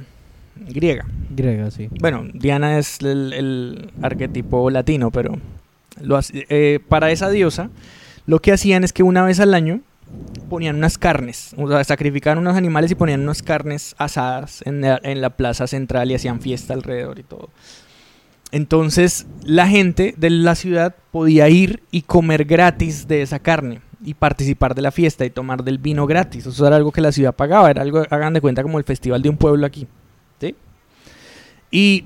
griega. 0.56 1.06
Griega, 1.30 1.70
sí. 1.70 1.88
Bueno, 2.00 2.24
Diana 2.32 2.78
es 2.78 3.00
el, 3.00 3.32
el 3.32 3.90
arquetipo 4.02 4.70
latino, 4.70 5.10
pero 5.10 5.38
lo 6.00 6.20
eh, 6.32 6.80
para 6.88 7.10
esa 7.10 7.30
diosa 7.30 7.70
lo 8.26 8.40
que 8.40 8.52
hacían 8.52 8.84
es 8.84 8.92
que 8.92 9.02
una 9.02 9.24
vez 9.24 9.40
al 9.40 9.54
año 9.54 9.80
ponían 10.48 10.76
unas 10.76 10.98
carnes, 10.98 11.54
o 11.56 11.68
sea, 11.68 11.82
sacrificaban 11.84 12.38
unos 12.38 12.56
animales 12.56 12.90
y 12.90 12.94
ponían 12.94 13.22
unas 13.22 13.42
carnes 13.42 13.94
asadas 13.98 14.62
en 14.66 14.80
la, 14.80 15.00
en 15.02 15.20
la 15.20 15.30
plaza 15.30 15.66
central 15.66 16.10
y 16.10 16.14
hacían 16.14 16.40
fiesta 16.40 16.74
alrededor 16.74 17.18
y 17.18 17.22
todo. 17.22 17.50
Entonces 18.52 19.26
la 19.44 19.68
gente 19.68 20.14
de 20.16 20.30
la 20.30 20.54
ciudad 20.54 20.94
podía 21.10 21.48
ir 21.48 21.82
y 21.90 22.02
comer 22.02 22.44
gratis 22.44 23.08
de 23.08 23.22
esa 23.22 23.38
carne 23.38 23.80
y 24.04 24.14
participar 24.14 24.74
de 24.74 24.82
la 24.82 24.92
fiesta 24.92 25.24
y 25.24 25.30
tomar 25.30 25.64
del 25.64 25.78
vino 25.78 26.06
gratis. 26.06 26.46
Eso 26.46 26.66
era 26.66 26.76
algo 26.76 26.92
que 26.92 27.00
la 27.00 27.12
ciudad 27.12 27.34
pagaba, 27.34 27.70
era 27.70 27.82
algo, 27.82 28.04
hagan 28.10 28.34
de 28.34 28.40
cuenta, 28.40 28.62
como 28.62 28.78
el 28.78 28.84
festival 28.84 29.22
de 29.22 29.28
un 29.28 29.36
pueblo 29.36 29.66
aquí. 29.66 29.86
Y 31.76 32.04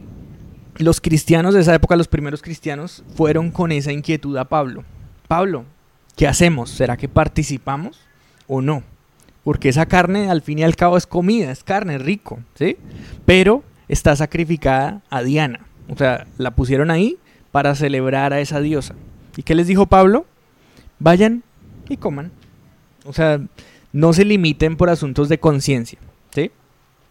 los 0.78 1.00
cristianos 1.00 1.54
de 1.54 1.60
esa 1.60 1.74
época, 1.76 1.94
los 1.94 2.08
primeros 2.08 2.42
cristianos, 2.42 3.04
fueron 3.14 3.52
con 3.52 3.70
esa 3.70 3.92
inquietud 3.92 4.36
a 4.36 4.46
Pablo. 4.46 4.82
Pablo, 5.28 5.64
¿qué 6.16 6.26
hacemos? 6.26 6.70
¿Será 6.70 6.96
que 6.96 7.08
participamos 7.08 8.00
o 8.48 8.60
no? 8.62 8.82
porque 9.44 9.68
esa 9.68 9.86
carne 9.86 10.30
al 10.30 10.42
fin 10.42 10.58
y 10.58 10.62
al 10.62 10.76
cabo 10.76 10.96
es 10.96 11.06
comida, 11.06 11.50
es 11.50 11.64
carne, 11.64 11.96
es 11.96 12.02
rico, 12.02 12.40
¿sí? 12.54 12.76
Pero 13.24 13.64
está 13.88 14.14
sacrificada 14.16 15.02
a 15.10 15.22
Diana. 15.22 15.60
O 15.88 15.96
sea, 15.96 16.26
la 16.38 16.52
pusieron 16.52 16.90
ahí 16.90 17.18
para 17.50 17.74
celebrar 17.74 18.32
a 18.32 18.40
esa 18.40 18.60
diosa. 18.60 18.94
¿Y 19.36 19.42
qué 19.42 19.54
les 19.54 19.66
dijo 19.66 19.86
Pablo? 19.86 20.26
Vayan 20.98 21.42
y 21.88 21.96
coman. 21.96 22.30
O 23.04 23.12
sea, 23.12 23.40
no 23.92 24.12
se 24.12 24.24
limiten 24.24 24.76
por 24.76 24.90
asuntos 24.90 25.28
de 25.28 25.38
conciencia. 25.38 25.98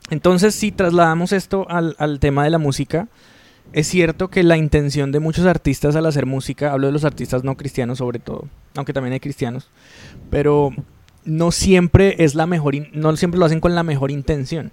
Entonces, 0.10 0.56
si 0.56 0.72
trasladamos 0.72 1.32
esto 1.32 1.70
al, 1.70 1.96
al 2.00 2.20
tema 2.20 2.44
de 2.44 2.50
la 2.50 2.58
música, 2.58 3.08
es 3.72 3.88
cierto 3.88 4.30
que 4.30 4.44
la 4.44 4.58
intención 4.58 5.12
de 5.12 5.20
muchos 5.20 5.46
artistas 5.46 5.96
al 5.96 6.06
hacer 6.06 6.26
música, 6.26 6.72
hablo 6.72 6.88
de 6.88 6.94
los 6.94 7.06
artistas 7.06 7.44
no 7.44 7.56
cristianos 7.56 8.00
sobre 8.00 8.20
todo, 8.20 8.48
aunque 8.76 8.94
también 8.94 9.14
hay 9.14 9.20
cristianos, 9.20 9.70
pero 10.32 10.72
no 11.24 11.52
siempre 11.52 12.16
es 12.24 12.34
la 12.34 12.48
mejor, 12.48 12.76
no 12.94 13.16
siempre 13.16 13.40
lo 13.40 13.46
hacen 13.46 13.60
con 13.60 13.76
la 13.76 13.84
mejor 13.84 14.10
intención. 14.10 14.72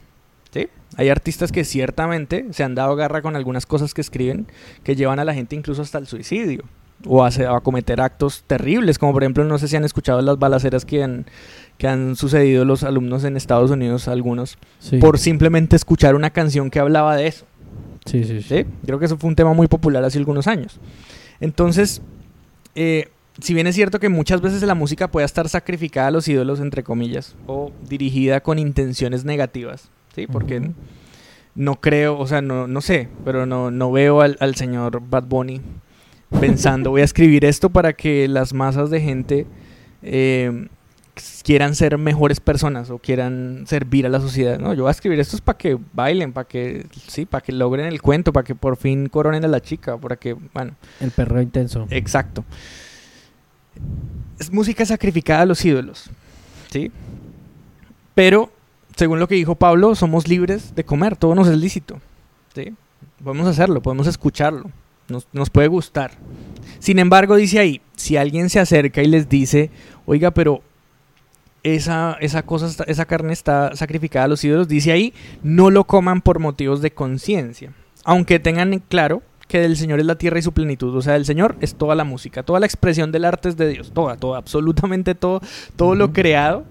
¿sí? 0.52 0.68
Hay 0.96 1.10
artistas 1.10 1.52
que 1.52 1.64
ciertamente 1.64 2.46
se 2.52 2.64
han 2.64 2.74
dado 2.74 2.96
garra 2.96 3.20
con 3.20 3.36
algunas 3.36 3.66
cosas 3.66 3.92
que 3.92 4.00
escriben 4.00 4.46
que 4.82 4.96
llevan 4.96 5.18
a 5.18 5.24
la 5.24 5.34
gente 5.34 5.56
incluso 5.56 5.82
hasta 5.82 5.98
el 5.98 6.06
suicidio 6.06 6.64
o 7.04 7.24
a, 7.24 7.28
a 7.28 7.60
cometer 7.60 8.00
actos 8.00 8.42
terribles, 8.46 8.98
como 8.98 9.12
por 9.12 9.22
ejemplo, 9.22 9.44
no 9.44 9.58
sé 9.58 9.68
si 9.68 9.76
han 9.76 9.84
escuchado 9.84 10.22
las 10.22 10.38
balaceras 10.38 10.84
que 10.84 11.02
han, 11.02 11.26
que 11.78 11.88
han 11.88 12.16
sucedido 12.16 12.64
los 12.64 12.82
alumnos 12.84 13.24
en 13.24 13.36
Estados 13.36 13.70
Unidos, 13.70 14.08
algunos, 14.08 14.58
Sí. 14.78 14.98
por 14.98 15.18
simplemente 15.18 15.76
escuchar 15.76 16.14
una 16.14 16.30
canción 16.30 16.70
que 16.70 16.78
hablaba 16.78 17.16
de 17.16 17.26
eso. 17.26 17.44
Sí, 18.06 18.24
sí, 18.24 18.40
sí. 18.40 18.48
¿sí? 18.62 18.66
Creo 18.86 18.98
que 18.98 19.06
eso 19.06 19.18
fue 19.18 19.28
un 19.28 19.36
tema 19.36 19.52
muy 19.52 19.66
popular 19.66 20.02
hace 20.04 20.18
algunos 20.18 20.46
años. 20.46 20.78
Entonces, 21.40 22.00
eh, 22.74 23.08
si 23.40 23.52
bien 23.52 23.66
es 23.66 23.74
cierto 23.74 24.00
que 24.00 24.08
muchas 24.08 24.40
veces 24.40 24.62
la 24.62 24.74
música 24.74 25.08
puede 25.10 25.26
estar 25.26 25.48
sacrificada 25.48 26.08
a 26.08 26.10
los 26.10 26.26
ídolos, 26.28 26.60
entre 26.60 26.82
comillas, 26.82 27.34
o 27.46 27.72
dirigida 27.88 28.40
con 28.40 28.58
intenciones 28.58 29.24
negativas, 29.24 29.90
¿sí? 30.14 30.26
Porque 30.26 30.70
no 31.54 31.80
creo, 31.80 32.18
o 32.18 32.26
sea, 32.26 32.40
no, 32.40 32.66
no 32.66 32.80
sé, 32.80 33.08
pero 33.24 33.44
no, 33.44 33.70
no 33.70 33.90
veo 33.92 34.20
al, 34.22 34.36
al 34.40 34.54
señor 34.54 35.02
Bad 35.10 35.24
Bunny 35.24 35.60
pensando, 36.40 36.90
voy 36.90 37.02
a 37.02 37.04
escribir 37.04 37.44
esto 37.44 37.70
para 37.70 37.92
que 37.92 38.28
las 38.28 38.52
masas 38.52 38.90
de 38.90 39.00
gente 39.00 39.46
eh, 40.02 40.68
quieran 41.42 41.74
ser 41.74 41.96
mejores 41.98 42.40
personas 42.40 42.90
o 42.90 42.98
quieran 42.98 43.64
servir 43.66 44.06
a 44.06 44.08
la 44.08 44.20
sociedad. 44.20 44.58
No, 44.58 44.74
yo 44.74 44.82
voy 44.82 44.88
a 44.88 44.92
escribir 44.92 45.20
esto 45.20 45.36
es 45.36 45.42
para 45.42 45.56
que 45.56 45.78
bailen, 45.92 46.32
para 46.32 46.46
que, 46.46 46.86
sí, 47.06 47.24
para 47.24 47.42
que 47.42 47.52
logren 47.52 47.86
el 47.86 48.02
cuento, 48.02 48.32
para 48.32 48.44
que 48.44 48.54
por 48.54 48.76
fin 48.76 49.08
coronen 49.08 49.44
a 49.44 49.48
la 49.48 49.60
chica, 49.60 49.96
para 49.96 50.16
que, 50.16 50.34
bueno, 50.34 50.74
El 51.00 51.10
perro 51.10 51.40
intenso. 51.40 51.86
exacto. 51.90 52.44
Es 54.38 54.52
música 54.52 54.84
sacrificada 54.84 55.42
a 55.42 55.46
los 55.46 55.64
ídolos, 55.64 56.10
¿sí? 56.70 56.90
Pero, 58.14 58.50
según 58.96 59.18
lo 59.18 59.28
que 59.28 59.34
dijo 59.34 59.54
Pablo, 59.54 59.94
somos 59.94 60.28
libres 60.28 60.74
de 60.74 60.84
comer, 60.84 61.16
todo 61.16 61.34
nos 61.34 61.48
es 61.48 61.56
lícito, 61.56 62.00
¿sí? 62.54 62.74
Podemos 63.22 63.46
hacerlo, 63.46 63.80
podemos 63.82 64.06
escucharlo, 64.06 64.70
nos, 65.08 65.28
nos 65.32 65.50
puede 65.50 65.68
gustar. 65.68 66.12
Sin 66.78 66.98
embargo, 66.98 67.36
dice 67.36 67.58
ahí, 67.58 67.80
si 67.96 68.16
alguien 68.16 68.50
se 68.50 68.60
acerca 68.60 69.02
y 69.02 69.06
les 69.06 69.28
dice, 69.28 69.70
oiga, 70.06 70.30
pero 70.30 70.62
esa, 71.62 72.16
esa 72.20 72.42
cosa, 72.44 72.84
esa 72.86 73.04
carne 73.06 73.32
está 73.32 73.74
sacrificada 73.74 74.26
a 74.26 74.28
los 74.28 74.44
ídolos, 74.44 74.68
dice 74.68 74.92
ahí, 74.92 75.12
no 75.42 75.70
lo 75.70 75.84
coman 75.84 76.20
por 76.22 76.38
motivos 76.38 76.80
de 76.80 76.92
conciencia. 76.92 77.72
Aunque 78.04 78.38
tengan 78.38 78.72
en 78.72 78.80
claro 78.80 79.22
que 79.48 79.60
del 79.60 79.76
Señor 79.76 80.00
es 80.00 80.06
la 80.06 80.16
tierra 80.16 80.38
y 80.38 80.42
su 80.42 80.52
plenitud. 80.52 80.94
O 80.94 81.02
sea, 81.02 81.16
el 81.16 81.24
Señor 81.24 81.56
es 81.60 81.74
toda 81.74 81.94
la 81.94 82.04
música, 82.04 82.42
toda 82.42 82.60
la 82.60 82.66
expresión 82.66 83.12
del 83.12 83.24
arte 83.24 83.48
es 83.48 83.56
de 83.56 83.68
Dios, 83.68 83.92
toda, 83.92 84.16
toda, 84.16 84.38
absolutamente 84.38 85.14
todo, 85.14 85.40
todo 85.76 85.94
lo 85.94 86.12
creado 86.12 86.64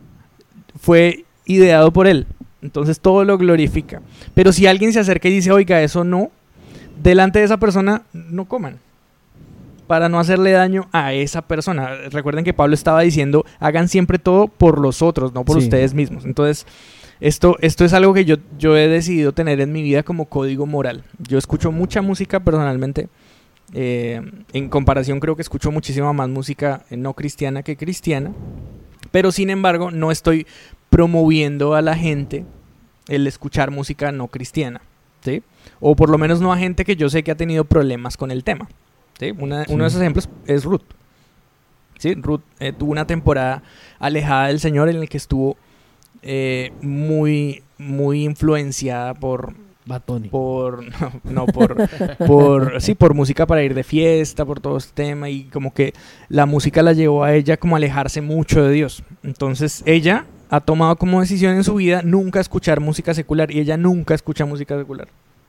fue 0.79 1.25
ideado 1.45 1.91
por 1.91 2.07
Él. 2.07 2.27
Entonces 2.61 2.99
todo 2.99 3.23
lo 3.23 3.37
glorifica. 3.37 4.01
Pero 4.33 4.51
si 4.51 4.65
alguien 4.65 4.91
se 4.91 4.99
acerca 4.99 5.27
y 5.27 5.33
dice, 5.33 5.51
oiga, 5.51 5.81
eso 5.81 6.03
no, 6.03 6.31
delante 7.01 7.39
de 7.39 7.45
esa 7.45 7.57
persona 7.57 8.03
no 8.13 8.45
coman. 8.45 8.79
Para 9.87 10.09
no 10.09 10.19
hacerle 10.19 10.51
daño 10.51 10.87
a 10.91 11.13
esa 11.13 11.43
persona. 11.43 11.89
Recuerden 12.09 12.43
que 12.43 12.53
Pablo 12.53 12.73
estaba 12.73 13.01
diciendo, 13.01 13.45
hagan 13.59 13.87
siempre 13.87 14.17
todo 14.17 14.47
por 14.47 14.79
los 14.79 15.03
otros, 15.03 15.33
no 15.33 15.45
por 15.45 15.59
Sí. 15.59 15.65
ustedes 15.65 15.93
mismos. 15.93 16.25
Entonces, 16.25 16.65
esto, 17.19 17.55
esto 17.61 17.85
es 17.85 17.93
algo 17.93 18.13
que 18.13 18.25
yo, 18.25 18.37
yo 18.57 18.75
he 18.75 18.87
decidido 18.87 19.31
tener 19.31 19.61
en 19.61 19.71
mi 19.71 19.83
vida 19.83 20.01
como 20.01 20.25
código 20.25 20.65
moral. 20.65 21.03
Yo 21.19 21.37
escucho 21.37 21.71
mucha 21.71 22.01
música 22.01 22.39
personalmente. 22.39 23.09
eh, 23.73 24.21
en 24.53 24.69
comparación 24.69 25.19
creo 25.19 25.35
que 25.35 25.41
escucho 25.41 25.71
muchísima 25.71 26.13
más 26.13 26.29
música 26.29 26.83
eh, 26.91 26.97
no 26.97 27.13
cristiana 27.15 27.63
que 27.63 27.75
cristiana. 27.77 28.31
Pero 29.11 29.31
sin 29.31 29.49
embargo 29.49 29.89
no 29.91 30.11
estoy 30.11 30.45
promoviendo 30.91 31.73
a 31.73 31.81
la 31.81 31.95
gente 31.95 32.45
el 33.07 33.25
escuchar 33.27 33.71
música 33.71 34.11
no 34.11 34.27
cristiana. 34.27 34.81
¿sí? 35.23 35.41
O 35.87 35.95
por 35.95 36.09
lo 36.09 36.17
menos 36.17 36.41
no 36.41 36.51
a 36.51 36.57
gente 36.57 36.83
que 36.83 36.95
yo 36.95 37.09
sé 37.09 37.21
que 37.23 37.29
ha 37.29 37.35
tenido 37.37 37.63
problemas 37.63 38.17
con 38.17 38.31
el 38.31 38.43
tema. 38.43 38.67
¿sí? 39.19 39.31
Una- 39.37 39.65
Sí. 39.65 39.73
Uno 39.73 39.83
de 39.83 39.87
esos 39.89 40.01
ejemplos 40.01 40.27
es 40.47 40.63
Ruth. 40.63 40.81
¿sí? 41.99 42.15
Ruth 42.15 42.41
eh, 42.59 42.73
tuvo 42.73 42.91
una 42.91 43.05
temporada 43.05 43.61
alejada 43.99 44.47
del 44.47 44.59
Señor 44.59 44.89
en 44.89 44.95
el 44.97 45.07
que 45.09 45.17
estuvo 45.17 45.57
eh, 46.23 46.71
muy, 46.81 47.61
muy 47.77 48.23
influenciada 48.23 49.13
por, 49.13 49.53
Bunny. 50.07 50.29
por 50.29 50.83
no, 51.01 51.11
no, 51.25 51.45
por 51.45 51.77
por 52.25 52.81
sí 52.81 52.95
por 52.95 53.13
música 53.13 53.45
para 53.45 53.61
ir 53.61 53.75
de 53.75 53.83
fiesta 53.83 54.43
por 54.43 54.59
todo 54.59 54.77
este 54.77 55.03
tema 55.03 55.29
y 55.29 55.43
como 55.43 55.71
que 55.71 55.93
la 56.29 56.47
música 56.47 56.81
la 56.81 56.93
llevó 56.93 57.23
a 57.23 57.35
ella 57.35 57.57
como 57.57 57.75
a 57.75 57.77
alejarse 57.77 58.21
mucho 58.21 58.63
de 58.63 58.71
Dios 58.71 59.03
entonces 59.21 59.83
ella 59.85 60.25
ha 60.49 60.61
tomado 60.61 60.95
como 60.95 61.21
decisión 61.21 61.53
en 61.55 61.63
su 61.63 61.75
vida 61.75 62.01
nunca 62.03 62.39
escuchar 62.39 62.79
música 62.79 63.13
secular 63.13 63.51
y 63.51 63.59
ella 63.59 63.77
nunca 63.77 64.15
escucha 64.15 64.45
música 64.45 64.75
secular 64.79 65.07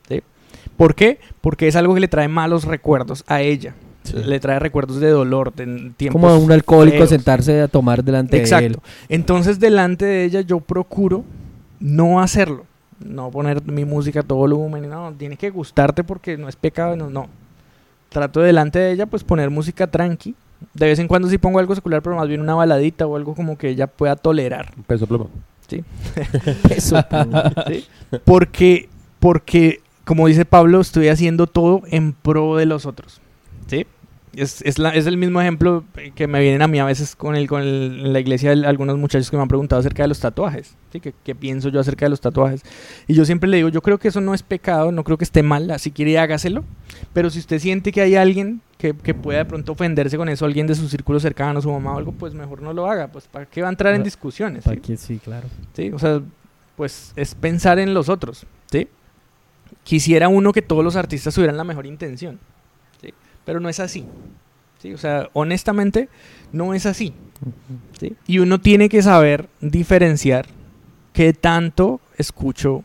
¿sí? 0.09 0.23
¿por 0.77 0.95
qué? 0.95 1.19
porque 1.41 1.69
es 1.69 1.77
algo 1.77 1.95
que 1.95 2.01
le 2.01 2.09
trae 2.09 2.29
malos 2.29 2.65
recuerdos 2.65 3.25
a 3.27 3.41
ella 3.41 3.75
Sí. 4.03 4.15
le 4.25 4.39
trae 4.39 4.61
recuerdos 4.61 5.01
de 5.01 5.11
dolor 5.11 5.53
de 5.53 5.91
tiempos 5.97 6.21
Como 6.23 6.39
un 6.39 6.53
alcohólico 6.53 6.99
feos. 6.99 7.09
sentarse 7.09 7.61
a 7.61 7.67
tomar 7.67 8.05
delante 8.05 8.37
de 8.37 8.43
él. 8.43 8.49
Exacto. 8.49 8.81
Entonces, 9.09 9.59
delante 9.59 10.05
de 10.05 10.25
ella, 10.25 10.43
yo 10.43 10.61
procuro 10.61 11.25
no 11.81 12.21
hacerlo. 12.21 12.67
No 13.05 13.33
poner 13.33 13.65
mi 13.65 13.85
música 13.85 14.21
a 14.21 14.23
todo 14.23 14.39
volumen. 14.39 14.89
No, 14.89 15.13
tiene 15.19 15.37
que 15.37 15.51
gustarte 15.51 16.05
porque 16.05 16.37
no 16.37 16.49
es 16.49 16.55
pecado. 16.55 16.95
No, 16.95 17.11
no. 17.11 17.27
Trato 18.09 18.39
delante 18.39 18.79
de 18.79 18.93
ella, 18.93 19.07
pues 19.07 19.25
poner 19.25 19.51
música 19.51 19.89
tranqui. 19.89 20.37
De 20.73 20.87
vez 20.87 21.01
en 21.01 21.09
cuando 21.09 21.29
sí 21.29 21.37
pongo 21.37 21.59
algo 21.59 21.75
secular, 21.75 22.01
pero 22.01 22.15
más 22.15 22.29
bien 22.29 22.41
una 22.41 22.55
baladita 22.55 23.09
o 23.09 23.17
algo 23.17 23.35
como 23.35 23.59
que 23.59 23.71
ella 23.71 23.89
pueda 23.89 24.15
tolerar. 24.15 24.73
Peso 24.87 25.09
pluma. 25.09 25.27
Eso, 26.71 27.05
pues. 27.11 27.29
¿sí? 27.67 27.85
Porque, 28.25 28.89
porque, 29.19 29.81
como 30.07 30.27
dice 30.29 30.47
Pablo, 30.47 30.81
estoy 30.81 31.09
haciendo 31.09 31.47
todo 31.47 31.83
en 31.91 32.15
pro 32.15 32.57
de 32.57 32.65
los 32.65 32.87
otros. 32.87 33.21
¿Sí? 33.67 33.87
Es, 34.35 34.61
es, 34.63 34.79
la- 34.79 34.91
es 34.91 35.07
el 35.07 35.17
mismo 35.17 35.41
ejemplo 35.41 35.83
que 36.15 36.27
me 36.27 36.41
vienen 36.41 36.61
a 36.61 36.69
mí 36.69 36.79
a 36.79 36.85
veces 36.85 37.17
con, 37.17 37.37
el, 37.37 37.49
con 37.49 37.63
el- 37.63 38.13
la 38.13 38.21
iglesia 38.21 38.53
el- 38.53 38.67
algunos 38.67 38.99
muchachos 38.99 39.31
que 39.31 39.37
me 39.37 39.43
han 39.43 39.49
preguntado 39.49 39.81
acerca 39.81 40.03
de 40.05 40.09
los 40.09 40.21
tatuajes. 40.21 40.75
¿sí? 40.93 41.01
¿Qué, 41.01 41.15
qué 41.25 41.35
pienso 41.35 41.71
yo 41.71 41.81
acerca 41.81 42.05
de 42.05 42.11
los 42.11 42.21
tatuajes? 42.21 42.63
Y 43.09 43.15
yo 43.15 43.25
siempre 43.25 43.49
le 43.49 43.57
digo, 43.57 43.69
yo 43.71 43.81
creo 43.83 43.99
que 43.99 44.09
eso 44.09 44.21
no 44.21 44.35
es 44.35 44.43
pecado, 44.43 44.93
no 44.93 45.05
creo 45.05 45.17
que 45.17 45.25
esté 45.25 45.43
mal, 45.43 45.73
si 45.81 45.91
quiere 45.91 46.19
hágaselo. 46.19 46.65
Pero 47.15 47.31
si 47.31 47.39
usted 47.39 47.59
siente 47.59 47.93
que 47.93 48.03
hay 48.03 48.15
alguien 48.15 48.61
que, 48.79 48.95
que 48.95 49.15
pueda 49.15 49.39
de 49.39 49.45
pronto 49.47 49.73
ofenderse 49.73 50.19
con 50.19 50.29
eso, 50.29 50.45
alguien 50.45 50.67
de 50.67 50.75
su 50.75 50.87
círculo 50.89 51.19
cercano, 51.19 51.63
su 51.63 51.71
mamá 51.73 51.95
o 51.95 51.99
algo, 51.99 52.13
pues 52.13 52.35
mejor 52.35 52.61
no 52.61 52.75
lo 52.75 52.91
haga. 52.91 53.09
Pues 53.09 53.27
¿para 53.29 53.47
qué 53.47 53.63
va 53.63 53.69
a 53.69 53.71
entrar 53.71 53.95
en 53.95 54.03
discusiones? 54.05 54.65
¿sí? 54.65 54.77
que- 54.77 54.97
sí, 54.99 55.19
claro. 55.19 55.49
¿sí? 55.75 55.91
O 55.93 55.99
sea, 55.99 56.21
pues 56.77 57.15
es 57.17 57.35
pensar 57.35 57.79
en 57.79 57.95
los 57.95 58.11
otros, 58.11 58.45
¿sí? 58.71 58.87
Quisiera 59.87 60.29
uno 60.29 60.53
que 60.53 60.63
todos 60.63 60.83
los 60.83 60.97
artistas 60.97 61.33
tuvieran 61.33 61.57
la 61.57 61.63
mejor 61.63 61.87
intención, 61.87 62.41
¿sí? 63.01 63.15
Pero 63.45 63.61
no 63.61 63.69
es 63.69 63.79
así, 63.79 64.05
¿sí? 64.83 64.93
O 64.93 64.99
sea, 64.99 65.29
honestamente, 65.33 66.09
no 66.51 66.75
es 66.75 66.87
así, 66.87 67.15
¿sí? 68.01 68.17
Y 68.27 68.41
uno 68.41 68.61
tiene 68.61 68.89
que 68.89 69.01
saber 69.01 69.49
diferenciar 69.61 70.47
qué 71.13 71.33
tanto 71.33 72.01
escucho 72.19 72.83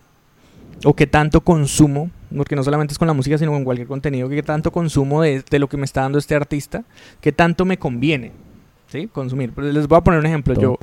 o 0.86 0.95
qué 0.95 1.08
tanto 1.08 1.41
consumo, 1.41 2.12
porque 2.38 2.56
no 2.56 2.64
solamente 2.64 2.91
es 2.91 2.99
con 2.99 3.08
la 3.08 3.16
música, 3.16 3.36
sino 3.39 3.52
con 3.52 3.64
cualquier 3.64 3.88
contenido, 3.88 4.30
qué 4.30 4.43
tanto 4.43 4.72
consumo 4.72 5.24
de, 5.24 5.43
de 5.49 5.58
lo 5.58 5.68
que 5.68 5.78
me 5.78 5.86
está 5.86 6.02
dando 6.02 6.20
este 6.20 6.36
artista, 6.36 6.84
qué 7.20 7.32
tanto 7.32 7.66
me 7.66 7.80
conviene, 7.80 8.32
¿sí? 8.89 9.08
Consumir. 9.08 9.54
Pero 9.56 9.72
les 9.72 9.88
voy 9.88 9.97
a 9.97 10.02
poner 10.02 10.20
un 10.20 10.28
ejemplo. 10.28 10.54
Yo, 10.54 10.78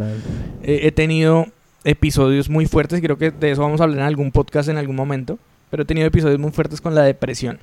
eh, 0.64 0.80
he 0.82 0.90
tenido 0.90 1.46
episodios 1.84 2.50
muy 2.50 2.66
fuertes, 2.66 2.98
y 2.98 3.02
creo 3.02 3.18
que 3.18 3.30
de 3.30 3.52
eso 3.52 3.62
vamos 3.62 3.80
a 3.80 3.84
hablar 3.84 4.00
en 4.00 4.04
algún 4.04 4.32
podcast 4.32 4.68
en 4.68 4.78
algún 4.78 4.96
momento, 4.96 5.38
pero 5.70 5.82
he 5.82 5.86
tenido 5.86 6.06
episodios 6.06 6.38
muy 6.38 6.50
fuertes 6.50 6.80
con 6.80 6.94
la 6.94 7.02
depresión. 7.02 7.58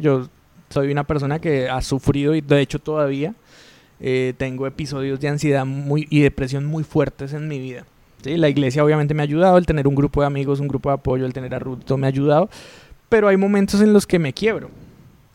Yo 0.00 0.28
soy 0.70 0.90
una 0.90 1.04
persona 1.04 1.38
que 1.38 1.68
ha 1.68 1.80
sufrido 1.82 2.34
y 2.34 2.40
de 2.40 2.60
hecho 2.60 2.78
todavía 2.78 3.34
eh, 4.00 4.34
tengo 4.36 4.66
episodios 4.66 5.20
de 5.20 5.28
ansiedad 5.28 5.64
muy, 5.66 6.06
y 6.10 6.20
depresión 6.20 6.64
muy 6.64 6.84
fuertes 6.84 7.32
en 7.32 7.48
mi 7.48 7.58
vida. 7.58 7.84
¿sí? 8.22 8.36
La 8.36 8.48
iglesia 8.48 8.84
obviamente 8.84 9.14
me 9.14 9.22
ha 9.22 9.24
ayudado, 9.24 9.58
el 9.58 9.66
tener 9.66 9.86
un 9.86 9.94
grupo 9.94 10.20
de 10.20 10.26
amigos, 10.26 10.60
un 10.60 10.68
grupo 10.68 10.88
de 10.88 10.94
apoyo, 10.94 11.26
el 11.26 11.32
tener 11.32 11.54
a 11.54 11.58
Ruth, 11.58 11.84
todo 11.84 11.98
me 11.98 12.06
ha 12.06 12.08
ayudado, 12.08 12.48
pero 13.08 13.28
hay 13.28 13.36
momentos 13.36 13.80
en 13.80 13.92
los 13.92 14.06
que 14.06 14.18
me 14.18 14.32
quiebro 14.32 14.70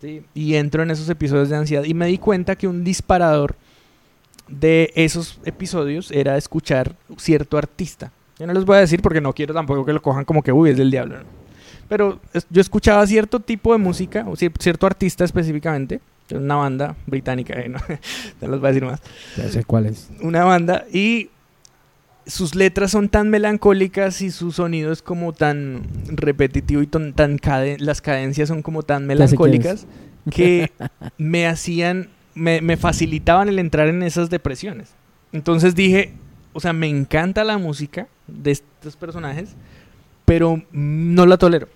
¿sí? 0.01 0.23
y 0.33 0.55
entro 0.55 0.83
en 0.83 0.91
esos 0.91 1.09
episodios 1.09 1.49
de 1.49 1.55
ansiedad 1.55 1.83
y 1.83 1.93
me 1.93 2.07
di 2.07 2.17
cuenta 2.17 2.55
que 2.55 2.67
un 2.67 2.83
disparador 2.83 3.55
de 4.47 4.91
esos 4.95 5.39
episodios 5.45 6.11
era 6.11 6.35
escuchar 6.37 6.95
cierto 7.17 7.57
artista. 7.57 8.11
Yo 8.39 8.47
no 8.47 8.53
les 8.53 8.65
voy 8.65 8.77
a 8.77 8.81
decir 8.81 9.01
porque 9.01 9.21
no 9.21 9.33
quiero 9.33 9.53
tampoco 9.53 9.85
que 9.85 9.93
lo 9.93 10.01
cojan 10.01 10.25
como 10.25 10.41
que, 10.41 10.51
uy, 10.51 10.71
es 10.71 10.77
del 10.77 10.91
diablo. 10.91 11.17
Pero 11.89 12.19
yo 12.49 12.61
escuchaba 12.61 13.05
cierto 13.07 13.39
tipo 13.39 13.73
de 13.73 13.79
música, 13.79 14.23
o 14.27 14.33
cier- 14.33 14.53
cierto 14.59 14.85
artista 14.87 15.25
específicamente, 15.25 15.99
una 16.31 16.55
banda 16.55 16.95
británica, 17.07 17.59
eh, 17.59 17.67
no, 17.69 17.79
no 18.41 18.47
les 18.51 18.59
voy 18.59 18.67
a 18.69 18.71
decir 18.71 18.85
más 18.85 19.01
Ya 19.35 19.49
sé 19.49 19.63
cuál 19.65 19.87
es. 19.87 20.09
una 20.21 20.43
banda 20.45 20.85
y 20.93 21.29
sus 22.27 22.53
letras 22.53 22.91
son 22.91 23.09
tan 23.09 23.29
melancólicas 23.31 24.21
y 24.21 24.29
su 24.29 24.51
sonido 24.51 24.91
es 24.91 25.01
como 25.01 25.33
tan 25.33 25.81
repetitivo 26.05 26.83
y 26.83 26.87
ton- 26.87 27.13
tan 27.13 27.37
cade- 27.39 27.79
las 27.79 28.01
cadencias 28.01 28.47
son 28.49 28.61
como 28.61 28.83
tan 28.83 29.07
melancólicas 29.07 29.87
que 30.29 30.71
me 31.17 31.47
hacían 31.47 32.09
me, 32.35 32.61
me 32.61 32.77
facilitaban 32.77 33.49
el 33.49 33.57
entrar 33.57 33.87
en 33.87 34.03
esas 34.03 34.29
depresiones. 34.29 34.89
Entonces 35.33 35.73
dije, 35.75 36.13
o 36.53 36.59
sea, 36.59 36.71
me 36.73 36.87
encanta 36.87 37.43
la 37.43 37.57
música 37.57 38.07
de 38.27 38.51
estos 38.51 38.95
personajes, 38.95 39.55
pero 40.25 40.61
no 40.71 41.25
la 41.25 41.37
tolero. 41.37 41.67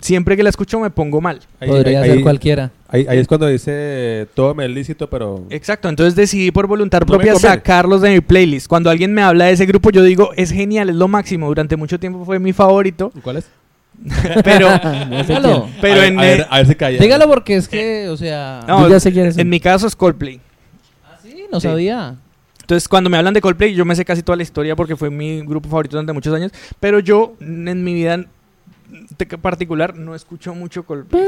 Siempre 0.00 0.36
que 0.36 0.42
la 0.42 0.48
escucho 0.50 0.80
me 0.80 0.90
pongo 0.90 1.20
mal. 1.20 1.40
Podría 1.58 2.00
ahí- 2.00 2.08
ser 2.08 2.16
ahí- 2.18 2.22
cualquiera. 2.22 2.70
Ahí, 2.88 3.06
ahí 3.08 3.18
es 3.18 3.28
cuando 3.28 3.46
dice 3.46 4.26
todo 4.34 4.54
me 4.54 4.64
es 4.64 4.70
lícito, 4.70 5.08
pero 5.10 5.44
Exacto, 5.50 5.88
entonces 5.88 6.16
decidí 6.16 6.50
por 6.50 6.66
voluntad 6.66 7.02
propia 7.02 7.36
sacarlos 7.36 8.00
de 8.00 8.10
mi 8.10 8.20
playlist. 8.20 8.66
Cuando 8.66 8.88
alguien 8.90 9.12
me 9.12 9.22
habla 9.22 9.44
de 9.46 9.52
ese 9.52 9.66
grupo, 9.66 9.90
yo 9.90 10.02
digo, 10.02 10.30
es 10.36 10.50
genial, 10.52 10.88
es 10.88 10.96
lo 10.96 11.06
máximo. 11.06 11.46
Durante 11.48 11.76
mucho 11.76 12.00
tiempo 12.00 12.24
fue 12.24 12.38
mi 12.38 12.52
favorito, 12.52 13.12
¿cuál 13.22 13.36
es? 13.36 13.48
pero, 14.44 14.68
sé 14.80 15.24
Dígalo. 15.26 15.68
pero 15.80 15.94
a 15.94 15.98
ver, 15.98 16.12
en, 16.12 16.18
a 16.18 16.22
ver, 16.22 16.46
a 16.48 16.56
ver 16.58 16.66
si 16.66 16.74
calla. 16.74 16.98
Dígalo 16.98 17.28
porque 17.28 17.56
es 17.56 17.68
que, 17.68 18.08
o 18.08 18.16
sea... 18.16 18.64
No, 18.66 18.82
Yo 18.84 18.88
ya 18.88 19.00
sé 19.00 19.12
quién 19.12 19.26
es. 19.26 19.36
en 19.36 19.48
mi 19.48 19.60
caso 19.60 19.86
es 19.86 19.94
Coldplay. 19.94 20.40
¿Ah, 21.04 21.18
sí? 21.22 21.44
No 21.52 21.60
Sí. 21.60 21.68
sabía. 21.68 22.16
Entonces, 22.62 22.88
cuando 22.88 23.10
me 23.10 23.16
hablan 23.18 23.34
de 23.34 23.40
Coldplay, 23.40 23.74
yo 23.74 23.84
me 23.84 23.94
sé 23.96 24.04
casi 24.04 24.22
toda 24.22 24.36
la 24.36 24.42
historia 24.44 24.74
porque 24.76 24.96
fue 24.96 25.10
mi 25.10 25.40
grupo 25.42 25.68
favorito 25.68 25.96
durante 25.96 26.12
muchos 26.12 26.32
años. 26.34 26.52
Pero 26.78 27.00
yo, 27.00 27.34
en 27.40 27.84
mi 27.84 27.92
vida 27.94 28.24
particular, 29.40 29.96
no 29.96 30.14
escucho 30.14 30.54
mucho 30.54 30.84
Coldplay, 30.84 31.22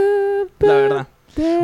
la 0.61 0.73
verdad. 0.73 1.09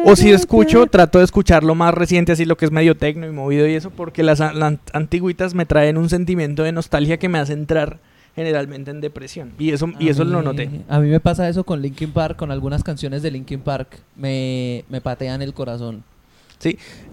O 0.05 0.17
si 0.17 0.31
escucho, 0.31 0.87
trato 0.87 1.19
de 1.19 1.25
escuchar 1.25 1.63
lo 1.63 1.75
más 1.75 1.93
reciente, 1.93 2.33
así 2.33 2.45
lo 2.47 2.57
que 2.57 2.65
es 2.65 2.71
medio 2.71 2.97
tecno 2.97 3.27
y 3.27 3.33
movido 3.33 3.67
y 3.67 3.75
eso, 3.75 3.91
porque 3.91 4.23
las, 4.23 4.39
las 4.39 4.75
antiguitas 4.93 5.55
me 5.55 5.67
traen 5.67 5.99
un 5.99 6.09
sentimiento 6.09 6.63
de 6.63 6.73
nostalgia 6.73 7.19
que 7.19 7.29
me 7.29 7.39
hace 7.39 7.53
entrar 7.53 7.99
generalmente 8.35 8.91
en 8.91 9.01
depresión. 9.01 9.53
Y 9.59 9.73
eso, 9.73 9.89
y 9.99 10.09
A 10.09 10.11
eso 10.13 10.25
lo 10.25 10.43
noté. 10.43 10.71
A 10.89 11.01
mí 11.01 11.09
me 11.09 11.21
pasa 11.21 11.49
eso 11.49 11.65
con 11.65 11.83
Linkin 11.83 12.13
Park, 12.13 12.37
con 12.37 12.51
algunas 12.51 12.83
canciones 12.83 13.21
de 13.23 13.31
Linkin 13.31 13.61
Park. 13.61 13.99
Me, 14.17 14.85
me 14.89 15.01
patean 15.01 15.43
el 15.43 15.53
corazón. 15.53 16.05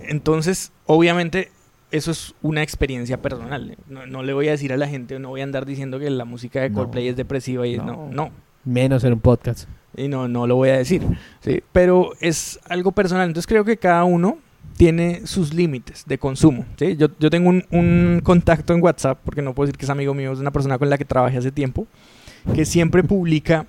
Entonces, 0.07 0.71
obviamente, 0.86 1.51
eso 1.91 2.11
es 2.11 2.33
una 2.41 2.63
experiencia 2.63 3.21
personal. 3.21 3.75
No, 3.89 4.05
no 4.05 4.23
le 4.23 4.33
voy 4.33 4.47
a 4.47 4.51
decir 4.51 4.71
a 4.73 4.77
la 4.77 4.88
gente, 4.88 5.17
no 5.19 5.29
voy 5.29 5.41
a 5.41 5.43
andar 5.43 5.65
diciendo 5.65 5.99
que 5.99 6.09
la 6.09 6.25
música 6.25 6.61
de 6.61 6.69
No. 6.69 6.75
Coldplay 6.75 7.07
es 7.07 7.15
depresiva 7.15 7.65
y 7.67 7.77
No. 7.77 8.07
no. 8.11 8.31
Menos 8.66 9.03
en 9.03 9.13
un 9.13 9.20
podcast. 9.20 9.68
Y 9.95 10.07
no, 10.07 10.28
no 10.28 10.47
lo 10.47 10.55
voy 10.55 10.70
a 10.70 10.78
decir. 10.78 11.01
¿sí? 11.41 11.63
Pero 11.72 12.11
es 12.20 12.59
algo 12.68 12.91
personal. 12.91 13.28
Entonces 13.28 13.47
creo 13.47 13.63
que 13.63 13.78
cada 13.78 14.03
uno 14.03 14.39
tiene 14.76 15.26
sus 15.26 15.53
límites 15.53 16.03
de 16.05 16.18
consumo. 16.18 16.66
¿sí? 16.78 16.97
Yo, 16.97 17.07
yo 17.20 17.30
tengo 17.30 17.49
un, 17.49 17.63
un 17.72 18.22
contacto 18.24 18.74
en 18.74 18.84
WhatsApp, 18.84 19.20
porque 19.24 19.41
no 19.41 19.53
puedo 19.53 19.68
decir 19.68 19.78
que 19.78 19.86
es 19.86 19.89
amigo 19.89 20.13
mío, 20.13 20.34
es 20.34 20.39
una 20.39 20.51
persona 20.51 20.78
con 20.78 20.89
la 20.89 20.97
que 20.97 21.05
trabajé 21.05 21.38
hace 21.38 21.51
tiempo, 21.51 21.88
que 22.53 22.66
siempre 22.66 23.03
publica 23.05 23.68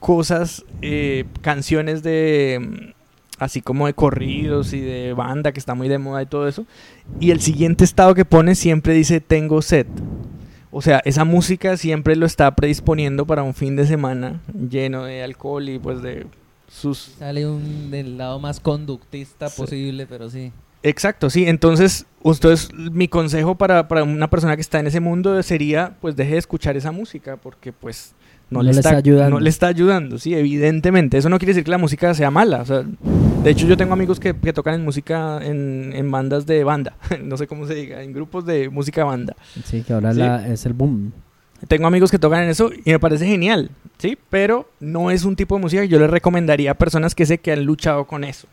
cosas, 0.00 0.64
eh, 0.80 1.26
canciones 1.42 2.02
de 2.02 2.92
así 3.38 3.60
como 3.60 3.86
de 3.86 3.94
corridos 3.94 4.72
y 4.72 4.80
de 4.80 5.14
banda 5.14 5.52
que 5.52 5.58
está 5.58 5.74
muy 5.74 5.88
de 5.88 5.98
moda 5.98 6.22
y 6.22 6.26
todo 6.26 6.48
eso. 6.48 6.66
Y 7.20 7.30
el 7.30 7.40
siguiente 7.40 7.84
estado 7.84 8.14
que 8.14 8.24
pone 8.24 8.54
siempre 8.54 8.94
dice 8.94 9.20
tengo 9.20 9.62
sed. 9.62 9.86
O 10.74 10.80
sea, 10.82 11.02
esa 11.04 11.24
música 11.24 11.76
siempre 11.76 12.16
lo 12.16 12.24
está 12.26 12.54
predisponiendo 12.56 13.26
para 13.26 13.42
un 13.42 13.52
fin 13.54 13.76
de 13.76 13.86
semana 13.86 14.40
lleno 14.70 15.04
de 15.04 15.22
alcohol 15.22 15.68
y 15.68 15.78
pues 15.78 16.00
de 16.02 16.26
sus... 16.66 16.98
Sale 17.18 17.46
un 17.46 17.90
del 17.90 18.16
lado 18.16 18.40
más 18.40 18.58
conductista 18.58 19.48
Sí. 19.50 19.60
posible, 19.60 20.06
pero 20.06 20.30
sí. 20.30 20.50
Exacto, 20.82 21.28
sí. 21.30 21.44
Entonces, 21.46 22.06
entonces 22.24 22.72
mi 22.74 23.06
consejo 23.06 23.54
para, 23.56 23.86
para 23.86 24.02
una 24.02 24.30
persona 24.30 24.56
que 24.56 24.62
está 24.62 24.80
en 24.80 24.86
ese 24.86 25.00
mundo 25.00 25.40
sería, 25.42 25.94
pues 26.00 26.16
deje 26.16 26.32
de 26.32 26.38
escuchar 26.38 26.76
esa 26.76 26.90
música 26.90 27.36
porque 27.36 27.72
pues 27.72 28.14
no, 28.52 28.58
No 28.58 28.62
le, 28.64 28.70
está, 28.70 28.80
está 28.90 28.98
ayudando. 28.98 29.30
No 29.30 29.40
le 29.40 29.48
está 29.50 29.66
ayudando, 29.68 30.18
sí, 30.18 30.34
evidentemente. 30.34 31.18
Eso 31.18 31.28
no 31.28 31.38
quiere 31.38 31.50
decir 31.52 31.64
que 31.64 31.70
la 31.70 31.78
música 31.78 32.14
sea 32.14 32.30
mala. 32.30 32.60
O 32.62 32.64
sea, 32.66 32.82
de 33.42 33.50
hecho, 33.50 33.66
yo 33.66 33.76
tengo 33.76 33.92
amigos 33.92 34.20
que, 34.20 34.34
que 34.36 34.52
tocan 34.52 34.74
en 34.74 34.84
música 34.84 35.40
en, 35.42 35.92
en 35.94 36.10
bandas 36.10 36.46
de 36.46 36.62
banda, 36.64 36.96
no 37.22 37.36
sé 37.36 37.46
cómo 37.46 37.66
se 37.66 37.74
diga, 37.74 38.02
en 38.02 38.12
grupos 38.12 38.44
de 38.46 38.68
música 38.68 39.04
banda. 39.04 39.34
Sí, 39.64 39.82
que 39.82 39.92
ahora 39.92 40.12
Sí. 40.12 40.18
la- 40.20 40.46
es 40.48 40.64
el 40.66 40.72
boom. 40.74 41.12
Tengo 41.68 41.86
amigos 41.86 42.10
que 42.10 42.18
tocan 42.18 42.42
en 42.42 42.50
eso 42.50 42.70
y 42.84 42.90
me 42.90 42.98
parece 42.98 43.24
genial, 43.26 43.70
¿sí? 43.98 44.18
Pero 44.30 44.68
no 44.80 45.10
es 45.12 45.24
un 45.24 45.36
tipo 45.36 45.54
de 45.54 45.60
música 45.62 45.82
que 45.82 45.88
yo 45.88 45.98
le 46.00 46.08
recomendaría 46.08 46.72
a 46.72 46.74
personas 46.74 47.14
que 47.14 47.24
sé 47.24 47.38
que 47.38 47.52
han 47.52 47.64
luchado 47.64 48.04
con 48.04 48.24
eso, 48.24 48.48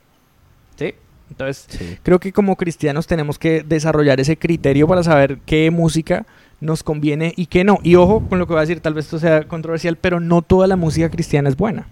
¿sí? 0.75 0.93
Entonces, 1.31 1.67
creo 2.03 2.19
que 2.19 2.31
como 2.31 2.55
cristianos 2.55 3.05
tenemos 3.07 3.37
que 3.39 3.63
desarrollar 3.67 4.19
ese 4.19 4.37
criterio 4.37 4.87
para 4.87 5.03
saber 5.03 5.39
qué 5.45 5.69
música 5.71 6.25
nos 6.61 6.83
conviene 6.83 7.33
y 7.35 7.45
qué 7.45 7.63
no. 7.63 7.79
Y 7.83 7.95
ojo 7.95 8.23
con 8.27 8.39
lo 8.39 8.47
que 8.47 8.53
voy 8.53 8.59
a 8.59 8.61
decir, 8.61 8.79
tal 8.79 8.93
vez 8.93 9.05
esto 9.05 9.19
sea 9.19 9.47
controversial, 9.47 9.95
pero 9.95 10.19
no 10.19 10.41
toda 10.41 10.67
la 10.67 10.75
música 10.75 11.09
cristiana 11.09 11.49
es 11.49 11.57
buena 11.57 11.87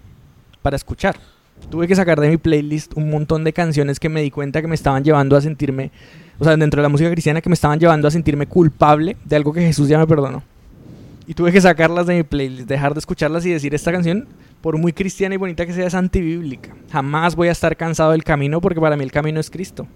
para 0.62 0.76
escuchar. 0.76 1.16
Tuve 1.70 1.88
que 1.88 1.96
sacar 1.96 2.20
de 2.20 2.28
mi 2.28 2.36
playlist 2.36 2.92
un 2.96 3.10
montón 3.10 3.44
de 3.44 3.52
canciones 3.52 3.98
que 3.98 4.08
me 4.08 4.22
di 4.22 4.30
cuenta 4.30 4.60
que 4.60 4.68
me 4.68 4.74
estaban 4.74 5.04
llevando 5.04 5.36
a 5.36 5.40
sentirme, 5.40 5.90
o 6.38 6.44
sea, 6.44 6.56
dentro 6.56 6.80
de 6.80 6.84
la 6.84 6.88
música 6.88 7.10
cristiana 7.10 7.40
que 7.40 7.48
me 7.48 7.54
estaban 7.54 7.78
llevando 7.78 8.08
a 8.08 8.10
sentirme 8.10 8.46
culpable 8.46 9.16
de 9.24 9.36
algo 9.36 9.52
que 9.52 9.60
Jesús 9.60 9.88
ya 9.88 9.98
me 9.98 10.06
perdonó. 10.06 10.42
Y 11.26 11.34
tuve 11.34 11.52
que 11.52 11.60
sacarlas 11.60 12.06
de 12.06 12.16
mi 12.16 12.22
playlist, 12.22 12.68
dejar 12.68 12.94
de 12.94 13.00
escucharlas 13.00 13.44
y 13.44 13.50
decir 13.50 13.74
esta 13.74 13.92
canción, 13.92 14.26
por 14.62 14.78
muy 14.78 14.92
cristiana 14.92 15.34
y 15.34 15.38
bonita 15.38 15.66
que 15.66 15.72
sea, 15.72 15.86
es 15.86 15.94
antibíblica. 15.94 16.74
Jamás 16.90 17.36
voy 17.36 17.48
a 17.48 17.52
estar 17.52 17.76
cansado 17.76 18.12
del 18.12 18.24
camino 18.24 18.60
porque 18.60 18.80
para 18.80 18.96
mí 18.96 19.04
el 19.04 19.12
camino 19.12 19.38
es 19.38 19.50
Cristo. 19.50 19.86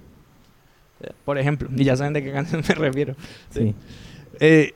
Eh, 1.00 1.10
Por 1.24 1.38
ejemplo, 1.38 1.68
y 1.74 1.84
ya 1.84 1.96
saben 1.96 2.12
de 2.12 2.22
qué 2.22 2.32
canción 2.32 2.62
me 2.68 2.74
refiero. 2.74 3.14
Sí. 3.50 3.74
Eh, 4.42 4.74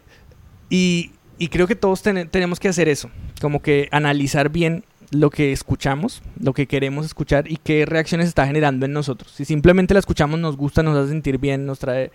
y, 0.71 1.11
y 1.39 1.49
creo 1.49 1.67
que 1.67 1.75
todos 1.75 2.03
tene- 2.03 2.25
tenemos 2.27 2.61
que 2.61 2.69
hacer 2.69 2.89
eso, 2.89 3.11
como 3.41 3.61
que 3.61 3.89
analizar 3.91 4.49
bien 4.49 4.85
lo 5.11 5.29
que 5.31 5.53
escuchamos, 5.53 6.23
lo 6.41 6.53
que 6.53 6.67
queremos 6.67 7.05
escuchar 7.05 7.51
y 7.51 7.57
qué 7.59 7.85
reacciones 7.85 8.29
está 8.29 8.47
generando 8.47 8.87
en 8.87 8.93
nosotros. 8.93 9.33
Si 9.33 9.45
simplemente 9.45 9.93
la 9.93 10.01
escuchamos, 10.01 10.39
nos 10.41 10.57
gusta, 10.57 10.83
nos 10.83 10.97
hace 10.97 11.11
sentir 11.11 11.39
bien, 11.39 11.67
nos 11.67 11.79
trae, 11.81 12.11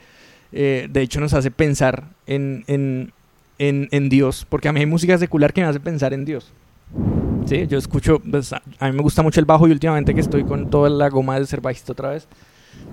eh, 0.53 0.87
de 0.89 1.01
hecho 1.01 1.19
nos 1.19 1.33
hace 1.33 1.51
pensar 1.51 2.05
en, 2.25 2.63
en, 2.67 3.11
en, 3.59 3.87
en 3.91 4.09
Dios, 4.09 4.45
porque 4.49 4.67
a 4.69 4.73
mí 4.73 4.79
hay 4.79 4.85
música 4.85 5.17
secular 5.17 5.53
que 5.53 5.61
me 5.61 5.67
hace 5.67 5.79
pensar 5.81 6.13
en 6.13 6.25
Dios. 6.25 6.51
Sí, 7.45 7.65
yo 7.67 7.77
escucho, 7.77 8.19
pues, 8.19 8.53
a 8.53 8.61
a 8.79 8.89
mí 8.89 8.95
me 8.95 9.01
gusta 9.01 9.23
mucho 9.23 9.39
el 9.39 9.45
bajo 9.45 9.67
y 9.67 9.71
últimamente 9.71 10.13
que 10.13 10.21
estoy 10.21 10.43
con 10.43 10.69
toda 10.69 10.89
la 10.89 11.09
goma 11.09 11.39
de 11.39 11.45
ser 11.47 11.59
bajista 11.61 11.91
otra 11.93 12.09
vez, 12.11 12.27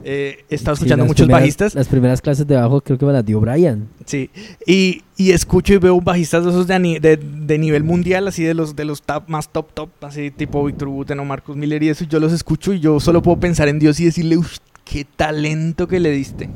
eh, 0.05 0.45
he 0.49 0.55
estado 0.55 0.77
Sí, 0.77 0.81
escuchando 0.81 1.05
las 1.05 1.09
muchos 1.09 1.25
primeras- 1.27 1.41
bajistas 1.43 1.75
Las 1.75 1.89
primeras 1.89 2.21
clases 2.23 2.47
de 2.47 2.55
bajo 2.57 2.81
creo 2.81 2.99
que 2.99 3.05
me 3.07 3.13
las 3.13 3.25
dio 3.25 3.41
Brian. 3.41 3.89
Sí, 4.07 4.31
y, 4.67 5.03
y 5.17 5.33
escucho 5.33 5.75
y 5.75 5.79
veo 5.79 6.01
bajistas 6.01 6.45
de 6.45 6.51
esos 6.51 6.67
de, 6.67 6.79
de, 7.01 7.17
de 7.17 7.59
nivel 7.59 7.85
mundial, 7.85 8.29
así 8.29 8.43
de 8.45 8.55
los 8.55 8.77
de 8.77 8.85
los 8.85 9.03
top, 9.03 9.25
más 9.29 9.49
top 9.51 9.73
top, 9.75 9.91
así 10.03 10.31
tipo 10.31 10.65
Víctor 10.65 10.89
Buten 10.89 11.19
o 11.21 11.25
Marcus 11.25 11.57
Miller 11.57 11.83
y 11.83 11.89
eso, 11.91 12.05
y 12.05 12.07
yo 12.07 12.21
los 12.21 12.33
escucho 12.33 12.73
y 12.73 12.81
yo 12.81 13.01
solo 13.01 13.23
puedo 13.23 13.39
pensar 13.41 13.69
en 13.69 13.79
Dios 13.79 13.99
y 14.01 14.05
decirle, 14.05 14.37
uff, 14.37 14.59
qué 14.85 15.05
talento 15.05 15.87
que 15.89 16.01
le 16.01 16.11
diste. 16.11 16.49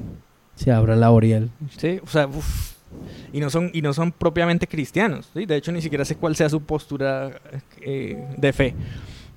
Sí, 0.55 0.71
Abraham 0.71 1.01
Laboriel. 1.01 1.51
Sí, 1.77 1.99
o 2.05 2.09
sea, 2.09 2.27
uff. 2.27 2.73
Y 3.33 3.41
no 3.41 3.49
son, 3.49 3.71
y 3.73 3.81
no 3.81 3.95
son 3.95 4.13
propiamente 4.13 4.67
cristianos, 4.67 5.29
¿sí? 5.35 5.47
De 5.47 5.57
hecho, 5.57 5.73
ni 5.73 5.81
siquiera 5.81 6.05
sé 6.05 6.15
cuál 6.17 6.37
sea 6.37 6.51
su 6.51 6.61
postura 6.61 7.41
eh, 7.81 8.23
de 8.37 8.53
fe. 8.53 8.75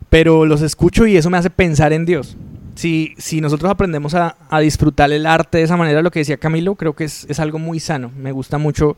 Pero 0.09 0.45
los 0.45 0.61
escucho 0.61 1.07
y 1.07 1.15
eso 1.17 1.29
me 1.29 1.37
hace 1.37 1.49
pensar 1.49 1.93
en 1.93 2.05
Dios. 2.05 2.35
Si, 2.75 3.15
si 3.17 3.41
nosotros 3.41 3.71
aprendemos 3.71 4.13
a, 4.15 4.35
disfrutar 4.61 5.11
el 5.11 5.25
arte 5.25 5.59
de 5.59 5.63
esa 5.63 5.77
manera, 5.77 6.01
lo 6.01 6.11
que 6.11 6.19
decía 6.19 6.37
Camilo, 6.37 6.75
creo 6.75 6.93
que 6.93 7.05
es, 7.05 7.25
es 7.29 7.39
algo 7.39 7.57
muy 7.57 7.79
sano. 7.79 8.11
Me 8.15 8.31
gusta 8.31 8.57
mucho, 8.57 8.97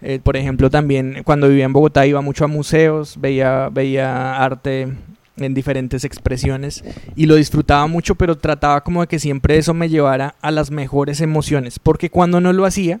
eh, 0.00 0.20
por 0.22 0.36
ejemplo, 0.36 0.70
también 0.70 1.22
cuando 1.24 1.48
vivía 1.48 1.64
en 1.64 1.72
Bogotá 1.72 2.06
iba 2.06 2.20
mucho 2.20 2.44
a 2.44 2.48
museos, 2.48 3.16
veía, 3.20 3.68
veía 3.70 4.36
arte 4.42 4.88
en 5.36 5.54
diferentes 5.54 6.04
expresiones 6.04 6.84
y 7.16 7.26
lo 7.26 7.36
disfrutaba 7.36 7.86
mucho, 7.86 8.16
pero 8.16 8.36
trataba 8.36 8.82
como 8.82 9.00
de 9.02 9.06
que 9.06 9.18
siempre 9.18 9.56
eso 9.56 9.74
me 9.74 9.88
llevara 9.88 10.34
a 10.40 10.50
las 10.50 10.70
mejores 10.70 11.20
emociones, 11.20 11.78
porque 11.78 12.10
cuando 12.10 12.40
no 12.40 12.52
lo 12.52 12.66
hacía, 12.66 13.00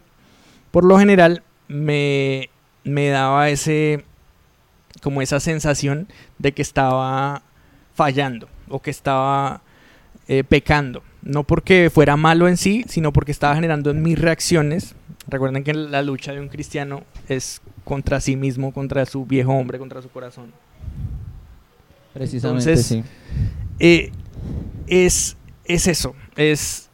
por 0.70 0.84
lo 0.84 0.98
general 0.98 1.42
me, 1.68 2.48
me 2.84 3.08
daba 3.08 3.50
ese 3.50 4.04
como 5.02 5.20
esa 5.20 5.40
sensación 5.40 6.08
de 6.38 6.52
que 6.52 6.62
estaba 6.62 7.42
fallando 7.94 8.48
o 8.68 8.80
que 8.80 8.90
estaba 8.90 9.62
eh, 10.32 10.44
pecando. 10.44 11.02
No 11.22 11.44
porque 11.44 11.90
fuera 11.92 12.16
malo 12.16 12.48
en 12.48 12.56
sí, 12.56 12.84
sino 12.88 13.12
porque 13.12 13.32
estaba 13.32 13.54
generando 13.54 13.90
en 13.90 14.02
mis 14.02 14.18
reacciones. 14.18 14.94
Recuerden 15.28 15.62
que 15.62 15.74
la 15.74 16.00
lucha 16.02 16.32
de 16.32 16.40
un 16.40 16.48
cristiano 16.48 17.02
es 17.28 17.60
contra 17.84 18.18
sí 18.20 18.34
mismo, 18.34 18.72
contra 18.72 19.04
su 19.04 19.26
viejo 19.26 19.52
hombre, 19.52 19.78
contra 19.78 20.00
su 20.00 20.08
corazón. 20.08 20.52
Precisamente, 22.14 22.70
Entonces, 22.70 22.86
sí. 22.86 23.04
Eh, 23.78 24.10
es, 24.86 25.36
es 25.64 25.86
eso, 25.86 26.14
es, 26.36 26.88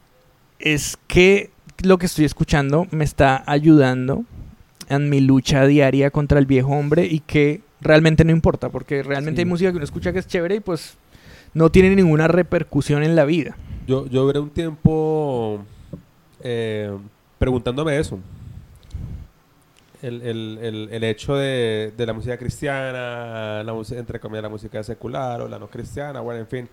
es 0.59 0.97
qué 1.07 1.49
lo 1.83 1.97
que 1.97 2.05
estoy 2.07 2.25
escuchando 2.25 2.87
me 2.91 3.03
está 3.05 3.43
ayudando 3.45 4.25
en 4.89 5.09
mi 5.09 5.21
lucha 5.21 5.65
diaria 5.65 6.09
contra 6.11 6.39
el 6.39 6.45
viejo 6.45 6.71
hombre 6.71 7.05
y 7.05 7.19
que 7.21 7.61
realmente 7.81 8.23
no 8.25 8.31
importa, 8.31 8.69
porque 8.69 9.01
realmente 9.03 9.37
Sí. 9.37 9.41
hay 9.41 9.49
música 9.49 9.71
que 9.71 9.77
uno 9.77 9.85
escucha 9.85 10.11
que 10.11 10.19
es 10.19 10.27
chévere 10.27 10.55
y 10.55 10.59
pues 10.59 10.97
no 11.53 11.69
tiene 11.71 11.95
ninguna 11.95 12.27
repercusión 12.27 13.03
en 13.03 13.15
la 13.15 13.25
vida. 13.25 13.57
Yo, 13.87 14.05
yo 14.07 14.23
duré 14.23 14.39
un 14.39 14.49
tiempo 14.51 15.63
eh, 16.41 16.95
preguntándome 17.37 17.97
eso. 17.97 18.19
El, 20.01 20.21
el, 20.21 20.59
el, 20.61 20.89
el 20.91 21.03
hecho 21.03 21.35
de, 21.35 21.91
de 21.97 22.05
la 22.05 22.13
música 22.13 22.37
cristiana, 22.37 23.63
la 23.63 23.73
música, 23.73 23.99
entre 23.99 24.19
comillas, 24.19 24.43
la 24.43 24.49
música 24.49 24.81
secular 24.81 25.41
o 25.41 25.47
la 25.49 25.59
no 25.59 25.67
cristiana, 25.67 26.21
bueno, 26.21 26.39
en 26.39 26.47
fin. 26.47 26.69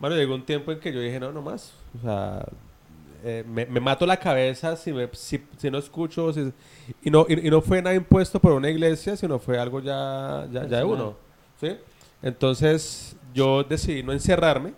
Bueno, 0.00 0.16
llegó 0.16 0.34
un 0.34 0.44
tiempo 0.44 0.72
en 0.72 0.80
que 0.80 0.92
yo 0.92 1.00
dije, 1.00 1.20
no, 1.20 1.30
no 1.30 1.42
más. 1.42 1.72
O 1.96 2.02
sea, 2.02 2.44
eh, 3.22 3.44
me, 3.48 3.66
me 3.66 3.78
mato 3.78 4.04
la 4.04 4.16
cabeza 4.16 4.74
si, 4.76 4.92
me, 4.92 5.08
si, 5.12 5.40
si 5.58 5.70
no 5.70 5.78
escucho. 5.78 6.32
si- 6.32 6.52
y, 7.04 7.10
no, 7.10 7.24
y, 7.28 7.46
y 7.46 7.50
no 7.50 7.60
fue 7.62 7.80
nada 7.80 7.94
impuesto 7.94 8.40
por 8.40 8.52
una 8.52 8.68
iglesia, 8.68 9.16
sino 9.16 9.38
fue 9.38 9.56
algo 9.58 9.80
ya, 9.80 10.48
ya, 10.50 10.66
ya 10.66 10.78
de 10.78 10.84
uno. 10.84 11.14
¿sí? 11.60 11.76
Entonces, 12.20 13.14
yo 13.34 13.64
decidí 13.64 14.02
no 14.02 14.12
encerrarme. 14.12 14.72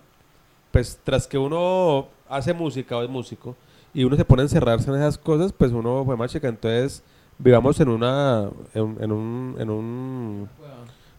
Pues 0.72 0.98
tras 1.04 1.26
que 1.28 1.38
uno 1.38 2.08
hace 2.28 2.52
música 2.52 2.96
o 2.96 3.02
es 3.02 3.08
músico 3.08 3.54
y 3.94 4.04
uno 4.04 4.16
se 4.16 4.24
pone 4.24 4.42
a 4.42 4.44
encerrarse 4.46 4.90
en 4.90 4.96
esas 4.96 5.16
cosas, 5.16 5.52
pues 5.52 5.70
uno 5.72 6.04
fue 6.04 6.16
más 6.16 6.30
chica. 6.32 6.48
Entonces, 6.48 7.02
vivamos 7.38 7.78
en 7.80 7.88
una 7.88 8.50
en, 8.74 8.96
en 9.00 9.12
un 9.12 9.56
en 9.58 9.70
un, 9.70 10.48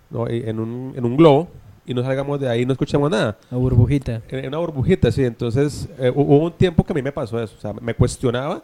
no, 0.10 0.30
y- 0.30 0.44
en 0.48 0.60
un 0.60 0.94
en 0.96 1.06
un 1.06 1.16
globo 1.18 1.48
y 1.86 1.94
no 1.94 2.04
salgamos 2.04 2.40
de 2.40 2.50
ahí 2.50 2.66
no 2.66 2.74
escuchamos 2.74 3.10
nada 3.10 3.38
La 3.50 3.58
burbujita. 3.58 4.22
en, 4.30 4.48
una 4.48 4.58
burbujita 4.58 5.12
sí 5.12 5.24
entonces 5.24 5.88
eh, 5.98 6.12
hu- 6.12 6.16
hubo 6.26 6.46
un 6.46 6.52
tiempo 6.52 6.84
que 6.84 6.92
a 6.92 6.96
mí 6.96 7.02
me 7.02 7.12
pasó 7.14 7.42
eso 7.42 7.56
o 7.58 7.62
sea 7.62 7.72
me 7.74 7.94
cuestionaba 7.94 8.62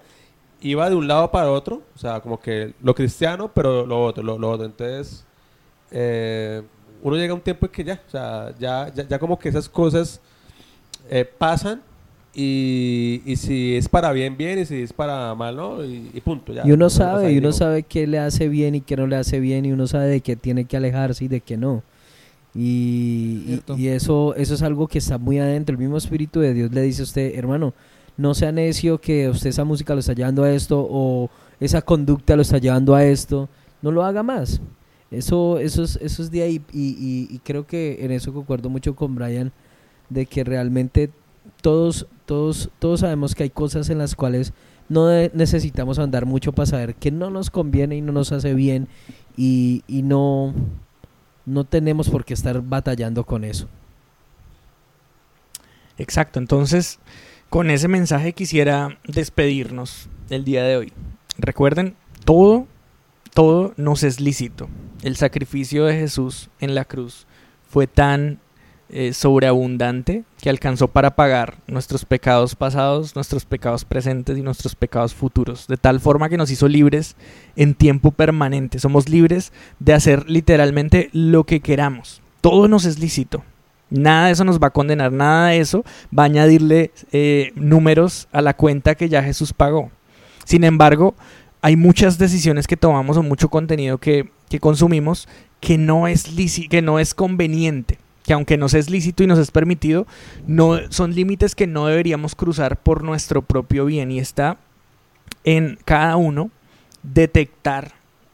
iba 0.62 0.90
de 0.90 0.96
un 0.96 1.08
lado 1.08 1.30
para 1.32 1.50
otro 1.52 1.82
o 1.96 1.98
sea 1.98 2.20
como 2.22 2.40
que 2.40 2.74
lo 2.82 2.94
cristiano 2.96 3.50
pero 3.54 3.86
lo 3.86 4.04
otro 4.04 4.24
lo, 4.24 4.38
lo 4.38 4.50
otro 4.52 4.66
entonces 4.66 5.26
eh, 5.92 6.64
uno 7.04 7.16
llega 7.18 7.32
a 7.32 7.36
un 7.36 7.42
tiempo 7.42 7.66
en 7.68 7.72
que 7.72 7.84
ya 7.84 8.02
o 8.08 8.10
sea 8.12 8.54
ya 8.60 8.92
ya, 8.96 9.08
ya 9.08 9.20
como 9.20 9.38
que 9.38 9.50
esas 9.50 9.70
cosas 9.70 10.20
eh, 11.12 11.24
pasan 11.26 11.82
y, 12.36 13.22
y 13.26 13.36
si 13.36 13.76
es 13.76 13.88
para 13.88 14.12
bien 14.12 14.36
bien 14.38 14.58
y 14.60 14.66
si 14.66 14.82
es 14.82 14.92
para 14.94 15.36
mal 15.36 15.56
no 15.56 15.86
y, 15.86 16.10
y 16.14 16.22
punto 16.22 16.52
ya 16.54 16.66
Y 16.66 16.72
uno 16.72 16.90
sabe, 16.90 17.28
ahí, 17.28 17.36
y 17.36 17.38
uno 17.38 17.50
digo. 17.50 17.58
sabe 17.60 17.84
qué 17.84 18.08
le 18.08 18.18
hace 18.18 18.48
bien 18.48 18.74
y 18.76 18.82
qué 18.82 18.96
no 18.98 19.06
le 19.06 19.18
hace 19.18 19.40
bien, 19.40 19.66
y 19.66 19.72
uno 19.72 19.86
sabe 19.86 20.08
de 20.08 20.22
qué 20.22 20.36
tiene 20.36 20.66
que 20.66 20.76
alejarse 20.78 21.26
y 21.26 21.28
de 21.28 21.42
qué 21.42 21.58
no. 21.58 21.84
Y, 22.56 23.62
y- 23.68 23.82
y 23.82 23.88
eso, 23.90 24.36
eso 24.36 24.54
es 24.54 24.62
algo 24.62 24.88
que 24.88 25.00
está 25.00 25.18
muy 25.18 25.40
adentro. 25.40 25.74
El 25.74 25.80
mismo 25.80 25.98
Espíritu 25.98 26.40
de 26.40 26.54
Dios 26.54 26.72
le 26.72 26.82
dice 26.84 27.02
a 27.02 27.06
usted, 27.06 27.36
hermano, 27.38 27.74
no 28.18 28.34
sea 28.36 28.52
necio 28.52 29.00
que 29.02 29.28
usted 29.30 29.50
esa 29.50 29.64
música 29.64 29.94
lo 29.94 30.00
está 30.02 30.14
llevando 30.14 30.44
a 30.44 30.52
esto 30.52 30.86
o 30.90 31.30
esa 31.60 31.82
conducta 31.82 32.36
lo 32.36 32.42
está 32.44 32.58
llevando 32.60 32.94
a 32.96 33.04
esto. 33.06 33.50
No 33.82 33.92
lo 33.92 34.04
haga 34.04 34.22
más. 34.24 34.62
Eso, 35.14 35.60
eso, 35.60 35.84
es, 35.84 35.98
eso 36.02 36.22
es 36.24 36.32
de 36.32 36.42
ahí. 36.44 36.62
Y, 36.74 37.28
y- 37.30 37.40
creo 37.40 37.66
que 37.68 38.04
en 38.04 38.12
eso 38.12 38.34
concuerdo 38.34 38.70
mucho 38.70 38.96
con 38.96 39.16
Brian, 39.16 39.52
de 40.10 40.26
que 40.26 40.44
realmente 40.44 41.10
todos, 41.62 42.08
todos, 42.26 42.70
todos 42.80 43.02
sabemos 43.02 43.36
que 43.36 43.44
hay 43.44 43.50
cosas 43.50 43.90
en 43.90 43.98
las 44.00 44.16
cuales 44.16 44.54
no 44.90 45.10
necesitamos 45.34 45.98
andar 46.00 46.26
mucho 46.26 46.52
para 46.52 46.66
saber 46.66 46.96
que 46.96 47.10
no 47.12 47.30
nos 47.30 47.50
conviene 47.50 47.96
y 47.96 48.02
no 48.02 48.12
nos 48.12 48.32
hace 48.32 48.54
bien 48.54 48.88
y, 49.38 49.84
y 49.88 50.02
no, 50.04 50.54
no 51.46 51.64
tenemos 51.64 52.10
por 52.10 52.26
qué 52.26 52.34
estar 52.34 52.62
batallando 52.62 53.24
con 53.26 53.44
eso. 53.44 53.68
Exacto, 55.98 56.40
entonces 56.40 57.00
con 57.50 57.70
ese 57.70 57.88
mensaje 57.88 58.34
quisiera 58.34 58.98
despedirnos 59.08 60.10
el 60.30 60.44
día 60.44 60.64
de 60.64 60.78
hoy. 60.78 60.94
Recuerden, 61.38 61.96
todo, 62.26 62.68
todo 63.34 63.74
nos 63.78 64.04
es 64.04 64.20
lícito. 64.20 64.70
El 65.02 65.16
sacrificio 65.16 65.86
de 65.86 65.96
Jesús 65.96 66.50
en 66.60 66.76
la 66.76 66.86
cruz 66.86 67.28
fue 67.68 67.88
tan 67.88 68.40
eh, 68.90 69.14
sobreabundante 69.14 70.24
que 70.40 70.50
alcanzó 70.50 70.88
para 70.88 71.16
pagar 71.16 71.58
nuestros 71.68 72.06
pecados 72.06 72.56
pasados, 72.56 73.16
nuestros 73.16 73.46
pecados 73.46 73.86
presentes 73.86 74.38
y 74.38 74.44
nuestros 74.44 74.76
pecados 74.76 75.16
futuros, 75.16 75.68
de 75.68 75.78
tal 75.78 76.00
forma 76.00 76.30
que 76.30 76.38
nos 76.38 76.52
hizo 76.52 76.68
libres 76.68 77.16
en 77.56 77.74
tiempo 77.74 78.12
permanente. 78.12 78.78
Somos 78.78 79.10
libres 79.10 79.52
de 79.80 79.94
hacer 79.94 80.30
literalmente 80.30 81.10
lo 81.12 81.46
que 81.46 81.60
queramos. 81.60 82.22
Todo 82.42 82.68
nos 82.68 82.86
es 82.86 83.00
lícito. 83.00 83.44
Nada 83.90 84.28
de 84.28 84.34
eso 84.34 84.44
nos 84.44 84.60
va 84.60 84.68
a 84.68 84.74
condenar, 84.74 85.12
nada 85.12 85.50
de 85.50 85.60
eso 85.60 85.84
va 86.18 86.24
a 86.24 86.28
añadirle 86.28 86.92
eh, 87.12 87.52
números 87.56 88.28
a 88.32 88.42
la 88.42 88.56
cuenta 88.56 88.96
que 88.96 89.10
ya 89.10 89.24
Jesús 89.24 89.54
pagó. 89.54 89.92
Sin 90.46 90.64
embargo, 90.64 91.16
hay 91.64 91.78
muchas 91.78 92.18
decisiones 92.18 92.68
que 92.68 92.76
tomamos 92.76 93.16
o 93.16 93.24
mucho 93.24 93.48
contenido 93.48 93.98
que, 93.98 94.30
que 94.50 94.60
consumimos 94.60 95.30
que 95.62 95.78
no 95.78 96.10
es 96.10 96.26
que 96.70 96.82
no 96.82 97.00
es 97.00 97.14
conveniente, 97.14 98.00
que 98.24 98.34
aunque 98.34 98.58
nos 98.58 98.74
es 98.74 98.90
lícito 98.90 99.24
y 99.24 99.28
nos 99.28 99.40
es 99.40 99.50
permitido, 99.50 100.06
no 100.46 100.78
son 100.92 101.16
límites 101.16 101.56
que 101.56 101.66
no 101.66 101.88
deberíamos 101.88 102.36
cruzar 102.36 102.84
por 102.84 103.02
nuestro 103.06 103.44
propio 103.44 103.86
bien 103.86 104.12
y 104.12 104.20
está 104.20 104.58
en 105.46 105.80
cada 105.86 106.18
uno 106.18 106.52
detectar 107.02 107.94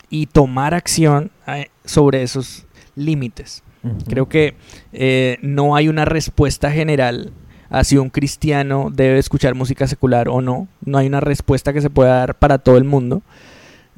y 0.10 0.26
tomar 0.26 0.74
acción 0.74 1.30
eh, 1.46 1.70
sobre 1.86 2.24
esos 2.24 2.66
límites. 2.96 3.62
Creo 4.08 4.28
que 4.28 4.56
eh, 4.92 5.38
no 5.44 5.76
hay 5.76 5.88
una 5.88 6.04
respuesta 6.04 6.72
general 6.72 7.32
a 7.70 7.84
si 7.84 7.98
un 7.98 8.10
cristiano 8.10 8.90
debe 8.92 9.20
escuchar 9.20 9.56
música 9.56 9.88
secular 9.88 10.28
o 10.30 10.42
no. 10.42 10.68
No 10.84 10.98
hay 10.98 11.08
una 11.08 11.20
respuesta 11.20 11.74
que 11.74 11.82
se 11.82 11.90
pueda 11.90 12.16
dar 12.16 12.36
para 12.36 12.58
todo 12.58 12.78
el 12.78 12.84
mundo. 12.84 13.22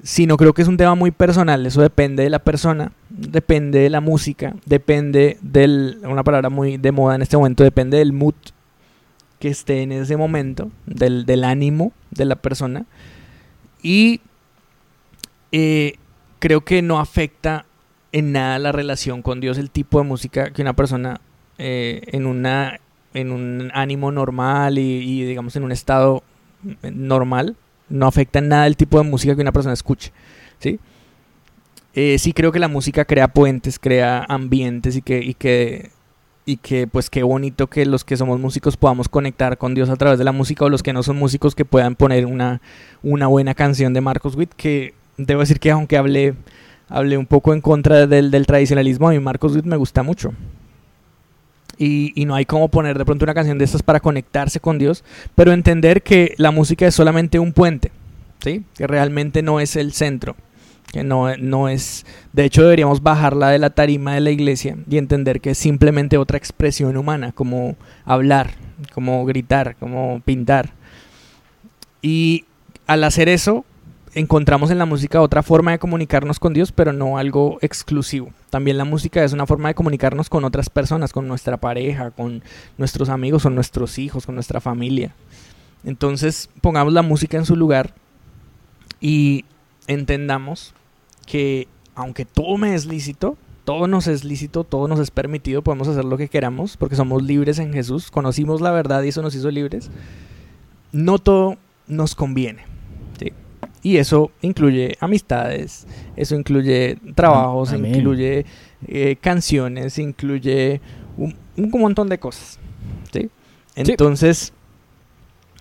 Sino 0.03 0.35
creo 0.35 0.53
que 0.53 0.64
es 0.64 0.68
un 0.68 0.77
tema 0.77 0.95
muy 0.95 1.11
personal. 1.11 1.65
Eso 1.65 1.81
depende 1.81 2.23
de 2.23 2.30
la 2.30 2.39
persona, 2.39 2.91
depende 3.10 3.80
de 3.80 3.89
la 3.89 4.02
música, 4.02 4.56
depende 4.65 5.38
del, 5.41 5.99
una 6.03 6.23
palabra 6.23 6.49
muy 6.49 6.77
de 6.77 6.91
moda 6.91 7.15
en 7.15 7.22
este 7.22 7.38
momento, 7.38 7.64
depende 7.64 7.98
del 7.98 8.11
mood 8.11 8.34
que 9.39 9.49
esté 9.49 9.81
en 9.81 9.91
ese 9.91 10.18
momento, 10.18 10.72
del, 10.85 11.43
ánimo 11.43 11.93
de 12.10 12.26
la 12.26 12.35
persona. 12.35 12.85
Y 13.81 14.22
eh, 15.52 15.95
creo 16.39 16.61
que 16.61 16.81
no 16.81 16.99
afecta 16.99 17.65
en 18.11 18.31
nada 18.31 18.60
la 18.60 18.72
relación 18.72 19.22
con 19.22 19.39
Dios, 19.39 19.57
el 19.57 19.72
tipo 19.72 19.99
de 19.99 20.06
música 20.06 20.52
que 20.52 20.61
una 20.61 20.76
persona 20.76 21.22
eh, 21.57 22.02
en 22.07 22.26
una 22.26 22.80
en 23.13 23.31
un 23.31 23.71
ánimo 23.73 24.11
normal 24.11 24.77
y, 24.77 24.81
y, 24.81 25.23
digamos 25.25 25.55
en 25.55 25.63
un 25.63 25.71
estado 25.71 26.23
normal 26.83 27.55
no 27.89 28.07
afecta 28.07 28.39
en 28.39 28.49
nada 28.49 28.67
el 28.67 28.77
tipo 28.77 28.97
de 28.97 29.09
música 29.09 29.35
que 29.35 29.41
una 29.41 29.51
persona 29.51 29.73
escuche, 29.73 30.11
¿sí? 30.59 30.79
Eh, 31.93 32.17
sí 32.19 32.31
creo 32.31 32.53
que 32.53 32.59
la 32.59 32.69
música 32.69 33.03
crea 33.03 33.27
puentes, 33.27 33.77
crea 33.77 34.25
ambientes 34.29 34.95
y 34.95 35.01
que, 35.01 35.19
y 35.19 35.33
que 35.33 35.91
y 36.43 36.57
que 36.57 36.88
pues 36.88 37.09
qué 37.09 37.21
bonito 37.21 37.67
que 37.67 37.85
los 37.85 38.03
que 38.03 38.17
somos 38.17 38.39
músicos 38.39 38.75
podamos 38.75 39.07
conectar 39.09 39.57
con 39.57 39.75
Dios 39.75 39.89
a 39.89 39.95
través 39.95 40.17
de 40.17 40.25
la 40.25 40.31
música 40.31 40.65
o 40.65 40.69
los 40.69 40.81
que 40.81 40.91
no 40.91 41.03
son 41.03 41.17
músicos 41.17 41.53
que 41.53 41.65
puedan 41.65 41.95
poner 41.95 42.25
una, 42.25 42.61
una 43.03 43.27
buena 43.27 43.53
canción 43.53 43.93
de 43.93 44.01
Marcos 44.01 44.35
Witt 44.35 44.51
que 44.55 44.95
debo 45.17 45.41
decir 45.41 45.59
que 45.59 45.69
aunque 45.69 45.97
hablé 45.97 46.33
hablé 46.91 47.17
un 47.17 47.25
poco 47.25 47.53
en 47.53 47.61
contra 47.61 48.05
del, 48.05 48.29
del 48.29 48.45
tradicionalismo. 48.45 49.07
A 49.07 49.11
mí 49.11 49.19
Marcos 49.19 49.55
Witt 49.55 49.65
me 49.65 49.77
gusta 49.77 50.03
mucho. 50.03 50.33
Y, 51.77 52.14
no 52.26 52.35
hay 52.35 52.45
como 52.45 52.69
poner 52.69 52.98
de 52.98 53.06
pronto 53.06 53.26
una 53.26 53.34
canción 53.34 53.57
de 53.57 53.65
estas 53.65 53.81
para 53.81 53.99
conectarse 53.99 54.60
con 54.60 54.77
Dios, 54.77 55.03
pero 55.35 55.52
entender 55.52 56.03
que 56.03 56.35
la 56.38 56.52
música 56.52 56.85
es 56.85 56.93
solamente 56.93 57.39
un 57.39 57.53
puente, 57.53 57.91
¿sí? 58.39 58.64
que 58.76 58.85
realmente 58.85 59.41
no 59.41 59.60
es 59.60 59.76
el 59.76 59.93
centro, 59.93 60.35
que 60.91 61.03
no, 61.03 61.35
no 61.38 61.69
es... 61.69 62.06
De 62.34 62.45
hecho 62.45 62.61
deberíamos 62.61 63.02
bajarla 63.02 63.49
de 63.49 63.57
la 63.57 63.72
tarima 63.72 64.14
de 64.14 64.22
la 64.22 64.30
iglesia 64.30 64.77
y 64.89 64.98
entender 64.98 65.41
que 65.41 65.52
es 65.52 65.57
simplemente 65.57 66.18
otra 66.18 66.38
expresión 66.38 66.98
humana, 66.98 67.31
como 67.31 67.76
hablar, 68.06 68.52
como 68.93 69.26
gritar, 69.26 69.76
como 69.77 70.22
pintar. 70.23 70.72
Y 72.02 72.45
al 72.85 73.03
hacer 73.03 73.30
eso, 73.30 73.65
encontramos 74.13 74.71
en 74.71 74.77
la 74.77 74.85
música 74.85 75.21
otra 75.21 75.43
forma 75.43 75.71
de 75.71 75.79
comunicarnos 75.79 76.39
con 76.39 76.53
Dios, 76.53 76.71
pero 76.71 76.93
no 76.93 77.17
algo 77.17 77.57
exclusivo. 77.61 78.31
También 78.49 78.77
la 78.77 78.85
música 78.85 79.23
es 79.23 79.33
una 79.33 79.45
forma 79.45 79.69
de 79.69 79.75
comunicarnos 79.75 80.29
con 80.29 80.43
otras 80.43 80.69
personas, 80.69 81.13
con 81.13 81.27
nuestra 81.27 81.57
pareja, 81.57 82.11
con 82.11 82.43
nuestros 82.77 83.09
amigos, 83.09 83.43
con 83.43 83.55
nuestros 83.55 83.97
hijos, 83.97 84.25
con 84.25 84.35
nuestra 84.35 84.59
familia. 84.59 85.15
Entonces, 85.83 86.49
pongamos 86.61 86.93
la 86.93 87.01
música 87.01 87.38
en 87.38 87.45
su 87.45 87.55
lugar 87.55 87.93
y 88.99 89.45
entendamos 89.88 90.73
que 91.25 91.67
aunque 91.95 92.25
todo 92.25 92.57
me 92.57 92.75
es 92.75 92.85
lícito, 92.85 93.38
todo 93.63 93.88
nos 93.88 94.07
es 94.07 94.23
lícito, 94.23 94.63
todo 94.63 94.88
nos 94.88 94.99
es 94.99 95.11
permitido, 95.11 95.61
podemos 95.61 95.88
hacer 95.88 96.03
lo 96.03 96.17
que 96.17 96.27
queramos 96.27 96.77
porque 96.77 96.95
somos 96.95 97.23
libres 97.23 97.59
en 97.59 97.73
Jesús, 97.73 98.11
conocimos 98.11 98.59
la 98.59 98.71
verdad 98.71 99.03
y 99.03 99.09
eso 99.09 99.21
nos 99.21 99.35
hizo 99.35 99.49
libres. 99.49 99.89
No 100.91 101.19
todo 101.19 101.57
nos 101.88 102.15
conviene. 102.15 102.70
Y 103.84 103.98
eso 103.98 104.32
incluye 104.41 104.95
amistades, 104.99 105.88
eso 106.16 106.36
incluye 106.36 106.98
trabajos, 107.16 107.74
Amén. 107.74 107.95
incluye 107.95 108.45
eh, 108.88 109.16
canciones, 109.20 109.98
incluye 109.98 110.82
un, 111.18 111.36
un, 111.58 111.70
montón 111.72 112.08
de 112.08 112.20
cosas. 112.20 112.60
¿sí? 113.12 113.30
Entonces, 113.76 114.53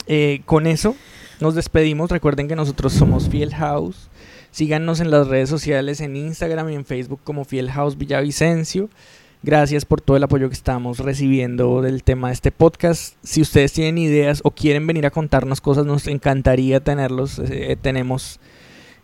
eh, 0.07 0.43
con 0.45 0.67
eso 0.67 0.97
nos 1.41 1.55
despedimos. 1.55 2.11
Recuerden 2.11 2.49
que 2.49 2.57
nosotros 2.57 2.93
somos 2.93 3.29
Fiel 3.29 3.55
House. 3.55 4.11
Síganos 4.51 5.01
en 5.01 5.11
las 5.11 5.29
redes 5.29 5.49
sociales, 5.49 6.01
en 6.01 6.17
Instagram 6.17 6.71
y 6.71 6.75
en 6.75 6.85
Facebook 6.85 7.21
como 7.25 7.45
Fiel 7.45 7.71
House 7.71 7.97
Villavicencio. 7.97 8.91
Gracias 9.43 9.87
por 9.87 10.03
todo 10.03 10.19
el 10.19 10.23
apoyo 10.23 10.49
que 10.49 10.55
estamos 10.55 10.99
recibiendo 10.99 11.81
del 11.81 12.03
tema 12.03 12.29
de 12.29 12.35
este 12.35 12.53
podcast. 12.53 13.17
Si 13.23 13.41
ustedes 13.41 13.73
tienen 13.73 13.97
ideas 13.97 14.43
o 14.45 14.51
quieren 14.51 14.87
venir 14.87 15.07
a 15.07 15.11
contarnos 15.11 15.62
cosas, 15.62 15.87
nos 15.87 16.07
encantaría 16.09 16.81
tenerlos. 16.81 17.39
Eh, 17.39 17.79
tenemos 17.81 18.39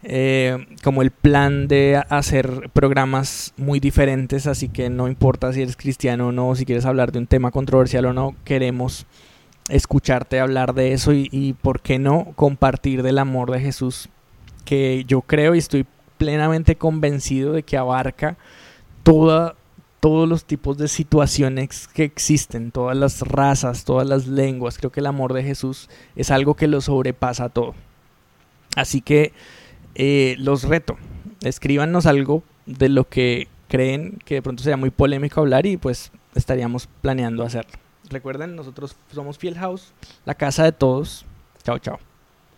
eh, 0.02 0.66
como 0.84 1.00
el 1.00 1.10
plan 1.10 1.68
de 1.68 2.02
hacer 2.10 2.68
programas 2.74 3.54
muy 3.56 3.80
diferentes, 3.80 4.46
así 4.46 4.68
que 4.68 4.90
no 4.90 5.08
importa 5.08 5.54
si 5.54 5.62
eres 5.62 5.74
cristiano 5.74 6.28
o 6.28 6.32
no, 6.32 6.54
si 6.54 6.66
quieres 6.66 6.84
hablar 6.84 7.12
de 7.12 7.18
un 7.18 7.26
tema 7.26 7.50
controversial 7.50 8.04
o 8.04 8.12
no, 8.12 8.36
queremos 8.44 9.06
escucharte 9.70 10.38
hablar 10.38 10.74
de 10.74 10.92
eso 10.92 11.14
y 11.14 11.56
por 11.62 11.80
qué 11.80 11.98
no 11.98 12.34
compartir 12.36 13.02
del 13.02 13.18
amor 13.18 13.50
de 13.50 13.60
Jesús, 13.60 14.10
que 14.66 15.04
yo 15.08 15.22
creo 15.22 15.54
y 15.54 15.58
estoy 15.58 15.86
plenamente 16.18 16.76
convencido 16.76 17.54
de 17.54 17.62
que 17.62 17.78
abarca 17.78 18.36
toda 19.02 19.56
todos 20.06 20.28
los 20.28 20.44
tipos 20.44 20.78
de 20.78 20.86
situaciones 20.86 21.88
que 21.88 22.04
existen, 22.04 22.70
todas 22.70 22.96
las 22.96 23.22
razas, 23.22 23.84
todas 23.84 24.06
las 24.06 24.28
lenguas. 24.28 24.78
Creo 24.78 24.92
que 24.92 25.00
el 25.00 25.06
amor 25.06 25.32
de 25.32 25.42
Jesús 25.42 25.90
es 26.14 26.30
algo 26.30 26.54
que 26.54 26.68
lo 26.68 26.80
sobrepasa 26.80 27.48
todo. 27.48 27.74
Así 28.76 29.00
que 29.00 29.32
eh, 29.96 30.36
los 30.38 30.62
reto, 30.62 30.96
escríbanos 31.42 32.06
algo 32.06 32.44
de 32.66 32.88
lo 32.88 33.08
que 33.08 33.48
creen 33.66 34.20
que 34.24 34.36
de 34.36 34.42
pronto 34.42 34.62
sea 34.62 34.76
muy 34.76 34.90
polémico 34.90 35.40
hablar 35.40 35.66
y 35.66 35.76
pues 35.76 36.12
estaríamos 36.36 36.88
planeando 37.00 37.42
hacerlo. 37.42 37.72
Recuerden, 38.08 38.54
nosotros 38.54 38.94
somos 39.12 39.38
Fiel 39.38 39.58
House, 39.58 39.92
la 40.24 40.36
casa 40.36 40.62
de 40.62 40.70
todos. 40.70 41.26
Chao, 41.64 41.80
chao. 41.80 41.98